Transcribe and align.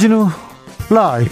주진우 0.00 0.30
라이브 0.88 1.30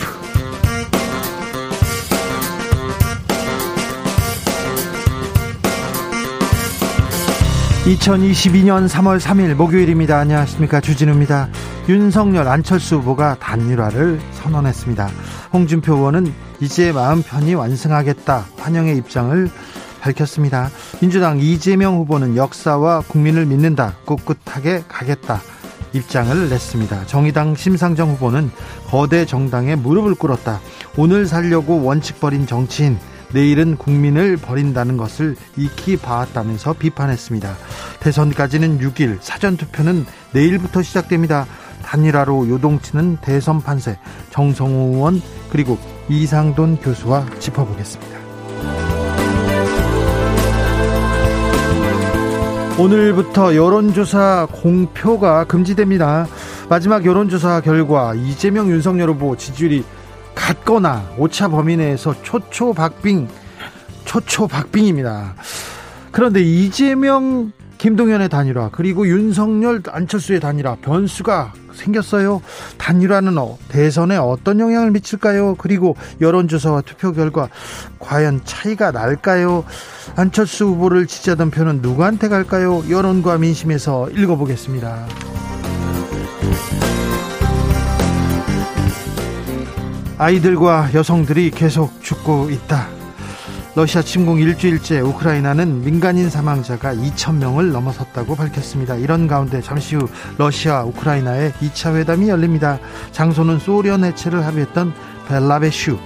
(2022년 7.87 8.87
3월 8.87 9.21
3일) 9.21 9.55
목요일입니다 9.55 10.19
안녕하십니까 10.19 10.83
주진우입니다 10.83 11.49
윤석열 11.89 12.47
안철수 12.47 12.97
후보가 12.97 13.39
단일화를 13.41 14.21
선언했습니다 14.33 15.09
홍준표 15.55 15.95
의원은 15.95 16.31
이제 16.61 16.93
마음 16.93 17.23
편히 17.23 17.55
완성하겠다 17.55 18.45
환영의 18.59 18.99
입장을 18.99 19.49
밝혔습니다. 20.03 20.71
민주당 21.01 21.41
이재명 21.41 21.97
후보는 21.97 22.37
역사와 22.37 23.01
국민을 23.09 23.47
믿는다. 23.47 23.95
꿋꿋하게 24.05 24.85
가겠다. 24.87 25.41
입장을 25.93 26.49
냈습니다. 26.49 27.07
정의당 27.07 27.55
심상정 27.55 28.11
후보는 28.13 28.51
거대 28.89 29.25
정당에 29.27 29.75
무릎을 29.75 30.15
꿇었다. 30.15 30.61
오늘 30.97 31.27
살려고 31.27 31.83
원칙 31.83 32.21
버린 32.21 32.47
정치인, 32.47 32.99
내일은 33.33 33.77
국민을 33.77 34.37
버린다는 34.37 34.97
것을 34.97 35.37
익히 35.57 35.97
봐왔다면서 35.97 36.75
비판했습니다. 36.75 37.57
대선까지는 38.01 38.81
6일, 38.81 39.19
사전투표는 39.21 40.07
내일부터 40.33 40.83
시작됩니다. 40.83 41.47
단일화로 41.83 42.49
요동치는 42.49 43.19
대선 43.21 43.61
판세, 43.63 43.99
정성호 44.31 44.95
의원, 44.95 45.23
그리고 45.51 45.79
이상돈 46.09 46.79
교수와 46.79 47.27
짚어보겠습니다. 47.39 48.18
오늘부터 52.79 53.57
여론조사 53.57 54.47
공표가 54.53 55.43
금지됩니다. 55.43 56.29
마지막 56.69 57.05
여론조사 57.05 57.61
결과 57.63 58.15
이재명 58.15 58.71
윤석열 58.71 59.11
후보 59.11 59.37
지지율이 59.37 59.85
같거나 60.37 61.11
오차 61.19 61.49
범위 61.49 61.77
내에서 61.77 62.15
초초박빙 62.23 63.27
초초박빙입니다. 64.05 65.35
그런데 66.13 66.41
이재명 66.41 67.51
김동연의 67.79 68.29
단일화 68.29 68.71
그리고 68.73 69.07
윤석열 69.09 69.81
안철수의 69.89 70.41
단일화 70.41 70.77
변수가 70.83 71.53
생겼어요. 71.73 72.43
단일화는 72.77 73.39
어, 73.39 73.57
대선에 73.69 74.17
어떤 74.17 74.59
영향을 74.59 74.91
미칠까요? 74.91 75.55
그리고 75.55 75.97
여론조사와 76.21 76.83
투표 76.83 77.13
결과 77.13 77.49
과연 78.01 78.43
차이가 78.45 78.91
날까요? 78.91 79.65
안철수 80.17 80.67
후보를 80.67 81.07
지지하던 81.07 81.51
표는 81.51 81.81
누구한테 81.81 82.29
갈까요? 82.29 82.83
여론과 82.91 83.39
민심에서 83.39 84.11
읽어보겠습니다. 84.11 85.07
아이들과 90.19 90.91
여성들이 90.95 91.53
계속 91.53 92.03
죽고 92.03 92.51
있다. 92.51 92.98
러시아 93.79 94.03
침공 94.03 94.41
일주일째 94.41 94.99
우크라이나는 94.99 95.83
민간인 95.85 96.29
사망자가 96.29 96.97
2천 96.97 97.37
명을 97.37 97.71
넘어섰다고 97.71 98.35
밝혔습니다. 98.35 98.97
이런 98.97 99.29
가운데 99.29 99.61
잠시 99.61 99.95
후 99.95 100.09
러시아 100.37 100.83
우크라이나의 100.83 101.53
2차 101.53 101.95
회담이 101.95 102.29
열립니다. 102.29 102.81
장소는 103.13 103.61
소련 103.61 104.03
해체를 104.03 104.45
합의했던 104.45 104.93
벨라베슈. 105.29 105.97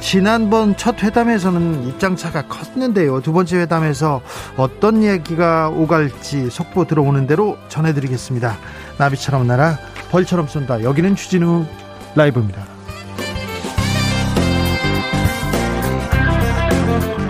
지난번 0.00 0.74
첫 0.78 1.02
회담에서는 1.02 1.88
입장차가 1.88 2.46
컸는데요. 2.46 3.20
두 3.20 3.34
번째 3.34 3.58
회담에서 3.58 4.22
어떤 4.56 5.04
얘기가 5.04 5.68
오갈지 5.68 6.48
속보 6.48 6.86
들어오는 6.86 7.26
대로 7.26 7.58
전해드리겠습니다. 7.68 8.56
나비처럼 8.96 9.46
날아 9.46 9.76
벌처럼 10.10 10.46
쏜다. 10.46 10.84
여기는 10.84 11.16
추진우 11.16 11.66
라이브입니다. 12.14 12.79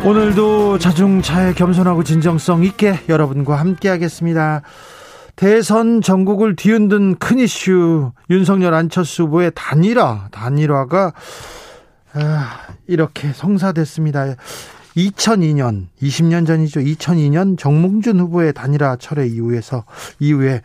오늘도 0.03 0.79
자중차에 0.79 1.53
겸손하고 1.53 2.05
진정성 2.05 2.65
있게 2.65 3.01
여러분과 3.11 3.57
함께하겠습니다. 3.57 4.63
대선 5.37 6.01
전국을 6.01 6.57
뒤흔든 6.57 7.17
큰 7.17 7.39
이슈 7.39 8.13
윤석열 8.31 8.73
안철수 8.73 9.25
후보의 9.25 9.53
단일화 9.55 10.29
단일화가 10.31 11.13
아, 12.15 12.61
이렇게 12.87 13.33
성사됐습니다. 13.35 14.37
2002년 14.97 15.89
20년 16.03 16.47
전이죠. 16.47 16.81
2002년 16.81 17.59
정몽준 17.59 18.21
후보의 18.21 18.55
단일화 18.55 18.97
철회 18.97 19.27
이후에서 19.27 19.85
이후에 20.19 20.63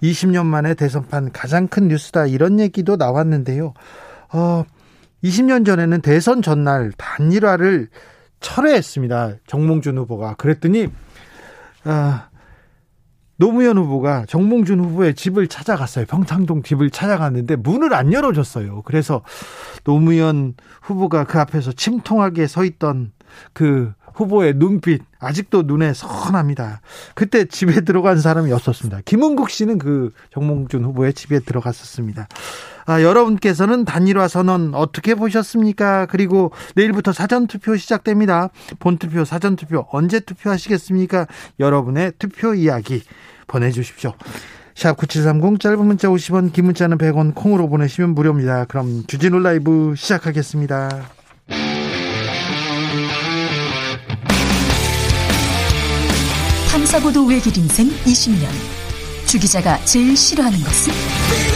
20년 0.00 0.46
만에 0.46 0.74
대선판 0.74 1.32
가장 1.32 1.66
큰 1.66 1.88
뉴스다 1.88 2.26
이런 2.26 2.60
얘기도 2.60 2.94
나왔는데요. 2.94 3.74
어 4.32 4.64
20년 5.24 5.66
전에는 5.66 6.02
대선 6.02 6.40
전날 6.40 6.92
단일화를 6.96 7.88
철회했습니다. 8.40 9.34
정몽준 9.46 9.98
후보가. 9.98 10.34
그랬더니 10.34 10.88
아, 11.84 12.28
노무현 13.36 13.76
후보가 13.78 14.26
정몽준 14.26 14.80
후보의 14.80 15.14
집을 15.14 15.46
찾아갔어요. 15.48 16.06
평창동 16.06 16.62
집을 16.62 16.90
찾아갔는데 16.90 17.56
문을 17.56 17.92
안 17.94 18.12
열어줬어요. 18.12 18.82
그래서 18.82 19.22
노무현 19.84 20.54
후보가 20.82 21.24
그 21.24 21.38
앞에서 21.38 21.72
침통하게 21.72 22.46
서 22.46 22.64
있던 22.64 23.12
그 23.52 23.92
후보의 24.14 24.54
눈빛 24.54 25.02
아직도 25.18 25.62
눈에 25.62 25.92
선합니다. 25.92 26.80
그때 27.14 27.44
집에 27.44 27.82
들어간 27.82 28.18
사람이 28.18 28.50
없었습니다. 28.52 29.02
김은국 29.04 29.50
씨는 29.50 29.78
그 29.78 30.12
정몽준 30.32 30.84
후보의 30.84 31.12
집에 31.12 31.40
들어갔었습니다. 31.40 32.26
아, 32.86 33.02
여러분께서는 33.02 33.84
단일화 33.84 34.28
선언 34.28 34.72
어떻게 34.74 35.14
보셨습니까? 35.14 36.06
그리고 36.06 36.52
내일부터 36.76 37.12
사전투표 37.12 37.76
시작됩니다. 37.76 38.50
본투표, 38.78 39.24
사전투표 39.24 39.86
언제 39.90 40.20
투표하시겠습니까? 40.20 41.26
여러분의 41.58 42.12
투표 42.18 42.54
이야기 42.54 43.02
보내주십시오. 43.48 44.14
샵 44.76 44.96
9730 44.96 45.58
짧은 45.58 45.84
문자 45.84 46.08
50원 46.08 46.52
긴 46.52 46.66
문자는 46.66 46.98
100원 46.98 47.34
콩으로 47.34 47.68
보내시면 47.68 48.10
무료입니다. 48.10 48.66
그럼 48.66 49.04
주진우 49.06 49.40
라이브 49.40 49.94
시작하겠습니다. 49.96 51.06
탐사보도 56.70 57.24
외길 57.24 57.56
인생 57.56 57.88
20년 57.88 58.46
주 59.26 59.38
기자가 59.40 59.78
제일 59.84 60.16
싫어하는 60.16 60.58
것은? 60.60 61.55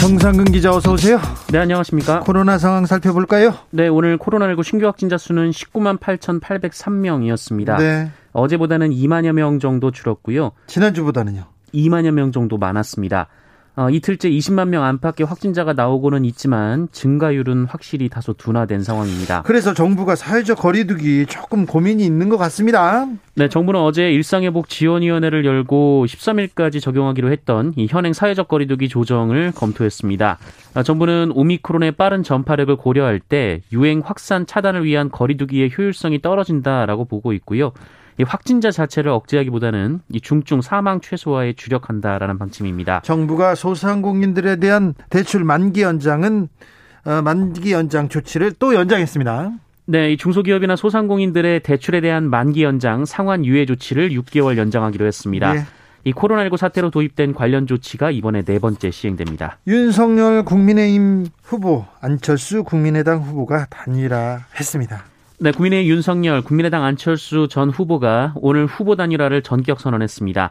정상근 0.00 0.44
기자 0.46 0.70
어서 0.72 0.92
오세요. 0.92 1.20
네, 1.50 1.58
안녕하십니까? 1.58 2.20
코로나 2.20 2.56
상황 2.56 2.86
살펴볼까요? 2.86 3.54
네, 3.70 3.88
오늘 3.88 4.16
코로나19 4.16 4.62
신규 4.62 4.86
확진자 4.86 5.18
수는 5.18 5.50
19만 5.50 5.98
8,803명이었습니다. 5.98 7.78
네. 7.78 8.10
어제보다는 8.32 8.90
2만여 8.90 9.32
명 9.32 9.58
정도 9.58 9.90
줄었고요. 9.90 10.52
지난주보다는요? 10.68 11.44
2만여 11.74 12.12
명 12.12 12.30
정도 12.30 12.58
많았습니다. 12.58 13.26
어, 13.78 13.90
이틀째 13.90 14.28
20만 14.28 14.70
명 14.70 14.82
안팎의 14.82 15.24
확진자가 15.24 15.72
나오고는 15.72 16.24
있지만 16.24 16.88
증가율은 16.90 17.66
확실히 17.66 18.08
다소 18.08 18.32
둔화된 18.32 18.82
상황입니다. 18.82 19.42
그래서 19.46 19.72
정부가 19.72 20.16
사회적 20.16 20.58
거리두기 20.58 21.26
조금 21.26 21.64
고민이 21.64 22.04
있는 22.04 22.28
것 22.28 22.38
같습니다. 22.38 23.06
네, 23.36 23.48
정부는 23.48 23.78
어제 23.80 24.10
일상회복 24.10 24.68
지원위원회를 24.68 25.44
열고 25.44 26.06
13일까지 26.08 26.82
적용하기로 26.82 27.30
했던 27.30 27.72
이 27.76 27.86
현행 27.88 28.12
사회적 28.12 28.48
거리두기 28.48 28.88
조정을 28.88 29.52
검토했습니다. 29.54 30.38
어, 30.74 30.82
정부는 30.82 31.30
오미크론의 31.32 31.92
빠른 31.92 32.24
전파력을 32.24 32.74
고려할 32.74 33.20
때 33.20 33.60
유행 33.70 34.02
확산 34.04 34.44
차단을 34.44 34.82
위한 34.82 35.08
거리두기의 35.08 35.70
효율성이 35.78 36.20
떨어진다라고 36.20 37.04
보고 37.04 37.32
있고요. 37.32 37.70
이 38.18 38.24
확진자 38.24 38.70
자체를 38.70 39.10
억제하기보다는 39.12 40.00
이 40.10 40.20
중증 40.20 40.60
사망 40.60 41.00
최소화에 41.00 41.52
주력한다라는 41.52 42.38
방침입니다. 42.38 43.00
정부가 43.04 43.54
소상공인들에 43.54 44.56
대한 44.56 44.94
대출 45.08 45.44
만기 45.44 45.82
연장은 45.82 46.48
어, 47.04 47.22
만기 47.22 47.72
연장 47.72 48.08
조치를 48.08 48.54
또 48.58 48.74
연장했습니다. 48.74 49.52
네, 49.86 50.12
이 50.12 50.16
중소기업이나 50.16 50.76
소상공인들의 50.76 51.60
대출에 51.60 52.00
대한 52.00 52.28
만기 52.28 52.64
연장 52.64 53.04
상환 53.04 53.46
유예 53.46 53.64
조치를 53.66 54.10
6개월 54.10 54.58
연장하기로 54.58 55.06
했습니다. 55.06 55.52
네. 55.54 55.64
이 56.04 56.12
코로나19 56.12 56.56
사태로 56.56 56.90
도입된 56.90 57.34
관련 57.34 57.66
조치가 57.66 58.10
이번에 58.10 58.42
네 58.42 58.58
번째 58.58 58.90
시행됩니다. 58.90 59.58
윤석열 59.66 60.44
국민의힘 60.44 61.26
후보, 61.42 61.86
안철수 62.00 62.64
국민의당 62.64 63.20
후보가 63.20 63.66
단일화했습니다. 63.70 65.04
네, 65.40 65.52
국민의힘 65.52 65.88
윤석열, 65.90 66.42
국민의당 66.42 66.82
안철수 66.84 67.46
전 67.48 67.70
후보가 67.70 68.34
오늘 68.36 68.66
후보 68.66 68.96
단일화를 68.96 69.42
전격 69.42 69.78
선언했습니다. 69.80 70.50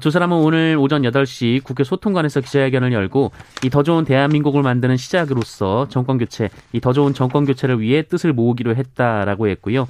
두 0.00 0.10
사람은 0.10 0.38
오늘 0.38 0.78
오전 0.80 1.02
8시 1.02 1.62
국회 1.62 1.84
소통관에서 1.84 2.40
기자회견을 2.40 2.94
열고 2.94 3.30
이 3.62 3.68
더 3.68 3.82
좋은 3.82 4.06
대한민국을 4.06 4.62
만드는 4.62 4.96
시작으로서 4.96 5.86
정권 5.90 6.16
교체, 6.16 6.48
이 6.72 6.80
더 6.80 6.94
좋은 6.94 7.12
정권 7.12 7.44
교체를 7.44 7.78
위해 7.80 8.00
뜻을 8.02 8.32
모으기로 8.32 8.74
했다라고 8.74 9.48
했고요. 9.48 9.86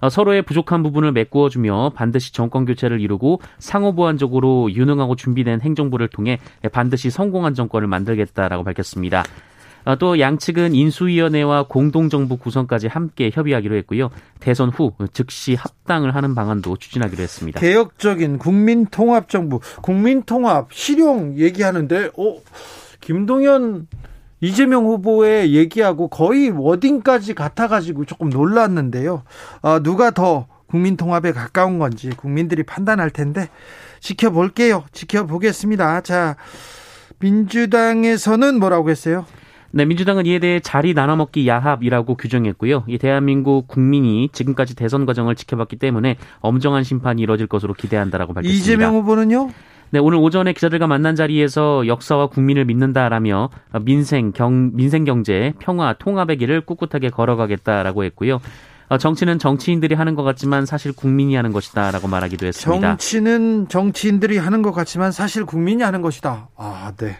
어, 0.00 0.08
서로의 0.08 0.42
부족한 0.42 0.82
부분을 0.82 1.12
메꾸어주며 1.12 1.92
반드시 1.94 2.32
정권 2.32 2.64
교체를 2.64 3.00
이루고 3.00 3.40
상호 3.60 3.94
보완적으로 3.94 4.72
유능하고 4.72 5.14
준비된 5.14 5.60
행정부를 5.60 6.08
통해 6.08 6.40
반드시 6.72 7.10
성공한 7.10 7.54
정권을 7.54 7.86
만들겠다라고 7.86 8.64
밝혔습니다. 8.64 9.22
어, 9.84 9.96
또 9.96 10.18
양측은 10.18 10.74
인수위원회와 10.74 11.64
공동정부 11.68 12.36
구성까지 12.36 12.88
함께 12.88 13.30
협의하기로 13.32 13.76
했고요. 13.76 14.10
대선 14.40 14.70
후 14.70 14.92
즉시 15.12 15.54
합당을 15.54 16.14
하는 16.14 16.34
방안도 16.34 16.76
추진하기로 16.76 17.22
했습니다. 17.22 17.60
개혁적인 17.60 18.38
국민통합정부, 18.38 19.60
국민통합 19.82 20.72
실용 20.72 21.36
얘기하는데, 21.38 22.10
어, 22.16 22.40
김동연 23.00 23.86
이재명 24.40 24.84
후보의 24.84 25.54
얘기하고 25.54 26.08
거의 26.08 26.50
워딩까지 26.50 27.34
같아가지고 27.34 28.04
조금 28.04 28.28
놀랐는데요. 28.28 29.22
어, 29.62 29.80
누가 29.80 30.10
더 30.10 30.46
국민통합에 30.66 31.32
가까운 31.32 31.78
건지 31.78 32.10
국민들이 32.10 32.62
판단할 32.62 33.10
텐데 33.10 33.48
지켜볼게요. 34.00 34.84
지켜보겠습니다. 34.92 36.02
자, 36.02 36.36
민주당에서는 37.20 38.58
뭐라고 38.58 38.90
했어요? 38.90 39.24
네, 39.76 39.84
민주당은 39.84 40.24
이에 40.26 40.38
대해 40.38 40.60
자리 40.60 40.94
나눠먹기 40.94 41.48
야합이라고 41.48 42.14
규정했고요. 42.14 42.84
이 42.86 42.96
대한민국 42.96 43.66
국민이 43.66 44.28
지금까지 44.32 44.76
대선 44.76 45.04
과정을 45.04 45.34
지켜봤기 45.34 45.76
때문에 45.76 46.16
엄정한 46.38 46.84
심판이 46.84 47.20
이뤄질 47.22 47.48
것으로 47.48 47.74
기대한다라고 47.74 48.34
밝혔습니다. 48.34 48.56
이재명 48.56 48.94
후보는요? 48.94 49.50
네, 49.90 49.98
오늘 49.98 50.18
오전에 50.18 50.52
기자들과 50.52 50.86
만난 50.86 51.16
자리에서 51.16 51.88
역사와 51.88 52.28
국민을 52.28 52.66
믿는다라며 52.66 53.50
민생, 53.82 54.30
경, 54.30 54.70
민생 54.74 55.04
경제, 55.04 55.52
평화, 55.58 55.92
통합의 55.92 56.36
길을 56.36 56.60
꿋꿋하게 56.60 57.10
걸어가겠다라고 57.10 58.04
했고요. 58.04 58.40
어, 58.90 58.98
정치는 58.98 59.40
정치인들이 59.40 59.96
하는 59.96 60.14
것 60.14 60.22
같지만 60.22 60.66
사실 60.66 60.92
국민이 60.92 61.34
하는 61.34 61.52
것이다라고 61.52 62.06
말하기도 62.06 62.46
했습니다. 62.46 62.88
정치는 62.90 63.66
정치인들이 63.68 64.38
하는 64.38 64.62
것 64.62 64.70
같지만 64.70 65.10
사실 65.10 65.44
국민이 65.44 65.82
하는 65.82 66.00
것이다. 66.00 66.48
아, 66.56 66.92
네. 66.96 67.16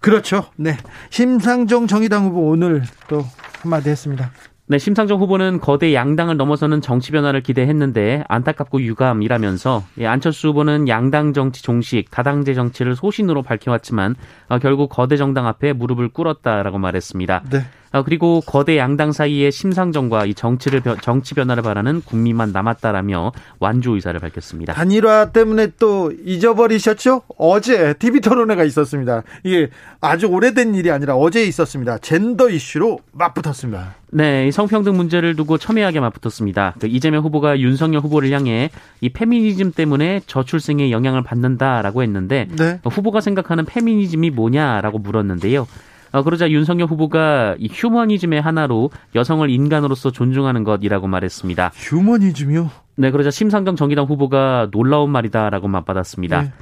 그렇죠. 0.00 0.46
네. 0.56 0.76
심상정 1.10 1.86
정의당 1.86 2.26
후보 2.26 2.48
오늘 2.48 2.82
또 3.08 3.24
한마디 3.62 3.90
했습니다. 3.90 4.30
네, 4.70 4.76
심상정 4.76 5.18
후보는 5.18 5.60
거대 5.60 5.94
양당을 5.94 6.36
넘어서는 6.36 6.82
정치 6.82 7.10
변화를 7.10 7.42
기대했는데 7.42 8.24
안타깝고 8.28 8.82
유감이라면서 8.82 9.82
예, 10.00 10.06
안철수 10.06 10.48
후보는 10.48 10.88
양당 10.88 11.32
정치 11.32 11.62
종식, 11.62 12.10
다당제 12.10 12.52
정치를 12.52 12.94
소신으로 12.94 13.42
밝혀왔지만 13.42 14.14
어, 14.48 14.58
결국 14.58 14.90
거대 14.90 15.16
정당 15.16 15.46
앞에 15.46 15.72
무릎을 15.72 16.10
꿇었다라고 16.10 16.76
말했습니다. 16.76 17.44
네. 17.50 17.64
어, 17.92 18.02
그리고 18.02 18.40
거대 18.44 18.76
양당 18.76 19.12
사이의 19.12 19.50
심상정과 19.50 20.26
이 20.26 20.34
정치를 20.34 20.82
정치 21.00 21.34
변화를 21.34 21.62
바라는 21.62 22.02
국민만 22.02 22.52
남았다라며 22.52 23.32
완주 23.58 23.92
의사를 23.92 24.18
밝혔습니다. 24.20 24.74
단일화 24.74 25.32
때문에 25.32 25.68
또 25.78 26.12
잊어버리셨죠? 26.24 27.22
어제 27.38 27.94
TV 27.94 28.20
토론회가 28.20 28.64
있었습니다. 28.64 29.22
이게 29.44 29.70
아주 30.00 30.26
오래된 30.26 30.74
일이 30.74 30.90
아니라 30.90 31.16
어제 31.16 31.44
있었습니다. 31.44 31.98
젠더 31.98 32.50
이슈로 32.50 33.00
맞붙었습니다. 33.12 33.94
네, 34.10 34.50
성평등 34.50 34.96
문제를 34.96 35.36
두고 35.36 35.58
첨예하게 35.58 36.00
맞붙었습니다. 36.00 36.74
그 36.80 36.86
이재명 36.86 37.22
후보가 37.24 37.60
윤석열 37.60 38.00
후보를 38.00 38.30
향해 38.30 38.70
이 39.00 39.10
페미니즘 39.10 39.72
때문에 39.72 40.22
저출생에 40.26 40.90
영향을 40.90 41.22
받는다라고 41.22 42.02
했는데 42.02 42.48
네. 42.56 42.80
후보가 42.84 43.20
생각하는 43.20 43.64
페미니즘이 43.66 44.30
뭐냐라고 44.30 44.98
물었는데요. 44.98 45.66
어, 46.12 46.22
그러자 46.22 46.50
윤석열 46.50 46.88
후보가 46.88 47.56
이 47.58 47.68
휴머니즘의 47.70 48.40
하나로 48.40 48.90
여성을 49.14 49.48
인간으로서 49.48 50.10
존중하는 50.10 50.64
것이라고 50.64 51.06
말했습니다. 51.06 51.72
휴머니즘이요? 51.74 52.70
네, 52.96 53.10
그러자 53.10 53.30
심상정 53.30 53.76
정의당 53.76 54.06
후보가 54.06 54.68
놀라운 54.72 55.10
말이다라고 55.10 55.68
맞받았습니다. 55.68 56.42
네. 56.42 56.52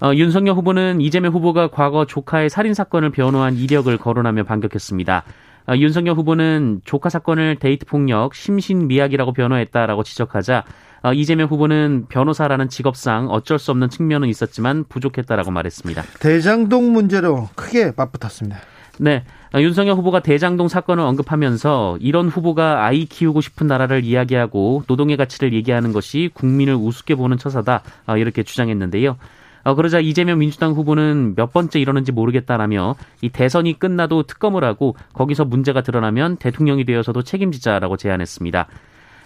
어, 0.00 0.12
윤석열 0.14 0.56
후보는 0.56 1.00
이재명 1.00 1.32
후보가 1.32 1.68
과거 1.68 2.04
조카의 2.06 2.50
살인 2.50 2.74
사건을 2.74 3.10
변호한 3.10 3.56
이력을 3.56 3.96
거론하며 3.96 4.44
반격했습니다. 4.44 5.24
어, 5.68 5.76
윤석열 5.76 6.16
후보는 6.16 6.80
조카 6.84 7.08
사건을 7.08 7.56
데이트 7.56 7.86
폭력, 7.86 8.34
심신 8.34 8.88
미약이라고 8.88 9.32
변호했다라고 9.32 10.02
지적하자 10.02 10.64
어, 11.04 11.12
이재명 11.12 11.48
후보는 11.48 12.06
변호사라는 12.08 12.68
직업상 12.68 13.28
어쩔 13.28 13.58
수 13.58 13.70
없는 13.70 13.90
측면은 13.90 14.28
있었지만 14.28 14.84
부족했다라고 14.88 15.50
말했습니다. 15.50 16.02
대장동 16.20 16.92
문제로 16.92 17.48
크게 17.54 17.92
맞붙었습니다. 17.96 18.58
네. 18.98 19.24
어, 19.54 19.60
윤석열 19.60 19.96
후보가 19.96 20.20
대장동 20.20 20.68
사건을 20.68 21.04
언급하면서 21.04 21.98
이런 22.00 22.28
후보가 22.28 22.84
아이 22.84 23.04
키우고 23.04 23.40
싶은 23.40 23.66
나라를 23.66 24.04
이야기하고 24.04 24.84
노동의 24.86 25.16
가치를 25.16 25.52
얘기하는 25.52 25.92
것이 25.92 26.30
국민을 26.32 26.74
우습게 26.74 27.14
보는 27.14 27.38
처사다. 27.38 27.82
어, 28.06 28.16
이렇게 28.16 28.42
주장했는데요. 28.42 29.16
어, 29.64 29.74
그러자 29.74 30.00
이재명 30.00 30.38
민주당 30.38 30.72
후보는 30.72 31.34
몇 31.36 31.52
번째 31.52 31.80
이러는지 31.80 32.12
모르겠다라며 32.12 32.96
이 33.20 33.28
대선이 33.28 33.78
끝나도 33.78 34.24
특검을 34.24 34.64
하고 34.64 34.96
거기서 35.12 35.44
문제가 35.44 35.82
드러나면 35.82 36.36
대통령이 36.36 36.84
되어서도 36.84 37.22
책임지자라고 37.22 37.96
제안했습니다. 37.96 38.66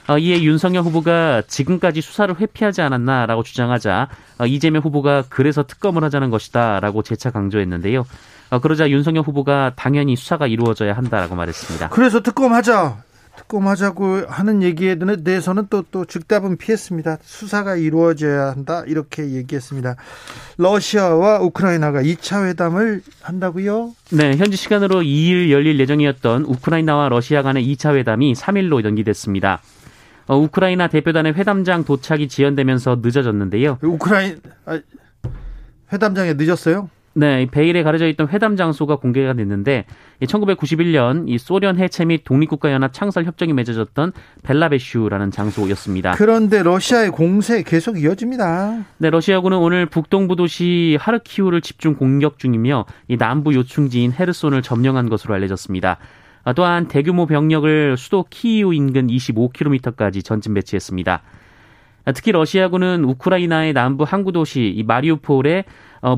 어, 0.09 0.19
이에 0.19 0.43
윤석열 0.43 0.83
후보가 0.85 1.43
지금까지 1.49 2.01
수사를 2.01 2.33
회피하지 2.39 2.81
않았나라고 2.83 3.43
주장하자 3.43 4.09
어, 4.39 4.47
이재명 4.47 4.83
후보가 4.83 5.25
그래서 5.29 5.65
특검을 5.65 6.05
하자는 6.05 6.31
것이다라고 6.31 7.03
재차 7.03 7.31
강조했는데요. 7.31 8.05
어, 8.51 8.59
그러자 8.61 8.91
윤석열 8.91 9.25
후보가 9.25 9.73
당연히 9.77 10.17
수사가 10.17 10.47
이루어져야 10.47 10.93
한다라고 10.95 11.35
말했습니다. 11.35 11.89
그래서 11.91 12.21
특검하자. 12.21 13.07
특검하자고 13.37 14.25
하는 14.29 14.63
얘기에 14.63 14.99
대해서는 15.23 15.67
또, 15.69 15.83
또 15.91 16.05
즉답은 16.05 16.57
피했습니다. 16.57 17.19
수사가 17.23 17.77
이루어져야 17.77 18.51
한다. 18.51 18.83
이렇게 18.87 19.31
얘기했습니다. 19.33 19.97
러시아와 20.57 21.41
우크라이나가 21.41 22.03
2차 22.03 22.47
회담을 22.47 23.03
한다고요? 23.23 23.93
네, 24.13 24.37
현지 24.37 24.57
시간으로 24.57 25.03
2일 25.03 25.51
열릴 25.51 25.79
예정이었던 25.79 26.45
우크라이나와 26.45 27.09
러시아 27.09 27.43
간의 27.43 27.65
2차 27.75 27.95
회담이 27.95 28.33
3일로 28.33 28.85
연기됐습니다. 28.85 29.61
어, 30.27 30.37
우크라이나 30.37 30.89
대표단의 30.89 31.35
회담장 31.35 31.85
도착이 31.85 32.29
지연되면서 32.29 33.01
늦어졌는데요. 33.03 33.79
우크라이나 33.83 34.39
아, 34.65 34.81
회담장에 35.93 36.35
늦었어요? 36.35 36.89
네, 37.19 37.47
베일에 37.51 37.83
가려져 37.83 38.07
있던 38.09 38.29
회담 38.29 38.57
장소가 38.57 38.97
공개가 38.97 39.33
됐는데 39.33 39.87
1991년 40.21 41.25
이 41.27 41.39
소련 41.39 41.79
해체 41.79 42.05
및 42.05 42.25
독립국가연합 42.25 42.93
창설 42.93 43.25
협정이 43.25 43.55
맺어졌던 43.55 44.13
벨라베슈라는 44.43 45.31
장소였습니다. 45.31 46.13
그런데 46.13 46.63
러시아의 46.63 47.11
공세 47.13 47.63
계속 47.63 47.99
이어집니다. 47.99 48.85
네, 48.99 49.09
러시아군은 49.09 49.57
오늘 49.57 49.87
북동부 49.87 50.37
도시 50.37 50.99
하르키우를 51.01 51.63
집중 51.63 51.95
공격 51.95 52.39
중이며 52.39 52.85
이 53.09 53.17
남부 53.17 53.55
요충지인 53.55 54.13
헤르손을 54.13 54.61
점령한 54.61 55.09
것으로 55.09 55.33
알려졌습니다. 55.33 55.97
아, 56.45 56.53
또한 56.53 56.87
대규모 56.87 57.25
병력을 57.25 57.97
수도 57.97 58.27
키이우 58.29 58.75
인근 58.75 59.07
25km까지 59.07 60.23
전진 60.23 60.53
배치했습니다. 60.53 61.23
아, 62.05 62.13
특히 62.13 62.31
러시아군은 62.33 63.05
우크라이나의 63.05 63.73
남부 63.73 64.05
항구 64.05 64.33
도시 64.33 64.71
이 64.77 64.83
마리우폴에 64.83 65.61
어, 65.61 65.63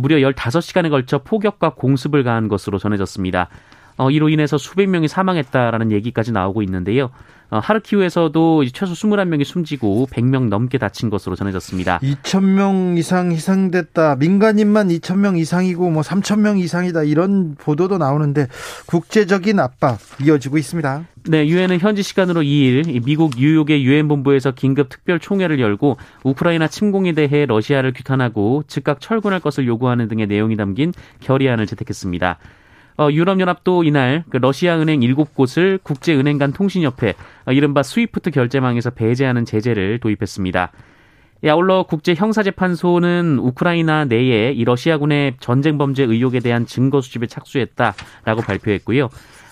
무려 0.01 0.17
15시간에 0.17 0.91
걸쳐 0.91 1.19
폭격과 1.19 1.75
공습을 1.75 2.25
가한 2.25 2.49
것으로 2.49 2.79
전해졌습니다. 2.79 3.49
어, 3.99 4.11
이로 4.11 4.29
인해서 4.29 4.57
수백 4.57 4.89
명이 4.89 5.09
사망했다라는 5.09 5.93
얘기까지 5.93 6.33
나오고 6.33 6.63
있는데요. 6.63 7.11
어, 7.51 7.59
하르키우에서도 7.59 8.65
최소 8.73 8.93
21명이 8.93 9.43
숨지고 9.45 10.07
100명 10.11 10.49
넘게 10.49 10.79
다친 10.79 11.09
것으로 11.09 11.35
전해졌습니다. 11.35 11.99
2,000명 12.01 12.99
이상 12.99 13.33
희생됐다. 13.33 14.17
민간인만 14.17 14.89
2,000명 14.89 15.39
이상이고 15.39 15.91
뭐 15.91 16.03
3,000명 16.03 16.61
이상이다. 16.61 17.05
이런 17.05 17.57
보도도 17.57 17.99
나오는데 17.99 18.49
국제적인 18.87 19.59
압박 19.61 19.99
이어지고 20.23 20.59
있습니다. 20.59 21.05
네, 21.29 21.47
유엔은 21.47 21.81
현지 21.81 22.03
시간으로 22.03 22.43
2일 22.43 23.05
미국 23.05 23.33
뉴욕의 23.37 23.83
유엔 23.83 24.09
본부에서 24.09 24.53
긴급 24.53 24.91
특별 24.91 25.19
총회를 25.19 25.59
열고 25.59 25.97
우크라이나 26.25 26.69
침공에 26.69 27.13
대해 27.13 27.47
러시아를 27.47 27.93
규탄하고 27.95 28.65
즉각 28.69 29.01
철군할 29.01 29.41
것을 29.41 29.67
요구하는 29.67 30.09
등의 30.09 30.27
내용이 30.27 30.57
담긴 30.57 30.93
결의안을 31.21 31.67
채택했습니다. 31.67 32.39
어, 32.99 33.09
유럽연합도 33.13 33.85
이날 33.85 34.25
그 34.29 34.39
러시아 34.39 34.77
은행 34.81 35.01
7곳을 35.01 35.81
국제은행 35.85 36.37
간 36.37 36.53
통신협회, 36.53 37.15
어, 37.47 37.53
이른바 37.53 37.85
스위프트 37.85 38.33
결제망에서 38.33 38.91
배제하는 38.91 39.45
제재를 39.45 40.01
도입했습니다. 40.01 40.73
아울러 41.47 41.85
국제형사재판소는 41.85 43.39
우크라이나 43.39 44.07
내에 44.07 44.51
이 44.51 44.65
러시아군의 44.65 45.37
전쟁 45.39 45.79
범죄 45.79 46.03
의혹에 46.03 46.41
대한 46.41 46.67
증거 46.67 47.01
수집에 47.01 47.29
착수했다라고 47.29 48.43
발표했고요. 48.45 49.09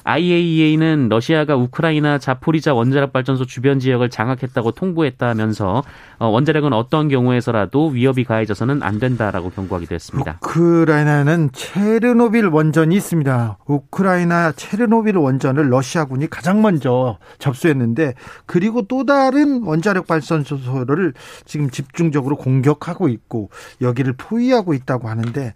IAEA는 0.06 1.08
러시아가 1.08 1.56
우크라이나 1.56 2.18
자포리자 2.18 2.72
원자력 2.74 3.12
발전소 3.12 3.44
주변 3.44 3.80
지역을 3.80 4.08
장악했다고 4.08 4.70
통보했다면서 4.70 5.82
어, 6.20 6.26
원자력은 6.28 6.72
어떤 6.72 7.08
경우에서라도 7.08 7.88
위협이 7.88 8.22
가해져서는 8.22 8.84
안 8.84 9.00
된다라고 9.00 9.50
경고하기도 9.50 9.94
했습니다. 9.96 10.38
우크라이나는 10.42 11.50
체르노빌 11.52 12.46
원전이 12.46 12.94
있습니다. 12.94 13.58
우크라이나 13.66 14.52
체르노빌 14.52 15.16
원전을 15.16 15.70
러시아군이 15.70 16.30
가장 16.30 16.62
먼저 16.62 17.18
접수했는데 17.40 18.14
그리고 18.46 18.82
또 18.82 19.04
다른 19.04 19.64
원자력 19.64 20.06
발전소를 20.06 21.14
지금 21.44 21.68
집중적으로 21.68 22.36
공격하고 22.36 23.08
있고 23.08 23.50
여기를 23.80 24.14
포위하고 24.16 24.72
있다고 24.72 25.08
하는데 25.08 25.52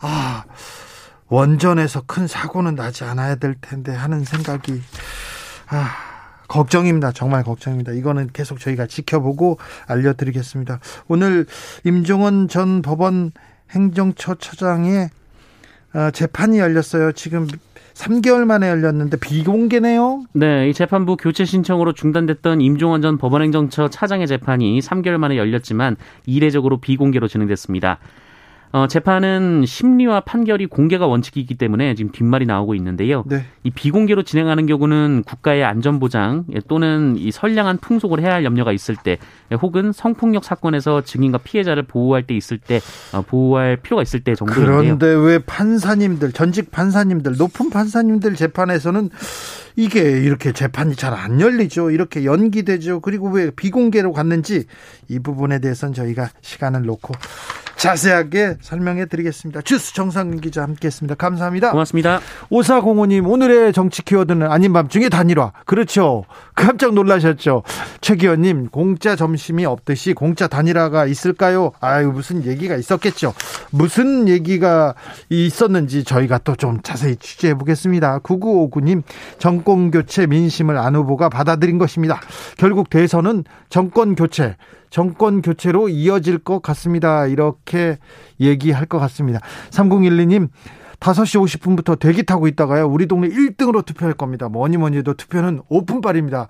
아 0.00 0.42
원전에서 1.32 2.02
큰 2.06 2.26
사고는 2.26 2.74
나지 2.74 3.04
않아야 3.04 3.36
될 3.36 3.54
텐데 3.58 3.90
하는 3.90 4.22
생각이 4.22 4.82
아 5.68 5.90
걱정입니다. 6.46 7.12
정말 7.12 7.42
걱정입니다. 7.42 7.92
이거는 7.92 8.28
계속 8.34 8.60
저희가 8.60 8.86
지켜보고 8.86 9.58
알려드리겠습니다. 9.86 10.80
오늘 11.08 11.46
임종원 11.84 12.48
전 12.48 12.82
법원 12.82 13.32
행정처 13.70 14.34
처장의 14.34 15.08
어, 15.94 16.10
재판이 16.10 16.58
열렸어요. 16.58 17.12
지금 17.12 17.48
3개월 17.94 18.44
만에 18.44 18.68
열렸는데 18.68 19.16
비공개네요. 19.18 20.24
네, 20.34 20.68
이 20.68 20.74
재판부 20.74 21.16
교체 21.16 21.46
신청으로 21.46 21.94
중단됐던 21.94 22.60
임종원 22.60 23.00
전 23.00 23.16
법원행정처 23.16 23.88
차장의 23.88 24.26
재판이 24.26 24.80
3개월 24.80 25.16
만에 25.16 25.38
열렸지만 25.38 25.96
이례적으로 26.26 26.78
비공개로 26.78 27.26
진행됐습니다. 27.26 27.98
어, 28.72 28.86
재판은 28.86 29.66
심리와 29.66 30.20
판결이 30.20 30.66
공개가 30.66 31.06
원칙이기 31.06 31.56
때문에 31.56 31.94
지금 31.94 32.10
뒷말이 32.10 32.46
나오고 32.46 32.74
있는데요. 32.74 33.22
네. 33.26 33.44
이 33.64 33.70
비공개로 33.70 34.22
진행하는 34.22 34.64
경우는 34.66 35.24
국가의 35.26 35.62
안전보장 35.62 36.46
또는 36.68 37.16
이 37.18 37.30
선량한 37.30 37.78
풍속을 37.78 38.22
해야 38.22 38.32
할 38.32 38.44
염려가 38.44 38.72
있을 38.72 38.96
때 38.96 39.18
혹은 39.60 39.92
성폭력 39.92 40.44
사건에서 40.44 41.02
증인과 41.02 41.38
피해자를 41.38 41.82
보호할 41.82 42.22
때 42.26 42.34
있을 42.34 42.56
때 42.56 42.80
어, 43.12 43.20
보호할 43.20 43.76
필요가 43.76 44.02
있을 44.02 44.20
때 44.20 44.34
정도인데요. 44.34 44.96
그런데 44.96 45.06
왜 45.06 45.38
판사님들, 45.38 46.32
전직 46.32 46.70
판사님들, 46.70 47.36
높은 47.36 47.68
판사님들 47.68 48.34
재판에서는 48.36 49.10
이게 49.76 50.00
이렇게 50.00 50.52
재판이 50.52 50.96
잘 50.96 51.12
안 51.12 51.40
열리죠. 51.40 51.90
이렇게 51.90 52.24
연기되죠. 52.24 53.00
그리고 53.00 53.28
왜 53.30 53.50
비공개로 53.50 54.12
갔는지 54.12 54.64
이 55.08 55.18
부분에 55.18 55.58
대해서는 55.60 55.92
저희가 55.92 56.30
시간을 56.40 56.82
놓고 56.86 57.12
자세하게 57.76 58.56
설명해 58.60 59.06
드리겠습니다. 59.06 59.60
주스 59.62 59.92
정상근 59.94 60.40
기자 60.40 60.62
함께 60.62 60.86
했습니다. 60.86 61.14
감사합니다. 61.14 61.72
고맙습니다. 61.72 62.20
오사공호님, 62.50 63.26
오늘의 63.26 63.72
정치 63.72 64.02
키워드는 64.02 64.50
아닌 64.50 64.72
밤 64.72 64.88
중에 64.88 65.08
단일화. 65.08 65.52
그렇죠. 65.66 66.24
깜짝 66.54 66.94
놀라셨죠. 66.94 67.64
최 68.00 68.16
기원님, 68.16 68.68
공짜 68.68 69.16
점심이 69.16 69.64
없듯이 69.64 70.14
공짜 70.14 70.46
단일화가 70.46 71.06
있을까요? 71.06 71.72
아유, 71.80 72.12
무슨 72.12 72.44
얘기가 72.44 72.76
있었겠죠. 72.76 73.34
무슨 73.70 74.28
얘기가 74.28 74.94
있었는지 75.28 76.04
저희가 76.04 76.38
또 76.38 76.52
좀 76.62 76.80
자세히 76.82 77.16
취재해 77.16 77.54
보겠습니다. 77.54 78.20
9959님, 78.20 79.02
정권 79.38 79.90
교체 79.90 80.26
민심을 80.26 80.76
안 80.78 80.94
후보가 80.94 81.28
받아들인 81.28 81.78
것입니다. 81.78 82.20
결국 82.56 82.88
대선은 82.88 83.42
정권 83.68 84.14
교체, 84.14 84.56
정권 84.92 85.40
교체로 85.40 85.88
이어질 85.88 86.36
것 86.36 86.60
같습니다. 86.60 87.26
이렇게 87.26 87.96
얘기할 88.38 88.84
것 88.84 88.98
같습니다. 88.98 89.40
3012님, 89.70 90.50
5시 91.00 91.42
50분부터 91.42 91.98
대기 91.98 92.24
타고 92.24 92.46
있다가요. 92.46 92.86
우리 92.86 93.06
동네 93.06 93.28
1등으로 93.28 93.86
투표할 93.86 94.12
겁니다. 94.12 94.50
뭐니 94.50 94.76
뭐니 94.76 94.98
해도 94.98 95.14
투표는 95.14 95.62
오픈빨입니다. 95.70 96.46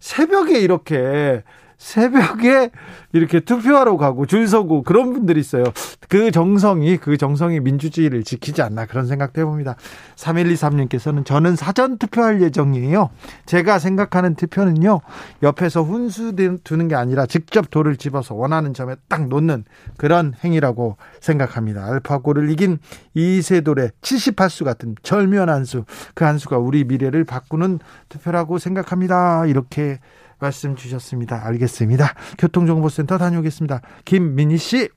새벽에 0.00 0.58
이렇게 0.58 1.44
새벽에 1.78 2.70
이렇게 3.12 3.40
투표하러 3.40 3.96
가고 3.96 4.26
줄 4.26 4.46
서고 4.46 4.82
그런 4.82 5.12
분들이 5.14 5.40
있어요. 5.40 5.64
그 6.08 6.30
정성이 6.30 6.98
그 6.98 7.16
정성이 7.16 7.60
민주주의를 7.60 8.22
지키지 8.22 8.62
않나 8.62 8.86
그런 8.86 9.06
생각도 9.06 9.40
해봅니다. 9.40 9.76
3123님께서는 10.16 11.24
저는 11.24 11.56
사전 11.56 11.96
투표할 11.98 12.42
예정이에요. 12.42 13.10
제가 13.46 13.78
생각하는 13.78 14.34
투표는요. 14.34 15.00
옆에서 15.42 15.82
훈수 15.82 16.34
두는 16.64 16.88
게 16.88 16.94
아니라 16.94 17.26
직접 17.26 17.70
돌을 17.70 17.96
집어서 17.96 18.34
원하는 18.34 18.74
점에 18.74 18.94
딱 19.08 19.28
놓는 19.28 19.64
그런 19.96 20.34
행위라고 20.44 20.96
생각합니다. 21.20 21.84
알파고를 21.86 22.50
이긴 22.50 22.78
이세돌의 23.14 23.90
78수 24.02 24.64
같은 24.64 24.94
절묘한 25.02 25.48
한 25.48 25.64
수. 25.64 25.84
그 26.14 26.26
한 26.26 26.38
수가 26.38 26.58
우리 26.58 26.84
미래를 26.84 27.24
바꾸는 27.24 27.78
투표라고 28.08 28.58
생각합니다. 28.58 29.46
이렇게 29.46 30.00
말씀 30.38 30.76
주셨습니다. 30.76 31.46
알겠습니다. 31.46 32.14
교통정보센터 32.38 33.18
다녀오겠습니다. 33.18 33.80
김민희 34.04 34.58
씨. 34.58 34.88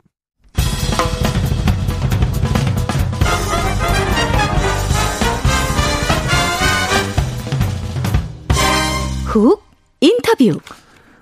훅 9.26 9.64
인터뷰. 10.02 10.60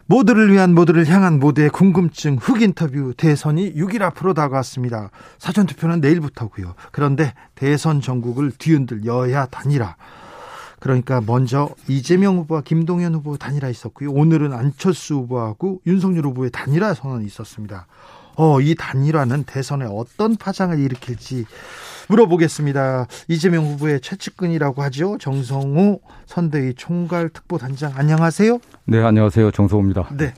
모두를 0.05 0.51
위한 0.53 0.73
모두를 0.73 1.05
향한 1.07 1.39
모두의 1.39 1.69
궁금증 1.69 2.37
흑 2.39 2.61
인터뷰 2.61 3.13
대선이 3.15 3.73
6일 3.73 4.01
앞으로 4.01 4.33
다가왔습니다. 4.33 5.11
사전투표는 5.37 5.99
내일부터고요. 5.99 6.75
그런데 6.93 7.33
대선 7.55 7.99
전국을 7.99 8.51
뒤흔들 8.51 9.05
여야 9.05 9.45
단일화 9.47 9.97
그러니까 10.79 11.21
먼저 11.25 11.69
이재명 11.87 12.37
후보와 12.37 12.61
김동연 12.61 13.15
후보 13.15 13.37
단일화 13.37 13.69
있었고요. 13.69 14.11
오늘은 14.11 14.53
안철수 14.53 15.15
후보하고 15.15 15.81
윤석열 15.87 16.25
후보의 16.25 16.51
단일화 16.51 16.93
선언이 16.93 17.25
있었습니다. 17.25 17.87
어, 18.35 18.61
이 18.61 18.75
단일화는 18.75 19.43
대선에 19.45 19.85
어떤 19.89 20.35
파장을 20.35 20.77
일으킬지 20.77 21.45
물어보겠습니다. 22.09 23.07
이재명 23.27 23.65
후보의 23.65 23.99
최측근이라고 24.01 24.83
하죠. 24.83 25.17
정성우 25.19 25.99
선대위 26.27 26.75
총괄 26.75 27.29
특보단장 27.29 27.93
안녕하세요. 27.95 28.59
네, 28.85 29.01
안녕하세요. 29.03 29.51
정성우입니다. 29.51 30.09
네. 30.15 30.33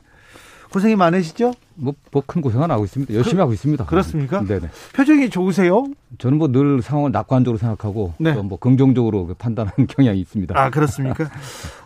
고생이 0.71 0.95
많으시죠? 0.95 1.53
뭐, 1.79 1.93
뭐큰 2.11 2.41
고생은 2.41 2.69
하고 2.69 2.83
있습니다. 2.83 3.13
열심히 3.13 3.35
그, 3.35 3.41
하고 3.41 3.53
있습니다. 3.53 3.85
그렇습니까? 3.85 4.43
네네. 4.43 4.69
표정이 4.93 5.29
좋으세요? 5.29 5.85
저는 6.17 6.37
뭐 6.37 6.49
늘 6.51 6.81
상황을 6.81 7.11
낙관적으로 7.11 7.57
생각하고 7.57 8.13
네. 8.17 8.33
뭐 8.33 8.57
긍정적으로 8.59 9.27
그 9.27 9.33
판단하는 9.35 9.87
경향이 9.87 10.19
있습니다. 10.19 10.59
아 10.59 10.69
그렇습니까? 10.69 11.29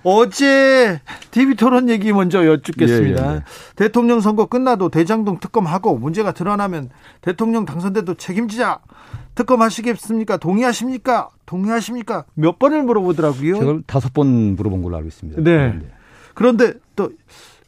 어제 0.04 1.02
TV 1.32 1.56
토론 1.56 1.90
얘기 1.90 2.12
먼저 2.12 2.46
여쭙겠습니다. 2.46 3.26
예, 3.26 3.32
예, 3.32 3.36
예. 3.36 3.42
대통령 3.76 4.20
선거 4.22 4.46
끝나도 4.46 4.90
대장동 4.90 5.40
특검하고 5.40 5.98
문제가 5.98 6.32
드러나면 6.32 6.90
대통령 7.22 7.66
당선돼도 7.66 8.16
책임지자. 8.16 8.80
특검하시겠습니까? 9.36 10.38
동의하십니까? 10.38 11.30
동의하십니까? 11.46 12.26
몇 12.36 12.60
번을 12.60 12.84
물어보더라고요. 12.84 13.60
제가 13.60 13.80
다섯 13.88 14.14
번 14.14 14.56
물어본 14.56 14.84
걸로 14.84 14.96
알고 14.98 15.08
있습니다. 15.08 15.42
네. 15.42 15.74
네. 15.74 15.80
그런데 16.34 16.74
또 16.96 17.12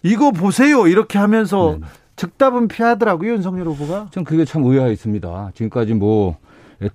이거 0.03 0.31
보세요 0.31 0.87
이렇게 0.87 1.17
하면서 1.17 1.77
네. 1.79 1.85
즉답은 2.15 2.67
피하더라고요 2.67 3.33
윤석열 3.33 3.67
후보가. 3.67 4.07
전 4.11 4.23
그게 4.23 4.45
참 4.45 4.63
의아해 4.63 4.91
있습니다. 4.93 5.51
지금까지 5.53 5.93
뭐 5.93 6.37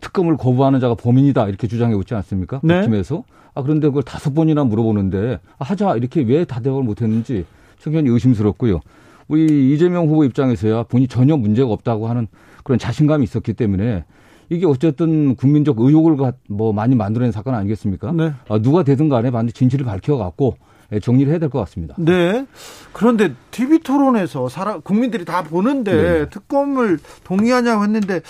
특검을 0.01 0.37
거부하는 0.37 0.81
자가 0.81 0.95
범인이다 0.95 1.49
이렇게 1.49 1.67
주장해 1.67 1.95
오지 1.95 2.15
않습니까? 2.15 2.61
네. 2.63 2.83
팀에서. 2.83 3.25
아 3.55 3.63
그런데 3.63 3.89
그걸 3.89 4.03
다섯 4.03 4.33
번이나 4.35 4.65
물어보는데 4.65 5.39
아, 5.59 5.65
하자 5.65 5.97
이렇게 5.97 6.23
왜 6.23 6.45
다 6.45 6.61
대응을 6.61 6.83
못했는지 6.85 7.45
굉장히 7.83 8.09
의심스럽고요. 8.11 8.81
우리 9.29 9.73
이재명 9.73 10.07
후보 10.09 10.25
입장에서야 10.25 10.85
본인이 10.85 11.09
전혀 11.09 11.37
문제가 11.37 11.71
없다고 11.71 12.09
하는 12.09 12.27
그런 12.65 12.79
자신감이 12.79 13.25
있었기 13.25 13.55
때문에 13.55 14.05
이게 14.49 14.67
어쨌든 14.67 15.37
국민적 15.37 15.79
의혹을 15.81 16.33
뭐 16.49 16.73
많이 16.73 16.95
만들어낸 16.97 17.31
사건 17.33 17.55
아니겠습니까? 17.55 18.13
네. 18.13 18.33
아, 18.49 18.59
누가 18.59 18.83
되든 18.83 19.09
간에 19.09 19.31
반드시 19.31 19.55
진실을 19.55 19.85
밝혀갖고 19.87 20.57
예, 20.57 20.70
정리를 20.99 21.31
해야 21.31 21.39
될 21.39 21.49
것 21.51 21.59
같습니다. 21.61 21.95
네. 21.99 22.47
그런데 22.93 23.33
TV 23.51 23.79
토론에서 23.81 24.49
사람 24.49 24.81
국민들이 24.81 25.25
다 25.25 25.43
보는데 25.43 25.93
네. 25.95 26.29
특검을 26.31 26.99
동의하냐고 27.25 27.85
했는데 27.85 28.21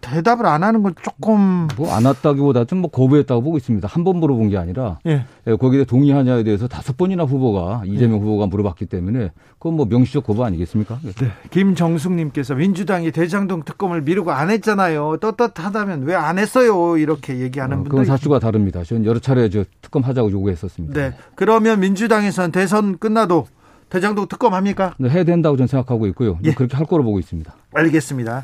대답을 0.00 0.46
안 0.46 0.62
하는 0.62 0.82
건 0.82 0.94
조금 1.02 1.66
뭐 1.76 1.92
안 1.92 2.04
왔다기보다 2.04 2.64
좀 2.64 2.78
뭐 2.80 2.90
거부했다고 2.90 3.42
보고 3.42 3.56
있습니다. 3.56 3.88
한 3.88 4.04
번 4.04 4.16
물어본 4.18 4.48
게 4.50 4.56
아니라 4.56 4.98
예. 5.06 5.24
예, 5.46 5.56
거기에 5.56 5.84
동의하냐에 5.84 6.44
대해서 6.44 6.68
다섯 6.68 6.96
번이나 6.96 7.24
후보가 7.24 7.82
이재명 7.86 8.16
예. 8.18 8.20
후보가 8.22 8.46
물어봤기 8.46 8.86
때문에 8.86 9.32
그건 9.58 9.74
뭐 9.74 9.86
명시적 9.86 10.24
거부 10.24 10.44
아니겠습니까? 10.44 10.98
네. 11.02 11.12
김정숙님께서 11.50 12.54
민주당이 12.54 13.10
대장동 13.12 13.64
특검을 13.64 14.02
미루고 14.02 14.30
안 14.32 14.50
했잖아요. 14.50 15.16
떳떳하다면 15.20 16.02
왜 16.04 16.14
안 16.14 16.38
했어요? 16.38 16.96
이렇게 16.96 17.38
얘기하는 17.40 17.74
어, 17.74 17.76
분들. 17.78 17.90
그건 17.90 18.04
사주가 18.04 18.38
다릅니다. 18.38 18.82
저는 18.84 19.04
여러 19.04 19.18
차례 19.18 19.48
저 19.50 19.64
특검 19.82 20.02
하자고 20.02 20.30
요구했었습니다. 20.30 20.94
네. 21.00 21.14
그러면 21.34 21.80
민주당에서는 21.80 22.52
대선 22.52 22.98
끝나도 22.98 23.46
대장동 23.88 24.28
특검 24.28 24.52
합니까? 24.54 24.94
네, 24.98 25.08
해야 25.08 25.24
된다고 25.24 25.56
저는 25.56 25.66
생각하고 25.68 26.06
있고요. 26.08 26.38
예. 26.44 26.52
그렇게 26.52 26.76
할 26.76 26.86
거로 26.86 27.02
보고 27.04 27.18
있습니다. 27.18 27.52
알겠습니다. 27.74 28.42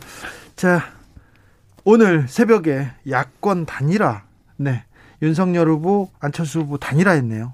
자, 0.56 0.82
오늘 1.86 2.26
새벽에 2.28 2.88
야권 3.10 3.66
단일화, 3.66 4.22
네. 4.56 4.84
윤석열 5.20 5.68
후보, 5.68 6.08
안철수 6.18 6.60
후보 6.60 6.78
단일화 6.78 7.10
했네요. 7.12 7.52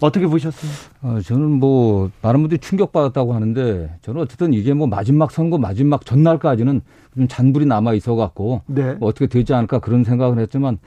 어떻게 0.00 0.26
보셨어요? 0.26 0.70
어, 1.02 1.20
저는 1.24 1.52
뭐 1.52 2.10
많은 2.22 2.40
분들이 2.40 2.58
충격받았다고 2.60 3.34
하는데 3.34 3.90
저는 4.02 4.22
어쨌든 4.22 4.52
이게 4.52 4.74
뭐 4.74 4.86
마지막 4.86 5.30
선거 5.30 5.58
마지막 5.58 6.04
전날까지는 6.04 6.82
좀 7.16 7.28
잔불이 7.28 7.64
남아 7.64 7.94
있어 7.94 8.14
갖고 8.14 8.60
네. 8.66 8.92
뭐 8.94 9.08
어떻게 9.08 9.26
되지 9.26 9.54
않을까 9.54 9.78
그런 9.78 10.04
생각을 10.04 10.38
했지만 10.38 10.78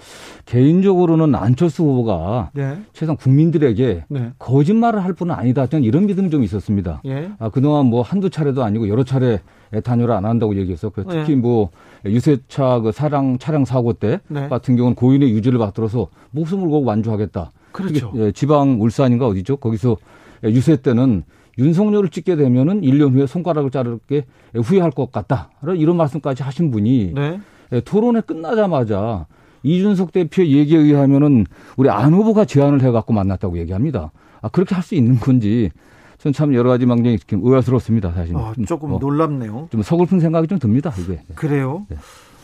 개인적으로는 0.45 1.33
안철수 1.33 1.83
후보가 1.83 2.51
네. 2.53 2.77
최소한 2.93 3.17
국민들에게 3.17 4.05
네. 4.07 4.31
거짓말을 4.37 5.03
할 5.03 5.13
분은 5.13 5.33
아니다. 5.33 5.65
저는 5.65 5.83
이런 5.83 6.05
믿음이 6.05 6.29
좀 6.29 6.43
있었습니다. 6.43 7.01
예. 7.05 7.31
아, 7.39 7.49
그동안 7.49 7.87
뭐 7.87 8.03
한두 8.03 8.29
차례도 8.29 8.63
아니고 8.63 8.89
여러 8.89 9.03
차례 9.03 9.39
단열을 9.83 10.13
안 10.13 10.25
한다고 10.25 10.55
얘기했었고요. 10.55 11.05
예. 11.09 11.19
특히 11.19 11.35
뭐 11.35 11.69
유세차 12.05 12.81
그 12.81 12.91
사랑 12.91 13.39
차량 13.39 13.65
사고 13.65 13.93
때 13.93 14.19
네. 14.27 14.47
같은 14.47 14.75
경우는 14.75 14.95
고인의 14.95 15.31
유지를 15.31 15.57
받들어서 15.57 16.09
목숨을 16.31 16.69
걸고 16.69 16.85
완주하겠다. 16.85 17.51
그렇죠. 17.71 18.11
예, 18.15 18.31
지방 18.31 18.81
울산인가 18.81 19.27
어디죠? 19.27 19.57
거기서 19.57 19.97
유세 20.43 20.75
때는 20.77 21.23
윤석열을 21.57 22.09
찍게 22.09 22.35
되면은 22.37 22.81
1년 22.81 23.13
후에 23.13 23.27
손가락을 23.27 23.69
자르게 23.69 24.25
후회할 24.55 24.91
것 24.91 25.11
같다. 25.11 25.49
이런 25.77 25.97
말씀까지 25.97 26.43
하신 26.43 26.71
분이 26.71 27.11
네. 27.15 27.39
예, 27.73 27.81
토론회 27.81 28.21
끝나자마자 28.21 29.27
이준석 29.63 30.11
대표 30.13 30.45
얘기에 30.45 30.77
의하면은 30.77 31.45
우리 31.75 31.89
안 31.89 32.13
후보가 32.13 32.45
제안을 32.45 32.81
해갖고 32.81 33.11
만났다고 33.13 33.57
얘기합니다. 33.57 34.11
아, 34.41 34.47
그렇게 34.49 34.73
할 34.73 34.83
수 34.83 34.95
있는 34.95 35.19
건지 35.19 35.69
전 36.17 36.31
참 36.33 36.53
여러 36.53 36.69
가지 36.69 36.85
망정이 36.85 37.17
의아스럽습니다, 37.31 38.11
사실. 38.11 38.35
어, 38.35 38.53
조금 38.67 38.93
어, 38.93 38.97
놀랍네요. 38.99 39.67
좀 39.71 39.81
서글픈 39.81 40.19
생각이 40.21 40.47
좀 40.47 40.59
듭니다, 40.59 40.93
이게. 40.99 41.21
그래요? 41.35 41.85
네. 41.89 41.97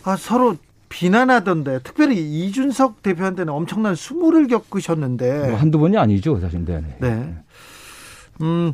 아, 0.04 0.16
서로 0.18 0.56
비난하던데 0.90 1.80
특별히 1.84 2.18
이준석 2.18 3.02
대표한테는 3.04 3.52
엄청난 3.52 3.96
수모를 3.96 4.48
겪으셨는데 4.48 5.50
뭐 5.50 5.58
한두 5.58 5.80
번이 5.80 5.98
아니죠 5.98 6.40
사실 6.40 6.64
네. 6.66 6.82
네. 7.00 7.36
음 8.42 8.74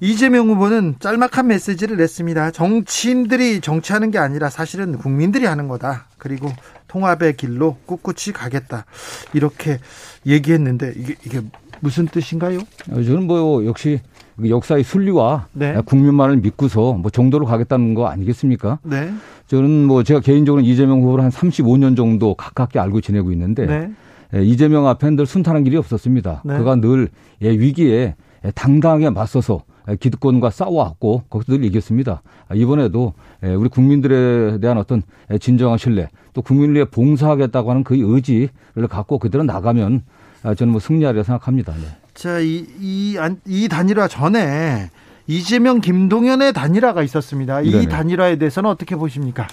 이재명 0.00 0.48
후보는 0.50 0.96
짤막한 1.00 1.46
메시지를 1.46 1.96
냈습니다. 1.96 2.50
정치인들이 2.50 3.62
정치하는 3.62 4.10
게 4.10 4.18
아니라 4.18 4.50
사실은 4.50 4.98
국민들이 4.98 5.46
하는 5.46 5.68
거다. 5.68 6.08
그리고 6.18 6.52
통합의 6.88 7.36
길로 7.38 7.78
꿋꿋이 7.86 8.34
가겠다. 8.34 8.84
이렇게 9.32 9.78
얘기했는데 10.26 10.92
이게 10.96 11.14
이게 11.24 11.40
무슨 11.80 12.06
뜻인가요? 12.06 12.58
어, 12.90 13.02
저는 13.02 13.26
뭐 13.26 13.64
역시 13.64 14.00
그 14.02 14.15
역사의 14.44 14.84
순리와 14.84 15.46
네. 15.52 15.80
국민만을 15.84 16.36
믿고서 16.38 16.94
뭐 16.94 17.10
정도로 17.10 17.46
가겠다는 17.46 17.94
거 17.94 18.06
아니겠습니까? 18.06 18.78
네. 18.82 19.10
저는 19.46 19.86
뭐 19.86 20.02
제가 20.02 20.20
개인적으로 20.20 20.62
이재명 20.62 21.02
후보를 21.02 21.24
한 21.24 21.30
35년 21.30 21.96
정도 21.96 22.34
가깝게 22.34 22.78
알고 22.78 23.00
지내고 23.00 23.32
있는데 23.32 23.66
네. 23.66 23.90
예, 24.34 24.42
이재명 24.42 24.86
앞에는 24.88 25.16
늘 25.16 25.26
순탄한 25.26 25.64
길이 25.64 25.76
없었습니다. 25.76 26.42
네. 26.44 26.58
그가 26.58 26.76
늘 26.76 27.08
예, 27.42 27.50
위기에 27.50 28.14
당당하게 28.54 29.10
맞서서 29.10 29.62
기득권과 30.00 30.50
싸워왔고 30.50 31.22
거기서 31.30 31.52
늘 31.52 31.64
이겼습니다. 31.64 32.22
아, 32.48 32.54
이번에도 32.54 33.14
예, 33.44 33.54
우리 33.54 33.68
국민들에 33.68 34.58
대한 34.58 34.78
어떤 34.78 35.02
진정한 35.40 35.78
신뢰 35.78 36.08
또 36.32 36.42
국민을 36.42 36.74
위해 36.74 36.84
봉사하겠다고 36.84 37.70
하는 37.70 37.84
그 37.84 37.96
의지를 37.96 38.88
갖고 38.88 39.18
그대로 39.18 39.44
나가면 39.44 40.02
아, 40.42 40.54
저는 40.54 40.72
뭐 40.72 40.80
승리하리라 40.80 41.22
생각합니다. 41.22 41.72
네. 41.72 41.86
자, 42.16 42.38
이, 42.40 42.64
이, 42.80 43.18
이 43.46 43.68
단일화 43.68 44.08
전에 44.08 44.90
이재명, 45.26 45.80
김동연의 45.80 46.54
단일화가 46.54 47.02
있었습니다. 47.02 47.60
이 47.60 47.70
네네. 47.70 47.88
단일화에 47.88 48.36
대해서는 48.36 48.70
어떻게 48.70 48.96
보십니까? 48.96 49.46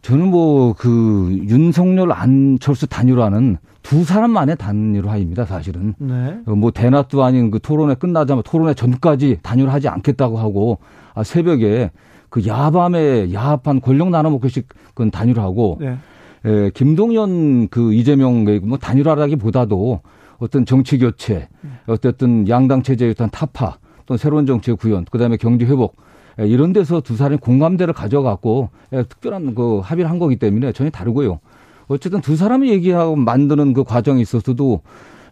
저는 0.00 0.28
뭐 0.28 0.74
그 0.78 1.38
윤석열 1.48 2.12
안철수 2.12 2.86
단일화는 2.86 3.58
두 3.82 4.02
사람만의 4.02 4.56
단일화입니다, 4.56 5.44
사실은. 5.44 5.94
네. 5.98 6.38
뭐 6.46 6.70
대낮도 6.70 7.22
아닌 7.22 7.50
그 7.50 7.60
토론회 7.60 7.94
끝나자마자 7.96 8.50
토론회 8.50 8.72
전까지 8.72 9.40
단일화하지 9.42 9.88
않겠다고 9.88 10.38
하고 10.38 10.78
아, 11.14 11.22
새벽에 11.22 11.90
그 12.30 12.46
야밤에 12.46 13.32
야합한 13.34 13.82
권력 13.82 14.08
나눠먹기식 14.08 14.68
그 14.94 15.10
단일화하고 15.10 15.78
네. 15.80 15.98
에, 16.46 16.70
김동연 16.70 17.68
그 17.68 17.92
이재명 17.92 18.44
뭐 18.62 18.78
단일화라기보다도 18.78 20.00
어떤 20.38 20.66
정치 20.66 20.98
교체, 20.98 21.48
어쨌든 21.86 22.48
양당 22.48 22.82
체제의 22.82 23.12
어떤 23.12 23.30
타파, 23.30 23.78
또 24.06 24.16
새로운 24.16 24.46
정치의 24.46 24.76
구현, 24.76 25.04
그다음에 25.06 25.36
경제 25.36 25.64
회복 25.64 25.96
예, 26.40 26.46
이런 26.46 26.72
데서 26.72 27.00
두 27.00 27.16
사람이 27.16 27.38
공감대를 27.38 27.94
가져갖고 27.94 28.70
예, 28.92 29.02
특별한 29.04 29.54
그 29.54 29.80
합의를 29.82 30.10
한 30.10 30.18
거기 30.18 30.36
때문에 30.36 30.72
전혀 30.72 30.90
다르고요. 30.90 31.40
어쨌든 31.86 32.20
두 32.20 32.36
사람이 32.36 32.70
얘기하고 32.70 33.16
만드는 33.16 33.72
그 33.72 33.84
과정에 33.84 34.20
있어서도 34.20 34.80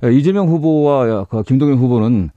예, 0.04 0.12
이재명 0.12 0.48
후보와 0.48 1.24
그 1.24 1.42
김동연 1.42 1.78
후보는 1.78 2.30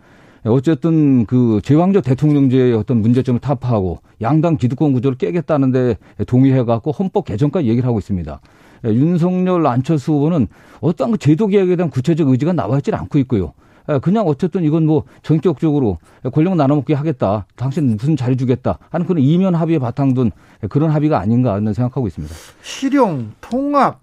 어쨌든 0.46 1.26
그 1.26 1.60
제왕적 1.64 2.04
대통령제의 2.04 2.74
어떤 2.74 3.02
문제점을 3.02 3.40
타파하고 3.40 4.00
양당 4.22 4.58
기득권 4.58 4.94
구조를 4.94 5.18
깨겠다는데 5.18 5.98
동의해갖고 6.28 6.92
헌법 6.92 7.26
개정까지 7.26 7.68
얘기를 7.68 7.88
하고 7.88 7.98
있습니다. 7.98 8.40
예, 8.86 8.90
윤석열 8.94 9.66
안철수 9.68 10.14
후보는 10.14 10.48
어떤 10.82 11.12
그 11.12 11.18
제도 11.18 11.48
개혁에 11.48 11.76
대한 11.76 11.90
구체적 11.90 12.28
의지가 12.30 12.54
나와 12.54 12.78
있지 12.78 12.94
않고 12.94 13.20
있고요. 13.20 13.54
예, 13.90 14.00
그냥 14.00 14.28
어쨌든 14.28 14.64
이건 14.64 14.86
뭐 14.86 15.04
전격적으로 15.24 15.98
권력 16.32 16.56
나눠먹기 16.56 16.94
하겠다. 16.94 17.46
당신 17.56 17.96
무슨 17.98 18.16
자리 18.16 18.38
주겠다. 18.38 18.80
하는 18.90 19.06
그런 19.06 19.22
이면 19.22 19.56
합의에 19.56 19.80
바탕 19.80 20.14
둔 20.14 20.32
그런 20.70 20.92
합의가 20.92 21.20
아닌가 21.20 21.54
하는 21.54 21.74
생각하고 21.74 22.08
있습니다. 22.08 22.34
실용, 22.62 23.32
통합, 23.42 24.02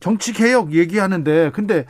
정치 0.00 0.32
개혁 0.32 0.72
얘기하는데 0.72 1.50
근데 1.52 1.84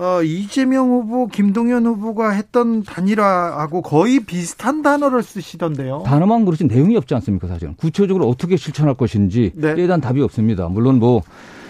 어, 0.00 0.22
이재명 0.22 0.88
후보, 0.88 1.26
김동연 1.26 1.84
후보가 1.84 2.30
했던 2.30 2.82
단일화하고 2.82 3.82
거의 3.82 4.20
비슷한 4.20 4.80
단어를 4.80 5.22
쓰시던데요. 5.22 6.04
단어만 6.06 6.46
그렇지 6.46 6.64
내용이 6.64 6.96
없지 6.96 7.14
않습니까, 7.16 7.46
사실은. 7.48 7.74
구체적으로 7.74 8.26
어떻게 8.26 8.56
실천할 8.56 8.94
것인지 8.94 9.52
네. 9.54 9.72
에 9.72 9.74
대한 9.74 10.00
답이 10.00 10.22
없습니다. 10.22 10.68
물론 10.68 10.98
뭐 10.98 11.20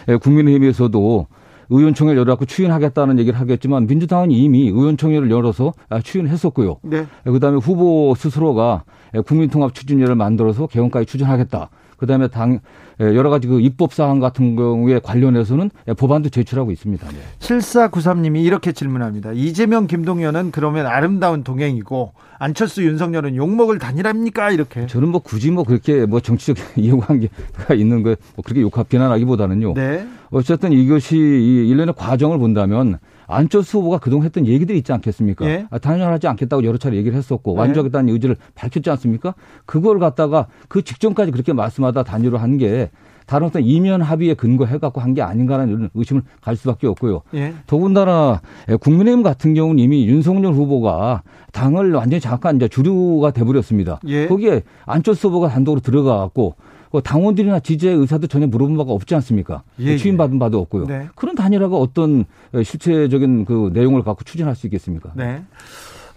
예, 0.08 0.16
국민의힘에서도 0.16 1.26
의원총회를 1.70 2.20
열어갖고 2.20 2.46
추인하겠다는 2.46 3.18
얘기를 3.18 3.38
하겠지만 3.38 3.88
민주당은 3.88 4.30
이미 4.30 4.68
의원총회를 4.68 5.28
열어서 5.30 5.72
아, 5.88 6.00
추인했었고요. 6.00 6.78
네. 6.82 7.06
예, 7.26 7.30
그다음에 7.30 7.58
후보 7.58 8.14
스스로가 8.16 8.84
예, 9.16 9.20
국민통합 9.20 9.74
추진위를 9.74 10.14
만들어서 10.14 10.68
개헌까지 10.68 11.06
추진하겠다. 11.06 11.68
그다음에 12.00 12.28
당 12.28 12.60
예, 13.00 13.04
여러 13.04 13.30
가지 13.30 13.46
그 13.46 13.60
입법 13.60 13.94
사항 13.94 14.18
같은 14.18 14.56
경우에 14.56 14.98
관련해서는 14.98 15.70
법안도 15.96 16.30
제출하고 16.30 16.70
있습니다. 16.72 17.06
네. 17.08 17.16
7493님이 17.38 18.44
이렇게 18.44 18.72
질문합니다. 18.72 19.32
이재명 19.32 19.86
김동연은 19.86 20.50
그러면 20.50 20.86
아름다운 20.86 21.44
동행이고 21.44 22.12
안철수 22.38 22.82
윤석열은 22.84 23.36
욕먹을 23.36 23.78
단일합니까? 23.78 24.50
이렇게. 24.50 24.86
저는 24.86 25.08
뭐 25.08 25.20
굳이 25.20 25.50
뭐 25.50 25.64
그렇게 25.64 26.06
뭐 26.06 26.20
정치적 26.20 26.56
이해관계가 26.76 27.74
있는 27.74 28.02
거뭐 28.02 28.16
그렇게 28.44 28.62
욕하 28.62 28.82
비난하기보다는요. 28.82 29.74
네. 29.74 30.06
어쨌든 30.30 30.72
이것이 30.72 31.16
이 31.16 31.68
일련의 31.68 31.94
과정을 31.96 32.38
본다면 32.38 32.98
안철수 33.30 33.78
후보가 33.78 33.98
그동안 33.98 34.24
했던 34.26 34.46
얘기들이 34.46 34.78
있지 34.78 34.92
않겠습니까? 34.92 35.46
예? 35.46 35.66
아, 35.70 35.78
단일화하지 35.78 36.26
않겠다고 36.28 36.64
여러 36.64 36.78
차례 36.78 36.96
얘기를 36.96 37.16
했었고 37.16 37.54
네. 37.54 37.60
완주하겠다는 37.60 38.12
의지를 38.12 38.36
밝혔지 38.54 38.90
않습니까? 38.90 39.34
그걸 39.66 39.98
갖다가 39.98 40.46
그 40.68 40.82
직전까지 40.82 41.30
그렇게 41.32 41.52
말씀하다 41.52 42.02
단일화 42.02 42.40
한 42.40 42.58
게 42.58 42.90
다른 43.26 43.46
어떤 43.46 43.62
이면 43.62 44.02
합의에 44.02 44.34
근거해 44.34 44.78
갖고 44.78 45.00
한 45.00 45.14
게 45.14 45.22
아닌가라는 45.22 45.72
이런 45.72 45.90
의심을 45.94 46.22
갈 46.40 46.56
수밖에 46.56 46.88
없고요. 46.88 47.22
예. 47.34 47.54
더군다나 47.68 48.40
국민의힘 48.80 49.22
같은 49.22 49.54
경우는 49.54 49.78
이미 49.78 50.04
윤석열 50.08 50.52
후보가 50.52 51.22
당을 51.52 51.92
완전히 51.92 52.20
장악한 52.20 52.56
이제 52.56 52.66
주류가 52.66 53.30
돼버렸습니다. 53.30 54.00
예. 54.08 54.26
거기에 54.26 54.62
안철수 54.84 55.28
후보가 55.28 55.48
단독으로 55.48 55.80
들어가 55.80 56.16
갖고 56.18 56.56
그 56.56 56.79
당원들이나 56.98 57.60
지지의 57.60 57.94
의사도 57.94 58.26
전혀 58.26 58.48
물어본 58.48 58.76
바가 58.76 58.90
없지 58.90 59.14
않습니까? 59.14 59.62
예, 59.78 59.96
취임받은 59.96 60.34
예. 60.34 60.38
바도 60.40 60.58
없고요. 60.58 60.86
네. 60.86 61.08
그런 61.14 61.36
단일화가 61.36 61.76
어떤 61.76 62.24
실체적인 62.52 63.44
그 63.44 63.70
내용을 63.72 64.02
갖고 64.02 64.24
추진할 64.24 64.56
수 64.56 64.66
있겠습니까? 64.66 65.12
네. 65.14 65.44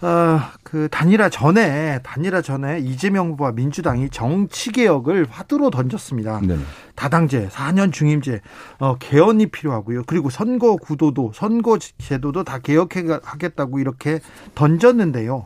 어, 0.03 0.41
그 0.63 0.89
단일화 0.89 1.29
전에 1.29 1.99
단일화 2.03 2.41
전에 2.41 2.79
이재명 2.79 3.29
후보와 3.31 3.53
민주당이 3.53 4.09
정치 4.09 4.71
개혁을 4.71 5.27
화두로 5.29 5.69
던졌습니다. 5.69 6.41
네 6.43 6.57
다당제, 6.95 7.47
4년 7.47 7.93
중임제, 7.93 8.41
어, 8.79 8.97
개헌이 8.97 9.47
필요하고요. 9.47 10.03
그리고 10.05 10.29
선거 10.29 10.75
구도도 10.75 11.31
선거 11.33 11.79
제도도 11.79 12.43
다 12.43 12.59
개혁하겠다고 12.59 13.79
이렇게 13.79 14.19
던졌는데요. 14.55 15.45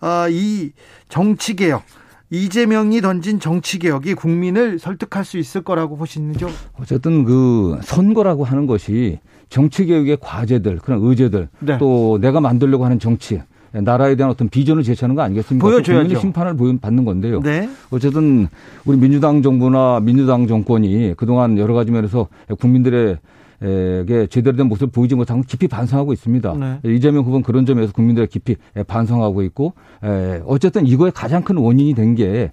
어, 0.00 0.28
이 0.30 0.70
정치 1.08 1.56
개혁 1.56 1.82
이재명이 2.30 3.00
던진 3.00 3.40
정치 3.40 3.78
개혁이 3.78 4.14
국민을 4.14 4.78
설득할 4.78 5.24
수 5.24 5.38
있을 5.38 5.62
거라고 5.62 5.96
보시는죠? 5.96 6.48
어쨌든 6.78 7.24
그 7.24 7.78
선거라고 7.82 8.44
하는 8.44 8.66
것이 8.66 9.18
정치 9.48 9.86
개혁의 9.86 10.18
과제들, 10.20 10.78
그런 10.78 11.00
의제들, 11.02 11.48
네. 11.60 11.78
또 11.78 12.18
내가 12.20 12.40
만들려고 12.40 12.84
하는 12.84 12.98
정치 12.98 13.40
나라에 13.72 14.14
대한 14.16 14.30
어떤 14.30 14.48
비전을 14.48 14.82
제시하는 14.82 15.14
거 15.14 15.22
아니겠습니까? 15.22 15.66
보여줘야죠. 15.66 15.92
국민의 15.92 16.20
심판을 16.20 16.56
받는 16.80 17.04
건데요. 17.04 17.40
네. 17.40 17.68
어쨌든 17.90 18.48
우리 18.84 18.98
민주당 18.98 19.42
정부나 19.42 20.00
민주당 20.00 20.46
정권이 20.46 21.14
그동안 21.16 21.58
여러 21.58 21.74
가지 21.74 21.90
면에서 21.90 22.28
국민들의 22.58 23.18
에게 23.60 24.26
제대로 24.28 24.56
된 24.56 24.68
모습을 24.68 24.88
보이지 24.92 25.14
못한 25.16 25.38
건 25.38 25.44
깊이 25.44 25.66
반성하고 25.66 26.12
있습니다. 26.12 26.54
네. 26.54 26.78
이재명 26.84 27.24
후보는 27.24 27.42
그런 27.42 27.66
점에서 27.66 27.92
국민들의 27.92 28.28
깊이 28.28 28.56
반성하고 28.86 29.42
있고 29.42 29.72
에, 30.04 30.40
어쨌든 30.46 30.86
이거의 30.86 31.10
가장 31.12 31.42
큰 31.42 31.56
원인이 31.56 31.94
된 31.94 32.14
게 32.14 32.52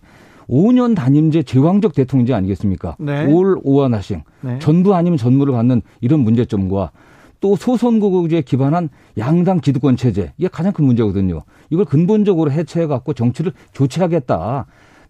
5년 0.49 0.95
단임제 0.95 1.43
제왕적 1.43 1.93
대통령제 1.95 2.33
아니겠습니까? 2.33 2.95
네. 2.99 3.25
올 3.25 3.57
오한하싱 3.63 4.23
네. 4.41 4.59
전부 4.59 4.93
아니면 4.93 5.17
전무를 5.17 5.53
받는 5.53 5.81
이런 6.01 6.19
문제점과 6.19 6.91
또 7.39 7.55
소선거구제에 7.55 8.41
기반한 8.41 8.89
양당 9.17 9.59
기득권 9.59 9.97
체제 9.97 10.33
이게 10.37 10.47
가장 10.47 10.71
큰 10.71 10.85
문제거든요. 10.85 11.41
이걸 11.69 11.85
근본적으로 11.85 12.51
해체해 12.51 12.87
갖고 12.87 13.13
정치를 13.13 13.53
교체하겠다. 13.73 14.65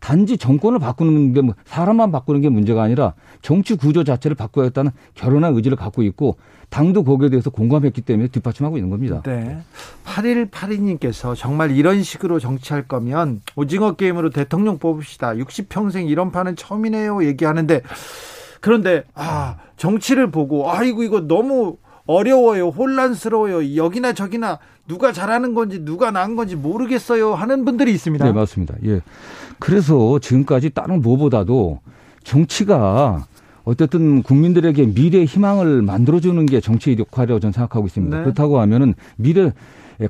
단지 0.05 0.37
정권을 0.37 0.77
바꾸는 0.77 1.33
게뭐 1.33 1.55
사람만 1.65 2.11
바꾸는 2.11 2.41
게 2.41 2.49
문제가 2.49 2.83
아니라 2.83 3.15
정치 3.41 3.73
구조 3.73 4.03
자체를 4.03 4.35
바꿔야겠다는 4.35 4.91
결연한 5.15 5.55
의지를 5.55 5.75
갖고 5.75 6.03
있고 6.03 6.37
당도 6.69 7.03
거기에 7.03 7.29
대해서 7.29 7.49
공감했기 7.49 8.01
때문에 8.01 8.27
뒷받침하고 8.27 8.77
있는 8.77 8.91
겁니다. 8.91 9.23
네. 9.23 9.57
8182님께서 10.05 11.35
정말 11.35 11.71
이런 11.71 12.03
식으로 12.03 12.37
정치할 12.37 12.87
거면 12.87 13.41
오징어 13.55 13.93
게임으로 13.93 14.29
대통령 14.29 14.77
뽑읍시다. 14.77 15.33
60평생 15.37 16.07
이런 16.07 16.31
판은 16.31 16.55
처음이네요. 16.55 17.25
얘기하는데 17.25 17.81
그런데 18.61 19.05
아, 19.15 19.57
정치를 19.75 20.29
보고 20.29 20.71
아이고 20.71 21.01
이거 21.01 21.21
너무 21.21 21.77
어려워요. 22.05 22.67
혼란스러워요. 22.67 23.75
여기나 23.75 24.13
저기나 24.13 24.59
누가 24.87 25.11
잘하는 25.11 25.55
건지 25.55 25.79
누가 25.83 26.11
나은 26.11 26.35
건지 26.35 26.55
모르겠어요 26.55 27.33
하는 27.33 27.65
분들이 27.65 27.91
있습니다. 27.91 28.23
네, 28.23 28.31
맞습니다. 28.31 28.75
예. 28.85 29.01
그래서 29.59 30.19
지금까지 30.19 30.71
다른 30.71 31.01
무엇보다도 31.01 31.79
정치가 32.23 33.25
어쨌든 33.63 34.21
국민들에게 34.21 34.93
미래 34.93 35.23
희망을 35.23 35.81
만들어주는 35.81 36.45
게 36.45 36.59
정치의 36.61 36.97
역할이라고 36.99 37.39
저는 37.39 37.51
생각하고 37.53 37.87
있습니다. 37.87 38.17
네. 38.17 38.23
그렇다고 38.23 38.59
하면은 38.59 38.93
미래 39.17 39.51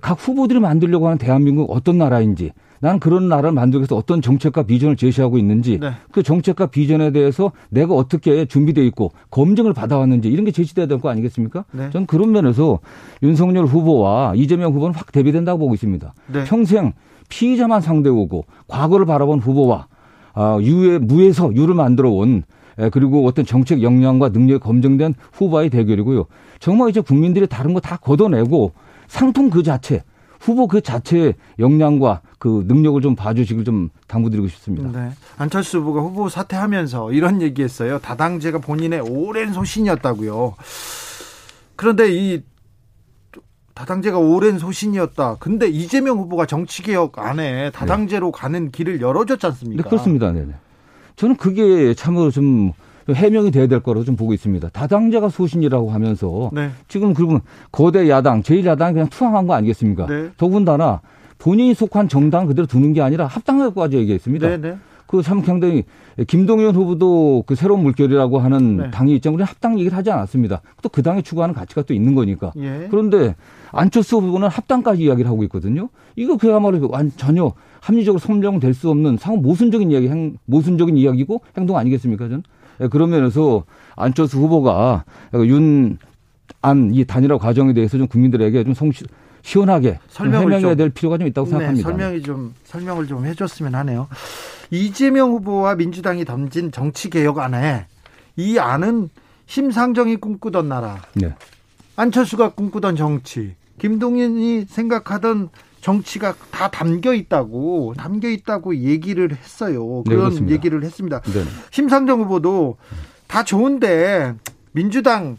각 0.01 0.17
후보들이 0.19 0.59
만들려고 0.59 1.05
하는 1.05 1.17
대한민국 1.17 1.71
어떤 1.71 1.97
나라인지 1.97 2.51
나는 2.81 2.99
그런 2.99 3.29
나라를 3.29 3.53
만들기 3.53 3.81
위해서 3.83 3.95
어떤 3.95 4.21
정책과 4.21 4.63
비전을 4.63 4.97
제시하고 4.97 5.37
있는지 5.37 5.79
네. 5.79 5.91
그 6.11 6.21
정책과 6.21 6.67
비전에 6.67 7.11
대해서 7.11 7.51
내가 7.69 7.93
어떻게 7.93 8.45
준비돼 8.45 8.85
있고 8.87 9.11
검증을 9.31 9.73
받아왔는지 9.73 10.27
이런 10.27 10.43
게 10.43 10.51
제시돼야 10.51 10.85
될 10.85 10.99
거 10.99 11.09
아니겠습니까? 11.09 11.63
네. 11.71 11.89
저는 11.91 12.07
그런 12.07 12.31
면에서 12.31 12.79
윤석열 13.23 13.65
후보와 13.65 14.33
이재명 14.35 14.73
후보는 14.73 14.95
확 14.95 15.11
대비된다고 15.11 15.59
보고 15.59 15.73
있습니다. 15.73 16.13
네. 16.33 16.43
평생 16.43 16.91
피의자만 17.29 17.81
상대오고 17.81 18.45
과거를 18.67 19.05
바라본 19.05 19.39
후보와 19.39 19.87
아, 20.33 20.57
유의 20.61 20.99
무에서 20.99 21.53
유를 21.55 21.75
만들어 21.75 22.09
온 22.09 22.43
에, 22.77 22.89
그리고 22.89 23.25
어떤 23.25 23.45
정책 23.45 23.81
역량과 23.81 24.29
능력이 24.29 24.59
검증된 24.59 25.15
후보와의 25.33 25.69
대결이고요. 25.69 26.25
정말 26.59 26.89
이제 26.89 26.99
국민들이 27.01 27.47
다른 27.47 27.73
거 27.73 27.79
다 27.79 27.97
걷어내고 27.97 28.73
상품 29.07 29.49
그 29.49 29.63
자체 29.63 30.03
후보 30.41 30.67
그 30.67 30.81
자체의 30.81 31.35
역량과 31.57 32.21
그 32.37 32.65
능력을 32.67 33.01
좀 33.01 33.15
봐주시길 33.15 33.63
좀 33.63 33.89
당부드리고 34.07 34.47
싶습니다. 34.49 34.91
네. 34.91 35.09
안철수 35.37 35.79
후보가 35.79 36.01
후보 36.01 36.27
사퇴하면서 36.29 37.13
이런 37.13 37.41
얘기했어요. 37.41 37.97
다당제가 37.99 38.59
본인의 38.59 38.99
오랜 39.01 39.53
소신이었다고요. 39.53 40.55
그런데 41.75 42.11
이 42.11 42.43
다당제가 43.75 44.17
오랜 44.17 44.57
소신이었다. 44.57 45.35
근데 45.39 45.67
이재명 45.67 46.17
후보가 46.17 46.45
정치개혁 46.45 47.19
안에 47.19 47.71
다당제로 47.71 48.31
가는 48.31 48.71
길을 48.71 49.01
열어줬지 49.01 49.45
않습니까? 49.47 49.83
네, 49.83 49.89
그렇습니다. 49.89 50.31
네네. 50.31 50.53
저는 51.17 51.35
그게 51.35 51.93
참으로 51.93 52.31
좀 52.31 52.71
해명이 53.13 53.51
돼야 53.51 53.67
될 53.67 53.81
거라고 53.81 54.05
좀 54.05 54.15
보고 54.15 54.33
있습니다. 54.33 54.69
다당제가 54.69 55.29
소신이라고 55.29 55.91
하면서 55.91 56.49
네. 56.53 56.71
지금 56.87 57.13
그러면 57.13 57.41
거대 57.71 58.09
야당, 58.09 58.41
제1야당이 58.41 58.93
그냥 58.93 59.09
투항한 59.09 59.45
거 59.45 59.53
아니겠습니까? 59.53 60.07
네. 60.07 60.29
더군다나 60.37 61.01
본인이 61.37 61.73
속한 61.73 62.07
정당 62.07 62.47
그대로 62.47 62.65
두는 62.65 62.93
게 62.93 63.01
아니라 63.01 63.27
합당하고까지 63.27 63.97
얘기했습니다. 63.97 64.47
네, 64.47 64.57
네. 64.57 64.77
그참 65.07 65.43
상당히 65.43 65.83
김동연 66.27 66.75
후보도 66.75 67.43
그 67.45 67.55
새로운 67.55 67.83
물결이라고 67.83 68.39
하는 68.39 68.77
네. 68.77 68.91
당이 68.91 69.15
있죠. 69.15 69.31
우리 69.33 69.43
합당 69.43 69.77
얘기를 69.79 69.95
하지 69.97 70.11
않았습니다. 70.11 70.61
또 70.81 70.89
그 70.89 71.01
당이 71.03 71.23
추구하는 71.23 71.53
가치가 71.53 71.81
또 71.83 71.93
있는 71.93 72.15
거니까. 72.15 72.51
예. 72.57 72.87
그런데 72.89 73.35
안철수 73.71 74.17
후보는 74.17 74.47
합당까지 74.47 75.03
이야기를 75.03 75.29
하고 75.29 75.43
있거든요. 75.43 75.89
이거 76.15 76.37
그야말로 76.37 76.87
완- 76.89 77.11
전혀 77.17 77.51
합리적으로 77.81 78.19
설명될 78.19 78.73
수 78.73 78.89
없는 78.89 79.17
상호 79.17 79.37
모순적인 79.37 79.91
이야기, 79.91 80.07
행, 80.07 80.37
모순적인 80.45 80.97
이야기고 80.97 81.41
행동 81.57 81.77
아니겠습니까? 81.77 82.25
저는 82.29 82.43
예, 82.81 82.87
그런 82.87 83.09
면에서 83.11 83.63
안철수 83.95 84.39
후보가 84.39 85.03
윤, 85.35 85.97
안 86.61 86.91
이 86.93 87.05
단일화 87.05 87.37
과정에 87.37 87.73
대해서 87.73 87.97
좀 87.97 88.07
국민들에게 88.07 88.63
좀 88.63 88.73
성, 88.73 88.91
시원하게 89.43 89.91
좀 89.91 89.99
설명을 90.09 90.45
해명해야 90.53 90.69
좀- 90.71 90.77
될 90.77 90.89
필요가 90.89 91.17
좀 91.19 91.27
있다고 91.27 91.45
네, 91.45 91.51
생각합니다. 91.51 91.89
설명이 91.89 92.21
좀 92.23 92.53
설명을 92.63 93.05
좀 93.07 93.25
해줬으면 93.25 93.75
하네요. 93.75 94.07
이재명 94.71 95.31
후보와 95.31 95.75
민주당이 95.75 96.25
던진 96.25 96.71
정치 96.71 97.09
개혁 97.09 97.39
안에 97.39 97.87
이 98.35 98.59
안은 98.59 99.09
심상정이 99.45 100.17
꿈꾸던 100.17 100.67
나라, 100.67 101.01
네. 101.13 101.33
안철수가 101.95 102.53
꿈꾸던 102.53 102.95
정치, 102.95 103.55
김동연이 103.79 104.65
생각하던 104.67 105.49
정치가 105.81 106.33
다 106.51 106.69
담겨 106.71 107.13
있다고 107.13 107.93
담겨 107.95 108.27
있다고 108.27 108.75
얘기를 108.77 109.31
했어요. 109.35 110.03
네, 110.05 110.15
그런 110.15 110.29
그렇습니다. 110.29 110.53
얘기를 110.53 110.83
했습니다. 110.83 111.21
네. 111.21 111.43
심상정 111.69 112.21
후보도 112.21 112.77
다 113.27 113.43
좋은데 113.43 114.33
민주당 114.71 115.37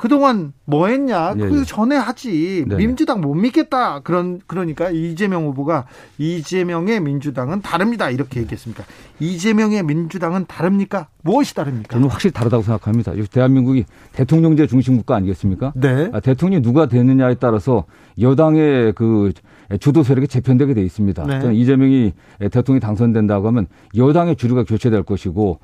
그동안 0.00 0.54
뭐 0.64 0.86
했냐? 0.86 1.34
예, 1.36 1.40
그 1.42 1.60
예. 1.60 1.64
전에 1.64 1.94
하지. 1.94 2.64
네네. 2.66 2.76
민주당 2.76 3.20
못 3.20 3.34
믿겠다. 3.34 4.00
그런 4.00 4.40
그러니까 4.46 4.88
이재명 4.88 5.44
후보가 5.44 5.84
이재명의 6.16 7.00
민주당은 7.00 7.60
다릅니다. 7.60 8.08
이렇게 8.08 8.40
얘기했습니다. 8.40 8.82
이재명의 9.20 9.82
민주당은 9.82 10.46
다릅니까? 10.48 11.08
무엇이 11.22 11.54
다릅니까? 11.54 11.92
저는 11.92 12.08
확실히 12.08 12.32
다르다고 12.32 12.62
생각합니다. 12.62 13.12
이 13.12 13.26
대한민국이 13.26 13.84
대통령제 14.12 14.68
중심 14.68 14.96
국가 14.96 15.16
아니겠습니까? 15.16 15.74
네. 15.76 16.08
아, 16.14 16.20
대통령이 16.20 16.62
누가 16.62 16.86
되느냐에 16.86 17.34
따라서 17.34 17.84
여당의 18.18 18.94
그 18.94 19.34
주도 19.80 20.02
세력이 20.02 20.28
재편되게 20.28 20.72
돼 20.72 20.82
있습니다. 20.82 21.26
네. 21.26 21.40
저는 21.40 21.54
이재명이 21.54 22.14
대통령이 22.50 22.80
당선된다고 22.80 23.46
하면 23.48 23.66
여당의 23.94 24.36
주류가 24.36 24.64
교체될 24.64 25.02
것이고 25.02 25.60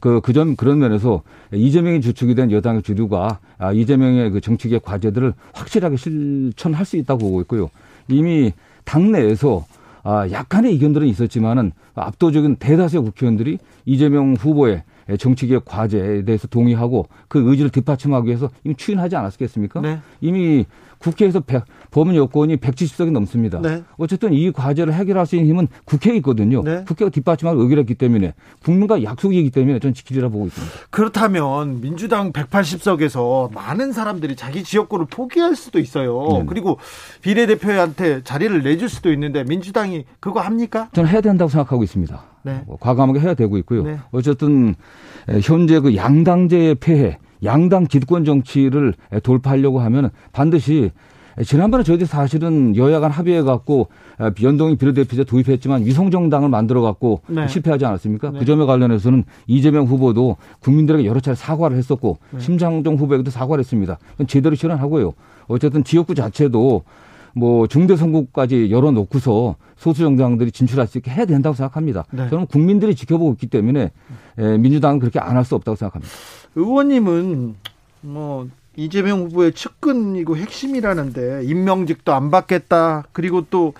그, 0.00 0.20
그 0.22 0.32
점, 0.32 0.56
그런 0.56 0.78
면에서 0.78 1.22
이재명이 1.52 2.00
주축이 2.00 2.34
된 2.34 2.50
여당의 2.50 2.82
주류가 2.82 3.38
아, 3.58 3.72
이재명의 3.72 4.30
그 4.30 4.40
정치개혁 4.40 4.82
과제들을 4.82 5.34
확실하게 5.52 5.96
실천할 5.96 6.84
수 6.84 6.96
있다고 6.96 7.20
보고 7.20 7.40
있고요. 7.42 7.70
이미 8.08 8.52
당내에서 8.84 9.66
아, 10.02 10.28
약간의 10.30 10.74
이견들은 10.74 11.06
있었지만은 11.06 11.72
압도적인 11.94 12.56
대다수의 12.56 13.02
국회의원들이 13.04 13.58
이재명 13.84 14.34
후보의 14.34 14.82
정치개혁 15.18 15.64
과제에 15.64 16.24
대해서 16.24 16.46
동의하고 16.48 17.08
그 17.28 17.50
의지를 17.50 17.70
뒷받침하기 17.70 18.26
위해서 18.26 18.50
이미 18.64 18.74
추인하지 18.74 19.16
않았겠습니까? 19.16 19.80
네. 19.80 20.00
이미 20.20 20.66
국회에서 20.98 21.40
백- 21.40 21.64
법원 21.90 22.14
여건이 22.16 22.56
170석이 22.58 23.10
넘습니다. 23.12 23.60
네. 23.60 23.82
어쨌든 23.96 24.32
이 24.32 24.50
과제를 24.52 24.92
해결할 24.92 25.26
수 25.26 25.36
있는 25.36 25.50
힘은 25.50 25.68
국회에 25.84 26.16
있거든요. 26.16 26.62
네. 26.62 26.84
국회가 26.86 27.10
뒷받침하고 27.10 27.62
의결했기 27.62 27.94
때문에 27.94 28.34
국민과 28.64 29.02
약속이기 29.02 29.50
때문에 29.50 29.78
저는 29.78 29.94
지키리라 29.94 30.28
보고 30.28 30.46
있습니다. 30.46 30.74
그렇다면 30.90 31.80
민주당 31.80 32.32
180석에서 32.32 33.52
많은 33.54 33.92
사람들이 33.92 34.36
자기 34.36 34.62
지역구를 34.64 35.06
포기할 35.10 35.56
수도 35.56 35.78
있어요. 35.78 36.26
네네. 36.32 36.44
그리고 36.46 36.78
비례대표한테 37.22 38.22
자리를 38.24 38.62
내줄 38.62 38.88
수도 38.88 39.12
있는데 39.12 39.44
민주당이 39.44 40.04
그거 40.20 40.40
합니까? 40.40 40.88
저는 40.92 41.08
해야 41.10 41.20
된다고 41.20 41.48
생각하고 41.48 41.82
있습니다. 41.84 42.22
네. 42.42 42.62
뭐 42.66 42.76
과감하게 42.78 43.20
해야 43.20 43.34
되고 43.34 43.56
있고요. 43.58 43.82
네. 43.84 43.98
어쨌든 44.10 44.74
에, 45.28 45.40
현재 45.42 45.80
그 45.80 45.94
양당제의 45.94 46.76
폐해, 46.76 47.18
양당 47.44 47.86
기득권 47.86 48.24
정치를 48.24 48.94
에, 49.12 49.20
돌파하려고 49.20 49.80
하면 49.80 50.10
반드시 50.32 50.90
에, 51.38 51.44
지난번에 51.44 51.84
저희들이 51.84 52.06
사실은 52.06 52.74
여야 52.76 53.00
간 53.00 53.10
합의해 53.10 53.42
갖고 53.42 53.88
에, 54.20 54.30
연동이 54.42 54.76
비례대표제 54.76 55.24
도입했지만 55.24 55.84
위성정당을 55.86 56.48
만들어 56.48 56.82
갖고 56.82 57.20
네. 57.28 57.46
실패하지 57.46 57.84
않았습니까? 57.84 58.30
네. 58.32 58.38
그 58.40 58.44
점에 58.44 58.64
관련해서는 58.64 59.24
이재명 59.46 59.86
후보도 59.86 60.36
국민들에게 60.60 61.04
여러 61.06 61.20
차례 61.20 61.34
사과를 61.34 61.76
했었고 61.76 62.18
네. 62.30 62.40
심상정 62.40 62.96
후보에게도 62.96 63.30
사과를 63.30 63.60
했습니다. 63.60 63.98
제대로 64.26 64.54
실현하고요. 64.56 65.12
어쨌든 65.46 65.84
지역구 65.84 66.14
자체도 66.14 66.82
뭐 67.34 67.66
중대 67.66 67.96
선거까지 67.96 68.70
열어놓고서 68.70 69.56
소수 69.76 70.00
정당들이 70.02 70.50
진출할 70.52 70.86
수 70.86 70.98
있게 70.98 71.10
해야 71.10 71.24
된다고 71.24 71.54
생각합니다. 71.54 72.04
네. 72.10 72.28
저는 72.30 72.46
국민들이 72.46 72.94
지켜보고 72.94 73.32
있기 73.32 73.46
때문에 73.48 73.92
에, 74.38 74.58
민주당은 74.58 74.98
그렇게 74.98 75.18
안 75.20 75.36
할 75.36 75.44
수 75.44 75.54
없다고 75.54 75.76
생각합니다. 75.76 76.12
의원님은 76.56 77.54
뭐 78.02 78.48
이재명 78.76 79.22
후보의 79.24 79.52
측근이고 79.52 80.36
핵심이라는데 80.36 81.42
임명직도 81.44 82.12
안 82.12 82.30
받겠다. 82.30 83.04
그리고 83.12 83.42
또 83.50 83.72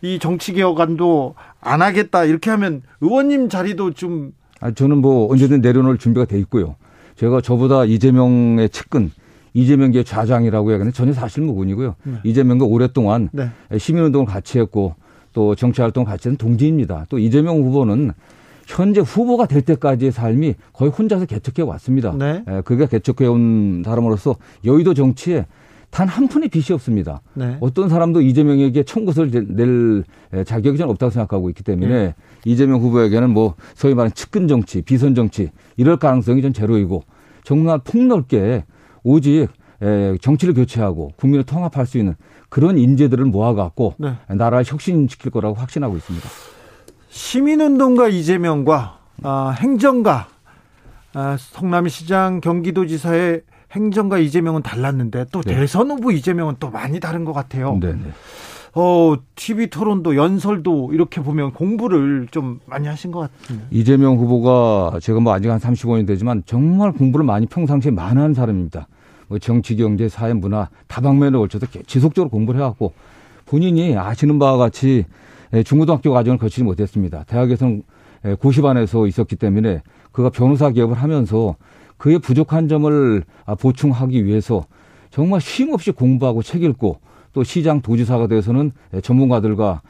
이 0.00 0.20
정치개혁안도 0.20 1.34
안 1.60 1.82
하겠다. 1.82 2.24
이렇게 2.24 2.50
하면 2.50 2.82
의원님 3.00 3.48
자리도 3.48 3.94
좀 3.94 4.32
아, 4.60 4.70
저는 4.70 4.98
뭐 4.98 5.28
언제든 5.32 5.60
내려놓을 5.60 5.98
준비가 5.98 6.24
돼 6.24 6.38
있고요. 6.38 6.76
제가 7.16 7.40
저보다 7.40 7.84
이재명의 7.84 8.68
측근, 8.70 9.10
이재명계 9.54 10.04
좌장이라고 10.04 10.70
해야 10.70 10.80
하는 10.80 10.92
전혀 10.92 11.12
사실 11.12 11.42
무근이고요. 11.42 11.94
네. 12.02 12.12
이재명과 12.24 12.66
오랫동안 12.66 13.28
네. 13.32 13.48
시민운동을 13.76 14.26
같이 14.26 14.58
했고 14.58 14.94
또 15.32 15.54
정치활동 15.54 16.04
같이 16.04 16.28
한 16.28 16.36
동지입니다. 16.36 17.06
또 17.08 17.18
이재명 17.18 17.58
후보는 17.58 18.12
현재 18.66 19.00
후보가 19.00 19.46
될 19.46 19.62
때까지의 19.62 20.12
삶이 20.12 20.54
거의 20.72 20.90
혼자서 20.90 21.26
개척해 21.26 21.66
왔습니다. 21.68 22.12
네. 22.18 22.44
그게 22.64 22.86
개척해 22.86 23.28
온 23.28 23.82
사람으로서 23.84 24.36
여의도 24.64 24.94
정치에 24.94 25.46
단 25.90 26.06
한 26.06 26.28
푼의 26.28 26.50
빚이 26.50 26.74
없습니다. 26.74 27.22
네. 27.32 27.56
어떤 27.60 27.88
사람도 27.88 28.20
이재명에게 28.20 28.82
청구서를 28.82 29.46
낼 29.48 30.04
자격이 30.44 30.76
전 30.76 30.90
없다고 30.90 31.10
생각하고 31.10 31.48
있기 31.48 31.64
때문에 31.64 31.88
네. 31.88 32.14
이재명 32.44 32.80
후보에게는 32.80 33.30
뭐 33.30 33.54
소위 33.74 33.94
말하는 33.94 34.12
측근 34.14 34.48
정치, 34.48 34.82
비선 34.82 35.14
정치 35.14 35.50
이럴 35.78 35.96
가능성이 35.96 36.42
전 36.42 36.52
제로이고 36.52 37.04
정말 37.42 37.78
폭넓게 37.78 38.64
오직 39.02 39.48
정치를 40.20 40.54
교체하고 40.54 41.12
국민을 41.16 41.44
통합할 41.44 41.86
수 41.86 41.98
있는 41.98 42.16
그런 42.48 42.78
인재들을 42.78 43.24
모아갖고 43.26 43.94
네. 43.98 44.14
나라를 44.28 44.64
혁신시킬 44.66 45.30
거라고 45.30 45.54
확신하고 45.54 45.96
있습니다. 45.96 46.28
시민운동가 47.08 48.08
이재명과 48.08 48.98
아, 49.22 49.54
행정가 49.58 50.28
아, 51.14 51.36
성남시장 51.38 52.40
경기도지사의 52.40 53.42
행정가 53.72 54.18
이재명은 54.18 54.62
달랐는데 54.62 55.26
또 55.30 55.42
네. 55.42 55.54
대선 55.54 55.90
후보 55.90 56.10
이재명은 56.10 56.56
또 56.58 56.70
많이 56.70 57.00
다른 57.00 57.24
것 57.24 57.32
같아요. 57.32 57.76
네, 57.80 57.92
네. 57.92 58.12
어, 58.74 59.16
TV 59.34 59.68
토론도 59.68 60.16
연설도 60.16 60.90
이렇게 60.92 61.22
보면 61.22 61.52
공부를 61.52 62.28
좀 62.30 62.60
많이 62.66 62.86
하신 62.86 63.10
것 63.10 63.20
같은데. 63.20 63.64
이재명 63.70 64.16
후보가 64.16 64.98
제가 65.00 65.20
뭐 65.20 65.32
아직 65.32 65.50
한 65.50 65.58
35년 65.58 66.06
되지만 66.06 66.42
정말 66.46 66.92
공부를 66.92 67.24
많이 67.24 67.46
평상시에 67.46 67.90
많이 67.90 68.18
하는 68.18 68.34
사람입니다. 68.34 68.88
뭐 69.28 69.38
정치, 69.38 69.76
경제, 69.76 70.08
사회, 70.08 70.32
문화 70.32 70.68
다방면에 70.86 71.36
걸쳐서 71.36 71.66
지속적으로 71.86 72.30
공부를 72.30 72.60
해왔고 72.60 72.92
본인이 73.46 73.96
아시는 73.96 74.38
바와 74.38 74.58
같이 74.58 75.04
예, 75.54 75.62
중고등학교 75.62 76.12
과정을 76.12 76.38
거치지 76.38 76.62
못했습니다. 76.62 77.24
대학에서는 77.24 77.82
예, 78.26 78.34
고시반에서 78.34 79.06
있었기 79.06 79.36
때문에 79.36 79.82
그가 80.12 80.30
변호사 80.30 80.70
기업을 80.70 80.96
하면서 80.96 81.56
그의 81.96 82.18
부족한 82.18 82.68
점을 82.68 83.24
아, 83.44 83.54
보충하기 83.54 84.24
위해서 84.24 84.64
정말 85.10 85.40
쉼없이 85.40 85.90
공부하고 85.90 86.42
책 86.42 86.62
읽고 86.62 86.98
또 87.32 87.44
시장 87.44 87.80
도지사가 87.80 88.26
돼서는 88.26 88.72
예, 88.94 89.00
전문가들과 89.00 89.82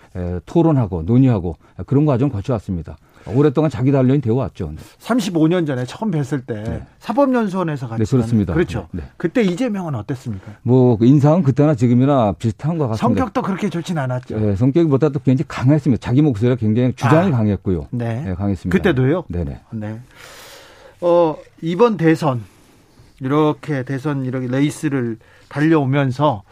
토론하고 0.46 1.02
논의하고 1.02 1.56
그런 1.86 2.04
과정 2.06 2.28
을 2.28 2.32
거쳐왔습니다. 2.32 2.96
오랫동안 3.34 3.70
자기 3.70 3.92
단련이 3.92 4.20
되어 4.20 4.34
왔죠. 4.34 4.72
35년 5.00 5.66
전에 5.66 5.84
처음 5.84 6.10
뵀을 6.10 6.46
때 6.46 6.62
네. 6.62 6.82
사법연수원에서 6.98 7.88
같이 7.88 8.04
네, 8.04 8.10
그렇습니다. 8.10 8.54
그렇죠. 8.54 8.88
네. 8.92 9.02
그때 9.16 9.42
이재명은 9.42 9.94
어땠습니까? 9.94 10.52
뭐그 10.62 11.04
인상은 11.04 11.42
그때나 11.42 11.74
지금이나 11.74 12.32
비슷한 12.32 12.78
것 12.78 12.88
같습니다. 12.88 13.02
성격도 13.02 13.42
그렇게 13.42 13.68
좋진 13.68 13.98
않았죠. 13.98 14.38
네, 14.38 14.56
성격보다 14.56 15.10
도 15.10 15.20
굉장히 15.20 15.46
강했습니다. 15.48 16.00
자기 16.00 16.22
목소리가 16.22 16.56
굉장히 16.56 16.92
주장이 16.94 17.28
아, 17.28 17.36
강했고요. 17.36 17.88
네. 17.90 18.22
네, 18.22 18.34
강했습니다. 18.34 18.76
그때도요? 18.76 19.24
네네. 19.28 19.60
네. 19.72 20.00
어, 21.00 21.36
이번 21.62 21.96
대선 21.96 22.42
이렇게 23.20 23.84
대선 23.84 24.24
이렇게 24.24 24.46
레이스를 24.46 25.18
달려오면서 25.48 26.42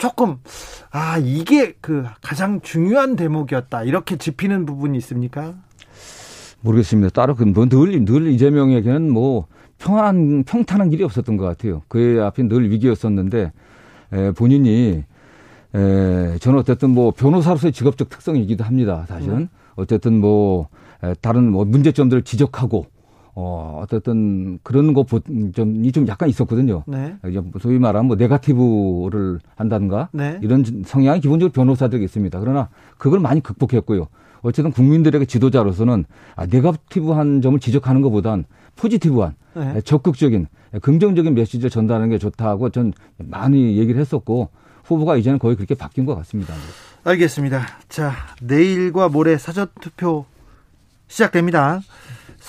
조금 0.00 0.38
아 0.90 1.18
이게 1.18 1.74
그 1.82 2.04
가장 2.22 2.62
중요한 2.62 3.16
대목이었다 3.16 3.84
이렇게 3.84 4.16
짚히는 4.16 4.64
부분이 4.64 4.96
있습니까? 4.98 5.54
모르겠습니다. 6.62 7.10
따로 7.10 7.34
그늘 7.34 7.52
늘 8.06 8.26
이재명에게는 8.28 9.10
뭐 9.10 9.46
평안 9.78 10.42
평탄한 10.44 10.88
길이 10.88 11.04
없었던 11.04 11.36
것 11.36 11.44
같아요. 11.44 11.82
그의 11.88 12.18
앞에 12.20 12.44
늘 12.44 12.70
위기였었는데 12.70 13.52
에, 14.12 14.30
본인이 14.32 15.04
에, 15.74 16.38
저는 16.38 16.58
어쨌든 16.58 16.90
뭐 16.90 17.10
변호사로서의 17.12 17.72
직업적 17.72 18.08
특성이기도 18.08 18.64
합니다. 18.64 19.04
사실은 19.06 19.36
음. 19.36 19.48
어쨌든 19.76 20.18
뭐 20.18 20.68
에, 21.02 21.12
다른 21.20 21.50
뭐 21.50 21.66
문제점들을 21.66 22.22
지적하고 22.22 22.86
어, 23.34 23.80
어쨌든 23.82 24.58
그런 24.62 24.92
거점이 24.92 25.92
좀 25.92 26.08
약간 26.08 26.28
있었거든요. 26.28 26.84
네. 26.86 27.16
소위 27.60 27.78
말하면 27.78 28.08
뭐 28.08 28.16
네가티브를 28.16 29.38
한다든가 29.56 30.08
네. 30.12 30.38
이런 30.42 30.64
성향이 30.84 31.20
기본적으로 31.20 31.52
변호사들에게 31.52 32.04
있습니다. 32.04 32.40
그러나 32.40 32.68
그걸 32.98 33.20
많이 33.20 33.40
극복했고요. 33.40 34.08
어쨌든 34.42 34.72
국민들에게 34.72 35.24
지도자로서는 35.26 36.04
아, 36.34 36.46
네가티브한 36.46 37.42
점을 37.42 37.58
지적하는 37.60 38.00
것보단 38.00 38.44
포지티브한 38.76 39.34
네. 39.54 39.80
적극적인 39.82 40.46
긍정적인 40.80 41.34
메시지를 41.34 41.70
전달하는 41.70 42.08
게 42.10 42.18
좋다고 42.18 42.70
전 42.70 42.92
많이 43.18 43.76
얘기를 43.76 44.00
했었고 44.00 44.48
후보가 44.84 45.16
이제는 45.16 45.38
거의 45.38 45.56
그렇게 45.56 45.74
바뀐 45.74 46.04
것 46.06 46.14
같습니다. 46.16 46.54
알겠습니다. 47.04 47.66
자, 47.88 48.12
내일과 48.40 49.08
모레 49.08 49.38
사전 49.38 49.68
투표 49.80 50.24
시작됩니다. 51.08 51.80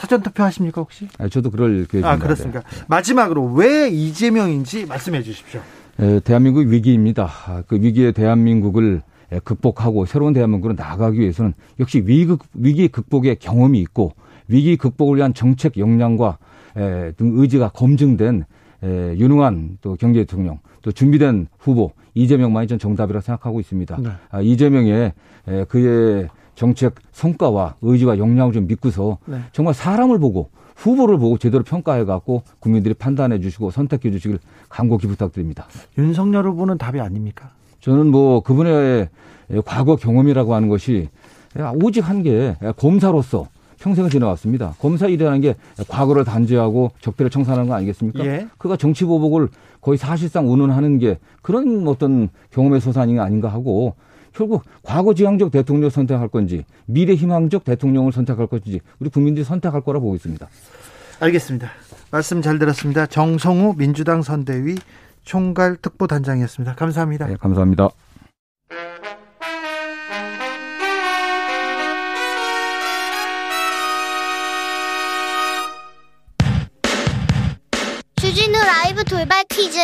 사전 0.01 0.23
투표 0.23 0.41
하십니까 0.41 0.81
혹시? 0.81 1.07
아, 1.19 1.29
저도 1.29 1.51
그럴 1.51 1.85
계획입니다. 1.85 2.09
아, 2.09 2.17
그렇습니까? 2.17 2.61
네. 2.61 2.81
마지막으로 2.87 3.53
왜 3.53 3.87
이재명인지 3.89 4.87
말씀해 4.87 5.21
주십시오. 5.21 5.61
에, 5.99 6.19
대한민국 6.21 6.61
위기입니다. 6.61 7.29
아, 7.45 7.61
그 7.67 7.75
위기의 7.79 8.11
대한민국을 8.11 9.03
극복하고 9.43 10.07
새로운 10.07 10.33
대한민국으로 10.33 10.73
나아가기 10.73 11.19
위해서는 11.19 11.53
역시 11.79 12.01
위기, 12.03 12.35
위기 12.55 12.87
극복의 12.87 13.35
경험이 13.35 13.79
있고 13.81 14.13
위기 14.47 14.75
극복을 14.75 15.17
위한 15.17 15.35
정책 15.35 15.77
역량과 15.77 16.39
에, 16.77 17.11
등 17.11 17.33
의지가 17.35 17.69
검증된 17.69 18.45
에, 18.83 18.87
유능한 19.19 19.77
또 19.81 19.95
경제 19.97 20.21
대통령 20.21 20.57
또 20.81 20.91
준비된 20.91 21.47
후보 21.59 21.91
이재명만이 22.15 22.67
전 22.67 22.79
정답이라 22.79 23.21
생각하고 23.21 23.59
있습니다. 23.59 23.97
네. 24.01 24.09
아, 24.31 24.41
이재명의 24.41 25.13
에, 25.47 25.63
그의 25.65 26.27
정책 26.55 26.95
성과와 27.11 27.75
의지와 27.81 28.17
역량을 28.17 28.53
좀 28.53 28.67
믿고서 28.67 29.17
네. 29.25 29.39
정말 29.51 29.73
사람을 29.73 30.19
보고 30.19 30.49
후보를 30.75 31.17
보고 31.17 31.37
제대로 31.37 31.63
평가해 31.63 32.05
갖고 32.05 32.43
국민들이 32.59 32.93
판단해 32.93 33.39
주시고 33.39 33.71
선택해 33.71 34.11
주시길 34.11 34.39
간곡히 34.69 35.07
부탁드립니다. 35.07 35.65
윤석열 35.97 36.47
후보는 36.47 36.77
답이 36.77 36.99
아닙니까? 36.99 37.51
저는 37.81 38.07
뭐 38.07 38.41
그분의 38.41 39.09
과거 39.65 39.95
경험이라고 39.95 40.53
하는 40.55 40.69
것이 40.69 41.09
오직 41.83 42.07
한 42.07 42.23
게 42.23 42.55
검사로서 42.77 43.47
평생을 43.79 44.09
지나왔습니다. 44.11 44.75
검사 44.79 45.07
일이라는 45.07 45.41
게 45.41 45.55
과거를 45.87 46.23
단죄하고 46.23 46.91
적대를 47.01 47.29
청산하는 47.31 47.67
거 47.67 47.73
아니겠습니까? 47.73 48.23
예. 48.25 48.47
그가 48.59 48.77
정치 48.77 49.05
보복을 49.05 49.49
거의 49.81 49.97
사실상 49.97 50.51
운운하는 50.51 50.99
게 50.99 51.17
그런 51.41 51.87
어떤 51.87 52.29
경험의 52.51 52.79
소산이 52.79 53.19
아닌가 53.19 53.49
하고 53.49 53.95
결국 54.33 54.63
과거 54.83 55.13
지향적 55.13 55.51
대통령을 55.51 55.91
선택할 55.91 56.27
건지 56.29 56.65
미래 56.85 57.13
희망적 57.13 57.63
대통령을 57.63 58.11
선택할 58.11 58.47
건지 58.47 58.79
우리 58.99 59.09
국민들이 59.09 59.43
선택할 59.43 59.81
거라 59.81 59.99
보고 59.99 60.15
있습니다. 60.15 60.47
알겠습니다. 61.19 61.69
말씀 62.09 62.41
잘 62.41 62.59
들었습니다. 62.59 63.05
정성우 63.05 63.75
민주당 63.77 64.21
선대위 64.21 64.77
총괄 65.23 65.77
특보단장이었습니다. 65.77 66.75
감사합니다. 66.75 67.27
네, 67.27 67.35
감사합니다. 67.35 67.89
주진우 78.15 78.57
라이브 78.57 79.03
돌발 79.03 79.43
퀴즈. 79.49 79.77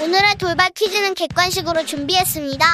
오늘의 0.00 0.36
돌발 0.38 0.70
퀴즈는 0.70 1.14
객관식으로 1.14 1.84
준비했습니다. 1.84 2.64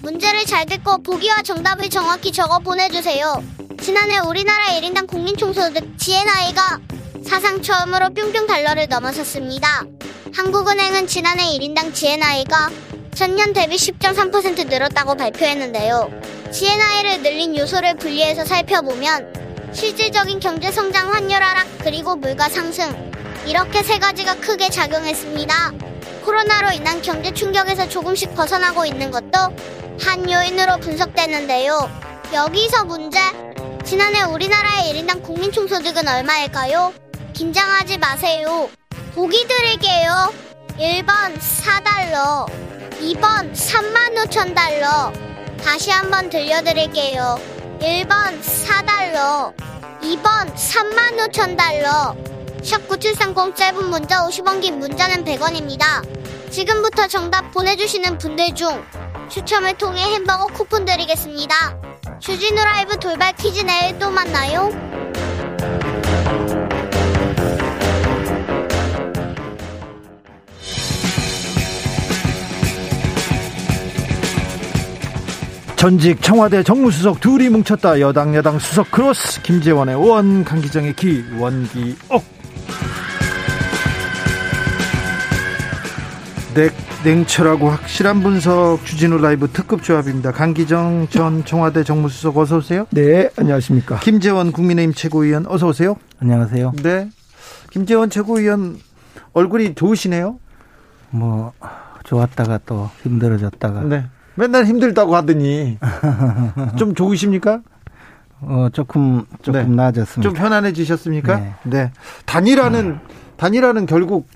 문제를 0.00 0.46
잘 0.46 0.64
듣고 0.66 1.02
보기와 1.02 1.42
정답을 1.42 1.90
정확히 1.90 2.30
적어 2.30 2.58
보내주세요. 2.60 3.42
지난해 3.80 4.18
우리나라 4.18 4.66
1인당 4.66 5.06
국민총소득 5.06 5.98
GNI가 5.98 6.80
사상 7.24 7.60
처음으로 7.60 8.10
뿅뿅 8.10 8.46
달러를 8.46 8.86
넘어섰습니다. 8.88 9.84
한국은행은 10.34 11.06
지난해 11.06 11.44
1인당 11.44 11.94
GNI가 11.94 12.70
전년 13.14 13.52
대비 13.52 13.76
10.3% 13.76 14.68
늘었다고 14.68 15.16
발표했는데요. 15.16 16.10
GNI를 16.52 17.22
늘린 17.22 17.56
요소를 17.56 17.96
분리해서 17.96 18.44
살펴보면 18.44 19.72
실질적인 19.72 20.38
경제 20.38 20.70
성장 20.70 21.12
환율 21.12 21.42
하락 21.42 21.66
그리고 21.82 22.14
물가 22.14 22.48
상승 22.48 23.12
이렇게 23.46 23.82
세 23.82 23.98
가지가 23.98 24.36
크게 24.36 24.70
작용했습니다. 24.70 25.72
코로나로 26.24 26.70
인한 26.72 27.02
경제 27.02 27.32
충격에서 27.32 27.88
조금씩 27.88 28.34
벗어나고 28.34 28.84
있는 28.84 29.10
것도 29.10 29.38
한 30.00 30.30
요인으로 30.30 30.78
분석되는데요. 30.78 31.90
여기서 32.32 32.84
문제. 32.84 33.18
지난해 33.84 34.22
우리나라의 34.22 34.92
1인당 34.92 35.22
국민 35.22 35.50
총소득은 35.50 36.06
얼마일까요? 36.06 36.92
긴장하지 37.32 37.98
마세요. 37.98 38.68
보기 39.14 39.46
드릴게요. 39.48 40.32
1번 40.78 41.36
4달러, 41.38 42.46
2번 43.00 43.52
3만 43.52 44.14
5천 44.14 44.54
달러. 44.54 45.12
다시 45.62 45.90
한번 45.90 46.30
들려드릴게요. 46.30 47.40
1번 47.80 48.40
4달러, 48.40 49.52
2번 50.02 50.54
3만 50.54 51.16
5천 51.28 51.56
달러. 51.56 52.14
샵9730 52.62 53.56
짧은 53.56 53.90
문자 53.90 54.26
50원 54.26 54.60
긴 54.60 54.78
문자는 54.78 55.24
100원입니다. 55.24 56.50
지금부터 56.50 57.06
정답 57.08 57.50
보내주시는 57.52 58.18
분들 58.18 58.54
중 58.54 58.84
추첨을 59.28 59.76
통해 59.76 60.02
햄버거 60.14 60.46
쿠폰 60.46 60.84
드리겠습니다. 60.84 61.54
주진우 62.18 62.56
라이브 62.56 62.98
돌발 62.98 63.34
퀴즈 63.36 63.60
내일 63.60 63.98
또 63.98 64.10
만나요. 64.10 64.70
전직 75.76 76.20
청와대 76.20 76.64
정무수석 76.64 77.20
둘이 77.20 77.48
뭉쳤다 77.50 78.00
여당 78.00 78.34
여당 78.34 78.58
수석 78.58 78.90
크로스 78.90 79.42
김재원의 79.42 79.94
원 79.94 80.44
강기정의 80.44 80.94
기 80.94 81.22
원기옥 81.38 82.24
냉, 86.54 86.70
냉철하고 87.04 87.68
확실한 87.70 88.22
분석 88.22 88.84
주진우 88.84 89.18
라이브 89.18 89.48
특급 89.48 89.84
조합입니다. 89.84 90.32
강기정 90.32 91.06
전 91.10 91.44
청와대 91.44 91.84
정무수석 91.84 92.36
어서 92.36 92.56
오세요. 92.56 92.86
네, 92.90 93.30
안녕하십니까. 93.36 94.00
김재원 94.00 94.50
국민의힘 94.50 94.92
최고위원 94.94 95.46
어서 95.46 95.68
오세요. 95.68 95.96
안녕하세요. 96.20 96.72
네. 96.82 97.08
김재원 97.70 98.10
최고위원 98.10 98.78
얼굴이 99.32 99.74
좋으시네요. 99.76 100.40
뭐 101.10 101.52
좋았다가 102.04 102.58
또 102.66 102.90
힘들어졌다가. 103.04 103.82
네. 103.82 104.06
맨날 104.34 104.64
힘들다고 104.66 105.14
하더니 105.14 105.78
좀 106.76 106.94
좋으십니까? 106.94 107.60
어 108.40 108.68
조금 108.72 109.24
조금 109.42 109.60
네. 109.60 109.66
나아졌습니다. 109.68 110.28
좀 110.28 110.32
편안해지셨습니까? 110.36 111.36
네. 111.38 111.54
네. 111.64 111.92
단일화는 112.26 112.98
단일화는 113.36 113.86
결국 113.86 114.28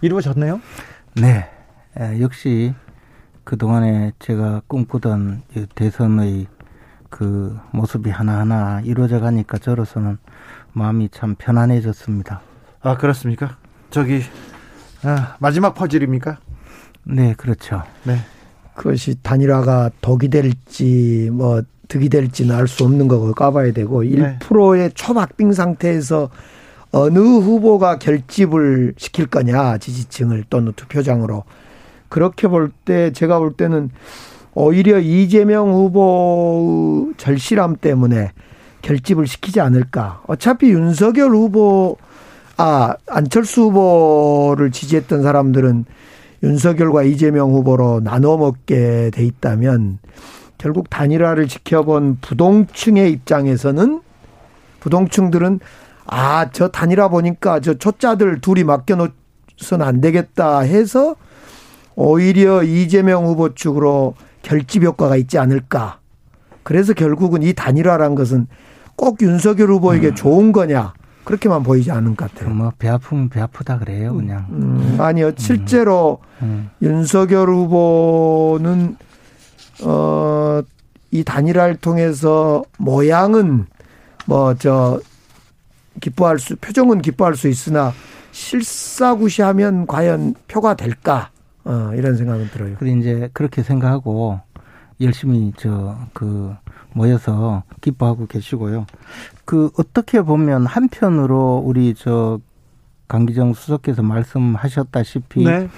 이루어졌네요. 0.00 0.60
네. 1.16 1.48
에, 1.98 2.20
역시 2.20 2.74
그 3.44 3.56
동안에 3.56 4.12
제가 4.18 4.62
꿈꾸던 4.66 5.42
대선의 5.74 6.46
그 7.08 7.58
모습이 7.72 8.10
하나하나 8.10 8.80
이루어져 8.84 9.18
가니까 9.20 9.58
저로서는 9.58 10.18
마음이 10.72 11.08
참 11.10 11.34
편안해졌습니다. 11.36 12.40
아 12.82 12.96
그렇습니까? 12.96 13.56
저기 13.90 14.22
아, 15.02 15.36
마지막 15.40 15.74
퍼즐입니까? 15.74 16.38
네, 17.04 17.34
그렇죠. 17.36 17.82
네. 18.04 18.18
그것이 18.74 19.16
단일화가 19.22 19.90
덕이 20.00 20.28
될지 20.28 21.28
뭐 21.32 21.62
득이 21.88 22.08
될지는 22.08 22.54
알 22.54 22.68
수 22.68 22.84
없는 22.84 23.08
거고 23.08 23.32
까봐야 23.34 23.72
되고 23.72 24.02
네. 24.02 24.38
1%의 24.38 24.92
초박빙 24.94 25.52
상태에서 25.52 26.30
어느 26.92 27.18
후보가 27.18 27.98
결집을 27.98 28.94
시킬 28.96 29.26
거냐 29.26 29.78
지지층을 29.78 30.44
또는 30.48 30.72
투표장으로 30.74 31.44
그렇게 32.10 32.46
볼 32.48 32.70
때 32.84 33.12
제가 33.12 33.38
볼 33.38 33.54
때는 33.54 33.90
오히려 34.52 34.98
이재명 34.98 35.72
후보 35.72 37.12
절실함 37.16 37.76
때문에 37.76 38.32
결집을 38.82 39.26
시키지 39.26 39.60
않을까. 39.60 40.22
어차피 40.26 40.70
윤석열 40.70 41.30
후보 41.30 41.96
아 42.58 42.94
안철수 43.08 43.62
후보를 43.62 44.70
지지했던 44.70 45.22
사람들은 45.22 45.86
윤석열과 46.42 47.04
이재명 47.04 47.52
후보로 47.52 48.00
나눠 48.00 48.36
먹게 48.36 49.10
돼 49.14 49.24
있다면 49.24 49.98
결국 50.58 50.90
단일화를 50.90 51.48
지켜본 51.48 52.18
부동층의 52.20 53.12
입장에서는 53.12 54.02
부동층들은 54.80 55.60
아, 56.06 56.50
저 56.50 56.68
단일화 56.68 57.08
보니까 57.08 57.60
저 57.60 57.74
초짜들 57.74 58.40
둘이 58.40 58.64
맡겨놓으면 58.64 59.12
안 59.80 60.00
되겠다 60.00 60.60
해서 60.60 61.14
오히려 62.00 62.62
이재명 62.62 63.26
후보 63.26 63.54
측으로 63.54 64.14
결집 64.42 64.84
효과가 64.84 65.16
있지 65.16 65.38
않을까. 65.38 65.98
그래서 66.62 66.94
결국은 66.94 67.42
이 67.42 67.52
단일화란 67.52 68.14
것은 68.14 68.46
꼭 68.96 69.20
윤석열 69.22 69.68
후보에게 69.70 70.08
음. 70.08 70.14
좋은 70.14 70.52
거냐. 70.52 70.94
그렇게만 71.24 71.62
보이지 71.62 71.90
않은 71.90 72.16
것 72.16 72.32
같아요. 72.32 72.54
뭐 72.54 72.72
배 72.78 72.88
아프면 72.88 73.28
배 73.28 73.40
아프다 73.40 73.78
그래요, 73.78 74.14
그냥. 74.14 74.46
음, 74.50 74.96
아니요, 74.98 75.26
음. 75.28 75.34
실제로 75.36 76.18
음. 76.42 76.70
윤석열 76.82 77.48
후보는 77.50 78.96
어 79.84 80.62
이 81.12 81.24
단일화를 81.24 81.74
통해서 81.76 82.62
모양은 82.78 83.66
뭐 84.26 84.54
저 84.54 85.00
기뻐할 86.00 86.38
수 86.38 86.54
표정은 86.56 87.02
기뻐할 87.02 87.34
수 87.34 87.48
있으나 87.48 87.92
실사구시하면 88.30 89.88
과연 89.88 90.34
표가 90.46 90.74
될까? 90.74 91.30
어, 91.70 91.94
이런 91.94 92.16
생각은 92.16 92.48
들어요. 92.50 92.76
그래 92.78 92.92
이제 92.92 93.30
그렇게 93.32 93.62
생각하고 93.62 94.40
열심히 95.00 95.52
저 95.56 95.96
그 96.12 96.54
모여서 96.92 97.62
기뻐하고 97.80 98.26
계시고요. 98.26 98.86
그 99.44 99.70
어떻게 99.78 100.22
보면 100.22 100.66
한편으로 100.66 101.62
우리 101.64 101.94
저 101.94 102.40
강기정 103.08 103.54
수석께서 103.54 104.02
말씀하셨다시피 104.02 105.44
네. 105.44 105.68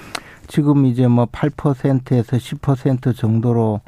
지금 0.46 0.86
이제 0.86 1.06
뭐 1.06 1.26
8%에서 1.26 2.36
10% 2.36 3.16
정도로 3.16 3.80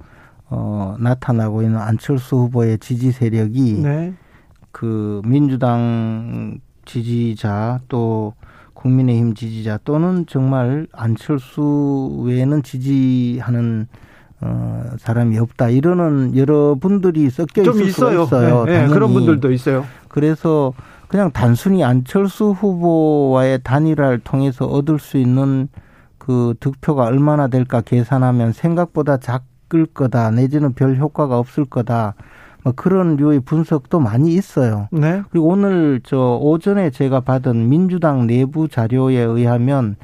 어 0.50 0.96
나타나고 0.98 1.62
있는 1.62 1.78
안철수 1.78 2.36
후보의 2.36 2.78
지지 2.78 3.12
세력이 3.12 3.80
네. 3.82 4.14
그 4.70 5.20
민주당 5.24 6.58
지지자 6.84 7.80
또 7.88 8.34
국민의힘 8.84 9.34
지지자 9.34 9.78
또는 9.84 10.26
정말 10.26 10.86
안철수 10.92 12.22
외에는 12.22 12.62
지지하는 12.62 13.88
어, 14.42 14.82
사람이 14.98 15.38
없다 15.38 15.70
이러는 15.70 16.36
여러분들이 16.36 17.30
섞여 17.30 17.62
있을 17.62 17.72
좀 17.72 17.82
있어요. 17.82 18.24
있어요. 18.24 18.64
네, 18.66 18.86
네, 18.86 18.92
그런 18.92 19.14
분들도 19.14 19.50
있어요. 19.52 19.86
그래서 20.08 20.74
그냥 21.08 21.30
단순히 21.32 21.82
안철수 21.82 22.50
후보와의 22.50 23.60
단일화를 23.64 24.18
통해서 24.18 24.66
얻을 24.66 24.98
수 24.98 25.16
있는 25.16 25.68
그 26.18 26.54
득표가 26.60 27.04
얼마나 27.04 27.48
될까 27.48 27.80
계산하면 27.80 28.52
생각보다 28.52 29.16
작을 29.16 29.86
거다 29.86 30.30
내지는 30.30 30.74
별 30.74 30.96
효과가 30.96 31.38
없을 31.38 31.64
거다. 31.64 32.14
뭐 32.64 32.72
그런 32.74 33.16
류의 33.16 33.40
분석도 33.40 34.00
많이 34.00 34.32
있어요. 34.34 34.88
네. 34.90 35.22
그리고 35.30 35.48
오늘 35.48 36.00
저 36.02 36.38
오전에 36.40 36.90
제가 36.90 37.20
받은 37.20 37.68
민주당 37.68 38.26
내부 38.26 38.68
자료에 38.68 39.18
의하면 39.18 39.96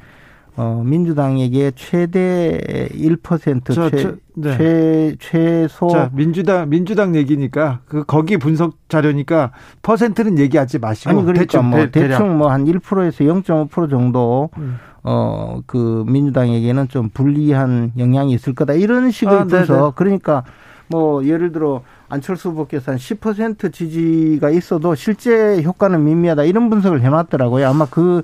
어 0.56 0.82
민주당에게 0.84 1.72
최대 1.74 2.88
1% 2.92 3.72
저, 3.72 3.88
최, 3.88 4.02
저, 4.02 4.14
네. 4.34 4.56
최 4.58 5.16
최소 5.20 5.88
자, 5.88 6.10
민주당 6.12 6.68
민주당 6.68 7.14
얘기니까 7.16 7.80
그 7.86 8.04
거기 8.04 8.36
분석 8.36 8.74
자료니까 8.88 9.52
퍼센트는 9.82 10.38
얘기하지 10.38 10.78
마시고 10.80 11.10
아니 11.10 11.20
그러니까 11.22 11.40
대충, 11.44 11.70
뭐 11.70 11.86
대, 11.90 12.08
충 12.14 12.36
뭐 12.36 12.48
한 12.48 12.66
1%에서 12.66 13.24
0.5% 13.24 13.88
정도 13.90 14.50
음. 14.58 14.76
어그 15.02 16.04
민주당에게는 16.08 16.88
좀 16.88 17.08
불리한 17.08 17.92
영향이 17.96 18.32
있을 18.32 18.54
거다 18.54 18.74
이런 18.74 19.10
식의 19.10 19.34
아, 19.34 19.44
분석. 19.44 19.76
네네. 19.76 19.90
그러니까 19.94 20.44
뭐 20.90 21.24
예를 21.24 21.52
들어 21.52 21.82
안철수 22.08 22.50
후보께서 22.50 22.92
한 22.92 22.98
10% 22.98 23.72
지지가 23.72 24.50
있어도 24.50 24.94
실제 24.96 25.62
효과는 25.62 26.04
미미하다 26.04 26.44
이런 26.44 26.68
분석을 26.68 27.00
해놨더라고요. 27.00 27.66
아마 27.68 27.86
그, 27.86 28.22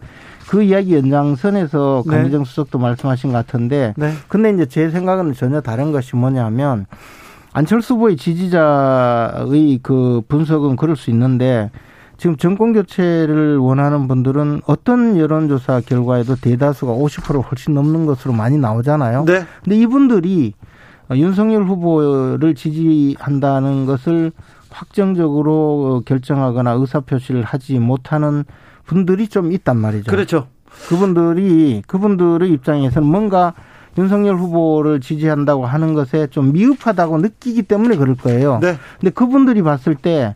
그 0.48 0.62
이야기 0.62 0.96
연장선에서 0.96 2.02
네. 2.05 2.11
강기정 2.11 2.42
네. 2.42 2.44
수석도 2.44 2.79
말씀하신 2.79 3.31
것 3.33 3.46
같은데. 3.46 3.94
네. 3.96 4.12
근데 4.29 4.50
이제 4.50 4.66
제 4.66 4.90
생각은 4.90 5.33
전혀 5.35 5.61
다른 5.61 5.92
것이 5.92 6.17
뭐냐면 6.17 6.87
안철수 7.52 7.94
후보의 7.94 8.17
지지자의 8.17 9.79
그 9.83 10.23
분석은 10.29 10.75
그럴 10.75 10.96
수 10.96 11.10
있는데 11.10 11.71
지금 12.19 12.37
정권 12.37 12.73
교체를 12.73 13.58
원하는 13.58 14.08
분들은 14.08 14.62
어떤 14.67 15.19
여론조사 15.19 15.83
결과에도 15.87 16.35
대다수가 16.35 16.92
50% 16.92 17.44
훨씬 17.48 17.75
넘는 17.75 18.06
것으로 18.06 18.35
많이 18.35 18.58
나오잖아요. 18.58 19.25
네. 19.25 19.44
근데 19.62 19.77
이분들이 19.77 20.54
윤석열 21.13 21.65
후보를 21.65 22.54
지지한다는 22.54 23.87
것을 23.87 24.33
확정적으로 24.71 26.02
결정하거나 26.04 26.73
의사표시를 26.73 27.42
하지 27.42 27.79
못하는 27.79 28.44
분들이 28.85 29.29
좀 29.29 29.52
있단 29.52 29.77
말이죠. 29.77 30.11
그렇죠. 30.11 30.48
그분들이 30.88 31.83
그분들의 31.87 32.50
입장에서는 32.50 33.07
뭔가 33.09 33.54
윤석열 33.98 34.37
후보를 34.37 35.00
지지한다고 35.00 35.65
하는 35.65 35.94
것에 35.94 36.27
좀 36.27 36.52
미흡하다고 36.52 37.19
느끼기 37.19 37.63
때문에 37.63 37.96
그럴 37.96 38.15
거예요. 38.15 38.59
네. 38.61 38.77
근데 39.00 39.11
그분들이 39.11 39.63
봤을 39.63 39.94
때 39.94 40.35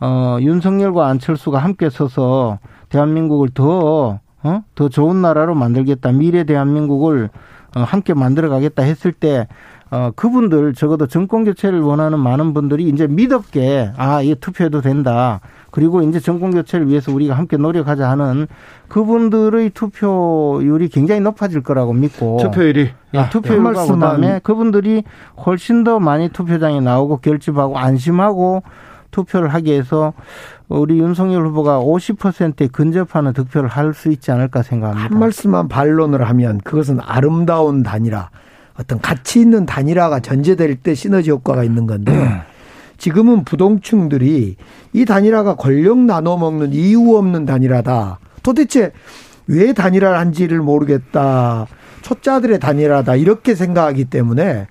어, 0.00 0.38
윤석열과 0.40 1.06
안철수가 1.06 1.58
함께 1.58 1.90
서서 1.90 2.58
대한민국을 2.88 3.50
더 3.52 4.20
어? 4.42 4.62
더 4.74 4.88
좋은 4.88 5.22
나라로 5.22 5.54
만들겠다. 5.54 6.12
미래 6.12 6.44
대한민국을 6.44 7.30
어, 7.76 7.80
함께 7.80 8.14
만들어 8.14 8.48
가겠다 8.48 8.82
했을 8.82 9.12
때 9.12 9.48
어, 9.90 10.10
그분들 10.16 10.74
적어도 10.74 11.06
정권 11.06 11.44
교체를 11.44 11.80
원하는 11.80 12.18
많은 12.18 12.54
분들이 12.54 12.88
이제 12.88 13.06
믿었게 13.06 13.92
아, 13.96 14.22
이 14.22 14.34
투표해도 14.34 14.80
된다. 14.80 15.40
그리고 15.70 16.02
이제 16.02 16.20
정권 16.20 16.52
교체를 16.52 16.88
위해서 16.88 17.12
우리가 17.12 17.34
함께 17.34 17.56
노력하자 17.56 18.08
하는 18.08 18.46
그분들의 18.88 19.70
투표율이 19.70 20.88
굉장히 20.88 21.20
높아질 21.20 21.62
거라고 21.62 21.92
믿고 21.92 22.38
투표율이 22.40 22.90
예, 23.14 23.18
아, 23.18 23.28
투표율과 23.28 23.84
네. 23.84 23.92
그다음에 23.92 24.40
그분들이 24.42 25.02
훨씬 25.44 25.84
더 25.84 25.98
많이 26.00 26.28
투표장에 26.28 26.80
나오고 26.80 27.18
결집하고 27.18 27.78
안심하고 27.78 28.62
투표를 29.10 29.48
하기 29.54 29.70
위해서 29.70 30.12
우리 30.68 30.98
윤석열 30.98 31.46
후보가 31.46 31.80
50%에 31.80 32.68
근접하는 32.68 33.32
득표를 33.32 33.68
할 33.68 33.94
수 33.94 34.10
있지 34.10 34.32
않을까 34.32 34.62
생각합니다. 34.62 35.08
한 35.08 35.20
말씀만 35.20 35.68
반론을 35.68 36.28
하면 36.28 36.58
그것은 36.58 36.98
아름다운 37.00 37.82
단일화, 37.84 38.30
어떤 38.78 39.00
가치 39.00 39.40
있는 39.40 39.66
단일화가 39.66 40.20
전제될 40.20 40.76
때 40.76 40.94
시너지 40.94 41.30
효과가 41.30 41.64
있는 41.64 41.86
건데 41.86 42.12
지금은 42.98 43.44
부동층들이 43.44 44.56
이 44.92 45.04
단일화가 45.04 45.56
권력 45.56 45.98
나눠 45.98 46.36
먹는 46.36 46.72
이유 46.72 47.16
없는 47.16 47.44
단일화다. 47.44 48.18
도대체 48.42 48.92
왜 49.46 49.72
단일화를 49.72 50.18
한지를 50.18 50.60
모르겠다. 50.60 51.66
초짜들의 52.02 52.60
단일화다. 52.60 53.16
이렇게 53.16 53.54
생각하기 53.54 54.06
때문에 54.06 54.66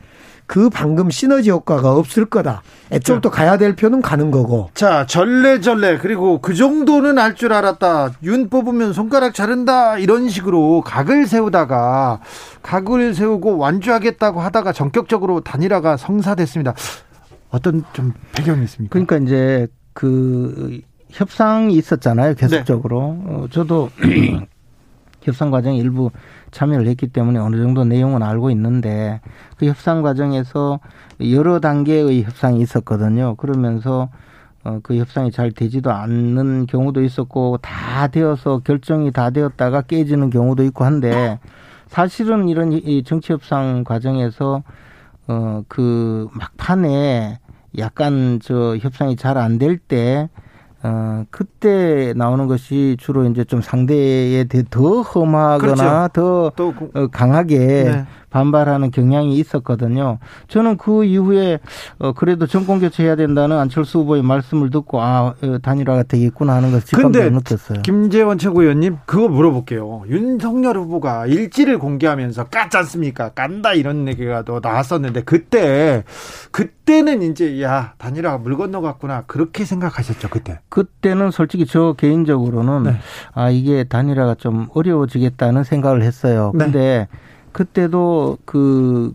그 0.53 0.69
방금 0.69 1.09
시너지 1.09 1.49
효과가 1.49 1.93
없을 1.93 2.25
거다. 2.25 2.61
애초부터 2.91 3.31
가야 3.31 3.57
될 3.57 3.75
표는 3.75 4.03
가는 4.03 4.29
거고. 4.29 4.69
자, 4.75 5.07
전래전래 5.07 5.97
그리고 5.97 6.41
그 6.41 6.53
정도는 6.53 7.17
알 7.17 7.33
줄 7.33 7.51
알았다. 7.53 8.11
윤 8.21 8.49
뽑으면 8.51 8.93
손가락 8.93 9.33
자른다. 9.33 9.97
이런 9.97 10.29
식으로 10.29 10.81
각을 10.85 11.25
세우다가 11.25 12.19
각을 12.61 13.15
세우고 13.15 13.57
완주하겠다고 13.57 14.41
하다가 14.41 14.73
전격적으로 14.73 15.41
단일화가 15.41 15.97
성사됐습니다. 15.97 16.75
어떤 17.49 17.83
좀 17.93 18.13
배경이 18.33 18.63
있습니까? 18.65 18.93
그러니까 18.93 19.17
이제 19.17 19.65
그 19.93 20.81
협상이 21.09 21.73
있었잖아요. 21.73 22.35
계속적으로. 22.35 23.17
네. 23.25 23.33
어, 23.33 23.47
저도 23.49 23.89
협상 25.23 25.51
과정 25.51 25.75
일부 25.75 26.11
참여를 26.51 26.87
했기 26.87 27.07
때문에 27.07 27.39
어느 27.39 27.57
정도 27.57 27.83
내용은 27.85 28.21
알고 28.23 28.49
있는데 28.51 29.21
그 29.57 29.65
협상 29.65 30.01
과정에서 30.01 30.79
여러 31.31 31.59
단계의 31.59 32.23
협상이 32.23 32.61
있었거든요. 32.61 33.35
그러면서 33.35 34.09
어, 34.63 34.79
그 34.81 34.95
협상이 34.95 35.31
잘 35.31 35.51
되지도 35.51 35.91
않는 35.91 36.67
경우도 36.67 37.01
있었고 37.03 37.57
다 37.61 38.07
되어서 38.07 38.59
결정이 38.59 39.11
다 39.11 39.29
되었다가 39.29 39.81
깨지는 39.81 40.29
경우도 40.29 40.63
있고 40.65 40.85
한데 40.85 41.39
사실은 41.87 42.47
이런 42.47 42.71
이 42.71 43.03
정치 43.03 43.33
협상 43.33 43.83
과정에서 43.83 44.63
어, 45.27 45.63
그 45.67 46.27
막판에 46.33 47.39
약간 47.77 48.39
저 48.41 48.77
협상이 48.77 49.15
잘 49.15 49.37
안 49.37 49.57
될 49.57 49.77
때, 49.77 50.29
어, 50.83 51.23
그때 51.31 52.13
나오는 52.15 52.45
것이 52.47 52.97
주로 52.99 53.25
이제 53.25 53.45
좀 53.45 53.61
상대에 53.61 54.45
더 54.69 55.01
험하거나 55.01 56.09
그렇죠. 56.09 56.51
더 56.55 56.73
어, 56.93 57.07
강하게 57.07 57.57
네. 57.57 58.05
반발하는 58.33 58.89
경향이 58.89 59.37
있었거든요. 59.37 60.17
저는 60.47 60.77
그 60.77 61.05
이후에 61.05 61.59
어 61.99 62.13
그래도 62.13 62.47
정권 62.47 62.79
교체해야 62.79 63.15
된다는 63.15 63.59
안철수 63.59 63.99
후보의 63.99 64.23
말씀을 64.23 64.71
듣고 64.71 65.01
아 65.01 65.35
어, 65.39 65.57
단일화가 65.61 66.03
되겠구나 66.03 66.55
하는 66.55 66.71
것을 66.71 66.87
직감도 66.87 67.29
느꼈어요. 67.29 67.83
김재원 67.83 68.39
최고위원님 68.39 68.97
그거 69.05 69.27
물어볼게요. 69.27 70.05
윤석열 70.09 70.77
후보가 70.77 71.27
일지를 71.27 71.77
공개하면서 71.77 72.45
깠지 72.45 72.75
않습니까? 72.77 73.29
깐다 73.29 73.73
이런 73.73 74.07
얘기가 74.07 74.41
또 74.41 74.59
나왔었는데 74.63 75.21
그때 75.21 76.03
그때는 76.49 77.21
이제 77.21 77.61
야 77.61 77.93
단일화가 77.99 78.39
물 78.39 78.57
건너갔구나 78.57 79.25
그렇게 79.27 79.63
생각하셨죠 79.63 80.29
그때? 80.29 80.59
그때는 80.69 81.29
솔직히 81.29 81.67
저 81.67 81.93
개인적으로는 81.95 82.83
네. 82.83 82.95
아 83.35 83.51
이게 83.51 83.83
단일화가 83.83 84.35
좀 84.35 84.69
어려워지겠다는 84.73 85.63
생각을 85.63 86.01
했어요. 86.01 86.51
네. 86.55 86.65
근데 86.65 86.79
네. 86.79 87.07
그때도 87.53 88.37
그 88.45 89.13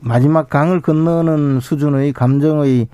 마지막 0.00 0.48
강을 0.50 0.80
건너는 0.80 1.60
수준의 1.60 2.12
감정의 2.12 2.88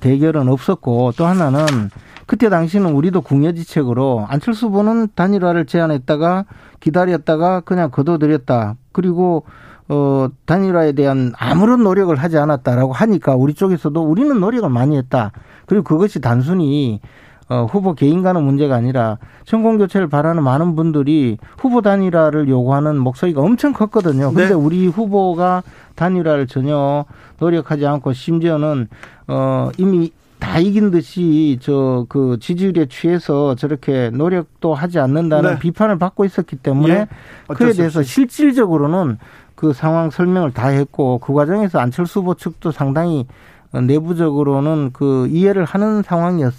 대결은 0.00 0.48
없었고 0.48 1.12
또 1.16 1.26
하나는 1.26 1.90
그때 2.26 2.48
당시는 2.48 2.92
우리도 2.92 3.20
궁여지책으로 3.22 4.26
안철수 4.28 4.66
후보는 4.66 5.08
단일화를 5.14 5.66
제안했다가 5.66 6.44
기다렸다가 6.80 7.60
그냥 7.60 7.90
거둬들였다. 7.90 8.76
그리고 8.92 9.44
어 9.88 10.28
단일화에 10.46 10.92
대한 10.92 11.32
아무런 11.38 11.84
노력을 11.84 12.14
하지 12.16 12.38
않았다라고 12.38 12.92
하니까 12.92 13.36
우리 13.36 13.54
쪽에서도 13.54 14.00
우리는 14.02 14.40
노력을 14.40 14.68
많이 14.68 14.96
했다. 14.96 15.30
그리고 15.66 15.84
그것이 15.84 16.20
단순히 16.20 17.00
어, 17.48 17.64
후보 17.70 17.94
개인 17.94 18.22
간의 18.22 18.42
문제가 18.42 18.74
아니라 18.74 19.18
정권 19.44 19.78
교체를 19.78 20.08
바라는 20.08 20.42
많은 20.42 20.74
분들이 20.74 21.38
후보 21.58 21.80
단일화를 21.80 22.48
요구하는 22.48 22.96
목소리가 22.98 23.40
엄청 23.40 23.72
컸거든요. 23.72 24.28
근데 24.32 24.48
네. 24.48 24.54
우리 24.54 24.86
후보가 24.88 25.62
단일화를 25.94 26.46
전혀 26.48 27.04
노력하지 27.38 27.86
않고 27.86 28.12
심지어는 28.12 28.88
어 29.28 29.70
이미 29.78 30.12
다 30.38 30.58
이긴 30.58 30.90
듯이 30.90 31.58
저 31.62 32.04
그 32.08 32.38
지지율에 32.40 32.86
취해서 32.86 33.54
저렇게 33.54 34.10
노력도 34.10 34.74
하지 34.74 34.98
않는다는 34.98 35.52
네. 35.52 35.58
비판을 35.58 35.98
받고 35.98 36.24
있었기 36.24 36.56
때문에 36.56 36.94
예. 36.94 37.06
그에 37.54 37.72
대해서 37.72 38.02
실질적으로는 38.02 39.18
그 39.54 39.72
상황 39.72 40.10
설명을 40.10 40.52
다 40.52 40.68
했고 40.68 41.18
그 41.18 41.32
과정에서 41.32 41.78
안철수 41.78 42.20
후보 42.20 42.34
측도 42.34 42.70
상당히 42.72 43.26
내부적으로는 43.72 44.90
그 44.92 45.26
이해를 45.28 45.64
하는 45.64 46.02
상황이었. 46.02 46.52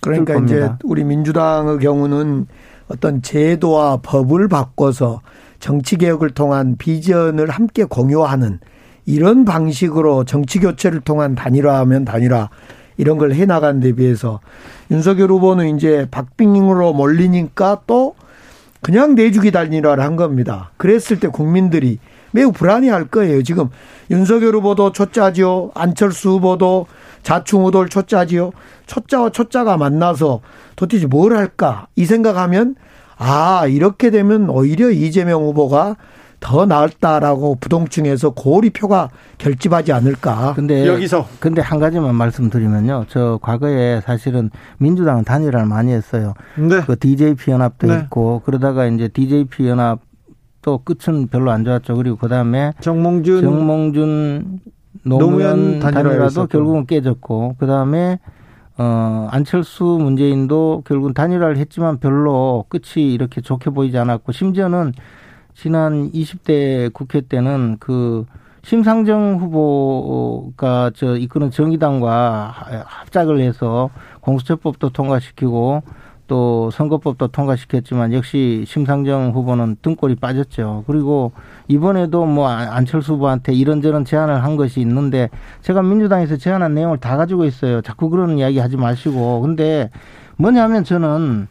그러니까 0.00 0.34
이제 0.44 0.70
우리 0.84 1.04
민주당의 1.04 1.78
경우는 1.78 2.46
어떤 2.88 3.22
제도와 3.22 3.98
법을 4.02 4.48
바꿔서 4.48 5.20
정치 5.58 5.96
개혁을 5.96 6.30
통한 6.30 6.76
비전을 6.78 7.50
함께 7.50 7.84
공유하는 7.84 8.60
이런 9.06 9.44
방식으로 9.44 10.24
정치 10.24 10.58
교체를 10.58 11.00
통한 11.00 11.34
단일화하면 11.34 12.04
단일화 12.04 12.48
이런 12.96 13.18
걸 13.18 13.32
해 13.32 13.46
나간 13.46 13.80
데 13.80 13.92
비해서 13.92 14.40
윤석열 14.90 15.30
후보는 15.30 15.76
이제 15.76 16.06
박빙으로 16.10 16.92
몰리니까 16.92 17.82
또 17.86 18.14
그냥 18.82 19.14
내주기 19.14 19.50
단일화를 19.50 20.02
한 20.02 20.16
겁니다. 20.16 20.70
그랬을 20.78 21.20
때 21.20 21.28
국민들이 21.28 21.98
매우 22.32 22.52
불안해할 22.52 23.06
거예요. 23.06 23.42
지금 23.42 23.70
윤석열 24.10 24.54
후보도 24.54 24.92
초짜지요. 24.92 25.72
안철수 25.74 26.30
후보도 26.30 26.86
자충 27.22 27.64
우돌 27.66 27.88
초짜지요. 27.88 28.52
초짜와 28.86 29.30
초짜가 29.30 29.76
만나서 29.76 30.40
도대체 30.76 31.06
뭘 31.06 31.36
할까 31.36 31.86
이 31.96 32.06
생각하면 32.06 32.76
아 33.16 33.66
이렇게 33.66 34.10
되면 34.10 34.48
오히려 34.48 34.90
이재명 34.90 35.42
후보가 35.42 35.96
더 36.40 36.64
나을다라고 36.64 37.56
부동층에서 37.60 38.30
고리 38.30 38.70
표가 38.70 39.10
결집하지 39.36 39.92
않을까. 39.92 40.54
근데 40.56 40.86
여기서 40.86 41.28
근데 41.38 41.60
한 41.60 41.78
가지만 41.78 42.14
말씀드리면요. 42.14 43.04
저 43.08 43.38
과거에 43.42 44.00
사실은 44.00 44.50
민주당 44.78 45.22
단일화를 45.22 45.66
많이 45.66 45.92
했어요. 45.92 46.32
네. 46.56 46.80
그 46.86 46.98
DJP 46.98 47.50
연합도 47.50 47.86
네. 47.88 48.00
있고 48.04 48.40
그러다가 48.44 48.86
이제 48.86 49.08
DJP 49.08 49.68
연합 49.68 50.00
또 50.62 50.78
끝은 50.78 51.28
별로 51.28 51.50
안 51.50 51.64
좋았죠. 51.64 51.96
그리고 51.96 52.16
그 52.16 52.28
다음에 52.28 52.72
정몽준 52.80 53.40
정몽준 53.42 54.60
노무현, 55.04 55.80
단일화도 55.80 56.46
결국은 56.46 56.86
깨졌고 56.86 57.56
그 57.58 57.66
다음에 57.66 58.18
어 58.76 59.28
안철수 59.30 59.84
문재인도 59.84 60.82
결국은 60.86 61.14
단일화를 61.14 61.56
했지만 61.58 61.98
별로 61.98 62.64
끝이 62.68 63.12
이렇게 63.12 63.40
좋게 63.40 63.70
보이지 63.70 63.96
않았고 63.98 64.32
심지어는 64.32 64.92
지난 65.54 66.10
20대 66.12 66.92
국회 66.92 67.20
때는 67.20 67.76
그 67.80 68.24
심상정 68.62 69.38
후보가 69.40 70.92
저 70.94 71.16
이끄는 71.16 71.50
정의당과 71.50 72.84
합작을 72.84 73.40
해서 73.40 73.90
공수처법도 74.20 74.90
통과시키고 74.90 75.82
또 76.30 76.70
선거법도 76.70 77.26
통과시켰지만 77.26 78.12
역시 78.12 78.62
심상정 78.64 79.32
후보는 79.32 79.78
등골이 79.82 80.14
빠졌죠. 80.14 80.84
그리고 80.86 81.32
이번에도 81.66 82.24
뭐 82.24 82.46
안철수 82.46 83.14
후보한테 83.14 83.52
이런저런 83.52 84.04
제안을 84.04 84.44
한 84.44 84.54
것이 84.54 84.80
있는데 84.80 85.28
제가 85.62 85.82
민주당에서 85.82 86.36
제안한 86.36 86.72
내용을 86.72 86.98
다 86.98 87.16
가지고 87.16 87.46
있어요. 87.46 87.82
자꾸 87.82 88.10
그런 88.10 88.38
이야기 88.38 88.60
하지 88.60 88.76
마시고. 88.76 89.40
근데 89.40 89.90
뭐냐면 90.36 90.84
저는 90.84 91.48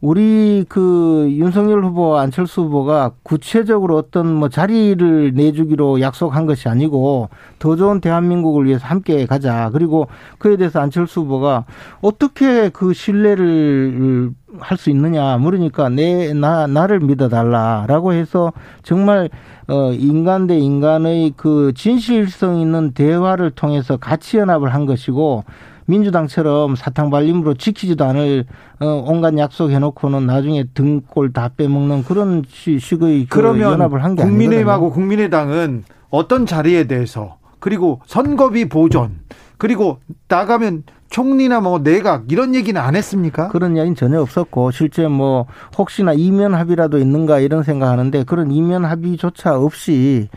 우리 0.00 0.64
그 0.68 1.26
윤석열 1.30 1.84
후보와 1.84 2.22
안철수 2.22 2.62
후보가 2.62 3.12
구체적으로 3.24 3.96
어떤 3.96 4.32
뭐 4.32 4.48
자리를 4.48 5.32
내주기로 5.34 6.00
약속한 6.00 6.46
것이 6.46 6.68
아니고 6.68 7.30
더 7.58 7.74
좋은 7.74 8.00
대한민국을 8.00 8.66
위해서 8.66 8.86
함께 8.86 9.26
가자. 9.26 9.70
그리고 9.72 10.06
그에 10.38 10.56
대해서 10.56 10.80
안철수 10.80 11.22
후보가 11.22 11.64
어떻게 12.00 12.68
그 12.68 12.92
신뢰를 12.92 14.32
할 14.60 14.78
수 14.78 14.90
있느냐 14.90 15.36
물으니까 15.36 15.88
내, 15.90 16.32
나, 16.32 16.66
나를 16.66 17.00
믿어달라라고 17.00 18.12
해서 18.12 18.52
정말 18.82 19.28
어, 19.68 19.92
인간 19.92 20.46
대 20.46 20.58
인간의 20.58 21.34
그 21.36 21.72
진실성 21.74 22.58
있는 22.58 22.92
대화를 22.92 23.50
통해서 23.50 23.98
가치 23.98 24.38
연합을 24.38 24.72
한 24.72 24.86
것이고 24.86 25.44
민주당처럼 25.88 26.76
사탕 26.76 27.10
발림으로 27.10 27.54
지키지도 27.54 28.04
않을 28.04 28.44
어, 28.80 28.86
온갖 29.06 29.36
약속 29.38 29.70
해놓고는 29.70 30.26
나중에 30.26 30.64
등골 30.74 31.32
다 31.32 31.50
빼먹는 31.56 32.04
그런 32.04 32.44
식의 32.48 33.26
그 33.28 33.36
그러면 33.40 33.72
연합을 33.72 34.04
한 34.04 34.14
게 34.14 34.22
아니거든요. 34.22 34.30
국민의힘하고 34.30 34.90
국민의당은 34.92 35.84
어떤 36.10 36.46
자리에 36.46 36.84
대해서 36.84 37.38
그리고 37.58 38.00
선거비 38.06 38.68
보존 38.68 39.20
그리고 39.56 39.98
나가면 40.28 40.84
총리나 41.10 41.60
뭐 41.62 41.82
내각 41.82 42.30
이런 42.30 42.54
얘기는 42.54 42.78
안 42.80 42.94
했습니까? 42.94 43.48
그런 43.48 43.76
이야기는 43.76 43.96
전혀 43.96 44.20
없었고 44.20 44.70
실제 44.72 45.08
뭐 45.08 45.46
혹시나 45.78 46.12
이면 46.12 46.54
합의라도 46.54 46.98
있는가 46.98 47.40
이런 47.40 47.62
생각하는데 47.62 48.24
그런 48.24 48.50
이면 48.52 48.84
합의조차 48.84 49.56
없이 49.58 50.28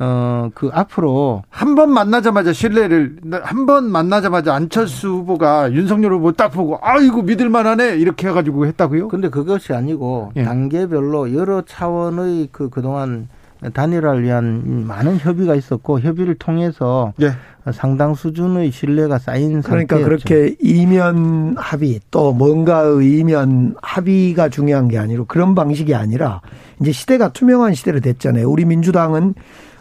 어, 0.00 0.48
그 0.54 0.70
앞으로 0.72 1.42
한 1.50 1.74
번 1.74 1.90
만나자마자 1.92 2.52
신뢰를 2.52 3.16
한 3.42 3.66
번 3.66 3.90
만나자마자 3.90 4.54
안철수 4.54 5.08
후보가 5.08 5.72
윤석열 5.72 6.12
후보 6.12 6.32
딱 6.32 6.48
보고 6.50 6.78
아이고 6.82 7.22
믿을 7.22 7.48
만하네 7.48 7.96
이렇게 7.96 8.28
해 8.28 8.32
가지고 8.32 8.66
했다고요? 8.66 9.08
근데 9.08 9.28
그것이 9.28 9.72
아니고 9.72 10.32
예. 10.36 10.44
단계별로 10.44 11.34
여러 11.34 11.62
차원의 11.62 12.48
그 12.52 12.70
그동안 12.70 13.28
단일화를 13.74 14.22
위한 14.22 14.84
많은 14.86 15.18
협의가 15.18 15.56
있었고 15.56 15.98
협의를 16.00 16.36
통해서 16.36 17.12
예. 17.20 17.32
상당 17.72 18.14
수준의 18.14 18.70
신뢰가 18.70 19.18
쌓인 19.18 19.60
그러니까 19.62 19.96
상태였죠. 19.96 20.04
그렇게 20.04 20.56
이면 20.60 21.56
합의 21.58 22.00
또 22.12 22.32
뭔가의 22.32 23.18
이면 23.18 23.74
합의가 23.82 24.48
중요한 24.48 24.86
게 24.88 24.96
아니고 24.96 25.24
그런 25.26 25.54
방식이 25.56 25.94
아니라 25.94 26.40
이제 26.80 26.92
시대가 26.92 27.28
투명한 27.30 27.74
시대로 27.74 27.98
됐잖아요. 28.00 28.48
우리 28.48 28.64
민주당은 28.64 29.34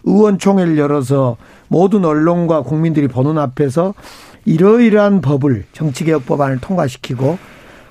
의원총회를 0.07 0.77
열어서 0.77 1.37
모든 1.67 2.05
언론과 2.05 2.61
국민들이 2.63 3.07
보는 3.07 3.37
앞에서 3.37 3.93
이러이러한 4.45 5.21
법을 5.21 5.65
정치개혁 5.73 6.25
법안을 6.25 6.59
통과시키고 6.59 7.37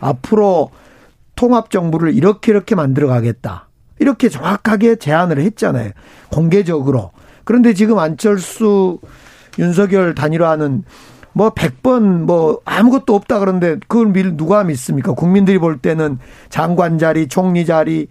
앞으로 0.00 0.70
통합 1.34 1.70
정부를 1.70 2.14
이렇게 2.14 2.52
이렇게 2.52 2.74
만들어 2.74 3.08
가겠다. 3.08 3.68
이렇게 3.98 4.28
정확하게 4.28 4.96
제안을 4.96 5.38
했잖아요. 5.40 5.90
공개적으로. 6.30 7.12
그런데 7.44 7.74
지금 7.74 7.98
안철수 7.98 8.98
윤석열 9.58 10.14
단일화는 10.14 10.84
뭐 11.32 11.50
100번 11.50 12.22
뭐 12.22 12.60
아무것도 12.64 13.14
없다 13.14 13.38
그런데 13.38 13.76
그걸 13.88 14.12
누가 14.36 14.64
믿습니까? 14.64 15.12
국민들이 15.12 15.58
볼 15.58 15.78
때는 15.78 16.18
장관 16.48 16.98
자리, 16.98 17.28
총리 17.28 17.66
자리, 17.66 18.08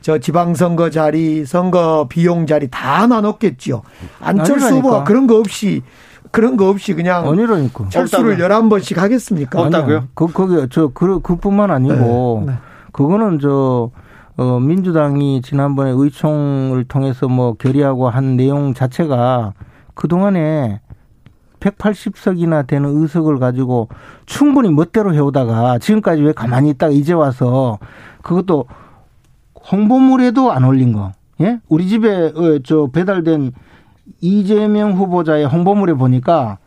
저 0.00 0.18
지방선거 0.18 0.90
자리, 0.90 1.44
선거 1.44 2.06
비용 2.08 2.46
자리 2.46 2.68
다 2.68 3.06
나눴겠지요. 3.06 3.82
안철수 4.20 4.76
후보가 4.76 5.04
그런 5.04 5.26
거 5.26 5.38
없이 5.38 5.82
그런 6.30 6.56
거 6.56 6.68
없이 6.68 6.94
그냥 6.94 7.28
아니라니까. 7.28 7.88
철수를 7.88 8.38
열한 8.38 8.68
번씩 8.68 9.00
하겠습니까? 9.00 9.60
없다고요? 9.60 10.08
그 10.14 10.26
거기 10.26 10.54
저 10.70 10.88
그, 10.88 11.20
그뿐만 11.20 11.70
아니고 11.70 12.44
네. 12.46 12.52
네. 12.52 12.58
그거는 12.92 13.38
저 13.40 13.90
어, 14.36 14.60
민주당이 14.60 15.42
지난번에 15.42 15.92
의총을 15.94 16.84
통해서 16.84 17.26
뭐 17.28 17.54
결의하고 17.54 18.08
한 18.08 18.36
내용 18.36 18.72
자체가 18.72 19.54
그동안에 19.94 20.80
180석이나 21.58 22.66
되는 22.68 23.02
의석을 23.02 23.40
가지고 23.40 23.88
충분히 24.26 24.70
멋대로 24.70 25.12
해오다가 25.12 25.78
지금까지 25.78 26.22
왜 26.22 26.32
가만히 26.32 26.70
있다가 26.70 26.92
이제 26.92 27.12
와서 27.14 27.78
그것도 28.22 28.66
홍보물에도 29.70 30.52
안 30.52 30.64
올린 30.64 30.92
거. 30.92 31.12
예? 31.40 31.60
우리 31.68 31.88
집에 31.88 32.32
어, 32.34 32.58
저 32.64 32.88
배달된 32.92 33.52
이재명 34.20 34.92
후보자의 34.92 35.46
홍보물에 35.46 35.94
보니까 35.94 36.58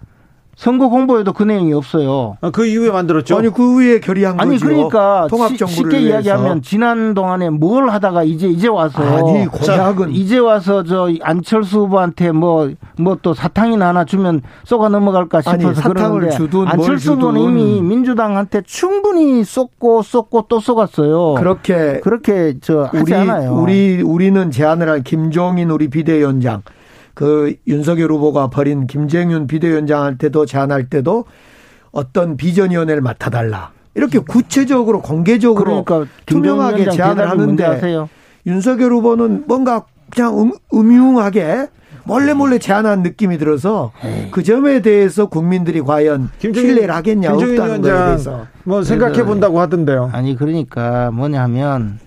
선거 0.61 0.89
공보에도 0.89 1.33
그 1.33 1.41
내용이 1.41 1.73
없어요. 1.73 2.37
아, 2.39 2.51
그 2.51 2.67
이후에 2.67 2.91
만들었죠. 2.91 3.35
아니 3.35 3.49
그 3.49 3.63
후에 3.77 3.99
결의한 3.99 4.39
아니, 4.39 4.59
거죠. 4.59 4.67
그러니까 4.67 5.27
쉽게 5.67 5.97
위해서. 5.97 6.09
이야기하면 6.09 6.61
지난 6.61 7.15
동안에 7.15 7.49
뭘 7.49 7.89
하다가 7.89 8.23
이제 8.23 8.47
이제 8.47 8.67
와서 8.67 9.01
아니 9.01 9.47
공약은 9.47 10.11
이제 10.11 10.37
와서 10.37 10.83
저 10.83 11.09
안철수 11.23 11.79
후보한테 11.79 12.31
뭐 12.31 12.69
뭐 12.99 13.17
또 13.23 13.33
사탕이나 13.33 13.87
하나 13.87 14.05
주면 14.05 14.41
쏘가 14.63 14.89
넘어갈까 14.89 15.41
싶어서 15.41 15.67
아니, 15.67 15.75
사탕을 15.75 16.29
주든 16.29 16.67
안철수 16.67 17.13
후보는 17.13 17.41
이미 17.41 17.81
민주당한테 17.81 18.61
충분히 18.61 19.43
쏟고 19.43 20.03
쏟고 20.03 20.45
또 20.47 20.59
쏟았어요. 20.59 21.35
그렇게 21.35 21.99
그렇게 22.01 22.55
저 22.61 22.83
하지 22.83 22.97
우리 23.01 23.13
않아요. 23.15 23.53
우리 23.55 24.01
우리는 24.01 24.51
제안을 24.51 24.89
한 24.89 25.03
김종인 25.03 25.71
우리 25.71 25.87
비대위원장 25.89 26.61
그 27.21 27.53
윤석열 27.67 28.11
후보가 28.11 28.49
벌인 28.49 28.87
김정윤 28.87 29.45
비대위원장 29.45 30.01
할 30.01 30.17
때도 30.17 30.47
제안할 30.47 30.89
때도 30.89 31.25
어떤 31.91 32.35
비전위원회를 32.35 33.03
맡아달라. 33.03 33.69
이렇게 33.93 34.17
구체적으로 34.17 35.03
공개적으로 35.03 35.83
그러니까 35.83 36.11
투명하게 36.25 36.89
제안을 36.89 37.29
하는데 37.29 38.07
윤석열 38.47 38.93
후보는 38.93 39.43
뭔가 39.47 39.85
그냥 40.09 40.39
음, 40.39 40.51
음흉하게 40.73 41.67
몰래 42.05 42.33
몰래 42.33 42.57
제안한 42.57 43.03
느낌이 43.03 43.37
들어서 43.37 43.91
그 44.31 44.41
점에 44.41 44.81
대해서 44.81 45.27
국민들이 45.27 45.79
과연 45.81 46.31
신뢰를 46.39 46.89
하겠냐 46.89 47.33
없다는 47.35 47.81
거에 47.83 48.05
대해서 48.05 48.47
뭐 48.63 48.83
생각해 48.83 49.25
본다고 49.25 49.59
하던데요. 49.59 50.09
아니 50.11 50.35
그러니까 50.35 51.11
뭐냐면 51.11 51.99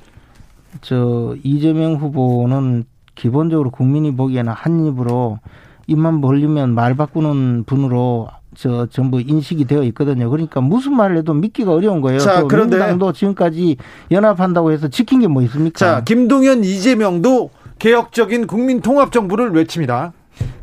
저 0.80 1.36
이재명 1.44 1.94
후보는 1.94 2.86
기본적으로 3.14 3.70
국민이 3.70 4.14
보기에는 4.14 4.52
한 4.52 4.86
입으로 4.86 5.38
입만 5.86 6.20
벌리면 6.20 6.74
말 6.74 6.94
바꾸는 6.96 7.64
분으로 7.64 8.28
저 8.56 8.86
전부 8.86 9.20
인식이 9.20 9.64
되어 9.64 9.82
있거든요. 9.84 10.30
그러니까 10.30 10.60
무슨 10.60 10.96
말을 10.96 11.16
해도 11.18 11.34
믿기가 11.34 11.72
어려운 11.72 12.00
거예요. 12.00 12.20
자, 12.20 12.44
그런데 12.44 12.76
민주당도 12.76 13.12
지금까지 13.12 13.76
연합한다고 14.10 14.70
해서 14.72 14.88
지킨 14.88 15.20
게 15.20 15.26
뭐 15.26 15.42
있습니까? 15.42 15.78
자, 15.78 16.04
김동연, 16.04 16.62
이재명도 16.64 17.50
개혁적인 17.78 18.46
국민 18.46 18.80
통합 18.80 19.10
정부를 19.12 19.50
외칩니다. 19.50 20.12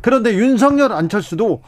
그런데 0.00 0.34
윤석열, 0.34 0.92
안철수도 0.92 1.62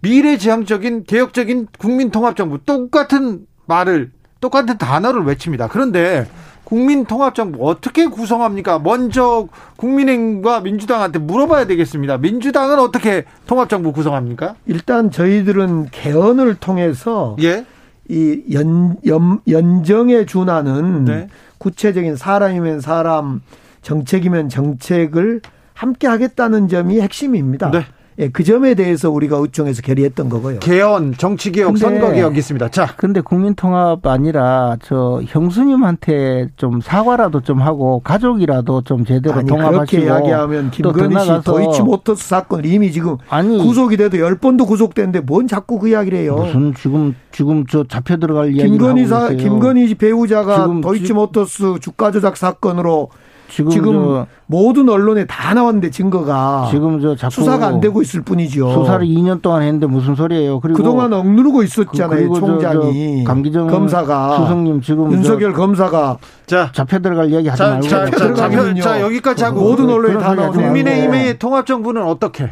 미래지향적인 0.00 1.04
개혁적인 1.04 1.68
국민 1.78 2.10
통합 2.10 2.36
정부 2.36 2.58
똑같은 2.64 3.46
말을 3.66 4.12
똑같은 4.40 4.78
단어를 4.78 5.22
외칩니다. 5.24 5.68
그런데 5.68 6.26
국민통합정부 6.74 7.68
어떻게 7.68 8.06
구성합니까? 8.06 8.80
먼저 8.80 9.46
국민의힘과 9.76 10.60
민주당한테 10.60 11.20
물어봐야 11.20 11.66
되겠습니다. 11.66 12.18
민주당은 12.18 12.80
어떻게 12.80 13.24
통합정부 13.46 13.92
구성합니까? 13.92 14.56
일단 14.66 15.12
저희들은 15.12 15.90
개헌을 15.92 16.56
통해서 16.56 17.36
예? 17.42 17.64
이 18.08 18.42
연, 18.52 18.96
연, 19.06 19.40
연정에 19.48 20.26
준하는 20.26 21.04
네. 21.04 21.28
구체적인 21.58 22.16
사람이면 22.16 22.80
사람, 22.80 23.40
정책이면 23.82 24.48
정책을 24.48 25.42
함께 25.74 26.08
하겠다는 26.08 26.68
점이 26.68 27.00
핵심입니다. 27.00 27.70
네. 27.70 27.86
예, 28.20 28.28
그 28.28 28.44
점에 28.44 28.74
대해서 28.74 29.10
우리가 29.10 29.38
의총에서 29.38 29.82
결의했던 29.82 30.28
거고요. 30.28 30.60
개헌, 30.60 31.14
정치개혁, 31.16 31.76
선거개혁 31.76 32.36
있습니다. 32.36 32.68
자. 32.68 32.94
근데 32.96 33.20
국민통합 33.20 34.06
아니라 34.06 34.76
저 34.82 35.20
형수님한테 35.26 36.48
좀 36.56 36.80
사과라도 36.80 37.40
좀 37.40 37.60
하고 37.60 38.00
가족이라도 38.04 38.82
좀 38.82 39.04
제대로 39.04 39.36
아니, 39.36 39.48
통합하시고. 39.48 39.86
그렇게 39.86 40.06
이야기하면 40.06 40.70
김건희 40.70 41.24
씨 41.24 41.30
도이치 41.44 41.82
모터스 41.82 42.28
사건 42.28 42.64
이미 42.64 42.92
지금 42.92 43.16
아니, 43.28 43.58
구속이 43.58 43.96
돼도 43.96 44.20
열 44.20 44.36
번도 44.36 44.66
구속됐는데 44.66 45.20
뭔 45.20 45.48
자꾸 45.48 45.78
그 45.80 45.88
이야기를 45.88 46.18
해요. 46.18 46.36
무슨 46.36 46.72
지금 46.74 47.14
지금 47.32 47.66
저 47.66 47.82
잡혀 47.82 48.16
들어갈 48.16 48.54
이야기 48.54 48.70
김건희 48.70 49.06
사, 49.06 49.30
김건희 49.30 49.94
배우자가 49.96 50.68
도이치 50.80 51.12
모터스 51.12 51.80
주가 51.80 52.12
조작 52.12 52.36
사건으로 52.36 53.08
지금, 53.48 53.70
지금 53.70 54.24
모든 54.46 54.88
언론에 54.88 55.26
다 55.26 55.54
나왔는데 55.54 55.90
증거가 55.90 56.68
지금 56.70 57.00
저 57.00 57.14
자꾸 57.14 57.34
수사가 57.34 57.66
안 57.66 57.80
되고 57.80 58.02
있을 58.02 58.22
뿐이죠. 58.22 58.72
수사를 58.72 59.06
2년 59.06 59.42
동안 59.42 59.62
했는데 59.62 59.86
무슨 59.86 60.14
소리예요? 60.14 60.60
그리고 60.60 60.76
그동안 60.76 61.12
억누르고 61.12 61.62
있었잖아요. 61.62 62.28
그, 62.30 62.40
총장이 62.40 63.18
저, 63.18 63.24
저 63.24 63.32
강기정 63.32 63.66
검사가 63.68 64.36
수석님 64.38 64.80
지금 64.80 65.12
윤석열 65.12 65.52
검사가 65.52 66.18
자 66.46 66.70
잡혀 66.72 66.98
들어갈 66.98 67.30
이야기 67.30 67.48
하지 67.48 67.58
자, 67.58 67.68
말고 67.70 67.88
자, 67.88 68.10
자, 68.10 68.34
자, 68.34 68.74
자, 68.74 69.00
여기까지 69.00 69.44
하고 69.44 69.60
모든 69.60 69.88
언론에 69.90 70.18
다 70.18 70.34
나오는 70.34 70.52
국민의힘의 70.52 71.38
통합 71.38 71.66
정부는 71.66 72.02
어떻게? 72.02 72.50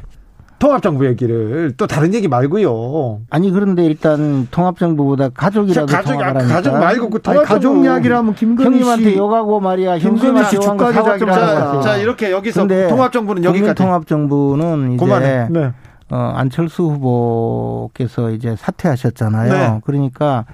통합정부 0.63 1.07
얘기를 1.07 1.73
또 1.77 1.89
다른 1.89 2.15
얘기 2.15 2.29
말고요. 2.29 3.23
아니 3.31 3.51
그런데 3.51 3.85
일단 3.85 4.47
통합정부보다 4.53 5.31
가족이라도 5.31 5.93
가족, 5.93 6.13
통합하라니까. 6.13 6.55
가족 6.55 6.79
말고 6.79 7.11
그 7.11 7.21
아니, 7.25 7.43
가족 7.43 7.85
이야기라면 7.85 8.37
김건희 8.37 8.67
형님한테 8.67 9.11
씨 9.11 9.17
욕하고 9.17 9.59
말이야. 9.59 9.99
김건희 9.99 10.45
씨 10.45 10.57
사과 10.63 10.93
좀 10.93 11.19
주가 11.19 11.35
자. 11.35 11.81
자 11.81 11.97
이렇게 11.97 12.31
여기서 12.31 12.69
통합정부는 12.69 13.43
여기까지. 13.43 13.75
통합정부는 13.75 14.93
이제 14.93 15.05
그만해. 15.05 15.49
네. 15.51 15.73
어, 16.13 16.33
안철수 16.37 16.85
후보께서 16.85 18.31
이제 18.31 18.55
사퇴하셨잖아요. 18.57 19.53
네. 19.53 19.81
그러니까 19.85 20.45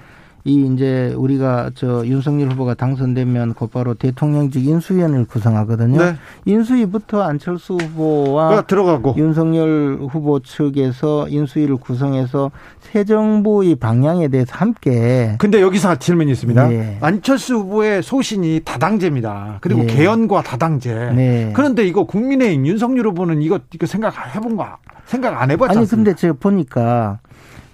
이 0.49 0.66
이제 0.72 1.12
우리가 1.14 1.70
저 1.74 2.07
윤석열 2.07 2.51
후보가 2.53 2.72
당선되면 2.74 3.53
곧바로 3.53 3.92
대통령직 3.92 4.66
인수위원회를 4.66 5.26
구성하거든요. 5.26 6.03
네. 6.03 6.14
인수위부터 6.46 7.22
안철수 7.22 7.74
후보와 7.74 8.49
가 8.49 8.62
들어가고. 8.62 9.14
윤석열 9.18 9.99
후보 10.11 10.40
측에서 10.40 11.28
인수위를 11.28 11.76
구성해서 11.76 12.51
새 12.80 13.05
정부의 13.05 13.74
방향에 13.74 14.28
대해서 14.28 14.53
함께 14.57 15.34
근데 15.38 15.61
여기서 15.61 15.96
질문이 15.96 16.32
있습니다. 16.32 16.72
예. 16.72 16.96
안철수 17.03 17.57
후보의 17.57 18.03
소신이 18.03 18.62
다당제입니다. 18.64 19.59
그리고 19.61 19.82
예. 19.82 19.86
개헌과 19.86 20.42
다당제. 20.42 21.12
네. 21.14 21.53
그런데 21.55 21.86
이거 21.86 22.05
국민의힘 22.05 22.66
윤석열 22.66 23.07
후보는 23.09 23.42
이거 23.42 23.61
이거 23.74 23.84
생각 23.86 24.14
해 24.34 24.40
본 24.40 24.57
거 24.57 24.66
생각 25.05 25.40
안 25.42 25.51
해봤지 25.51 25.70
아니 25.70 25.80
않습니까? 25.80 25.96
근데 25.96 26.14
제가 26.18 26.34
보니까 26.40 27.18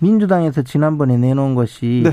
민주당에서 0.01 0.63
지난번에 0.63 1.17
내놓은 1.17 1.55
것이 1.55 2.03
네. 2.05 2.11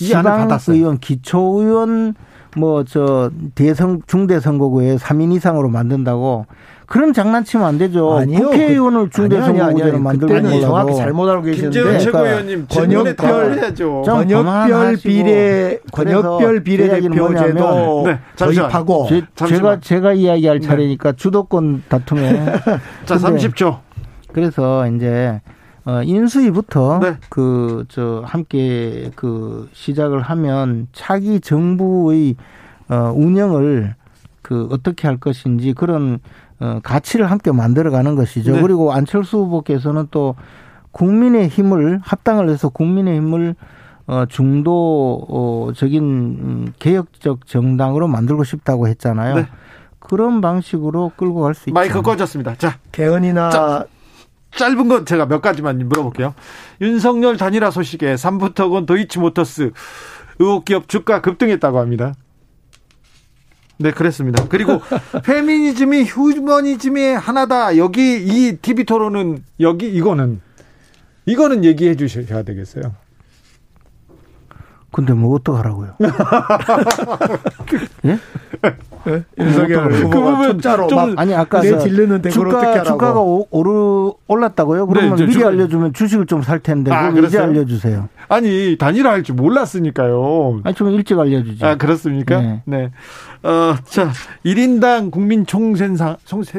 이 0.00 0.14
안을 0.14 0.30
받았어요. 0.30 0.58
지방 0.58 0.74
의원, 0.76 0.98
기초 0.98 1.38
의원, 1.60 2.14
뭐, 2.56 2.84
저, 2.84 3.30
대선, 3.54 4.00
중대 4.06 4.40
선거구에 4.40 4.96
3인 4.96 5.32
이상으로 5.34 5.68
만든다고. 5.68 6.46
그런 6.86 7.12
장난치면 7.12 7.64
안 7.64 7.78
되죠. 7.78 8.18
아니요. 8.18 8.38
국회의원을 8.50 9.04
그- 9.04 9.10
중대 9.10 9.40
선거구제로 9.40 9.92
아니, 9.92 10.02
만들고 10.02 10.34
그때는. 10.34 10.60
정확히 10.60 10.96
잘못 10.96 11.28
알고 11.28 11.42
김재원 11.42 11.70
계셨는데 11.72 11.98
최고위원님 12.00 12.66
권역별 12.68 13.14
권역별. 14.06 14.96
비례 14.96 15.78
권역별 15.92 16.64
비례대표제도 16.64 17.14
뭐냐면- 17.14 18.04
네, 18.06 18.18
잠시만. 18.34 18.68
도입하고 18.70 19.06
제, 19.08 19.22
잠시만. 19.36 19.62
가 19.62 19.80
제가 19.80 20.12
이야기할 20.14 20.58
네. 20.58 20.66
차례니까 20.66 21.12
주도권 21.12 21.84
다툼에. 21.88 22.44
자, 23.06 23.16
근데 23.18 23.46
30초. 23.46 23.78
그래서 24.32 24.88
이제 24.88 25.40
어, 25.84 26.02
인수위부터 26.02 27.00
네. 27.00 27.16
그저 27.28 28.22
함께 28.26 29.10
그 29.16 29.68
시작을 29.72 30.20
하면 30.20 30.88
차기 30.92 31.40
정부의 31.40 32.36
어, 32.88 33.12
운영을 33.14 33.94
그 34.42 34.68
어떻게 34.70 35.08
할 35.08 35.16
것인지 35.16 35.72
그런 35.72 36.18
어, 36.58 36.80
가치를 36.82 37.30
함께 37.30 37.52
만들어가는 37.52 38.14
것이죠. 38.16 38.56
네. 38.56 38.62
그리고 38.62 38.92
안철수 38.92 39.38
후보께서는 39.38 40.08
또 40.10 40.34
국민의 40.92 41.48
힘을 41.48 42.00
합당을 42.02 42.50
해서 42.50 42.68
국민의 42.68 43.16
힘을 43.16 43.54
어, 44.06 44.24
중도적인 44.26 46.02
음, 46.02 46.72
개혁적 46.78 47.46
정당으로 47.46 48.08
만들고 48.08 48.44
싶다고 48.44 48.88
했잖아요. 48.88 49.36
네. 49.36 49.46
그런 50.00 50.40
방식으로 50.40 51.12
끌고 51.16 51.42
갈 51.42 51.54
수 51.54 51.70
있죠. 51.70 51.74
마이크 51.74 52.02
꺼졌습니다. 52.02 52.56
자, 52.56 52.78
개헌이나 52.90 53.50
자, 53.50 53.84
짧은 54.56 54.88
건 54.88 55.06
제가 55.06 55.26
몇 55.26 55.40
가지만 55.40 55.78
물어볼게요. 55.78 56.34
윤석열 56.80 57.36
단일화 57.36 57.70
소식에 57.70 58.16
삼부터건 58.16 58.86
도이치모터스 58.86 59.72
의혹 60.38 60.64
기업 60.64 60.88
주가 60.88 61.20
급등했다고 61.20 61.78
합니다. 61.78 62.14
네, 63.78 63.92
그랬습니다. 63.92 64.44
그리고 64.48 64.80
페미니즘이 65.24 66.04
휴머니즘의 66.04 67.18
하나다. 67.18 67.76
여기 67.78 68.22
이 68.22 68.56
TV 68.60 68.84
토론은 68.84 69.42
여기 69.60 69.88
이거는 69.88 70.40
이거는 71.26 71.64
얘기해 71.64 71.96
주셔야 71.96 72.42
되겠어요. 72.42 72.94
근데 74.92 75.12
뭐 75.12 75.36
어떡하라고요? 75.36 75.94
예? 78.06 78.18
윤석열 79.38 79.88
그 79.88 79.94
후보가 80.02 80.30
부분 80.36 80.52
초짜로 80.56 80.86
좀- 80.88 80.96
막 80.98 81.18
아니 81.18 81.32
아까 81.34 81.60
내저 81.62 81.78
딜르는 81.78 82.20
대로 82.20 82.32
어떻게 82.40 82.50
주가 82.50 82.60
하라고. 82.72 82.84
주가가 82.84 83.20
오, 83.20 83.46
오르 83.50 84.12
올랐다고요? 84.26 84.86
그러면 84.86 85.16
네, 85.16 85.24
미리 85.26 85.32
주가- 85.38 85.48
알려주면 85.48 85.92
주식을 85.94 86.26
좀 86.26 86.42
살 86.42 86.58
텐데 86.60 86.90
아, 86.92 87.10
이제? 87.10 87.38
알려주세요. 87.38 88.08
아니 88.28 88.76
단일화 88.78 89.10
할 89.12 89.22
줄 89.22 89.36
몰랐으니까요. 89.36 90.60
아니 90.64 90.74
좀 90.74 90.88
일찍 90.90 91.18
알려주지. 91.18 91.64
아, 91.64 91.76
그렇습니까? 91.76 92.40
네. 92.40 92.62
네. 92.64 92.90
어, 93.42 93.74
자, 93.84 94.10
1인당 94.44 95.10
국민 95.10 95.46
총생산, 95.46 96.16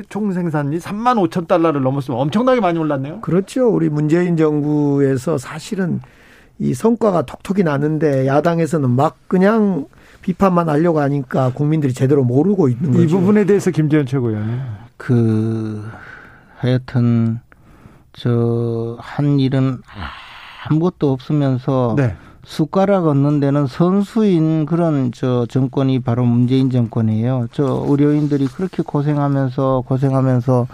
총생산이 0.10 0.78
3만 0.80 1.30
5천 1.30 1.48
달러를 1.48 1.82
넘었으면 1.82 2.20
엄청나게 2.20 2.60
많이 2.62 2.80
올랐네요. 2.80 3.22
그렇죠. 3.22 3.68
우리 3.70 3.90
문재인 3.90 4.36
정부에서 4.38 5.38
사실은 5.38 6.00
이 6.62 6.76
성과가 6.76 7.24
톡톡이 7.24 7.64
나는데 7.64 8.28
야당에서는 8.28 8.88
막 8.92 9.18
그냥 9.28 9.88
비판만 10.22 10.70
하려고 10.70 11.00
하니까 11.00 11.52
국민들이 11.54 11.92
제대로 11.94 12.24
모르고 12.24 12.70
있는 12.70 12.92
거죠. 12.92 13.04
이 13.04 13.08
부분에 13.08 13.46
대해서 13.46 13.72
김재현 13.72 14.06
최고위원님. 14.06 14.60
그 14.96 15.84
하여튼 16.60 17.40
저 18.14 18.98
한 19.00 19.40
일은 19.40 19.80
아무것도 20.68 21.12
없으면서 21.12 21.96
네. 21.98 22.16
숟가락 22.44 23.08
얻는 23.08 23.40
데는 23.40 23.66
선수인 23.66 24.66
그런 24.68 25.12
저 25.12 25.48
정권이 25.48 26.00
바로 26.02 26.24
문재인 26.26 26.70
정권이에요. 26.70 27.48
저 27.52 27.86
의료인들이 27.88 28.46
그렇게 28.48 28.84
고생하면서 28.84 29.84
고생하면서 29.88 30.68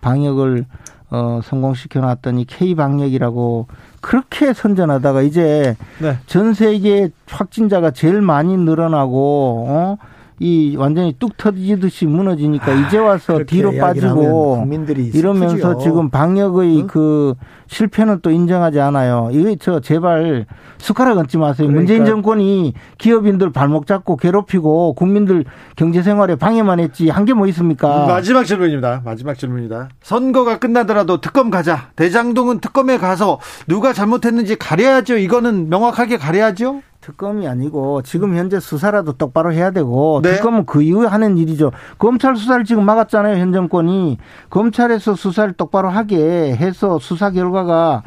방역을 0.00 0.64
어 1.10 1.40
성공시켜 1.44 2.00
놨더니 2.00 2.46
K 2.46 2.74
방역이라고 2.74 3.66
그렇게 4.04 4.52
선전하다가 4.52 5.22
이제 5.22 5.76
네. 5.98 6.18
전 6.26 6.52
세계 6.52 7.08
확진자가 7.26 7.90
제일 7.92 8.20
많이 8.20 8.54
늘어나고 8.54 9.64
어? 9.66 9.96
이 10.44 10.76
완전히 10.76 11.14
뚝 11.18 11.38
터지듯이 11.38 12.04
무너지니까 12.04 12.70
이제 12.74 12.98
와서 12.98 13.38
뒤로 13.46 13.72
빠지고 13.80 14.66
이러면서 15.14 15.56
슬프지요. 15.56 15.78
지금 15.82 16.10
방역의 16.10 16.82
응? 16.82 16.86
그 16.86 17.32
실패는 17.66 18.18
또 18.20 18.30
인정하지 18.30 18.78
않아요. 18.78 19.30
이거 19.32 19.56
저 19.58 19.80
제발 19.80 20.44
숟가락 20.76 21.16
얹지 21.16 21.38
마세요. 21.38 21.66
그러니까. 21.66 21.78
문재인 21.80 22.04
정권이 22.04 22.74
기업인들 22.98 23.52
발목 23.52 23.86
잡고 23.86 24.16
괴롭히고 24.18 24.92
국민들 24.92 25.46
경제 25.76 26.02
생활에 26.02 26.36
방해만 26.36 26.78
했지 26.78 27.08
한 27.08 27.24
게 27.24 27.32
뭐 27.32 27.46
있습니까? 27.46 28.04
마지막 28.06 28.44
질문입니다. 28.44 29.00
마지막 29.02 29.38
질문입니다. 29.38 29.88
선거가 30.02 30.58
끝나더라도 30.58 31.22
특검 31.22 31.48
가자. 31.48 31.88
대장동은 31.96 32.60
특검에 32.60 32.98
가서 32.98 33.40
누가 33.66 33.94
잘못했는지 33.94 34.56
가려야죠. 34.56 35.16
이거는 35.16 35.70
명확하게 35.70 36.18
가려야죠. 36.18 36.82
특검이 37.04 37.46
아니고 37.46 38.00
지금 38.00 38.34
현재 38.34 38.58
수사라도 38.58 39.12
똑바로 39.12 39.52
해야 39.52 39.70
되고 39.70 40.20
네. 40.22 40.36
특검은 40.36 40.64
그 40.64 40.80
이후에 40.80 41.06
하는 41.06 41.36
일이죠. 41.36 41.70
검찰 41.98 42.34
수사를 42.34 42.64
지금 42.64 42.86
막았잖아요. 42.86 43.36
현 43.36 43.52
정권이 43.52 44.16
검찰에서 44.48 45.14
수사를 45.14 45.52
똑바로 45.52 45.90
하게 45.90 46.56
해서 46.56 46.98
수사 46.98 47.30
결과가 47.30 48.04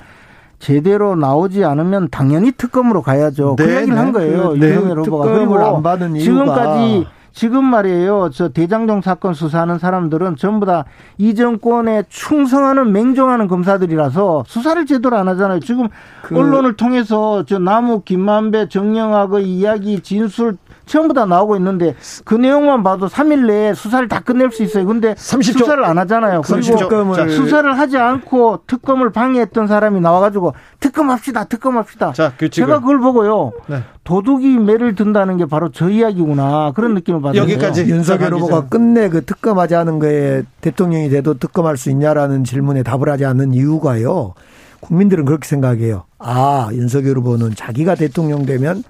제대로 0.58 1.16
나오지 1.16 1.64
않으면 1.64 2.08
당연히 2.10 2.52
특검으로 2.52 3.04
가야죠. 3.04 3.58
그 3.58 3.64
네, 3.64 3.76
얘기를 3.76 3.94
네. 3.94 4.02
한 4.02 4.12
거예요. 4.12 4.50
그, 4.50 4.58
네. 4.58 4.70
윤석열 4.70 5.00
후보가 5.02 5.26
특검을 5.26 5.48
그리고 5.48 5.76
안 5.76 5.84
받은 5.84 6.16
이유가 6.16 6.24
지금까지 6.24 7.08
지금 7.38 7.66
말이에요. 7.66 8.32
저 8.34 8.50
대장동 8.50 9.02
사건 9.02 9.36
수사하는 9.36 9.78
사람들은 9.78 10.38
전부 10.38 10.66
다 10.66 10.86
이 11.20 11.36
정권에 11.36 12.04
충성하는 12.10 12.92
맹종하는 12.92 13.48
검사들이라서 13.48 14.44
수사를 14.48 14.84
제대로 14.88 15.18
안 15.18 15.28
하잖아요. 15.28 15.60
지금 15.60 15.88
그- 16.24 16.36
언론을 16.38 16.76
통해서 16.78 17.44
저 17.46 17.60
나무 17.60 18.02
김만배 18.02 18.70
정영학의 18.70 19.44
이야기 19.48 20.00
진술 20.02 20.58
전부 20.88 21.14
다 21.14 21.26
나오고 21.26 21.56
있는데 21.58 21.96
그 22.26 22.36
내용만 22.36 22.82
봐도 22.82 23.08
3일 23.08 23.46
내에 23.46 23.74
수사를 23.74 24.08
다 24.08 24.22
끝낼 24.22 24.52
수 24.52 24.64
있어요. 24.64 24.86
근데 24.86 25.14
30초. 25.14 25.60
수사를 25.60 25.84
안 25.86 25.98
하잖아요. 26.00 26.42
그리고 26.42 26.62
30초. 26.62 27.16
자, 27.16 27.28
수사를 27.30 27.78
하지 27.78 27.98
않고 27.98 28.62
특검을 28.68 29.12
방해했던 29.12 29.68
사람이 29.68 30.00
나와가지고 30.00 30.54
특검합시다, 30.80 31.44
특검합시다. 31.46 32.14
자, 32.14 32.34
규칙을. 32.40 32.68
제가 32.68 32.80
그걸 32.80 33.00
보고요. 33.00 33.52
네. 33.68 33.84
도둑이 34.04 34.58
매를 34.58 34.96
든다는 34.96 35.38
게 35.38 35.46
바로 35.46 35.70
저 35.70 35.90
이야기구나 35.90 36.72
그런 36.74 36.94
느낌을 36.94 37.22
받았어요. 37.22 37.44
여기까지. 37.44 37.82
윤석열 37.86 38.30
자, 38.30 38.36
후보가. 38.38 38.68
끝내 38.70 39.10
그 39.10 39.26
특검하지 39.26 39.76
않은 39.76 40.00
거에 40.00 40.44
대통령이 40.62 41.10
돼도 41.10 41.36
특검할 41.40 41.76
수 41.78 41.90
있냐라는 41.90 42.44
질문에 42.46 42.84
답을 42.84 43.10
하지 43.10 43.26
않는 43.26 43.54
이유가요. 43.54 44.34
국민들은 44.80 45.26
그렇게 45.26 45.48
생각해요. 45.48 46.04
아, 46.20 46.70
윤석열 46.72 47.18
후보는 47.18 47.56
자기가 47.56 47.96
대통령 47.96 48.46
되면 48.46 48.84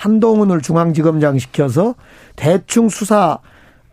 한동훈을 0.00 0.62
중앙지검장 0.62 1.38
시켜서 1.38 1.94
대충 2.34 2.88
수사 2.88 3.38